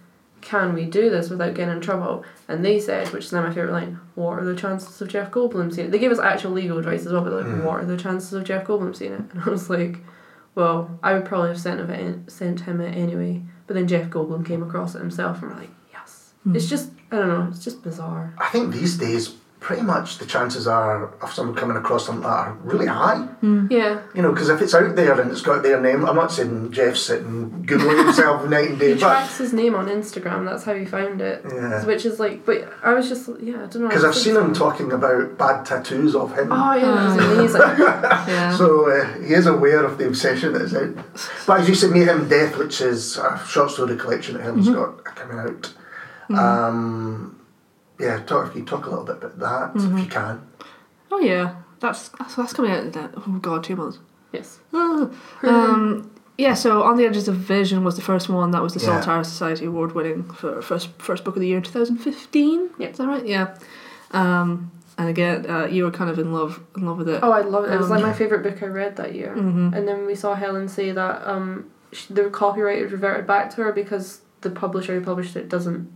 can 0.47 0.73
we 0.73 0.85
do 0.85 1.09
this 1.09 1.29
without 1.29 1.55
getting 1.55 1.75
in 1.75 1.81
trouble? 1.81 2.23
And 2.47 2.63
they 2.63 2.79
said, 2.79 3.11
which 3.11 3.25
is 3.25 3.33
now 3.33 3.41
my 3.41 3.49
favourite 3.49 3.73
line, 3.73 3.99
what 4.15 4.39
are 4.39 4.45
the 4.45 4.55
chances 4.55 5.01
of 5.01 5.09
Jeff 5.09 5.29
Goldblum 5.29 5.73
seeing 5.73 5.87
it? 5.87 5.91
They 5.91 5.99
gave 5.99 6.11
us 6.11 6.19
actual 6.19 6.51
legal 6.51 6.77
advice 6.77 7.05
as 7.05 7.11
well, 7.11 7.21
but 7.21 7.33
like, 7.33 7.45
hmm. 7.45 7.65
what 7.65 7.81
are 7.81 7.85
the 7.85 7.97
chances 7.97 8.31
of 8.31 8.45
Jeff 8.45 8.65
Goldblum 8.65 8.95
seeing 8.95 9.11
it? 9.11 9.21
And 9.33 9.43
I 9.43 9.49
was 9.49 9.69
like, 9.69 9.97
well, 10.55 10.97
I 11.03 11.13
would 11.13 11.25
probably 11.25 11.49
have 11.49 11.59
sent, 11.59 11.81
it, 11.81 12.31
sent 12.31 12.61
him 12.61 12.79
it 12.79 12.95
anyway. 12.95 13.41
But 13.67 13.73
then 13.73 13.89
Jeff 13.89 14.09
Goldblum 14.09 14.45
came 14.45 14.63
across 14.63 14.95
it 14.95 14.99
himself 14.99 15.41
and 15.41 15.51
we're 15.51 15.57
like, 15.57 15.69
yes. 15.91 16.31
Hmm. 16.43 16.55
It's 16.55 16.69
just, 16.69 16.91
I 17.11 17.17
don't 17.17 17.27
know, 17.27 17.47
it's 17.51 17.65
just 17.65 17.83
bizarre. 17.83 18.33
I 18.37 18.47
think 18.47 18.73
these 18.73 18.97
days, 18.97 19.35
pretty 19.59 19.81
much 19.81 20.19
the 20.19 20.25
chances 20.25 20.67
are 20.67 21.13
of 21.21 21.33
someone 21.33 21.55
coming 21.55 21.75
across 21.77 22.05
something 22.05 22.23
like 22.23 22.45
that 22.45 22.51
are 22.51 22.53
really 22.63 22.85
high. 22.85 23.27
Yeah. 23.69 24.01
You 24.13 24.21
know, 24.21 24.31
because 24.31 24.49
if 24.49 24.61
it's 24.61 24.75
out 24.75 24.95
there 24.95 25.19
and 25.19 25.31
it's 25.31 25.41
got 25.41 25.63
their 25.63 25.81
name, 25.81 26.05
I'm 26.05 26.15
not 26.15 26.31
saying 26.31 26.71
Jeff's 26.71 27.01
sitting 27.01 27.65
googling 27.65 28.03
himself 28.05 28.45
night 28.49 28.69
and 28.69 28.79
day, 28.79 28.89
He 28.89 28.93
but 28.93 28.99
tracks 28.99 29.37
his 29.39 29.53
name 29.53 29.73
on 29.73 29.87
Instagram, 29.87 30.45
that's 30.45 30.63
how 30.63 30.75
he 30.75 30.85
found 30.85 31.21
it. 31.21 31.43
Yeah. 31.49 31.83
Which 31.85 32.05
is 32.05 32.19
like, 32.19 32.45
but 32.45 32.71
I 32.83 32.93
was 32.93 33.09
just, 33.09 33.27
yeah, 33.41 33.55
I 33.63 33.65
don't 33.65 33.81
know. 33.81 33.87
because 33.87 34.05
I've 34.05 34.15
seen 34.15 34.35
him 34.35 34.53
talking 34.53 34.91
about 34.91 35.37
bad 35.39 35.65
tattoos 35.65 36.15
of 36.15 36.37
him. 36.37 36.51
Oh, 36.51 36.73
yeah, 36.75 37.13
it 37.13 37.17
was 37.17 37.25
amazing. 37.57 37.61
Yeah. 38.27 38.55
So 38.57 38.89
uh, 38.91 39.13
he 39.21 39.33
is 39.33 39.47
aware 39.47 39.83
of 39.83 39.97
the 39.97 40.05
obsession 40.07 40.53
that 40.53 40.61
is 40.63 40.75
out. 40.75 40.95
But 41.47 41.61
as 41.61 41.69
you 41.69 41.75
said, 41.75 41.91
Mayhem 41.91 42.27
Death, 42.29 42.57
which 42.57 42.79
is 42.81 43.17
a 43.17 43.41
short 43.47 43.71
story 43.71 43.95
collection 43.97 44.35
that 44.35 44.43
Helen's 44.43 44.69
got 44.69 45.03
coming 45.03 45.39
out. 45.39 45.73
Um, 46.29 47.36
yeah, 47.99 48.19
talk, 48.23 48.49
if 48.49 48.55
you 48.55 48.63
talk 48.65 48.85
a 48.85 48.89
little 48.89 49.05
bit 49.05 49.17
about 49.23 49.39
that, 49.39 49.71
if 49.83 49.99
you 49.99 50.05
can. 50.09 50.41
oh, 51.11 51.19
yeah. 51.19 51.55
That's, 51.79 52.09
that's, 52.09 52.35
that's 52.35 52.53
coming 52.53 52.71
out 52.71 52.79
in, 52.83 52.91
that- 52.91 53.11
oh, 53.15 53.39
God, 53.39 53.63
two 53.63 53.75
months. 53.75 53.99
yes. 54.31 54.59
Ah. 54.73 55.09
um, 55.43 56.11
yeah, 56.37 56.53
so 56.53 56.83
On 56.83 56.97
the 56.97 57.05
Edges 57.05 57.27
of 57.27 57.35
Vision 57.35 57.83
was 57.83 57.95
the 57.95 58.01
first 58.01 58.29
one. 58.29 58.51
That 58.51 58.61
was 58.61 58.73
the 58.75 58.79
Yeah. 58.79 58.85
Saltire 59.01 59.23
Society 59.23 59.65
Award 59.65 59.93
winning 59.93 60.23
for 60.23 60.61
first 60.61 60.89
first 60.99 61.23
book 61.23 61.35
of 61.35 61.41
the 61.41 61.47
year 61.47 61.57
in 61.57 61.63
2015. 61.63 62.69
Yeah. 62.77 62.87
Is 62.89 62.97
that 62.97 63.07
right? 63.07 63.25
Yeah. 63.25 63.57
Um, 64.11 64.71
and 64.99 65.09
again, 65.09 65.49
uh, 65.49 65.65
you 65.65 65.83
were 65.83 65.91
kind 65.91 66.09
of 66.11 66.19
in 66.19 66.33
love 66.33 66.61
in 66.75 66.85
love 66.85 66.97
with 66.99 67.09
it. 67.09 67.19
Oh, 67.23 67.31
I 67.31 67.41
love 67.41 67.65
it. 67.65 67.73
It 67.73 67.79
was 67.79 67.89
like 67.89 68.03
Um, 68.03 68.09
my 68.09 68.13
favourite 68.13 68.43
book 68.43 68.61
I 68.61 68.67
read 68.67 68.97
that 68.97 69.15
year. 69.15 69.33
Mhm. 69.35 69.75
And 69.75 69.87
then 69.87 70.05
we 70.05 70.13
saw 70.15 70.35
Helen 70.35 70.67
say 70.67 70.91
that 70.91 71.27
um, 71.27 71.65
sh 71.91 72.05
the 72.07 72.25
copyright 72.29 72.81
had 72.81 72.91
reverted 72.91 73.25
back 73.25 73.49
to 73.55 73.63
her 73.63 73.71
because 73.71 74.21
the 74.41 74.51
publisher 74.51 74.93
who 74.99 75.03
published 75.03 75.35
it 75.35 75.49
doesn't 75.49 75.89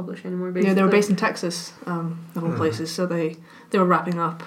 publish 0.00 0.24
anymore. 0.24 0.50
Basically. 0.50 0.68
Yeah, 0.70 0.74
they 0.74 0.82
were 0.82 0.88
based 0.88 1.10
in 1.10 1.16
Texas, 1.16 1.72
um, 1.86 2.24
of 2.34 2.44
all 2.44 2.52
places. 2.52 2.92
So 2.92 3.06
they 3.06 3.36
they 3.70 3.78
were 3.78 3.84
wrapping 3.84 4.18
up. 4.18 4.42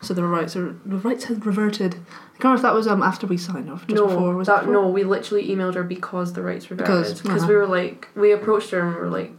So 0.00 0.14
the 0.14 0.24
rights 0.24 0.54
are 0.56 0.76
the 0.84 0.96
rights 0.96 1.24
had 1.24 1.44
reverted. 1.44 1.94
I 1.94 2.40
can't 2.40 2.44
remember 2.44 2.56
if 2.56 2.62
that 2.62 2.74
was 2.74 2.86
um 2.86 3.02
after 3.02 3.26
we 3.26 3.36
signed 3.36 3.68
off, 3.70 3.86
just 3.86 3.96
no, 4.00 4.06
before. 4.06 4.34
Was 4.36 4.46
that 4.46 4.60
before? 4.60 4.74
no, 4.74 4.88
we 4.88 5.02
literally 5.04 5.48
emailed 5.48 5.74
her 5.74 5.82
because 5.82 6.32
the 6.34 6.42
rights 6.42 6.70
reverted. 6.70 6.86
Because, 6.86 7.20
Because 7.22 7.42
uh-huh. 7.42 7.48
we 7.48 7.56
were 7.56 7.66
like, 7.66 8.08
we 8.14 8.32
approached 8.32 8.70
her 8.70 8.80
and 8.80 8.94
we 8.94 9.00
were 9.00 9.10
like, 9.10 9.32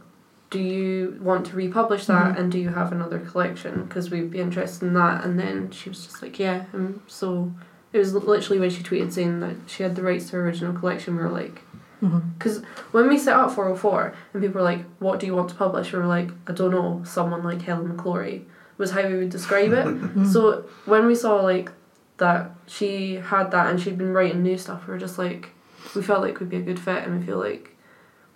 do 0.50 0.58
you 0.58 1.18
want 1.22 1.46
to 1.46 1.56
republish 1.56 2.04
that 2.06 2.34
Mhm. 2.34 2.38
and 2.38 2.52
do 2.52 2.58
you 2.58 2.70
have 2.70 2.92
another 2.92 3.20
collection? 3.20 3.84
Because 3.84 4.10
we'd 4.10 4.30
be 4.30 4.40
interested 4.40 4.84
in 4.86 4.94
that. 4.94 5.24
And 5.24 5.38
then 5.38 5.70
she 5.70 5.88
was 5.88 6.04
just 6.06 6.20
like, 6.22 6.38
yeah. 6.38 6.64
And 6.74 7.00
so 7.06 7.52
it 7.92 7.98
was 7.98 8.12
literally 8.12 8.60
when 8.60 8.70
she 8.70 8.82
tweeted 8.82 9.12
saying 9.12 9.40
that 9.40 9.56
she 9.66 9.82
had 9.82 9.94
the 9.96 10.02
rights 10.02 10.26
to 10.30 10.36
her 10.36 10.42
original 10.44 10.74
collection, 10.74 11.16
we 11.16 11.22
were 11.22 11.30
like, 11.30 11.62
Because 12.00 12.62
when 12.92 13.08
we 13.08 13.18
set 13.18 13.36
up 13.36 13.52
404 13.52 14.14
and 14.32 14.42
people 14.42 14.60
were 14.60 14.64
like, 14.64 14.84
what 15.00 15.20
do 15.20 15.26
you 15.26 15.34
want 15.34 15.48
to 15.50 15.54
publish? 15.54 15.92
We 15.92 15.98
were 15.98 16.06
like, 16.06 16.30
I 16.46 16.52
don't 16.52 16.70
know, 16.70 17.02
someone 17.04 17.42
like 17.42 17.62
Helen 17.62 17.92
McClory 17.96 18.44
was 18.78 18.90
how 18.92 19.06
we 19.06 19.16
would 19.18 19.30
describe 19.30 19.72
it. 19.72 19.86
Mm-hmm. 19.86 20.24
So 20.32 20.64
when 20.86 21.06
we 21.06 21.14
saw 21.14 21.36
like 21.42 21.70
that 22.16 22.50
she 22.66 23.14
had 23.14 23.50
that 23.50 23.68
and 23.70 23.80
she'd 23.80 23.96
been 23.98 24.12
writing 24.12 24.42
new 24.42 24.56
stuff. 24.58 24.86
We 24.86 24.92
were 24.92 24.98
just 25.00 25.18
like, 25.18 25.50
we 25.94 26.02
felt 26.02 26.20
like 26.22 26.38
we'd 26.38 26.50
be 26.50 26.58
a 26.58 26.62
good 26.62 26.78
fit, 26.78 27.04
and 27.04 27.18
we 27.18 27.24
feel 27.26 27.38
like 27.38 27.74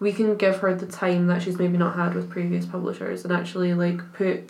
we 0.01 0.13
can 0.13 0.37
give 0.37 0.57
her 0.59 0.75
the 0.75 0.87
time 0.87 1.27
that 1.29 1.43
she's 1.43 1.59
maybe 1.59 1.77
not 1.77 1.95
had 1.95 2.15
with 2.15 2.29
previous 2.31 2.65
publishers, 2.67 3.25
and 3.25 3.33
actually 3.33 3.75
like 3.75 4.01
put 4.15 4.49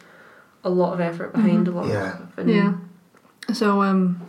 a 0.62 0.70
lot 0.70 0.92
of 0.94 1.00
effort 1.00 1.32
behind 1.32 1.66
a 1.68 1.72
lot 1.72 1.86
Yeah. 1.88 2.10
of 2.10 2.14
stuff. 2.16 2.38
And 2.38 2.48
Yeah. 2.50 2.74
So 3.52 3.82
um, 3.82 4.20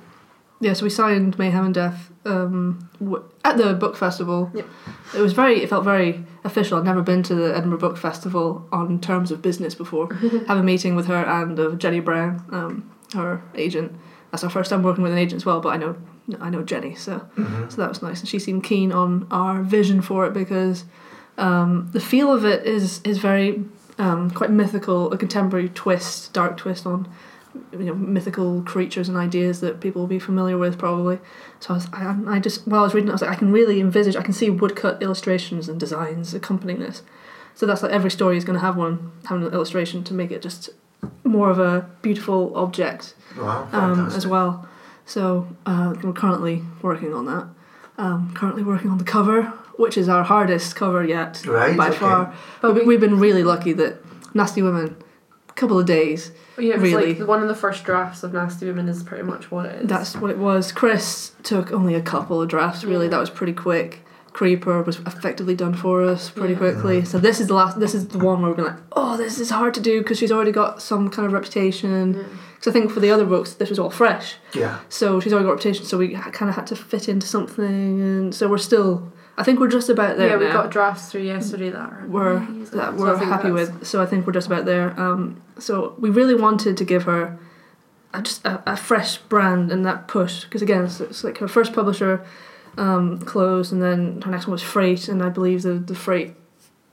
yeah, 0.60 0.74
so 0.74 0.84
we 0.84 0.90
signed 0.90 1.38
Mayhem 1.38 1.66
and 1.66 1.74
Death 1.74 2.12
um 2.26 2.90
w- 3.00 3.24
at 3.44 3.58
the 3.58 3.74
book 3.74 3.96
festival. 3.96 4.50
Yep. 4.54 4.68
It 5.16 5.22
was 5.22 5.34
very. 5.34 5.62
It 5.62 5.70
felt 5.70 5.84
very 5.84 6.24
official. 6.44 6.78
I'd 6.78 6.86
never 6.86 7.02
been 7.02 7.22
to 7.24 7.36
the 7.36 7.56
Edinburgh 7.56 7.80
Book 7.80 7.98
Festival 7.98 8.68
on 8.72 9.00
terms 9.00 9.32
of 9.32 9.42
business 9.42 9.76
before. 9.76 10.14
Have 10.48 10.58
a 10.58 10.64
meeting 10.64 10.96
with 10.96 11.06
her 11.08 11.24
and 11.24 11.60
uh, 11.60 11.72
Jenny 11.76 12.00
Brown, 12.00 12.44
um, 12.52 12.92
her 13.14 13.42
agent. 13.56 13.92
That's 14.32 14.44
our 14.44 14.50
first 14.50 14.70
time 14.72 14.82
working 14.84 15.04
with 15.04 15.12
an 15.14 15.18
agent 15.20 15.38
as 15.42 15.46
well. 15.46 15.62
But 15.62 15.70
I 15.70 15.78
know 15.78 15.96
I 16.42 16.50
know 16.50 16.64
Jenny, 16.64 16.96
so 16.96 17.20
Mhm. 17.38 17.72
so 17.72 17.78
that 17.78 17.90
was 17.90 18.02
nice, 18.02 18.20
and 18.22 18.28
she 18.30 18.40
seemed 18.40 18.64
keen 18.64 18.92
on 18.92 19.28
our 19.30 19.62
vision 19.62 20.02
for 20.02 20.26
it 20.26 20.34
because 20.34 20.86
um, 21.38 21.90
the 21.94 22.00
feel 22.00 22.32
of 22.34 22.44
it 22.46 22.66
is 22.66 23.02
is 23.04 23.20
very 23.20 23.64
um, 24.00 24.32
quite 24.32 24.50
mythical, 24.50 25.12
a 25.14 25.18
contemporary 25.18 25.70
twist, 25.70 26.34
dark 26.34 26.58
twist 26.58 26.86
on 26.88 27.08
you 27.72 27.80
know 27.80 27.94
mythical 27.96 28.62
creatures 28.64 29.08
and 29.10 29.18
ideas 29.18 29.60
that 29.62 29.80
people 29.80 30.02
will 30.02 30.08
be 30.08 30.20
familiar 30.20 30.58
with 30.58 30.78
probably. 30.78 31.20
So 31.60 31.74
I, 31.74 31.78
was, 31.78 31.88
I, 31.94 32.36
I 32.36 32.40
just 32.40 32.68
while 32.68 32.82
I 32.82 32.84
was 32.84 32.94
reading 32.94 33.08
it, 33.10 33.12
I 33.12 33.16
was 33.16 33.22
like, 33.22 33.32
I 33.32 33.36
can 33.36 33.52
really 33.52 33.80
envisage, 33.80 34.16
I 34.16 34.22
can 34.24 34.34
see 34.34 34.50
woodcut 34.50 35.02
illustrations 35.02 35.68
and 35.70 35.80
designs 35.80 36.34
accompanying 36.34 36.80
this. 36.80 37.02
So 37.54 37.66
that's 37.66 37.82
like 37.84 37.92
every 37.92 38.12
story 38.12 38.38
is 38.38 38.44
going 38.44 38.60
to 38.60 38.66
have 38.66 38.76
one, 38.76 39.12
have 39.26 39.42
an 39.42 39.54
illustration 39.54 40.04
to 40.06 40.14
make 40.14 40.32
it 40.32 40.42
just 40.42 40.70
more 41.24 41.50
of 41.50 41.60
a 41.60 41.90
beautiful 42.02 42.56
object 42.56 43.14
Wow, 43.38 43.68
um, 43.72 44.08
as 44.08 44.28
well. 44.28 44.68
So 45.06 45.48
uh, 45.66 45.94
we're 46.04 46.14
currently 46.14 46.64
working 46.82 47.14
on 47.14 47.26
that. 47.28 47.48
Um, 47.98 48.34
currently 48.34 48.64
working 48.64 48.90
on 48.92 48.98
the 48.98 49.04
cover, 49.06 49.44
which 49.78 49.98
is 49.98 50.10
our 50.10 50.24
hardest 50.24 50.76
cover 50.76 51.04
yet 51.06 51.46
Right, 51.46 51.78
by 51.78 51.90
okay. 51.90 51.98
far. 51.98 52.26
But 52.62 52.74
But 52.74 52.76
we- 52.76 52.86
we've 52.86 53.00
been 53.00 53.20
really 53.20 53.44
lucky 53.44 53.72
that 53.74 54.00
Nasty 54.36 54.62
Women, 54.62 54.98
couple 55.56 55.80
of 55.80 55.86
days. 55.86 56.32
Yeah, 56.58 56.76
it 56.76 56.82
was 56.82 56.92
Really. 56.92 57.16
like 57.16 57.28
one 57.28 57.42
of 57.42 57.48
the 57.48 57.56
first 57.56 57.84
drafts 57.86 58.24
of 58.24 58.34
Nasty 58.34 58.66
Women 58.66 58.88
is 58.90 59.04
pretty 59.04 59.24
much 59.24 59.52
what 59.52 59.66
it 59.66 59.82
is. 59.84 59.88
That's 59.88 60.16
what 60.16 60.32
it 60.32 60.38
was. 60.38 60.72
Chris 60.72 61.32
took 61.44 61.72
only 61.72 61.96
a 61.96 62.02
couple 62.02 62.42
of 62.42 62.48
drafts. 62.50 62.84
Really, 62.84 63.06
Yeah. 63.06 63.12
that 63.12 63.20
was 63.20 63.30
pretty 63.30 63.54
quick. 63.54 64.02
Creeper 64.34 64.82
was 64.82 64.98
effectively 65.00 65.56
done 65.56 65.74
for 65.74 66.02
us 66.02 66.30
pretty 66.30 66.54
Yeah. 66.54 66.60
quickly. 66.60 67.06
So 67.06 67.20
this 67.20 67.40
is 67.40 67.48
the 67.48 67.54
last. 67.54 67.80
This 67.80 67.96
is 67.96 68.08
the 68.10 68.18
one 68.20 68.42
where 68.42 68.52
we're 68.52 68.58
going 68.58 68.70
like, 68.74 68.82
oh, 68.92 69.16
this 69.16 69.40
is 69.40 69.50
hard 69.50 69.74
to 69.76 69.80
do 69.80 70.00
because 70.02 70.18
she's 70.18 70.32
already 70.32 70.52
got 70.52 70.82
some 70.82 71.10
kind 71.10 71.26
of 71.26 71.32
reputation. 71.32 72.16
Yeah. 72.16 72.24
Because 72.56 72.68
I 72.68 72.72
think 72.72 72.92
for 72.92 73.00
the 73.00 73.12
other 73.12 73.26
books, 73.26 73.54
this 73.54 73.70
was 73.70 73.80
all 73.80 73.90
fresh. 73.90 74.36
Yeah. 74.54 74.80
So 74.90 75.22
she's 75.22 75.32
already 75.32 75.46
got 75.46 75.52
a 75.52 75.56
reputation, 75.56 75.86
so 75.86 75.98
we 75.98 76.10
kind 76.10 76.50
of 76.50 76.56
had 76.56 76.68
to 76.68 76.76
fit 76.76 77.08
into 77.08 77.28
something, 77.28 77.66
and 78.02 78.36
so 78.36 78.48
we're 78.50 78.58
still. 78.58 79.12
I 79.38 79.44
think 79.44 79.60
we're 79.60 79.70
just 79.70 79.90
about 79.90 80.18
there 80.18 80.30
yeah, 80.30 80.38
we 80.38 80.46
now. 80.46 80.54
got 80.54 80.72
drafts 80.72 81.12
through 81.12 81.24
yesterday 81.24 81.70
that 81.70 81.80
are 81.80 82.06
we're 82.08 82.40
that 82.72 82.96
we're 82.96 83.14
I 83.14 83.20
think 83.20 83.32
happy 83.32 83.52
with. 83.52 83.86
So 83.86 84.02
I 84.02 84.06
think 84.06 84.26
we're 84.26 84.34
just 84.34 84.48
about 84.48 84.66
there. 84.66 84.98
Um, 85.00 85.42
so 85.60 85.96
we 86.00 86.10
really 86.10 86.36
wanted 86.36 86.78
to 86.78 86.86
give 86.86 87.04
her 87.04 87.38
a, 88.14 88.22
just 88.22 88.46
a, 88.46 88.64
a 88.66 88.78
fresh 88.78 89.18
brand 89.18 89.72
and 89.72 89.86
that 89.86 90.08
push 90.08 90.46
because 90.46 90.62
again, 90.62 90.86
it's, 90.86 91.02
it's 91.02 91.24
like 91.24 91.40
her 91.40 91.48
first 91.48 91.74
publisher 91.74 92.26
um, 92.78 93.20
closed, 93.20 93.74
and 93.74 93.82
then 93.82 94.22
her 94.22 94.32
next 94.32 94.48
one 94.48 94.54
was 94.54 94.62
Freight, 94.62 95.08
and 95.10 95.22
I 95.22 95.30
believe 95.30 95.64
the 95.64 95.74
the 95.74 95.96
Freight 95.96 96.36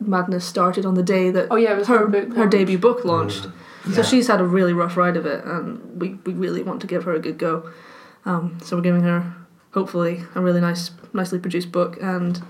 madness 0.01 0.45
started 0.45 0.85
on 0.85 0.95
the 0.95 1.03
day 1.03 1.31
that 1.31 1.49
Oh 1.51 1.57
yeah, 1.57 1.73
it 1.73 1.79
was 1.79 1.89
her, 1.89 2.09
her 2.11 2.35
her 2.35 2.47
debut 2.47 2.79
book 2.79 3.05
launched. 3.05 3.45
Mm. 3.45 3.95
So 3.95 4.03
she's 4.03 4.29
had 4.29 4.41
a 4.41 4.45
really 4.45 4.73
rough 4.73 4.97
ride 4.97 5.17
of 5.17 5.27
it, 5.27 5.45
and 5.45 6.01
we, 6.01 6.15
we 6.25 6.33
really 6.33 6.63
want 6.63 6.81
to 6.83 6.87
give 6.87 7.05
her 7.05 7.15
a 7.15 7.19
good 7.19 7.39
go. 7.39 7.71
Um, 8.25 8.59
so 8.63 8.77
we're 8.77 8.83
giving 8.83 9.03
her, 9.03 9.35
hopefully, 9.73 10.25
a 10.35 10.41
really 10.41 10.61
nice, 10.61 10.91
nicely 11.13 11.39
produced 11.39 11.73
book, 11.73 11.99
and 12.01 12.43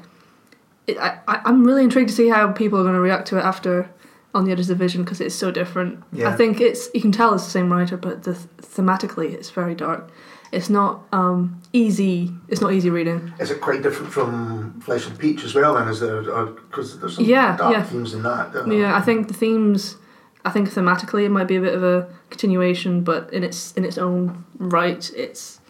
it, 0.86 0.98
I, 0.98 1.18
I'm 1.26 1.64
really 1.64 1.84
intrigued 1.84 2.10
to 2.10 2.14
see 2.14 2.28
how 2.28 2.52
people 2.52 2.78
are 2.78 2.82
going 2.82 2.94
to 2.94 3.00
react 3.00 3.28
to 3.28 3.38
it 3.38 3.44
after 3.44 3.90
on 4.34 4.44
the 4.44 4.52
Edges 4.52 4.70
of 4.70 4.78
Vision 4.78 5.04
because 5.04 5.20
it's 5.20 5.34
so 5.34 5.50
different. 5.50 6.02
Yeah. 6.12 6.30
I 6.30 6.36
think 6.36 6.60
it's 6.60 6.88
you 6.94 7.00
can 7.00 7.12
tell 7.12 7.34
it's 7.34 7.44
the 7.44 7.50
same 7.50 7.72
writer, 7.72 7.96
but 7.96 8.22
the 8.24 8.32
thematically 8.32 9.32
it's 9.32 9.50
very 9.50 9.74
dark. 9.74 10.10
It's 10.50 10.68
not 10.68 11.02
um, 11.12 11.62
easy. 11.72 12.30
It's 12.48 12.60
not 12.60 12.74
easy 12.74 12.90
reading. 12.90 13.32
Is 13.40 13.50
it 13.50 13.62
quite 13.62 13.82
different 13.82 14.12
from 14.12 14.80
Flesh 14.82 15.06
and 15.06 15.18
Peach 15.18 15.44
as 15.44 15.54
well? 15.54 15.74
Then 15.74 15.88
is 15.88 16.00
there 16.00 16.20
because 16.22 17.00
there's 17.00 17.16
some 17.16 17.24
Yeah, 17.24 17.56
dark 17.56 17.72
yeah. 17.72 17.82
themes 17.84 18.12
in 18.12 18.22
that? 18.22 18.52
Yeah, 18.54 18.62
there? 18.64 18.94
I 18.94 19.00
think 19.00 19.28
the 19.28 19.34
themes. 19.34 19.96
I 20.44 20.50
think 20.50 20.68
thematically 20.68 21.24
it 21.24 21.28
might 21.30 21.46
be 21.46 21.56
a 21.56 21.60
bit 21.60 21.72
of 21.72 21.84
a 21.84 22.08
continuation, 22.28 23.02
but 23.02 23.32
in 23.32 23.44
its 23.44 23.72
in 23.74 23.84
its 23.84 23.96
own 23.96 24.44
right, 24.58 25.10
it's 25.16 25.60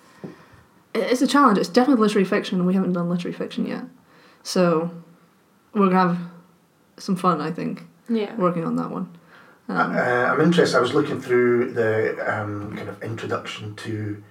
it's 0.95 1.23
a 1.23 1.27
challenge. 1.27 1.59
It's 1.59 1.69
definitely 1.69 2.01
literary 2.03 2.25
fiction, 2.25 2.59
and 2.59 2.67
we 2.67 2.75
haven't 2.75 2.93
done 2.93 3.09
literary 3.09 3.35
fiction 3.37 3.67
yet, 3.67 3.85
so 4.43 4.91
we're 5.75 5.89
gonna 5.89 5.99
have 6.15 6.19
some 6.99 7.17
fun. 7.17 7.41
I 7.41 7.51
think 7.51 7.85
Yeah. 8.09 8.35
working 8.37 8.65
on 8.65 8.77
that 8.77 8.91
one. 8.91 9.09
Uh, 9.69 9.73
Um, 9.75 9.93
I'm 9.97 10.41
interested. 10.41 10.77
I 10.77 10.81
was 10.81 10.93
looking 10.95 11.21
through 11.21 11.73
the 11.73 12.17
um, 12.27 12.77
kind 12.77 12.89
of 12.89 13.03
introduction 13.03 13.75
to 13.77 14.23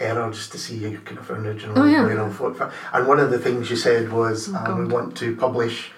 Error 0.00 0.30
just 0.30 0.52
to 0.52 0.58
see 0.58 0.80
kind 1.04 1.18
of 1.18 1.28
original, 1.30 1.78
Oh, 1.80 1.84
yeah. 1.84 2.08
you 2.08 2.14
know, 2.14 2.28
what- 2.28 2.70
and 2.94 3.06
one 3.06 3.18
of 3.18 3.30
the 3.30 3.38
things 3.38 3.68
you 3.68 3.76
said 3.76 4.12
was 4.12 4.48
Oh, 4.54 4.56
um, 4.72 4.78
we 4.78 4.84
want 4.86 5.16
to 5.16 5.34
publish 5.36 5.90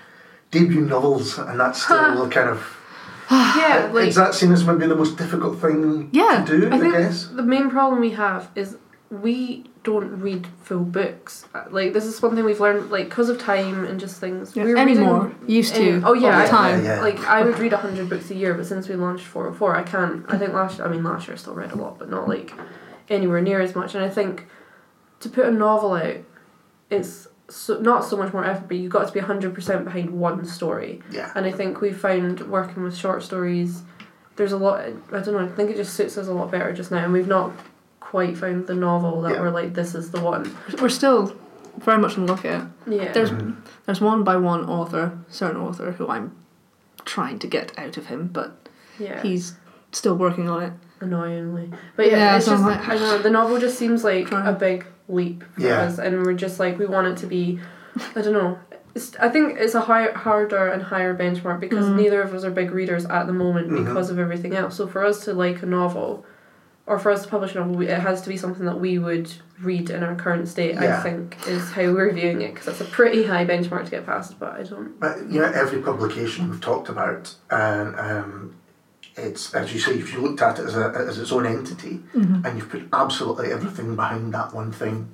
debut 0.51 0.81
novels, 0.81 1.39
and 1.39 1.61
that's 1.61 1.83
still 1.83 2.29
kind 2.39 2.49
of 2.49 2.77
Yeah, 3.31 3.91
like 3.93 4.09
is 4.09 4.17
that 4.17 4.35
seen 4.35 4.51
as 4.53 4.65
maybe 4.67 4.87
the 4.87 4.97
most 4.97 5.17
difficult 5.17 5.59
thing 5.61 6.09
Yeah, 6.13 6.45
to 6.45 6.61
do? 6.61 6.69
I, 6.71 6.77
I 6.77 6.81
think 6.81 6.95
guess. 6.95 7.27
the 7.29 7.43
main 7.45 7.71
problem 7.71 8.01
we 8.01 8.11
have 8.11 8.49
is 8.57 8.77
we 9.11 9.70
don't 9.83 10.21
read 10.21 10.47
full 10.63 10.85
books. 10.85 11.47
Uh, 11.55 11.65
Like 11.71 11.93
this 11.93 12.05
is 12.05 12.21
one 12.21 12.35
thing 12.37 12.45
we've 12.45 12.61
learned, 12.61 12.91
like 12.91 13.09
because 13.09 13.29
of 13.31 13.39
time 13.39 13.85
and 13.85 13.99
just 13.99 14.21
things. 14.21 14.55
yeah, 14.55 14.65
we're 14.65 14.77
anymore 14.77 15.25
reading- 15.27 15.51
used 15.51 15.75
to. 15.77 15.83
any- 15.93 16.05
oh 16.05 16.13
yeah, 16.13 16.37
all 16.37 16.43
the 16.43 16.49
time. 16.49 16.85
Yeah, 16.85 16.97
yeah. 16.97 17.01
Like 17.03 17.19
I 17.27 17.43
would 17.43 17.59
read 17.59 17.73
hundred 17.73 18.09
books 18.11 18.31
a 18.31 18.35
year, 18.35 18.55
but 18.55 18.67
since 18.67 18.89
we 18.89 18.97
launched 18.97 19.25
four 19.27 19.45
hundred 19.45 19.57
four, 19.59 19.77
I 19.77 19.83
can't. 19.83 20.25
I 20.29 20.37
think 20.39 20.53
last 20.53 20.81
I 20.81 20.89
mean 20.89 21.03
last 21.03 21.27
year 21.29 21.35
I 21.35 21.39
still 21.39 21.55
read 21.55 21.73
a 21.73 21.77
lot, 21.77 21.99
but 21.99 22.11
not 22.11 22.29
like 22.29 22.53
anywhere 23.09 23.41
near 23.41 23.61
as 23.61 23.75
much. 23.75 23.95
And 23.95 24.05
I 24.05 24.09
think 24.11 24.47
to 25.21 25.29
put 25.29 25.47
a 25.47 25.51
novel 25.51 25.95
out, 25.95 26.17
it's 26.91 27.27
so, 27.49 27.81
not 27.81 28.05
so 28.05 28.17
much 28.17 28.33
more 28.33 28.45
effort, 28.45 28.69
but 28.69 28.77
you've 28.77 28.93
got 28.93 29.07
to 29.09 29.13
be 29.13 29.21
hundred 29.21 29.55
percent 29.55 29.85
behind 29.85 30.11
one 30.11 30.45
story. 30.45 31.03
Yeah. 31.11 31.33
And 31.35 31.47
I 31.47 31.53
think 31.53 31.81
we 31.81 31.93
found 31.93 32.41
working 32.51 32.83
with 32.83 32.97
short 32.97 33.23
stories, 33.23 33.83
there's 34.37 34.53
a 34.53 34.57
lot. 34.59 34.81
I 34.81 35.21
don't 35.21 35.29
know. 35.33 35.39
I 35.41 35.49
think 35.49 35.71
it 35.71 35.77
just 35.77 35.95
suits 35.95 36.17
us 36.19 36.29
a 36.29 36.33
lot 36.33 36.51
better 36.51 36.73
just 36.73 36.91
now, 36.91 37.03
and 37.05 37.13
we've 37.13 37.27
not 37.27 37.53
quite 38.11 38.37
found 38.37 38.67
the 38.67 38.75
novel 38.75 39.23
that 39.23 39.35
Yeah. 39.35 39.41
we're 39.41 39.51
like, 39.51 39.75
this 39.75 39.95
is 39.95 40.11
the 40.11 40.21
one. 40.21 40.51
We're 40.83 40.89
still 40.89 41.33
very 41.79 41.99
much 41.99 42.17
in 42.17 42.27
the 42.27 42.33
lookout. 42.33 42.67
Yeah. 42.87 43.13
There's 43.13 43.31
Mhm. 43.31 43.55
there's 43.87 44.01
one 44.01 44.25
by 44.25 44.37
one 44.37 44.65
author, 44.69 45.13
certain 45.29 45.61
author 45.61 45.93
who 45.93 46.09
I'm 46.09 46.33
trying 47.05 47.39
to 47.39 47.47
get 47.47 47.73
out 47.79 47.97
of 47.97 48.07
him, 48.07 48.29
but 48.33 48.57
yeah. 48.99 49.23
he's 49.23 49.55
still 49.93 50.17
working 50.17 50.49
on 50.49 50.63
it. 50.63 50.73
annoyingly. 51.03 51.71
But 51.97 52.11
yeah, 52.11 52.19
Yeah, 52.19 52.37
it's 52.37 52.45
so 52.45 52.51
just 52.53 52.63
like- 52.65 52.87
I 52.87 52.93
don't 52.95 53.01
know. 53.09 53.19
The 53.23 53.31
novel 53.31 53.59
just 53.59 53.79
seems 53.79 54.05
like 54.05 54.27
Trying. 54.27 54.47
a 54.47 54.53
big 54.53 54.85
leap 55.09 55.43
for 55.55 55.63
Yeah. 55.63 55.81
us, 55.85 55.99
and 55.99 56.23
we're 56.27 56.35
just 56.35 56.61
like 56.61 56.79
we 56.79 56.85
want 56.85 57.07
it 57.07 57.17
to 57.23 57.27
be. 57.27 57.59
I 58.15 58.21
don't 58.21 58.35
know. 58.35 58.59
It's, 58.95 59.17
I 59.19 59.31
think 59.31 59.57
it's 59.59 59.75
a 59.75 59.81
higher, 59.81 60.13
harder 60.13 60.67
and 60.69 60.83
higher 60.83 61.17
benchmark 61.17 61.59
because 61.59 61.87
Mm. 61.87 61.97
neither 61.97 62.21
of 62.21 62.35
us 62.35 62.45
are 62.45 62.51
big 62.51 62.71
readers 62.73 63.07
at 63.07 63.27
the 63.27 63.33
moment 63.33 63.71
Mhm. 63.71 63.79
because 63.87 64.11
of 64.11 64.19
everything 64.19 64.55
else. 64.55 64.75
So 64.77 64.87
for 64.87 65.03
us 65.03 65.25
to 65.25 65.33
like 65.33 65.63
a 65.63 65.67
novel, 65.67 66.27
or 66.91 66.99
for 66.99 67.11
us 67.13 67.23
to 67.23 67.29
publish 67.29 67.55
a 67.55 67.59
novel, 67.59 67.77
we- 67.77 67.87
it 67.87 68.01
has 68.01 68.21
to 68.23 68.29
be 68.29 68.37
something 68.37 68.67
that 68.67 68.81
we 68.81 68.99
would 68.99 69.33
read 69.63 69.91
in 69.91 70.03
our 70.03 70.17
current 70.17 70.49
state. 70.49 70.77
I 70.77 71.01
think 71.03 71.37
is 71.47 71.71
how 71.71 71.93
we're 71.93 72.13
viewing 72.13 72.41
it 72.43 72.51
because 72.53 72.67
that's 72.67 72.81
a 72.81 72.85
pretty 72.93 73.23
high 73.25 73.47
benchmark 73.47 73.85
to 73.85 73.91
get 73.93 74.05
past. 74.07 74.39
But 74.41 74.53
I 74.59 74.65
don't. 74.65 74.99
But 74.99 75.29
you 75.31 75.41
know, 75.41 75.51
every 75.55 75.81
publication 75.81 76.51
we've 76.51 76.61
talked 76.61 76.89
about, 76.89 77.35
and 77.51 77.95
um, 77.99 78.55
it's 79.17 79.55
as 79.55 79.73
you 79.73 79.79
say, 79.79 79.93
if 79.95 80.13
you 80.13 80.21
looked 80.21 80.43
at 80.43 80.59
it 80.59 80.67
as 80.67 80.77
a 80.77 80.93
as 81.09 81.17
its 81.19 81.31
own 81.31 81.47
entity, 81.47 82.01
Mm-hmm. 82.17 82.45
and 82.45 82.59
you've 82.59 82.69
put 82.69 82.83
absolutely 82.93 83.53
everything 83.53 83.95
behind 83.95 84.35
that 84.35 84.53
one 84.53 84.73
thing, 84.73 85.11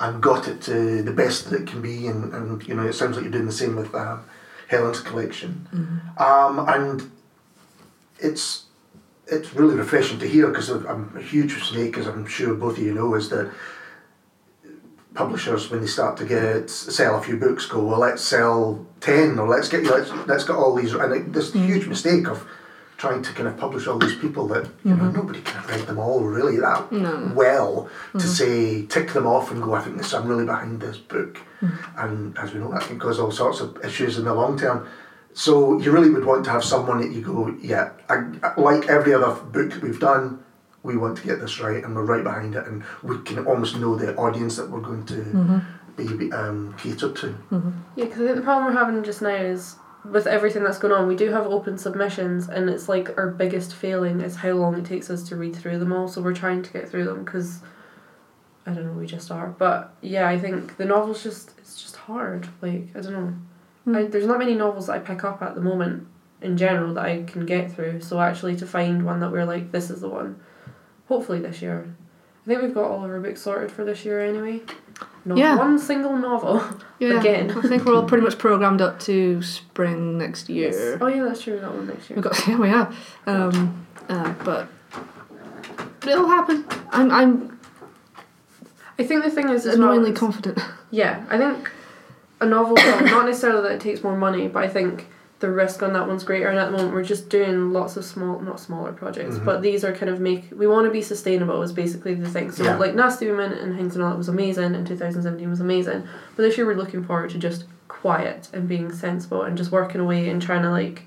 and 0.00 0.22
got 0.22 0.48
it 0.48 0.62
to 0.62 1.02
the 1.02 1.12
best 1.12 1.50
that 1.50 1.60
it 1.60 1.66
can 1.66 1.82
be, 1.82 2.06
and, 2.06 2.32
and 2.32 2.66
you 2.66 2.74
know, 2.74 2.86
it 2.86 2.94
sounds 2.94 3.16
like 3.16 3.24
you're 3.24 3.32
doing 3.38 3.46
the 3.46 3.52
same 3.52 3.76
with 3.76 3.94
um, 3.94 4.20
Helen's 4.68 5.00
collection, 5.00 5.66
um, 6.16 6.54
and 6.68 7.10
it's 8.18 8.64
it's 9.26 9.54
really 9.54 9.76
refreshing 9.76 10.18
to 10.18 10.28
hear 10.28 10.48
because 10.48 10.68
I'm 10.68 11.16
a 11.16 11.22
huge 11.22 11.62
snake, 11.62 11.96
as 11.98 12.06
I'm 12.06 12.26
sure 12.26 12.54
both 12.54 12.78
of 12.78 12.84
you 12.84 12.94
know, 12.94 13.14
is 13.14 13.28
that 13.30 13.52
publishers 15.14 15.70
when 15.70 15.80
they 15.80 15.86
start 15.86 16.16
to 16.16 16.24
get 16.24 16.70
sell 16.70 17.18
a 17.18 17.22
few 17.22 17.36
books 17.36 17.66
go 17.66 17.84
well 17.84 17.98
let's 17.98 18.22
sell 18.22 18.86
10 19.00 19.38
or 19.38 19.46
let's 19.46 19.68
get 19.68 19.84
let's, 19.84 20.10
let's 20.26 20.44
get 20.44 20.56
all 20.56 20.74
these 20.74 20.94
and 20.94 21.12
like, 21.12 21.30
this 21.32 21.50
mm. 21.50 21.66
huge 21.66 21.86
mistake 21.86 22.26
of 22.26 22.46
trying 22.96 23.20
to 23.20 23.32
kind 23.32 23.48
of 23.48 23.56
publish 23.56 23.88
all 23.88 23.98
these 23.98 24.14
people 24.16 24.46
that 24.46 24.64
you 24.84 24.94
know 24.94 25.04
mm-hmm. 25.04 25.16
nobody 25.16 25.40
can 25.40 25.54
have 25.56 25.68
read 25.68 25.86
them 25.88 25.98
all 25.98 26.22
really 26.22 26.56
that 26.58 26.90
No. 26.92 27.32
well 27.34 27.90
to 28.12 28.18
mm-hmm. 28.18 28.28
say 28.28 28.86
tick 28.86 29.12
them 29.12 29.26
off 29.26 29.50
and 29.50 29.60
go 29.60 29.74
I 29.74 29.82
think 29.82 29.96
this 29.96 30.14
I'm 30.14 30.28
really 30.28 30.44
behind 30.44 30.80
this 30.80 30.98
book. 30.98 31.40
Mm-hmm. 31.60 31.98
And 31.98 32.38
as 32.38 32.54
we 32.54 32.60
know 32.60 32.70
that 32.70 32.82
can 32.82 33.00
cause 33.00 33.18
all 33.18 33.32
sorts 33.32 33.58
of 33.60 33.84
issues 33.84 34.18
in 34.18 34.24
the 34.24 34.32
long 34.32 34.56
term 34.56 34.88
so 35.34 35.78
you 35.80 35.90
really 35.90 36.10
would 36.10 36.24
want 36.24 36.44
to 36.44 36.50
have 36.50 36.62
someone 36.64 37.00
that 37.00 37.10
you 37.12 37.22
go 37.22 37.54
yeah 37.60 37.90
I, 38.08 38.24
I- 38.42 38.60
like 38.60 38.88
every 38.88 39.14
other 39.14 39.32
book 39.34 39.70
that 39.72 39.82
we've 39.82 40.00
done 40.00 40.42
we 40.82 40.96
want 40.96 41.16
to 41.18 41.24
get 41.26 41.40
this 41.40 41.60
right 41.60 41.82
and 41.84 41.94
we're 41.94 42.04
right 42.04 42.24
behind 42.24 42.54
it 42.56 42.66
and 42.66 42.82
we 43.02 43.18
can 43.22 43.46
almost 43.46 43.76
know 43.78 43.94
the 43.96 44.14
audience 44.16 44.56
that 44.56 44.68
we're 44.70 44.80
going 44.80 45.06
to 45.06 45.14
Mm-hmm. 45.14 46.18
be 46.18 46.32
um, 46.32 46.74
catered 46.78 47.14
to. 47.16 47.34
Yeah, 47.96 48.04
because 48.06 48.20
I 48.22 48.24
think 48.24 48.36
the 48.36 48.42
problem 48.42 48.64
we're 48.74 48.78
having 48.84 49.04
just 49.04 49.20
now 49.22 49.28
is 49.28 49.76
with 50.04 50.26
everything 50.26 50.64
that's 50.64 50.78
going 50.78 50.92
on, 50.92 51.06
we 51.06 51.14
do 51.14 51.30
have 51.30 51.46
open 51.46 51.76
submissions, 51.78 52.48
and 52.48 52.68
it's 52.70 52.88
like 52.88 53.16
our 53.18 53.28
biggest 53.30 53.74
failing 53.74 54.20
is 54.22 54.36
how 54.36 54.52
long 54.52 54.74
it 54.76 54.84
takes 54.86 55.10
us 55.10 55.22
to 55.28 55.36
read 55.36 55.54
through 55.54 55.78
them 55.78 55.92
all. 55.92 56.08
So 56.08 56.20
we're 56.22 56.34
trying 56.34 56.62
to 56.62 56.72
get 56.72 56.88
through 56.88 57.04
them 57.04 57.22
because 57.24 57.60
I 58.66 58.72
don't 58.72 58.86
know, 58.86 58.92
we 58.98 59.06
just 59.06 59.30
are. 59.30 59.48
But 59.48 59.94
yeah, 60.00 60.26
I 60.28 60.38
think 60.38 60.76
the 60.78 60.84
novel's 60.86 61.22
just 61.22 61.52
it's 61.58 61.80
just 61.80 61.94
hard. 61.96 62.48
Like 62.62 62.88
I 62.96 63.00
don't 63.00 63.12
know, 63.12 63.34
Hmm. 63.84 63.96
I, 63.96 64.02
there's 64.04 64.26
not 64.26 64.38
many 64.38 64.54
novels 64.54 64.86
that 64.86 64.92
I 64.94 64.98
pick 65.00 65.24
up 65.24 65.42
at 65.42 65.54
the 65.54 65.60
moment 65.60 66.06
in 66.40 66.56
general 66.56 66.94
that 66.94 67.04
I 67.04 67.22
can 67.24 67.46
get 67.46 67.72
through. 67.72 68.00
So 68.00 68.20
actually, 68.20 68.56
to 68.56 68.66
find 68.66 69.04
one 69.04 69.20
that 69.20 69.30
we're 69.32 69.44
like, 69.44 69.72
this 69.72 69.90
is 69.90 70.00
the 70.00 70.08
one, 70.08 70.40
hopefully 71.08 71.40
this 71.40 71.62
year. 71.62 71.94
I 72.44 72.48
think 72.48 72.62
we've 72.62 72.74
got 72.74 72.90
all 72.90 73.04
of 73.04 73.10
our 73.10 73.20
books 73.20 73.40
sorted 73.42 73.70
for 73.70 73.84
this 73.84 74.04
year 74.04 74.20
anyway. 74.24 74.60
Not 75.24 75.38
Yeah. 75.38 75.56
one 75.56 75.78
single 75.78 76.16
novel. 76.16 76.62
Yeah, 76.98 77.18
Again. 77.18 77.50
I 77.50 77.62
think 77.62 77.84
we're 77.84 77.96
all 77.96 78.04
pretty 78.04 78.22
much 78.22 78.38
programmed 78.38 78.80
up 78.80 79.00
to 79.00 79.42
spring 79.42 80.18
next 80.18 80.48
year. 80.48 80.98
Oh 81.00 81.08
yeah, 81.08 81.24
that's 81.24 81.42
true. 81.42 81.54
We 81.54 81.58
got 81.60 81.74
one 81.74 81.86
next 81.88 82.08
year. 82.08 82.14
We've 82.16 82.22
got 82.22 82.46
yeah, 82.46 82.56
we 82.56 82.68
have. 82.68 82.96
Um, 83.26 83.84
uh, 84.08 84.32
but 84.44 84.68
but 85.98 86.08
it'll 86.08 86.28
happen. 86.28 86.64
I'm 86.92 87.10
I'm 87.10 87.58
I 89.00 89.02
think 89.04 89.24
the 89.24 89.30
thing 89.32 89.48
is, 89.48 89.66
annoyingly 89.66 90.12
confident. 90.12 90.60
yeah, 90.92 91.24
I 91.28 91.38
think 91.38 91.71
a 92.42 92.46
novel, 92.46 92.74
well, 92.74 93.00
not 93.04 93.26
necessarily 93.26 93.62
that 93.62 93.72
it 93.76 93.80
takes 93.80 94.02
more 94.02 94.16
money, 94.16 94.48
but 94.48 94.62
I 94.64 94.68
think 94.68 95.06
the 95.40 95.50
risk 95.50 95.82
on 95.82 95.92
that 95.94 96.06
one's 96.06 96.22
greater. 96.22 96.48
And 96.48 96.58
at 96.58 96.66
the 96.70 96.76
moment, 96.76 96.94
we're 96.94 97.02
just 97.02 97.28
doing 97.28 97.72
lots 97.72 97.96
of 97.96 98.04
small, 98.04 98.38
not 98.40 98.60
smaller 98.60 98.92
projects, 98.92 99.36
Mhm. 99.38 99.44
but 99.44 99.60
these 99.62 99.84
are 99.84 99.92
kind 99.92 100.08
of 100.10 100.20
make. 100.20 100.48
We 100.56 100.66
want 100.68 100.86
to 100.86 100.92
be 100.92 101.02
sustainable 101.02 101.60
is 101.62 101.72
basically 101.72 102.14
the 102.14 102.28
thing. 102.28 102.52
So 102.52 102.62
Yeah. 102.64 102.76
like 102.76 102.94
Nasty 102.94 103.28
Women 103.28 103.52
and 103.52 103.76
Things 103.76 103.96
and 103.96 104.04
All 104.04 104.10
that 104.10 104.18
was 104.18 104.28
amazing, 104.28 104.74
and 104.76 104.86
two 104.86 104.96
thousand 104.96 105.22
seventeen 105.22 105.50
was 105.50 105.60
amazing. 105.60 106.04
But 106.36 106.42
this 106.44 106.56
year 106.56 106.66
we're 106.66 106.76
looking 106.76 107.02
forward 107.02 107.30
to 107.30 107.38
just 107.38 107.64
quiet 107.88 108.48
and 108.52 108.68
being 108.68 108.92
sensible 108.92 109.42
and 109.42 109.56
just 109.58 109.72
working 109.72 110.00
away 110.00 110.28
and 110.28 110.40
trying 110.40 110.62
to 110.62 110.70
like 110.70 111.06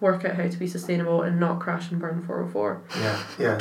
work 0.00 0.24
out 0.24 0.34
how 0.34 0.46
to 0.46 0.58
be 0.58 0.66
sustainable 0.66 1.22
and 1.22 1.40
not 1.40 1.58
crash 1.60 1.90
and 1.90 2.00
burn 2.00 2.20
four 2.26 2.36
hundred 2.38 2.52
four. 2.52 2.78
Yeah, 3.00 3.16
yeah. 3.38 3.58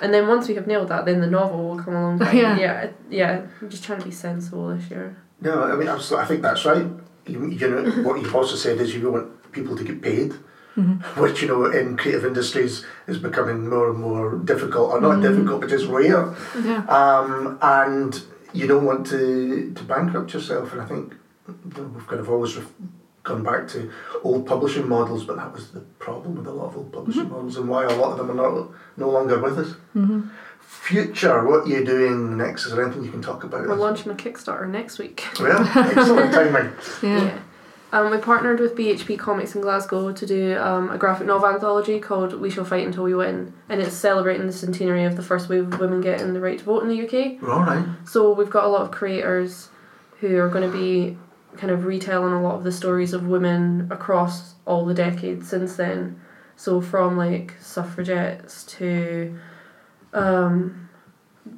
And 0.00 0.14
then 0.14 0.28
once 0.28 0.48
we 0.48 0.54
have 0.54 0.66
nailed 0.66 0.88
that, 0.88 1.04
then 1.04 1.20
the 1.20 1.26
novel 1.26 1.68
will 1.68 1.78
come 1.82 1.94
along. 1.94 2.20
Yeah. 2.32 2.56
yeah, 2.58 2.86
yeah. 3.10 3.40
I'm 3.60 3.68
just 3.68 3.84
trying 3.84 3.98
to 3.98 4.04
be 4.04 4.10
sensible 4.10 4.68
this 4.68 4.90
year. 4.90 5.16
No, 5.42 5.64
I 5.64 5.76
mean, 5.76 5.88
absolutely. 5.88 6.24
I 6.24 6.28
think 6.28 6.42
that's 6.42 6.64
right. 6.64 6.86
You, 7.26 7.46
you 7.48 7.68
know, 7.68 7.82
mm-hmm. 7.82 8.04
what 8.04 8.20
you've 8.20 8.34
also 8.34 8.56
said 8.56 8.80
is 8.80 8.94
you 8.94 9.10
want 9.10 9.52
people 9.52 9.76
to 9.76 9.84
get 9.84 10.00
paid, 10.00 10.30
mm-hmm. 10.76 10.94
which, 11.20 11.42
you 11.42 11.48
know, 11.48 11.66
in 11.66 11.96
creative 11.96 12.24
industries 12.24 12.84
is 13.06 13.18
becoming 13.18 13.68
more 13.68 13.90
and 13.90 13.98
more 13.98 14.36
difficult, 14.36 14.90
or 14.92 15.00
not 15.00 15.18
mm-hmm. 15.18 15.22
difficult, 15.22 15.60
but 15.60 15.70
just 15.70 15.86
rare. 15.86 16.34
Yeah. 16.64 16.84
Um, 16.86 17.58
and 17.60 18.22
you 18.52 18.66
don't 18.66 18.84
want 18.84 19.06
to, 19.08 19.72
to 19.74 19.82
bankrupt 19.84 20.32
yourself. 20.32 20.72
And 20.72 20.80
I 20.80 20.86
think 20.86 21.14
we've 21.46 22.06
kind 22.06 22.20
of 22.20 22.30
always 22.30 22.56
ref- 22.56 22.72
gone 23.22 23.42
back 23.42 23.68
to 23.68 23.90
old 24.24 24.46
publishing 24.46 24.88
models, 24.88 25.24
but 25.24 25.36
that 25.36 25.52
was 25.52 25.70
the 25.72 25.80
problem 25.80 26.36
with 26.36 26.46
a 26.46 26.52
lot 26.52 26.68
of 26.68 26.76
old 26.76 26.92
publishing 26.92 27.28
models 27.28 27.56
and 27.56 27.68
why 27.68 27.84
a 27.84 27.94
lot 27.96 28.12
of 28.12 28.18
them 28.18 28.30
are 28.30 28.50
not, 28.50 28.70
no 28.96 29.10
longer 29.10 29.40
with 29.40 29.58
us. 29.58 29.74
Future, 30.80 31.46
what 31.46 31.66
you're 31.66 31.80
you 31.80 31.84
doing 31.84 32.36
next? 32.36 32.66
Is 32.66 32.72
there 32.72 32.84
anything 32.84 33.04
you 33.04 33.10
can 33.10 33.22
talk 33.22 33.44
about? 33.44 33.68
We're 33.68 33.76
launching 33.76 34.10
a 34.10 34.14
Kickstarter 34.14 34.68
next 34.68 34.98
week. 34.98 35.24
Well, 35.38 35.60
excellent 35.76 36.32
timing. 36.34 36.72
Yeah. 37.02 37.38
Um, 37.92 38.10
we 38.10 38.16
partnered 38.16 38.58
with 38.58 38.74
BHP 38.74 39.18
Comics 39.18 39.54
in 39.54 39.60
Glasgow 39.60 40.12
to 40.12 40.26
do 40.26 40.58
um, 40.58 40.90
a 40.90 40.96
graphic 40.96 41.26
novel 41.26 41.50
anthology 41.50 42.00
called 42.00 42.32
We 42.32 42.50
Shall 42.50 42.64
Fight 42.64 42.86
Until 42.86 43.04
We 43.04 43.14
Win, 43.14 43.52
and 43.68 43.82
it's 43.82 43.94
celebrating 43.94 44.46
the 44.46 44.52
centenary 44.52 45.04
of 45.04 45.14
the 45.14 45.22
first 45.22 45.50
wave 45.50 45.72
of 45.72 45.78
women 45.78 46.00
getting 46.00 46.32
the 46.32 46.40
right 46.40 46.58
to 46.58 46.64
vote 46.64 46.82
in 46.82 46.88
the 46.88 47.06
UK. 47.06 47.42
All 47.46 47.60
right. 47.60 47.86
So 48.06 48.32
we've 48.32 48.50
got 48.50 48.64
a 48.64 48.68
lot 48.68 48.82
of 48.82 48.90
creators 48.90 49.68
who 50.20 50.38
are 50.38 50.48
going 50.48 50.68
to 50.68 50.76
be 50.76 51.18
kind 51.58 51.70
of 51.70 51.84
retelling 51.84 52.32
a 52.32 52.42
lot 52.42 52.54
of 52.54 52.64
the 52.64 52.72
stories 52.72 53.12
of 53.12 53.26
women 53.26 53.88
across 53.90 54.54
all 54.66 54.86
the 54.86 54.94
decades 54.94 55.48
since 55.48 55.76
then. 55.76 56.18
So 56.56 56.80
from 56.80 57.16
like 57.16 57.54
suffragettes 57.60 58.64
to 58.78 59.38
um, 60.12 60.88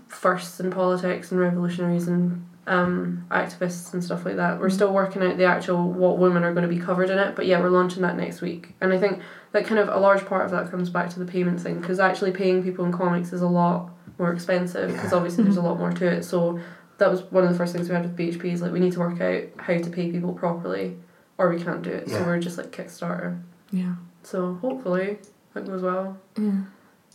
firsts 0.09 0.61
in 0.61 0.71
politics 0.71 1.31
and 1.31 1.41
revolutionaries 1.41 2.09
and 2.09 2.47
um, 2.67 3.27
activists 3.31 3.93
and 3.93 4.03
stuff 4.03 4.25
like 4.25 4.37
that. 4.37 4.59
We're 4.59 4.71
still 4.71 4.93
working 4.93 5.23
out 5.23 5.37
the 5.37 5.45
actual 5.45 5.91
what 5.91 6.19
women 6.19 6.45
are 6.45 6.55
going 6.55 6.67
to 6.69 6.75
be 6.75 6.81
covered 6.81 7.11
in 7.11 7.19
it, 7.19 7.37
but 7.37 7.47
yeah, 7.47 7.61
we're 7.61 7.69
launching 7.71 8.03
that 8.03 8.17
next 8.17 8.41
week. 8.41 8.75
And 8.81 8.93
I 8.93 8.99
think 8.99 9.21
that 9.53 9.67
kind 9.67 9.79
of 9.79 9.89
a 9.89 9.99
large 9.99 10.25
part 10.25 10.45
of 10.47 10.51
that 10.53 10.71
comes 10.71 10.89
back 10.89 11.11
to 11.11 11.19
the 11.19 11.27
payment 11.27 11.61
thing 11.61 11.81
because 11.81 12.01
actually 12.01 12.31
paying 12.33 12.63
people 12.63 12.85
in 12.87 12.93
comics 12.93 13.33
is 13.33 13.43
a 13.43 13.49
lot 13.49 13.91
more 14.19 14.33
expensive 14.33 14.91
because 14.93 15.11
Yeah. 15.13 15.17
obviously 15.19 15.45
there's 15.45 15.57
a 15.59 15.63
lot 15.63 15.79
more 15.79 15.93
to 15.93 16.07
it. 16.07 16.25
So 16.25 16.59
that 16.99 17.11
was 17.11 17.23
one 17.25 17.45
of 17.45 17.51
the 17.51 17.57
first 17.57 17.75
things 17.75 17.89
we 17.89 17.95
had 17.95 18.05
with 18.05 18.17
BHP 18.17 18.53
is 18.53 18.63
like 18.63 18.73
we 18.73 18.81
need 18.81 18.93
to 18.93 19.01
work 19.01 19.21
out 19.21 19.43
how 19.59 19.77
to 19.77 19.91
pay 19.91 20.11
people 20.11 20.33
properly 20.33 20.97
or 21.37 21.51
we 21.51 21.61
can't 21.63 21.83
do 21.83 21.91
it. 21.91 22.09
So 22.09 22.23
we're 22.25 22.39
just 22.39 22.57
like 22.57 22.71
Kickstarter. 22.71 23.43
Yeah. 23.73 23.97
So 24.23 24.55
hopefully 24.63 25.19
that 25.53 25.67
goes 25.67 25.83
well. 25.83 26.17
Yeah. 26.39 26.53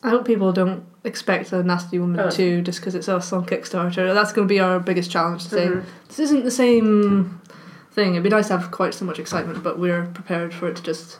I 0.04 0.10
hope 0.10 0.26
people 0.26 0.52
don't 0.54 0.84
expect 1.04 1.52
a 1.52 1.62
Nasty 1.64 2.00
Woman 2.00 2.20
Oh. 2.22 2.30
2 2.30 2.62
just 2.62 2.80
because 2.80 2.96
it's 2.96 3.10
us 3.10 3.34
on 3.34 3.46
Kickstarter. 3.46 4.14
That's 4.14 4.32
going 4.32 4.48
to 4.48 4.52
be 4.52 4.60
our 4.60 4.80
biggest 4.80 5.12
challenge 5.12 5.44
to 5.46 5.50
say, 5.50 5.68
Mhm. 5.68 5.84
this 6.08 6.20
isn't 6.20 6.44
the 6.46 6.52
same 6.52 7.40
thing. 7.92 8.12
It'd 8.12 8.24
be 8.24 8.30
nice 8.30 8.48
to 8.48 8.58
have 8.58 8.72
quite 8.72 8.94
so 8.94 9.04
much 9.06 9.20
excitement, 9.20 9.62
but 9.64 9.78
we're 9.78 10.06
prepared 10.14 10.54
for 10.54 10.68
it 10.70 10.78
to 10.78 10.84
just. 10.84 11.20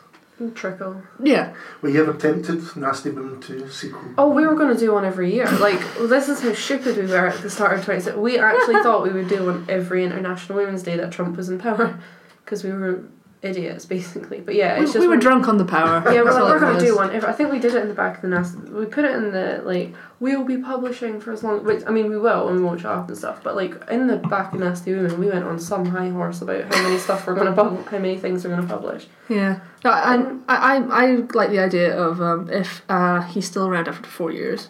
Trickle. 0.54 1.02
Yeah. 1.22 1.52
Were 1.82 1.90
you 1.90 2.00
ever 2.02 2.14
tempted 2.14 2.74
Nasty 2.74 3.10
Woman 3.10 3.40
2 3.42 3.68
sequel? 3.68 4.00
Oh, 4.16 4.30
we 4.30 4.46
were 4.46 4.54
going 4.54 4.72
to 4.74 4.80
do 4.80 4.90
one 4.94 5.04
every 5.04 5.34
year. 5.34 5.46
Like, 5.60 5.78
this 6.08 6.30
is 6.30 6.40
how 6.40 6.54
stupid 6.54 6.96
we 6.96 7.04
were 7.04 7.26
at 7.26 7.42
the 7.42 7.50
start 7.50 7.78
of 7.78 7.84
26. 7.84 8.16
We 8.16 8.38
actually 8.38 8.76
thought 8.82 9.02
we 9.02 9.10
would 9.10 9.28
do 9.28 9.44
one 9.44 9.66
every 9.68 10.02
International 10.02 10.56
Women's 10.56 10.82
Day 10.82 10.96
that 10.96 11.12
Trump 11.12 11.36
was 11.36 11.50
in 11.50 11.58
power 11.58 11.98
because 12.42 12.64
we 12.64 12.72
were 12.72 13.00
idiots, 13.42 13.86
basically. 13.86 14.40
But 14.40 14.54
yeah, 14.54 14.78
We, 14.78 14.84
just. 14.86 14.98
we 14.98 15.06
were 15.06 15.12
when- 15.12 15.20
drunk 15.20 15.48
on 15.48 15.56
the 15.58 15.64
power. 15.64 16.02
Yeah, 16.12 16.22
we're, 16.22 16.32
like, 16.32 16.42
we're 16.42 16.56
it 16.58 16.60
going 16.60 16.78
to 16.78 16.84
do 16.84 16.96
one. 16.96 17.14
If, 17.14 17.24
I 17.24 17.32
think 17.32 17.50
we 17.50 17.58
did 17.58 17.74
it 17.74 17.80
in 17.82 17.88
the 17.88 17.94
back 17.94 18.16
of 18.16 18.22
the 18.22 18.28
nest. 18.28 18.56
We 18.68 18.84
put 18.86 19.04
it 19.04 19.12
in 19.12 19.32
the, 19.32 19.62
like, 19.64 19.94
we'll 20.20 20.44
be 20.44 20.58
publishing 20.58 21.20
for 21.20 21.32
as 21.32 21.42
long. 21.42 21.64
Which, 21.64 21.82
I 21.86 21.90
mean, 21.90 22.08
we 22.10 22.18
will 22.18 22.48
and 22.48 22.58
we 22.58 22.62
won't 22.62 22.80
shut 22.80 22.92
up 22.94 23.08
and 23.08 23.16
stuff. 23.16 23.42
But, 23.42 23.56
like, 23.56 23.74
in 23.90 24.06
the 24.08 24.16
back 24.16 24.52
of 24.52 24.60
Nasty 24.60 24.92
Women, 24.94 25.18
we 25.18 25.26
went 25.28 25.44
on 25.44 25.58
some 25.58 25.86
high 25.86 26.10
horse 26.10 26.42
about 26.42 26.72
how 26.74 26.82
many 26.82 26.98
stuff 26.98 27.26
we're 27.26 27.34
going 27.34 27.46
to 27.46 27.52
publish, 27.54 27.86
how 27.86 27.98
many 27.98 28.18
things 28.18 28.44
we're 28.44 28.54
going 28.54 28.66
to 28.68 28.72
publish. 28.74 29.06
Yeah. 29.28 29.60
No, 29.84 29.92
and 29.92 30.42
I, 30.48 30.76
I, 30.76 31.04
I 31.04 31.06
like 31.32 31.50
the 31.50 31.60
idea 31.60 31.96
of 31.98 32.20
um, 32.20 32.50
if 32.50 32.82
uh, 32.90 33.22
he's 33.22 33.46
still 33.46 33.66
around 33.66 33.88
after 33.88 34.06
four 34.08 34.30
years, 34.32 34.68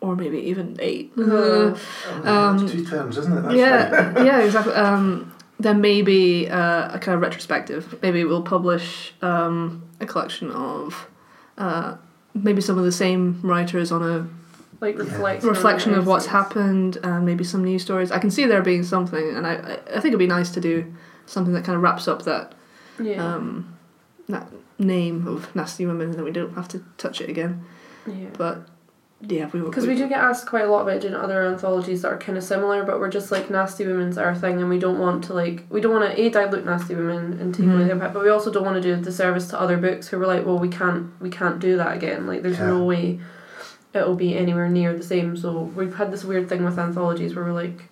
or 0.00 0.14
maybe 0.16 0.38
even 0.38 0.76
8 0.80 1.12
Uh-huh. 1.18 1.36
Uh, 1.36 1.78
Oh, 2.24 2.32
Um, 2.48 2.64
it's 2.64 2.72
two 2.72 2.84
terms, 2.86 3.18
isn't 3.18 3.32
it? 3.32 3.42
That's 3.42 3.46
right. 3.48 3.56
yeah, 3.56 4.24
yeah, 4.24 4.38
exactly. 4.40 4.72
Um, 4.72 5.34
then 5.58 5.80
maybe 5.80 6.48
uh, 6.48 6.94
a 6.94 6.98
kind 6.98 7.14
of 7.16 7.20
retrospective. 7.20 7.98
Maybe 8.02 8.24
we'll 8.24 8.42
publish 8.42 9.12
um, 9.22 9.82
a 10.00 10.06
collection 10.06 10.50
of 10.52 11.06
uh, 11.56 11.96
maybe 12.34 12.60
some 12.60 12.78
of 12.78 12.84
the 12.84 12.92
same 12.92 13.40
writers 13.42 13.90
on 13.90 14.02
a 14.02 14.28
Like, 14.80 14.96
reflect 14.98 15.42
on 15.42 15.50
reflection 15.50 15.94
of 15.94 16.06
what's 16.06 16.26
happened 16.26 16.98
and 17.02 17.24
maybe 17.26 17.42
some 17.44 17.64
news 17.64 17.82
stories. 17.82 18.10
I 18.12 18.18
can 18.18 18.30
see 18.30 18.46
there 18.46 18.62
being 18.62 18.84
something, 18.84 19.36
and 19.36 19.46
I, 19.46 19.54
I 19.54 19.72
I 19.96 20.00
think 20.00 20.06
it'd 20.06 20.18
be 20.18 20.26
nice 20.28 20.50
to 20.52 20.60
do 20.60 20.84
something 21.26 21.52
that 21.54 21.64
kind 21.64 21.76
of 21.76 21.82
wraps 21.82 22.06
up 22.08 22.22
that 22.22 22.52
Yeah. 23.00 23.34
um, 23.34 23.76
that 24.28 24.46
name 24.78 25.26
of 25.26 25.54
nasty 25.56 25.84
women, 25.86 26.06
and 26.10 26.14
then 26.14 26.24
we 26.24 26.30
don't 26.30 26.54
have 26.54 26.68
to 26.68 26.78
touch 26.98 27.20
it 27.20 27.28
again. 27.28 27.64
yeah. 28.06 28.30
But 28.38 28.56
yeah, 29.20 29.50
we 29.52 29.60
will. 29.60 29.68
Because 29.68 29.86
we 29.86 29.96
do 29.96 30.08
get 30.08 30.18
asked 30.20 30.46
quite 30.46 30.64
a 30.64 30.70
lot 30.70 30.82
about 30.82 31.00
doing 31.00 31.14
other 31.14 31.44
anthologies 31.44 32.02
that 32.02 32.08
are 32.12 32.18
kind 32.18 32.38
of 32.38 32.44
similar, 32.44 32.84
but 32.84 33.00
we're 33.00 33.10
just 33.10 33.32
like 33.32 33.50
nasty 33.50 33.84
women's 33.86 34.16
our 34.16 34.34
thing, 34.34 34.60
and 34.60 34.68
we 34.68 34.78
don't 34.78 34.98
want 34.98 35.24
to 35.24 35.34
like 35.34 35.64
we 35.70 35.80
don't 35.80 35.92
want 35.92 36.08
to 36.14 36.20
a 36.20 36.28
dilute 36.30 36.64
nasty 36.64 36.94
women 36.94 37.38
and 37.40 37.54
take 37.54 37.66
away 37.66 37.74
Mhm. 37.76 37.86
the 37.86 37.90
impact, 37.92 38.14
but 38.14 38.22
we 38.22 38.30
also 38.30 38.52
don't 38.52 38.64
want 38.64 38.76
to 38.76 38.82
do 38.82 38.94
a 38.94 38.96
disservice 38.96 39.48
to 39.48 39.60
other 39.60 39.76
books 39.76 40.08
who 40.08 40.18
were 40.18 40.26
like, 40.26 40.46
well, 40.46 40.58
we 40.58 40.68
can't 40.68 41.10
we 41.20 41.30
can't 41.30 41.58
do 41.58 41.76
that 41.76 41.96
again. 41.96 42.26
Like, 42.26 42.42
there's 42.42 42.60
no 42.60 42.84
way 42.84 43.18
it'll 43.94 44.14
be 44.14 44.36
anywhere 44.36 44.68
near 44.68 44.96
the 44.96 45.02
same. 45.02 45.36
So 45.36 45.62
we've 45.74 45.96
had 45.96 46.12
this 46.12 46.22
weird 46.24 46.48
thing 46.48 46.64
with 46.64 46.78
anthologies 46.78 47.34
where 47.34 47.44
we're 47.44 47.52
like, 47.52 47.88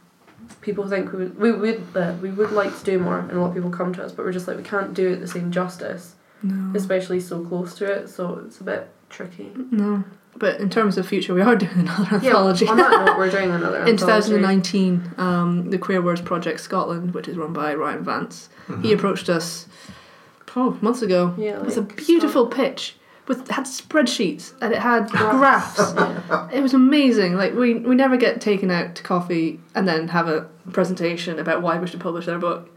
people 0.61 0.87
think 0.89 1.11
we 1.13 1.19
would 1.25 1.39
we 1.41 1.51
would 1.53 1.83
uh, 1.97 2.15
we 2.23 2.31
would 2.31 2.53
like 2.53 2.79
to 2.79 2.85
do 2.85 2.99
more, 3.01 3.19
and 3.19 3.33
a 3.33 3.41
lot 3.41 3.49
of 3.49 3.55
people 3.55 3.71
come 3.71 3.93
to 3.95 4.05
us, 4.05 4.13
but 4.13 4.25
we're 4.25 4.33
just 4.33 4.47
like 4.47 4.57
we 4.59 4.63
can't 4.63 4.95
do 4.95 5.09
it 5.09 5.17
the 5.17 5.27
same 5.27 5.51
justice, 5.51 6.15
no. 6.45 6.73
especially 6.79 7.19
so 7.19 7.45
close 7.45 7.75
to 7.79 7.85
it. 7.91 8.09
So 8.09 8.43
it's 8.47 8.61
a 8.61 8.65
bit 8.65 8.89
tricky. 9.11 9.51
no. 9.73 10.05
But 10.39 10.61
in 10.61 10.69
terms 10.71 10.99
of 10.99 11.07
future, 11.09 11.33
we 11.35 11.41
are 11.41 11.57
doing 11.65 11.73
another 11.81 12.19
Yeah, 12.23 12.31
anthology. 12.31 12.67
on 12.69 12.77
that 12.77 13.07
note, 13.07 13.19
we're 13.19 13.31
doing 13.31 13.51
another 13.61 13.83
In 13.83 13.89
anthology. 13.89 14.29
2019, 14.33 15.15
um, 15.19 15.71
the 15.71 15.79
Queer 15.79 16.03
Words 16.03 16.21
Project 16.21 16.61
Scotland, 16.61 17.15
which 17.15 17.27
is 17.29 17.37
run 17.37 17.53
by 17.53 17.75
Ryan 17.75 18.05
Vance, 18.05 18.49
he 18.83 18.93
approached 18.93 19.29
us 19.29 19.67
oh 20.59 20.77
months 20.81 21.03
ago 21.03 21.35
Yeah, 21.39 21.59
with 21.59 21.77
a 21.77 21.81
like, 21.83 21.97
beautiful 21.97 22.47
pitch. 22.47 22.97
With 23.29 23.49
had 23.51 23.65
spreadsheets 23.65 24.53
and 24.61 24.73
it 24.73 24.79
had 24.79 25.11
graphs. 25.11 25.93
Yeah. 25.97 26.49
It 26.53 26.61
was 26.63 26.75
amazing. 26.75 27.35
Like 27.35 27.55
we 27.55 27.75
we 27.75 27.95
never 27.97 28.17
get 28.17 28.41
taken 28.41 28.71
out 28.71 28.95
to 28.95 29.03
coffee 29.03 29.59
and 29.75 29.87
then 29.89 30.07
have 30.09 30.29
a 30.29 30.43
presentation 30.73 31.39
about 31.41 31.61
why 31.61 31.77
we 31.79 31.89
should 31.89 31.99
publish 32.01 32.29
our 32.29 32.39
book. 32.39 32.71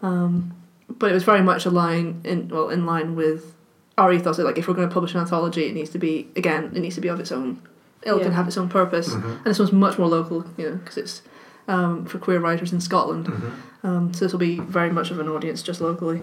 Um, 0.00 0.54
but 0.88 1.10
it 1.10 1.14
was 1.14 1.24
very 1.24 1.42
much 1.42 1.66
a 1.66 1.70
line 1.70 2.22
in 2.24 2.48
well 2.48 2.70
in 2.70 2.86
line 2.86 3.14
with 3.14 3.54
our 4.00 4.12
ethos. 4.12 4.36
That, 4.38 4.44
like 4.44 4.58
if 4.58 4.66
we're 4.66 4.74
going 4.74 4.88
to 4.88 4.92
publish 4.92 5.14
an 5.14 5.20
anthology, 5.20 5.64
it 5.68 5.74
needs 5.74 5.90
to 5.90 5.98
be 5.98 6.28
again 6.36 6.62
it 6.74 6.80
needs 6.80 6.94
to 6.96 7.00
be 7.00 7.08
of 7.08 7.20
its 7.20 7.30
own 7.32 7.60
It'll 8.02 8.18
can 8.18 8.32
have 8.32 8.48
its 8.48 8.56
own 8.56 8.70
purpose, 8.70 9.08
Mhm. 9.14 9.36
and 9.36 9.44
this 9.44 9.58
one's 9.58 9.72
much 9.72 9.98
more 9.98 10.08
local, 10.08 10.38
you 10.56 10.64
know, 10.70 10.76
because 10.76 10.96
it's 10.96 11.22
um, 11.68 12.06
for 12.06 12.18
queer 12.18 12.40
writers 12.40 12.72
in 12.72 12.80
Scotland. 12.80 13.26
Mhm. 13.26 13.52
Um, 13.84 14.14
so 14.14 14.24
this 14.24 14.32
will 14.32 14.40
be 14.40 14.58
very 14.58 14.90
much 14.90 15.10
of 15.10 15.18
an 15.20 15.28
audience 15.28 15.62
just 15.62 15.80
locally, 15.82 16.22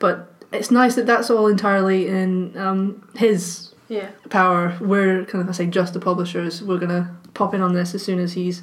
but 0.00 0.34
it's 0.52 0.70
nice 0.72 0.96
that 0.96 1.06
that's 1.06 1.30
all 1.30 1.46
entirely 1.46 2.08
in 2.08 2.56
um, 2.58 3.02
his 3.14 3.68
Yeah. 3.88 4.08
power. 4.30 4.74
We're 4.80 5.24
kind 5.24 5.42
of 5.42 5.48
I 5.48 5.52
say 5.52 5.66
just 5.66 5.94
the 5.94 6.00
publishers. 6.00 6.60
We're 6.60 6.78
gonna 6.84 7.04
pop 7.34 7.54
in 7.54 7.62
on 7.62 7.72
this 7.72 7.94
as 7.94 8.02
soon 8.02 8.18
as 8.18 8.32
he's 8.32 8.62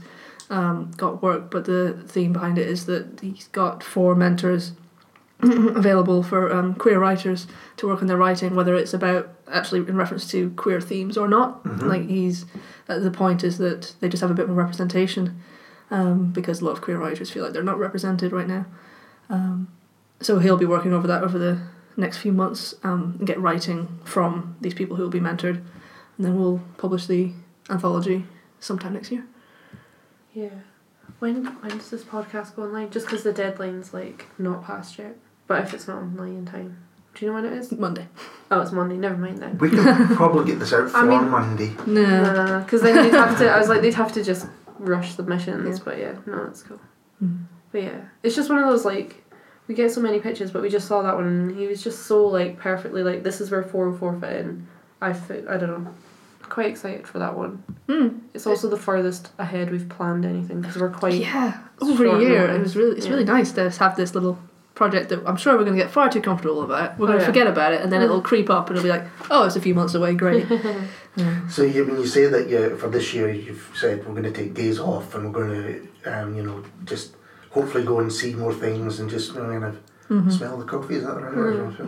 um, 0.51 0.91
got 0.97 1.21
work. 1.23 1.49
But 1.51 1.63
the 1.65 1.95
theme 2.07 2.33
behind 2.33 2.57
it 2.57 2.67
is 2.67 2.85
that 2.87 3.19
he's 3.21 3.47
got 3.53 3.83
four 3.83 4.15
mentors 4.15 4.73
available 5.41 6.21
for 6.21 6.51
um, 6.53 6.75
queer 6.75 6.99
writers 6.99 7.47
to 7.77 7.87
work 7.87 8.01
on 8.01 8.07
their 8.07 8.17
writing, 8.17 8.55
whether 8.55 8.75
it's 8.75 8.93
about 8.93 9.29
actually 9.51 9.79
in 9.79 9.95
reference 9.95 10.29
to 10.31 10.51
queer 10.51 10.81
themes 10.81 11.17
or 11.17 11.27
not. 11.27 11.63
Mhm. 11.63 11.83
Like 11.83 12.07
he's 12.07 12.45
uh, 12.89 12.99
the 12.99 13.11
point 13.11 13.43
is 13.43 13.57
that 13.57 13.93
they 13.99 14.09
just 14.09 14.21
have 14.21 14.31
a 14.31 14.33
bit 14.33 14.47
more 14.47 14.57
representation 14.57 15.41
um, 15.91 16.31
because 16.31 16.59
a 16.61 16.65
lot 16.65 16.71
of 16.71 16.81
queer 16.81 16.97
writers 16.97 17.31
feel 17.31 17.43
like 17.43 17.53
they're 17.53 17.63
not 17.63 17.79
represented 17.79 18.31
right 18.31 18.47
now. 18.47 18.65
Um, 19.29 19.69
so 20.19 20.39
he'll 20.39 20.57
be 20.57 20.65
working 20.65 20.93
over 20.93 21.07
that 21.07 21.23
over 21.23 21.39
the 21.39 21.61
next 21.95 22.17
few 22.17 22.31
months 22.31 22.75
um, 22.83 23.15
and 23.19 23.27
get 23.27 23.39
writing 23.39 23.99
from 24.03 24.57
these 24.59 24.73
people 24.73 24.95
who 24.97 25.03
will 25.03 25.09
be 25.09 25.19
mentored, 25.19 25.57
and 26.17 26.25
then 26.25 26.37
we'll 26.37 26.61
publish 26.77 27.05
the 27.05 27.31
anthology 27.69 28.25
sometime 28.59 28.93
next 28.93 29.11
year. 29.11 29.25
Yeah. 30.33 30.49
When 31.19 31.45
when 31.45 31.77
does 31.77 31.89
this 31.89 32.03
podcast 32.03 32.55
go 32.55 32.63
online? 32.63 32.89
Just 32.91 33.05
because 33.05 33.23
the 33.23 33.33
deadline's 33.33 33.93
like 33.93 34.25
not 34.37 34.63
passed 34.65 34.97
yet. 34.97 35.17
But 35.49 35.63
if 35.63 35.73
it's 35.73 35.87
not 35.87 35.97
online 35.97 36.35
in 36.37 36.45
time, 36.45 36.77
do 37.15 37.25
you 37.25 37.31
know 37.31 37.41
when 37.41 37.45
it 37.51 37.53
is? 37.53 37.71
Monday. 37.71 38.07
Oh, 38.51 38.61
it's 38.61 38.71
Monday. 38.71 38.95
Never 38.97 39.17
mind 39.17 39.39
then. 39.39 39.57
We 39.57 39.71
can 39.71 40.07
probably 40.15 40.45
get 40.45 40.59
this 40.59 40.71
out 40.71 40.89
for 40.91 40.97
I 40.97 41.03
mean- 41.03 41.27
Monday. 41.29 41.71
No. 41.87 42.61
Because 42.63 42.83
then 42.83 42.95
they'd 42.95 43.17
have 43.17 43.37
to. 43.39 43.49
I 43.49 43.57
was 43.57 43.67
like, 43.67 43.81
they'd 43.81 43.95
have 43.95 44.13
to 44.13 44.23
just 44.23 44.45
rush 44.77 45.15
submissions. 45.15 45.79
Yeah. 45.79 45.83
But 45.83 45.97
yeah, 45.97 46.13
no, 46.27 46.43
it's 46.45 46.61
cool. 46.63 46.79
Mm. 47.21 47.45
But 47.71 47.81
yeah, 47.83 48.01
it's 48.23 48.35
just 48.35 48.49
one 48.49 48.59
of 48.59 48.69
those 48.69 48.85
like 48.85 49.23
we 49.67 49.73
get 49.75 49.91
so 49.91 50.01
many 50.01 50.19
pictures, 50.19 50.51
but 50.51 50.61
we 50.61 50.69
just 50.69 50.87
saw 50.87 51.01
that 51.01 51.15
one. 51.15 51.25
and 51.25 51.57
He 51.57 51.65
was 51.67 51.83
just 51.83 52.05
so 52.05 52.27
like 52.27 52.57
perfectly 52.59 53.01
like 53.03 53.23
this 53.23 53.41
is 53.41 53.49
where 53.51 53.63
four 53.63 53.87
and 53.89 53.97
four 53.97 54.17
fit 54.19 54.37
in. 54.45 54.67
I 55.01 55.13
fit. 55.13 55.45
I 55.49 55.57
don't 55.57 55.83
know. 55.83 55.93
Quite 56.43 56.67
excited 56.67 57.07
for 57.07 57.17
that 57.19 57.35
one. 57.35 57.63
Mm. 57.87 58.21
It's 58.35 58.45
also 58.47 58.69
the 58.69 58.77
furthest 58.77 59.31
ahead 59.39 59.71
we've 59.71 59.89
planned 59.89 60.25
anything 60.25 60.61
because 60.61 60.77
we're 60.77 60.89
quite. 60.91 61.13
Yeah, 61.15 61.59
over 61.81 62.05
a 62.05 62.19
year. 62.21 62.47
It 62.49 62.59
was 62.61 62.75
really 62.75 62.97
it's 62.97 63.05
Yeah. 63.07 63.13
really 63.13 63.25
nice 63.25 63.51
to 63.53 63.69
have 63.71 63.95
this 63.95 64.13
little 64.13 64.37
project 64.79 65.09
that 65.09 65.19
I'm 65.29 65.35
sure 65.35 65.51
we're 65.57 65.65
going 65.69 65.77
to 65.77 65.83
get 65.83 65.91
far 65.91 66.07
too 66.09 66.21
comfortable 66.21 66.61
about. 66.63 66.97
We're 66.97 67.03
Oh, 67.05 67.07
going 67.09 67.19
to 67.19 67.23
yeah. 67.25 67.31
forget 67.33 67.47
about 67.55 67.73
it, 67.73 67.81
and 67.81 67.91
then 67.91 68.01
it'll 68.01 68.21
creep 68.31 68.49
up, 68.49 68.69
and 68.69 68.77
it'll 68.77 68.87
be 68.89 68.95
like, 68.97 69.05
oh, 69.29 69.41
it's 69.45 69.57
a 69.57 69.61
few 69.67 69.75
months 69.79 69.93
away. 69.93 70.11
Great. 70.15 70.45
Yeah. 71.15 71.47
So 71.49 71.63
you, 71.63 71.83
when 71.85 71.97
you 71.97 72.05
say 72.07 72.27
that 72.27 72.47
you, 72.51 72.77
for 72.77 72.87
this 72.87 73.13
year 73.15 73.29
you've 73.29 73.65
said 73.81 74.05
we're 74.05 74.13
going 74.19 74.31
to 74.31 74.37
take 74.41 74.53
days 74.53 74.79
off 74.79 75.15
and 75.15 75.21
we're 75.25 75.37
going 75.41 75.55
to, 75.63 76.11
um, 76.13 76.27
you 76.37 76.43
know, 76.43 76.63
just 76.85 77.15
hopefully 77.49 77.83
go 77.83 77.99
and 77.99 78.13
see 78.13 78.31
more 78.35 78.53
things 78.53 78.99
and 78.99 79.09
just 79.09 79.33
you 79.33 79.41
know, 79.41 79.49
kind 79.49 79.63
of 79.65 79.75
Mhm. 80.09 80.31
smell 80.37 80.55
the 80.57 80.65
coffee. 80.73 80.95
Is 80.99 81.03
that 81.03 81.15
the 81.15 81.21
right 81.21 81.35
word? 81.35 81.79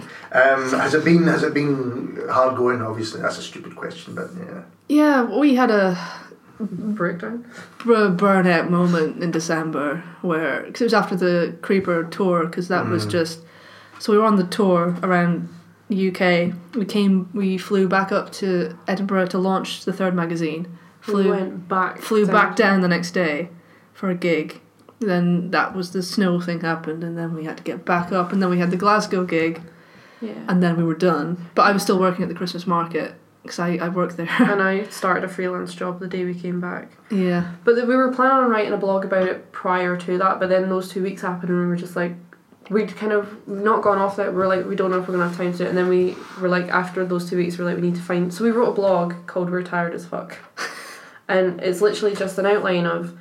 Um, 0.41 0.61
has 0.85 0.93
it 0.97 1.03
been 1.05 1.23
has 1.35 1.43
it 1.43 1.53
been 1.53 2.19
hard 2.29 2.57
going? 2.57 2.81
Obviously, 2.81 3.21
that's 3.21 3.37
a 3.37 3.41
stupid 3.51 3.73
question, 3.75 4.15
but 4.15 4.27
yeah. 4.45 4.61
Yeah, 4.99 5.17
we 5.43 5.55
had 5.61 5.71
a 5.71 5.95
breakdown. 6.69 7.45
br- 7.79 8.09
burnout 8.09 8.69
moment 8.69 9.23
in 9.23 9.31
December 9.31 10.03
where 10.21 10.63
cause 10.71 10.81
it 10.81 10.83
was 10.85 10.93
after 10.93 11.15
the 11.15 11.55
Creeper 11.61 12.03
tour 12.05 12.45
because 12.45 12.67
that 12.67 12.87
was 12.87 13.05
Mm. 13.05 13.11
just 13.11 13.39
so 13.99 14.11
we 14.13 14.17
were 14.19 14.25
on 14.25 14.35
the 14.37 14.43
tour 14.45 14.95
around 15.03 15.47
UK. 15.89 16.53
We 16.75 16.85
came, 16.85 17.29
we 17.33 17.57
flew 17.57 17.87
back 17.87 18.11
up 18.11 18.31
to 18.33 18.75
Edinburgh 18.87 19.27
to 19.27 19.37
launch 19.37 19.85
the 19.85 19.93
third 19.93 20.15
magazine. 20.15 20.67
we 21.07 21.13
Flew 21.13 21.29
went 21.31 21.67
back. 21.67 21.99
flew 21.99 22.25
back 22.25 22.55
down 22.55 22.81
the 22.81 22.87
next 22.87 23.11
day 23.11 23.49
for 23.93 24.09
a 24.09 24.15
gig. 24.15 24.59
Then 24.99 25.49
that 25.51 25.75
was 25.75 25.91
the 25.91 26.03
snow 26.03 26.39
thing 26.39 26.61
happened, 26.61 27.03
and 27.03 27.17
then 27.17 27.33
we 27.33 27.43
had 27.45 27.57
to 27.57 27.63
get 27.63 27.83
back 27.85 28.11
up, 28.11 28.31
and 28.31 28.41
then 28.41 28.49
we 28.51 28.59
had 28.59 28.69
the 28.71 28.77
Glasgow 28.77 29.23
gig, 29.25 29.61
Yeah. 30.21 30.33
and 30.47 30.61
then 30.61 30.77
we 30.77 30.83
were 30.83 30.93
done. 30.95 31.37
But 31.55 31.63
I 31.63 31.71
was 31.71 31.81
still 31.81 31.99
working 31.99 32.21
at 32.23 32.29
the 32.29 32.35
Christmas 32.35 32.65
market 32.67 33.15
because 33.43 33.59
I, 33.59 33.75
I 33.75 33.89
worked 33.89 34.17
there. 34.17 34.29
and 34.39 34.61
I 34.61 34.83
started 34.89 35.23
a 35.23 35.27
freelance 35.27 35.73
job 35.73 35.99
the 35.99 36.07
day 36.07 36.25
we 36.25 36.33
came 36.35 36.59
back. 36.61 36.89
yeah. 37.09 37.51
But 37.63 37.75
we 37.87 37.95
were 37.95 38.11
planning 38.13 38.37
on 38.45 38.49
writing 38.49 38.73
a 38.73 38.77
blog 38.77 39.05
about 39.05 39.27
it 39.27 39.51
prior 39.51 39.97
to 39.97 40.17
that, 40.17 40.39
but 40.39 40.49
then 40.49 40.69
those 40.69 40.89
two 40.89 41.03
weeks 41.03 41.21
happened 41.21 41.49
and 41.49 41.59
we 41.59 41.67
were 41.67 41.75
just 41.75 41.95
like, 41.95 42.13
we'd 42.69 42.95
kind 42.95 43.11
of 43.11 43.47
not 43.47 43.81
gone 43.81 43.97
off 43.97 44.15
that. 44.15 44.33
We 44.33 44.41
are 44.41 44.47
like, 44.47 44.65
we 44.65 44.75
don't 44.75 44.91
know 44.91 44.99
if 44.99 45.07
we're 45.07 45.15
gonna 45.15 45.27
have 45.27 45.37
time 45.37 45.51
to 45.51 45.57
do 45.57 45.63
it. 45.65 45.69
And 45.69 45.77
then 45.77 45.89
we 45.89 46.15
were 46.39 46.47
like, 46.47 46.67
after 46.69 47.03
those 47.05 47.29
two 47.29 47.37
weeks, 47.37 47.57
we 47.57 47.63
are 47.63 47.67
like, 47.67 47.75
we 47.75 47.81
need 47.81 47.95
to 47.95 48.01
find. 48.01 48.33
So 48.33 48.43
we 48.43 48.51
wrote 48.51 48.69
a 48.69 48.73
blog 48.73 49.27
called 49.27 49.49
We're 49.49 49.63
Tired 49.63 49.93
as 49.93 50.05
Fuck. 50.05 50.37
and 51.27 51.59
it's 51.61 51.81
literally 51.81 52.15
just 52.15 52.37
an 52.37 52.45
outline 52.45 52.85
of 52.85 53.17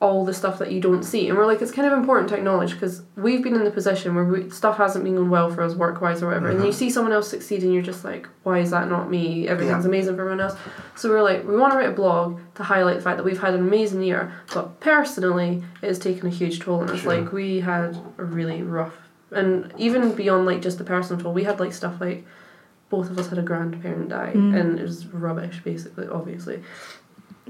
all 0.00 0.24
the 0.24 0.32
stuff 0.32 0.60
that 0.60 0.70
you 0.70 0.80
don't 0.80 1.02
see. 1.02 1.28
And 1.28 1.36
we're 1.36 1.44
like, 1.46 1.60
it's 1.60 1.72
kind 1.72 1.90
of 1.90 1.98
important 1.98 2.28
to 2.28 2.36
acknowledge 2.36 2.72
because 2.72 3.02
we've 3.16 3.42
been 3.42 3.56
in 3.56 3.64
the 3.64 3.70
position 3.72 4.14
where 4.14 4.24
we, 4.24 4.48
stuff 4.48 4.76
hasn't 4.76 5.04
been 5.04 5.16
going 5.16 5.28
well 5.28 5.50
for 5.50 5.62
us 5.62 5.74
work 5.74 6.00
wise 6.00 6.22
or 6.22 6.28
whatever. 6.28 6.50
And 6.50 6.64
you 6.64 6.70
see 6.70 6.88
someone 6.88 7.12
else 7.12 7.28
succeed 7.28 7.64
and 7.64 7.74
you're 7.74 7.82
just 7.82 8.04
like, 8.04 8.28
why 8.44 8.60
is 8.60 8.70
that 8.70 8.88
not 8.88 9.10
me? 9.10 9.48
Everything's 9.48 9.82
Yeah. 9.84 9.88
amazing 9.88 10.14
for 10.14 10.20
everyone 10.20 10.40
else. 10.40 10.56
So 10.94 11.08
we're 11.08 11.22
like, 11.22 11.44
we 11.48 11.56
want 11.56 11.72
to 11.72 11.78
write 11.78 11.88
a 11.88 11.92
blog 11.92 12.38
to 12.54 12.62
highlight 12.62 12.94
the 12.94 13.02
fact 13.02 13.16
that 13.16 13.24
we've 13.24 13.40
had 13.40 13.54
an 13.54 13.60
amazing 13.60 14.00
year, 14.02 14.32
but 14.54 14.78
personally, 14.78 15.64
it 15.82 15.88
has 15.88 15.98
taken 15.98 16.28
a 16.28 16.30
huge 16.30 16.60
toll 16.60 16.78
on 16.78 16.90
us. 16.90 17.00
Sure. 17.00 17.20
Like, 17.20 17.32
we 17.32 17.58
had 17.58 17.98
a 18.18 18.24
really 18.24 18.62
rough, 18.62 18.94
and 19.32 19.72
even 19.78 20.12
beyond 20.14 20.46
like 20.46 20.62
just 20.62 20.78
the 20.78 20.84
personal 20.84 21.20
toll, 21.20 21.32
we 21.32 21.42
had 21.42 21.58
like 21.58 21.72
stuff 21.72 22.00
like 22.00 22.24
both 22.88 23.10
of 23.10 23.18
us 23.18 23.28
had 23.30 23.38
a 23.38 23.42
grandparent 23.42 24.10
die, 24.10 24.32
Mm. 24.34 24.58
and 24.60 24.78
it 24.78 24.82
was 24.82 25.06
rubbish, 25.08 25.60
basically, 25.64 26.06
obviously. 26.06 26.62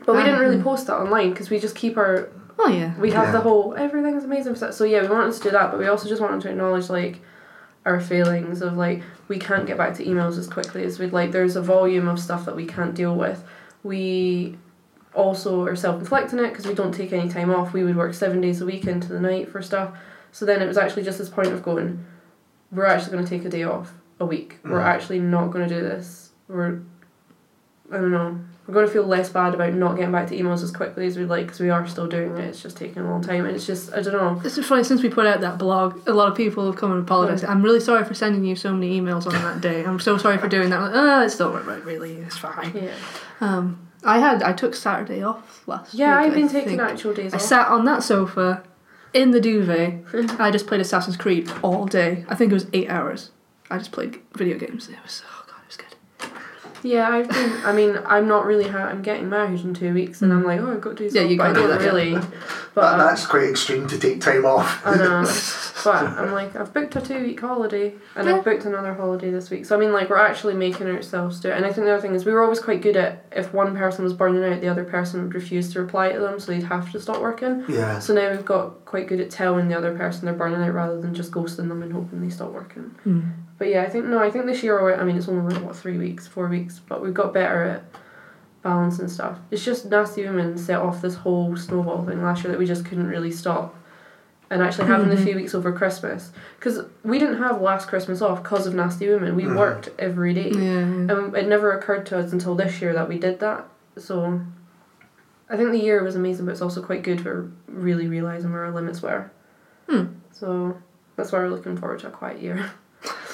But 0.06 0.16
we 0.16 0.22
didn't 0.22 0.40
really 0.40 0.62
post 0.62 0.86
that 0.86 0.94
online 0.96 1.30
because 1.30 1.50
we 1.50 1.58
just 1.58 1.74
keep 1.76 1.96
our 1.98 2.30
Oh 2.58 2.68
yeah. 2.68 2.98
we 2.98 3.10
have 3.12 3.32
the 3.32 3.40
whole 3.40 3.74
everything's 3.76 4.24
amazing. 4.24 4.56
So 4.56 4.84
yeah, 4.84 5.02
we 5.02 5.08
wanted 5.08 5.34
to 5.34 5.40
do 5.42 5.50
that, 5.50 5.70
but 5.70 5.78
we 5.78 5.86
also 5.86 6.08
just 6.08 6.20
wanted 6.20 6.40
to 6.42 6.50
acknowledge 6.50 6.90
like 6.90 7.20
our 7.86 8.00
feelings 8.00 8.60
of 8.62 8.76
like 8.76 9.02
we 9.28 9.38
can't 9.38 9.66
get 9.66 9.76
back 9.78 9.94
to 9.94 10.04
emails 10.04 10.36
as 10.38 10.48
quickly 10.48 10.84
as 10.84 10.98
we'd 10.98 11.12
like. 11.12 11.30
There's 11.32 11.56
a 11.56 11.62
volume 11.62 12.08
of 12.08 12.18
stuff 12.18 12.44
that 12.46 12.56
we 12.56 12.66
can't 12.66 12.94
deal 12.94 13.14
with. 13.14 13.44
We 13.84 14.58
also 15.14 15.64
are 15.66 15.76
self-inflicting 15.76 16.38
it 16.40 16.50
because 16.50 16.66
we 16.66 16.74
don't 16.74 16.92
take 16.92 17.12
any 17.12 17.28
time 17.28 17.50
off. 17.50 17.72
We 17.72 17.84
would 17.84 17.96
work 17.96 18.12
seven 18.14 18.40
days 18.40 18.60
a 18.60 18.66
week 18.66 18.86
into 18.86 19.08
the 19.08 19.20
night 19.20 19.48
for 19.50 19.62
stuff. 19.62 19.96
So 20.32 20.44
then 20.44 20.60
it 20.60 20.66
was 20.66 20.76
actually 20.76 21.04
just 21.04 21.18
this 21.18 21.28
point 21.30 21.48
of 21.48 21.62
going, 21.62 22.04
we're 22.70 22.84
actually 22.84 23.12
going 23.12 23.24
to 23.24 23.30
take 23.30 23.44
a 23.44 23.48
day 23.48 23.62
off 23.62 23.92
a 24.20 24.26
week. 24.26 24.58
We're 24.64 24.80
Mhm. 24.80 24.84
actually 24.84 25.20
not 25.20 25.50
going 25.50 25.66
to 25.68 25.74
do 25.74 25.80
this. 25.80 26.30
We're, 26.48 26.80
I 27.90 27.96
don't 27.96 28.10
know. 28.10 28.38
We're 28.68 28.74
going 28.74 28.86
to 28.86 28.92
feel 28.92 29.04
less 29.06 29.30
bad 29.30 29.54
about 29.54 29.72
not 29.72 29.96
getting 29.96 30.12
back 30.12 30.28
to 30.28 30.36
emails 30.36 30.62
as 30.62 30.70
quickly 30.70 31.06
as 31.06 31.16
we'd 31.16 31.24
like 31.24 31.46
because 31.46 31.58
we 31.58 31.70
are 31.70 31.88
still 31.88 32.06
doing 32.06 32.36
it. 32.36 32.44
It's 32.44 32.62
just 32.62 32.76
taking 32.76 33.02
a 33.02 33.10
long 33.10 33.22
time, 33.22 33.46
and 33.46 33.56
it's 33.56 33.66
just 33.66 33.90
I 33.94 34.02
don't 34.02 34.12
know. 34.12 34.42
It's 34.44 34.58
funny 34.66 34.84
since 34.84 35.02
we 35.02 35.08
put 35.08 35.26
out 35.26 35.40
that 35.40 35.56
blog, 35.56 36.06
a 36.06 36.12
lot 36.12 36.28
of 36.30 36.36
people 36.36 36.66
have 36.66 36.76
come 36.76 36.92
and 36.92 37.00
apologized. 37.00 37.46
I'm 37.46 37.62
really 37.62 37.80
sorry 37.80 38.04
for 38.04 38.12
sending 38.12 38.44
you 38.44 38.54
so 38.54 38.74
many 38.74 39.00
emails 39.00 39.26
on 39.26 39.32
that 39.32 39.62
day. 39.62 39.84
I'm 39.86 39.98
so 39.98 40.18
sorry 40.18 40.36
for 40.36 40.48
doing 40.48 40.68
that. 40.68 40.80
Like, 40.82 40.90
oh, 40.94 41.22
it's 41.24 41.38
not 41.38 41.66
right, 41.66 41.82
really. 41.82 42.16
It's 42.18 42.36
fine. 42.36 42.72
Yeah, 42.74 42.94
Um, 43.40 43.88
I 44.04 44.18
had 44.18 44.42
I 44.42 44.52
took 44.52 44.74
Saturday 44.74 45.22
off 45.22 45.66
last 45.66 45.94
week. 45.94 46.00
yeah. 46.00 46.18
week. 46.20 46.26
I've 46.28 46.34
been 46.34 46.44
I 46.44 46.52
taking 46.52 46.68
think. 46.76 46.80
actual 46.82 47.14
days 47.14 47.32
off. 47.32 47.40
I 47.40 47.42
off. 47.42 47.48
sat 47.48 47.68
on 47.68 47.84
that 47.86 48.02
sofa 48.02 48.62
in 49.14 49.30
the 49.30 49.40
duvet. 49.40 50.04
I 50.38 50.50
just 50.50 50.66
played 50.66 50.82
Assassin's 50.82 51.16
Creed 51.16 51.50
all 51.62 51.86
day. 51.86 52.26
I 52.28 52.34
think 52.34 52.50
it 52.50 52.54
was 52.54 52.66
eight 52.74 52.90
hours. 52.90 53.30
I 53.70 53.78
just 53.78 53.92
played 53.92 54.20
video 54.34 54.58
games. 54.58 54.88
It 54.90 54.96
was 55.02 55.22
oh 55.26 55.44
god, 55.46 55.56
it 55.62 55.66
was 55.66 55.76
good. 55.78 56.30
Yeah, 56.82 57.08
I've 57.08 57.28
been. 57.28 57.52
I 57.64 57.72
mean, 57.72 57.98
I'm 58.06 58.28
not 58.28 58.44
really. 58.46 58.68
Ha- 58.68 58.78
I'm 58.88 59.02
getting 59.02 59.28
married 59.28 59.60
in 59.60 59.74
two 59.74 59.92
weeks, 59.94 60.22
and 60.22 60.32
I'm 60.32 60.44
like, 60.44 60.60
oh, 60.60 60.72
I've 60.72 60.80
got 60.80 60.96
days 60.96 61.14
Yeah, 61.14 61.22
you 61.22 61.36
but 61.36 61.44
I 61.50 61.52
can't 61.52 61.56
do 61.56 61.60
don't 61.62 61.70
that, 61.78 61.80
yeah. 61.84 61.86
really. 61.88 62.12
But 62.74 62.82
That, 62.82 62.92
um, 62.92 62.98
that's 63.06 63.26
quite 63.26 63.48
extreme 63.50 63.88
to 63.88 63.98
take 63.98 64.20
time 64.20 64.44
off. 64.44 64.84
I 64.86 64.94
know. 64.96 65.24
But 65.84 65.94
I'm 66.18 66.32
like, 66.32 66.56
I've 66.56 66.74
booked 66.74 66.96
a 66.96 67.00
two 67.00 67.22
week 67.22 67.40
holiday 67.40 67.94
and 68.16 68.26
Yeah. 68.28 68.36
I've 68.38 68.44
booked 68.44 68.64
another 68.64 68.94
holiday 68.94 69.30
this 69.30 69.48
week. 69.48 69.64
So 69.64 69.76
I 69.76 69.78
mean 69.78 69.92
like 69.92 70.10
we're 70.10 70.16
actually 70.16 70.54
making 70.54 70.88
ourselves 70.88 71.38
do 71.38 71.50
it. 71.50 71.56
And 71.56 71.64
I 71.64 71.72
think 71.72 71.86
the 71.86 71.92
other 71.92 72.02
thing 72.02 72.16
is 72.16 72.24
we 72.24 72.32
were 72.32 72.42
always 72.42 72.58
quite 72.58 72.82
good 72.82 72.96
at 72.96 73.24
if 73.30 73.54
one 73.54 73.76
person 73.76 74.02
was 74.02 74.12
burning 74.12 74.42
out, 74.52 74.60
the 74.60 74.66
other 74.68 74.82
person 74.82 75.22
would 75.22 75.34
refuse 75.36 75.72
to 75.74 75.80
reply 75.80 76.10
to 76.10 76.18
them, 76.18 76.40
so 76.40 76.50
they'd 76.50 76.64
have 76.64 76.90
to 76.90 77.00
stop 77.00 77.20
working. 77.22 77.64
yeah. 77.68 78.00
So 78.00 78.12
now 78.12 78.28
we've 78.32 78.44
got 78.44 78.84
quite 78.86 79.06
good 79.06 79.20
at 79.20 79.30
telling 79.30 79.68
the 79.68 79.78
other 79.78 79.96
person 79.96 80.24
they're 80.24 80.34
burning 80.34 80.60
out 80.60 80.74
rather 80.74 81.00
than 81.00 81.14
just 81.14 81.30
ghosting 81.30 81.68
them 81.68 81.80
and 81.84 81.92
hoping 81.92 82.22
they 82.22 82.28
stop 82.30 82.50
working. 82.50 82.96
But 83.58 83.68
yeah, 83.68 83.82
I 83.82 83.88
think 83.88 84.06
no, 84.06 84.18
I 84.22 84.30
think 84.30 84.46
this 84.46 84.62
year 84.62 84.94
I 84.94 85.02
mean 85.04 85.16
it's 85.16 85.28
only 85.28 85.52
like, 85.54 85.64
what 85.64 85.76
three 85.76 85.98
weeks, 85.98 86.26
four 86.26 86.48
weeks, 86.48 86.80
but 86.88 87.02
we've 87.02 87.14
got 87.14 87.34
better 87.34 87.64
at 87.64 87.82
balancing 88.62 89.08
stuff. 89.08 89.38
It's 89.50 89.64
just 89.64 89.86
nasty 89.86 90.24
women 90.24 90.56
set 90.58 90.78
off 90.80 91.02
this 91.02 91.14
whole 91.16 91.56
snowball 91.56 92.04
thing 92.06 92.22
last 92.22 92.42
year 92.44 92.52
that 92.52 92.58
we 92.58 92.66
just 92.66 92.84
couldn't 92.84 93.08
really 93.08 93.32
stop. 93.32 93.74
And 94.50 94.62
actually 94.62 94.86
having 94.86 95.10
the 95.10 95.14
Mhm. 95.16 95.24
few 95.24 95.34
weeks 95.36 95.54
over 95.54 95.72
Christmas, 95.72 96.32
because 96.58 96.80
we 97.04 97.18
didn't 97.18 97.36
have 97.36 97.60
last 97.60 97.86
Christmas 97.86 98.22
off 98.22 98.42
because 98.42 98.66
of 98.66 98.74
nasty 98.74 99.06
women. 99.06 99.36
We 99.36 99.42
Mhm. 99.42 99.56
worked 99.58 99.90
every 99.98 100.32
day, 100.32 100.50
Yeah. 100.50 100.60
yeah. 100.60 100.84
and 100.86 101.36
it 101.36 101.46
never 101.48 101.72
occurred 101.72 102.06
to 102.06 102.18
us 102.18 102.32
until 102.32 102.54
this 102.54 102.80
year 102.80 102.94
that 102.94 103.10
we 103.10 103.18
did 103.18 103.40
that. 103.40 103.66
So, 103.98 104.40
I 105.50 105.56
think 105.58 105.70
the 105.72 105.78
year 105.78 106.02
was 106.02 106.16
amazing, 106.16 106.46
but 106.46 106.52
it's 106.52 106.62
also 106.62 106.80
quite 106.80 107.02
good 107.02 107.20
for 107.20 107.50
really 107.68 108.08
realizing 108.08 108.50
where 108.52 108.64
our 108.64 108.70
limits 108.70 109.02
were. 109.02 109.30
Hmm. 109.88 110.04
So 110.32 110.78
that's 111.16 111.30
why 111.30 111.40
we're 111.40 111.48
looking 111.50 111.76
forward 111.76 111.98
to 112.00 112.06
a 112.08 112.10
quiet 112.10 112.40
year 112.40 112.64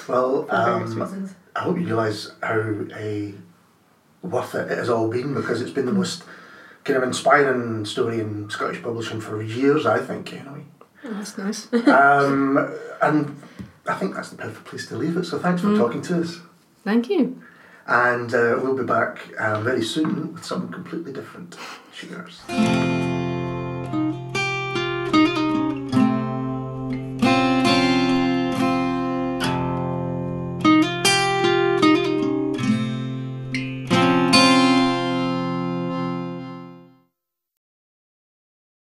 Well, 0.07 0.47
um. 0.49 1.31
I 1.55 1.61
hope 1.61 1.79
you 1.79 1.85
realise 1.85 2.31
how 2.43 2.59
a 2.97 3.33
worth 4.21 4.55
it 4.55 4.69
it 4.71 4.77
has 4.77 4.89
all 4.89 5.07
been 5.09 5.33
because 5.33 5.61
it's 5.61 5.71
been 5.71 5.85
the 5.85 5.93
most 5.93 6.23
kind 6.83 6.97
of 6.97 7.03
inspiring 7.03 7.85
story 7.85 8.19
in 8.19 8.49
Scottish 8.49 8.81
publishing 8.83 9.21
for 9.21 9.41
years, 9.41 9.85
I 9.85 9.99
think, 9.99 10.33
anyway. 10.33 10.65
Oh, 11.05 11.13
that's 11.13 11.37
nice. 11.37 11.71
Um, 11.87 12.57
and 13.01 13.41
I 13.87 13.93
think 13.95 14.15
that's 14.15 14.29
the 14.31 14.37
perfect 14.37 14.65
place 14.65 14.87
to 14.87 14.97
leave 14.97 15.15
it. 15.17 15.25
So 15.25 15.39
thanks 15.39 15.61
for 15.61 15.67
Mm. 15.69 15.77
talking 15.77 16.01
to 16.03 16.21
us. 16.21 16.39
Thank 16.83 17.09
you. 17.09 17.41
And 17.87 18.33
uh, 18.33 18.59
we'll 18.61 18.75
be 18.75 18.83
back 18.83 19.29
um, 19.39 19.63
very 19.63 19.83
soon 19.83 20.33
with 20.33 20.43
something 20.43 20.71
completely 20.71 21.13
different. 21.13 21.55
Cheers. 21.93 23.04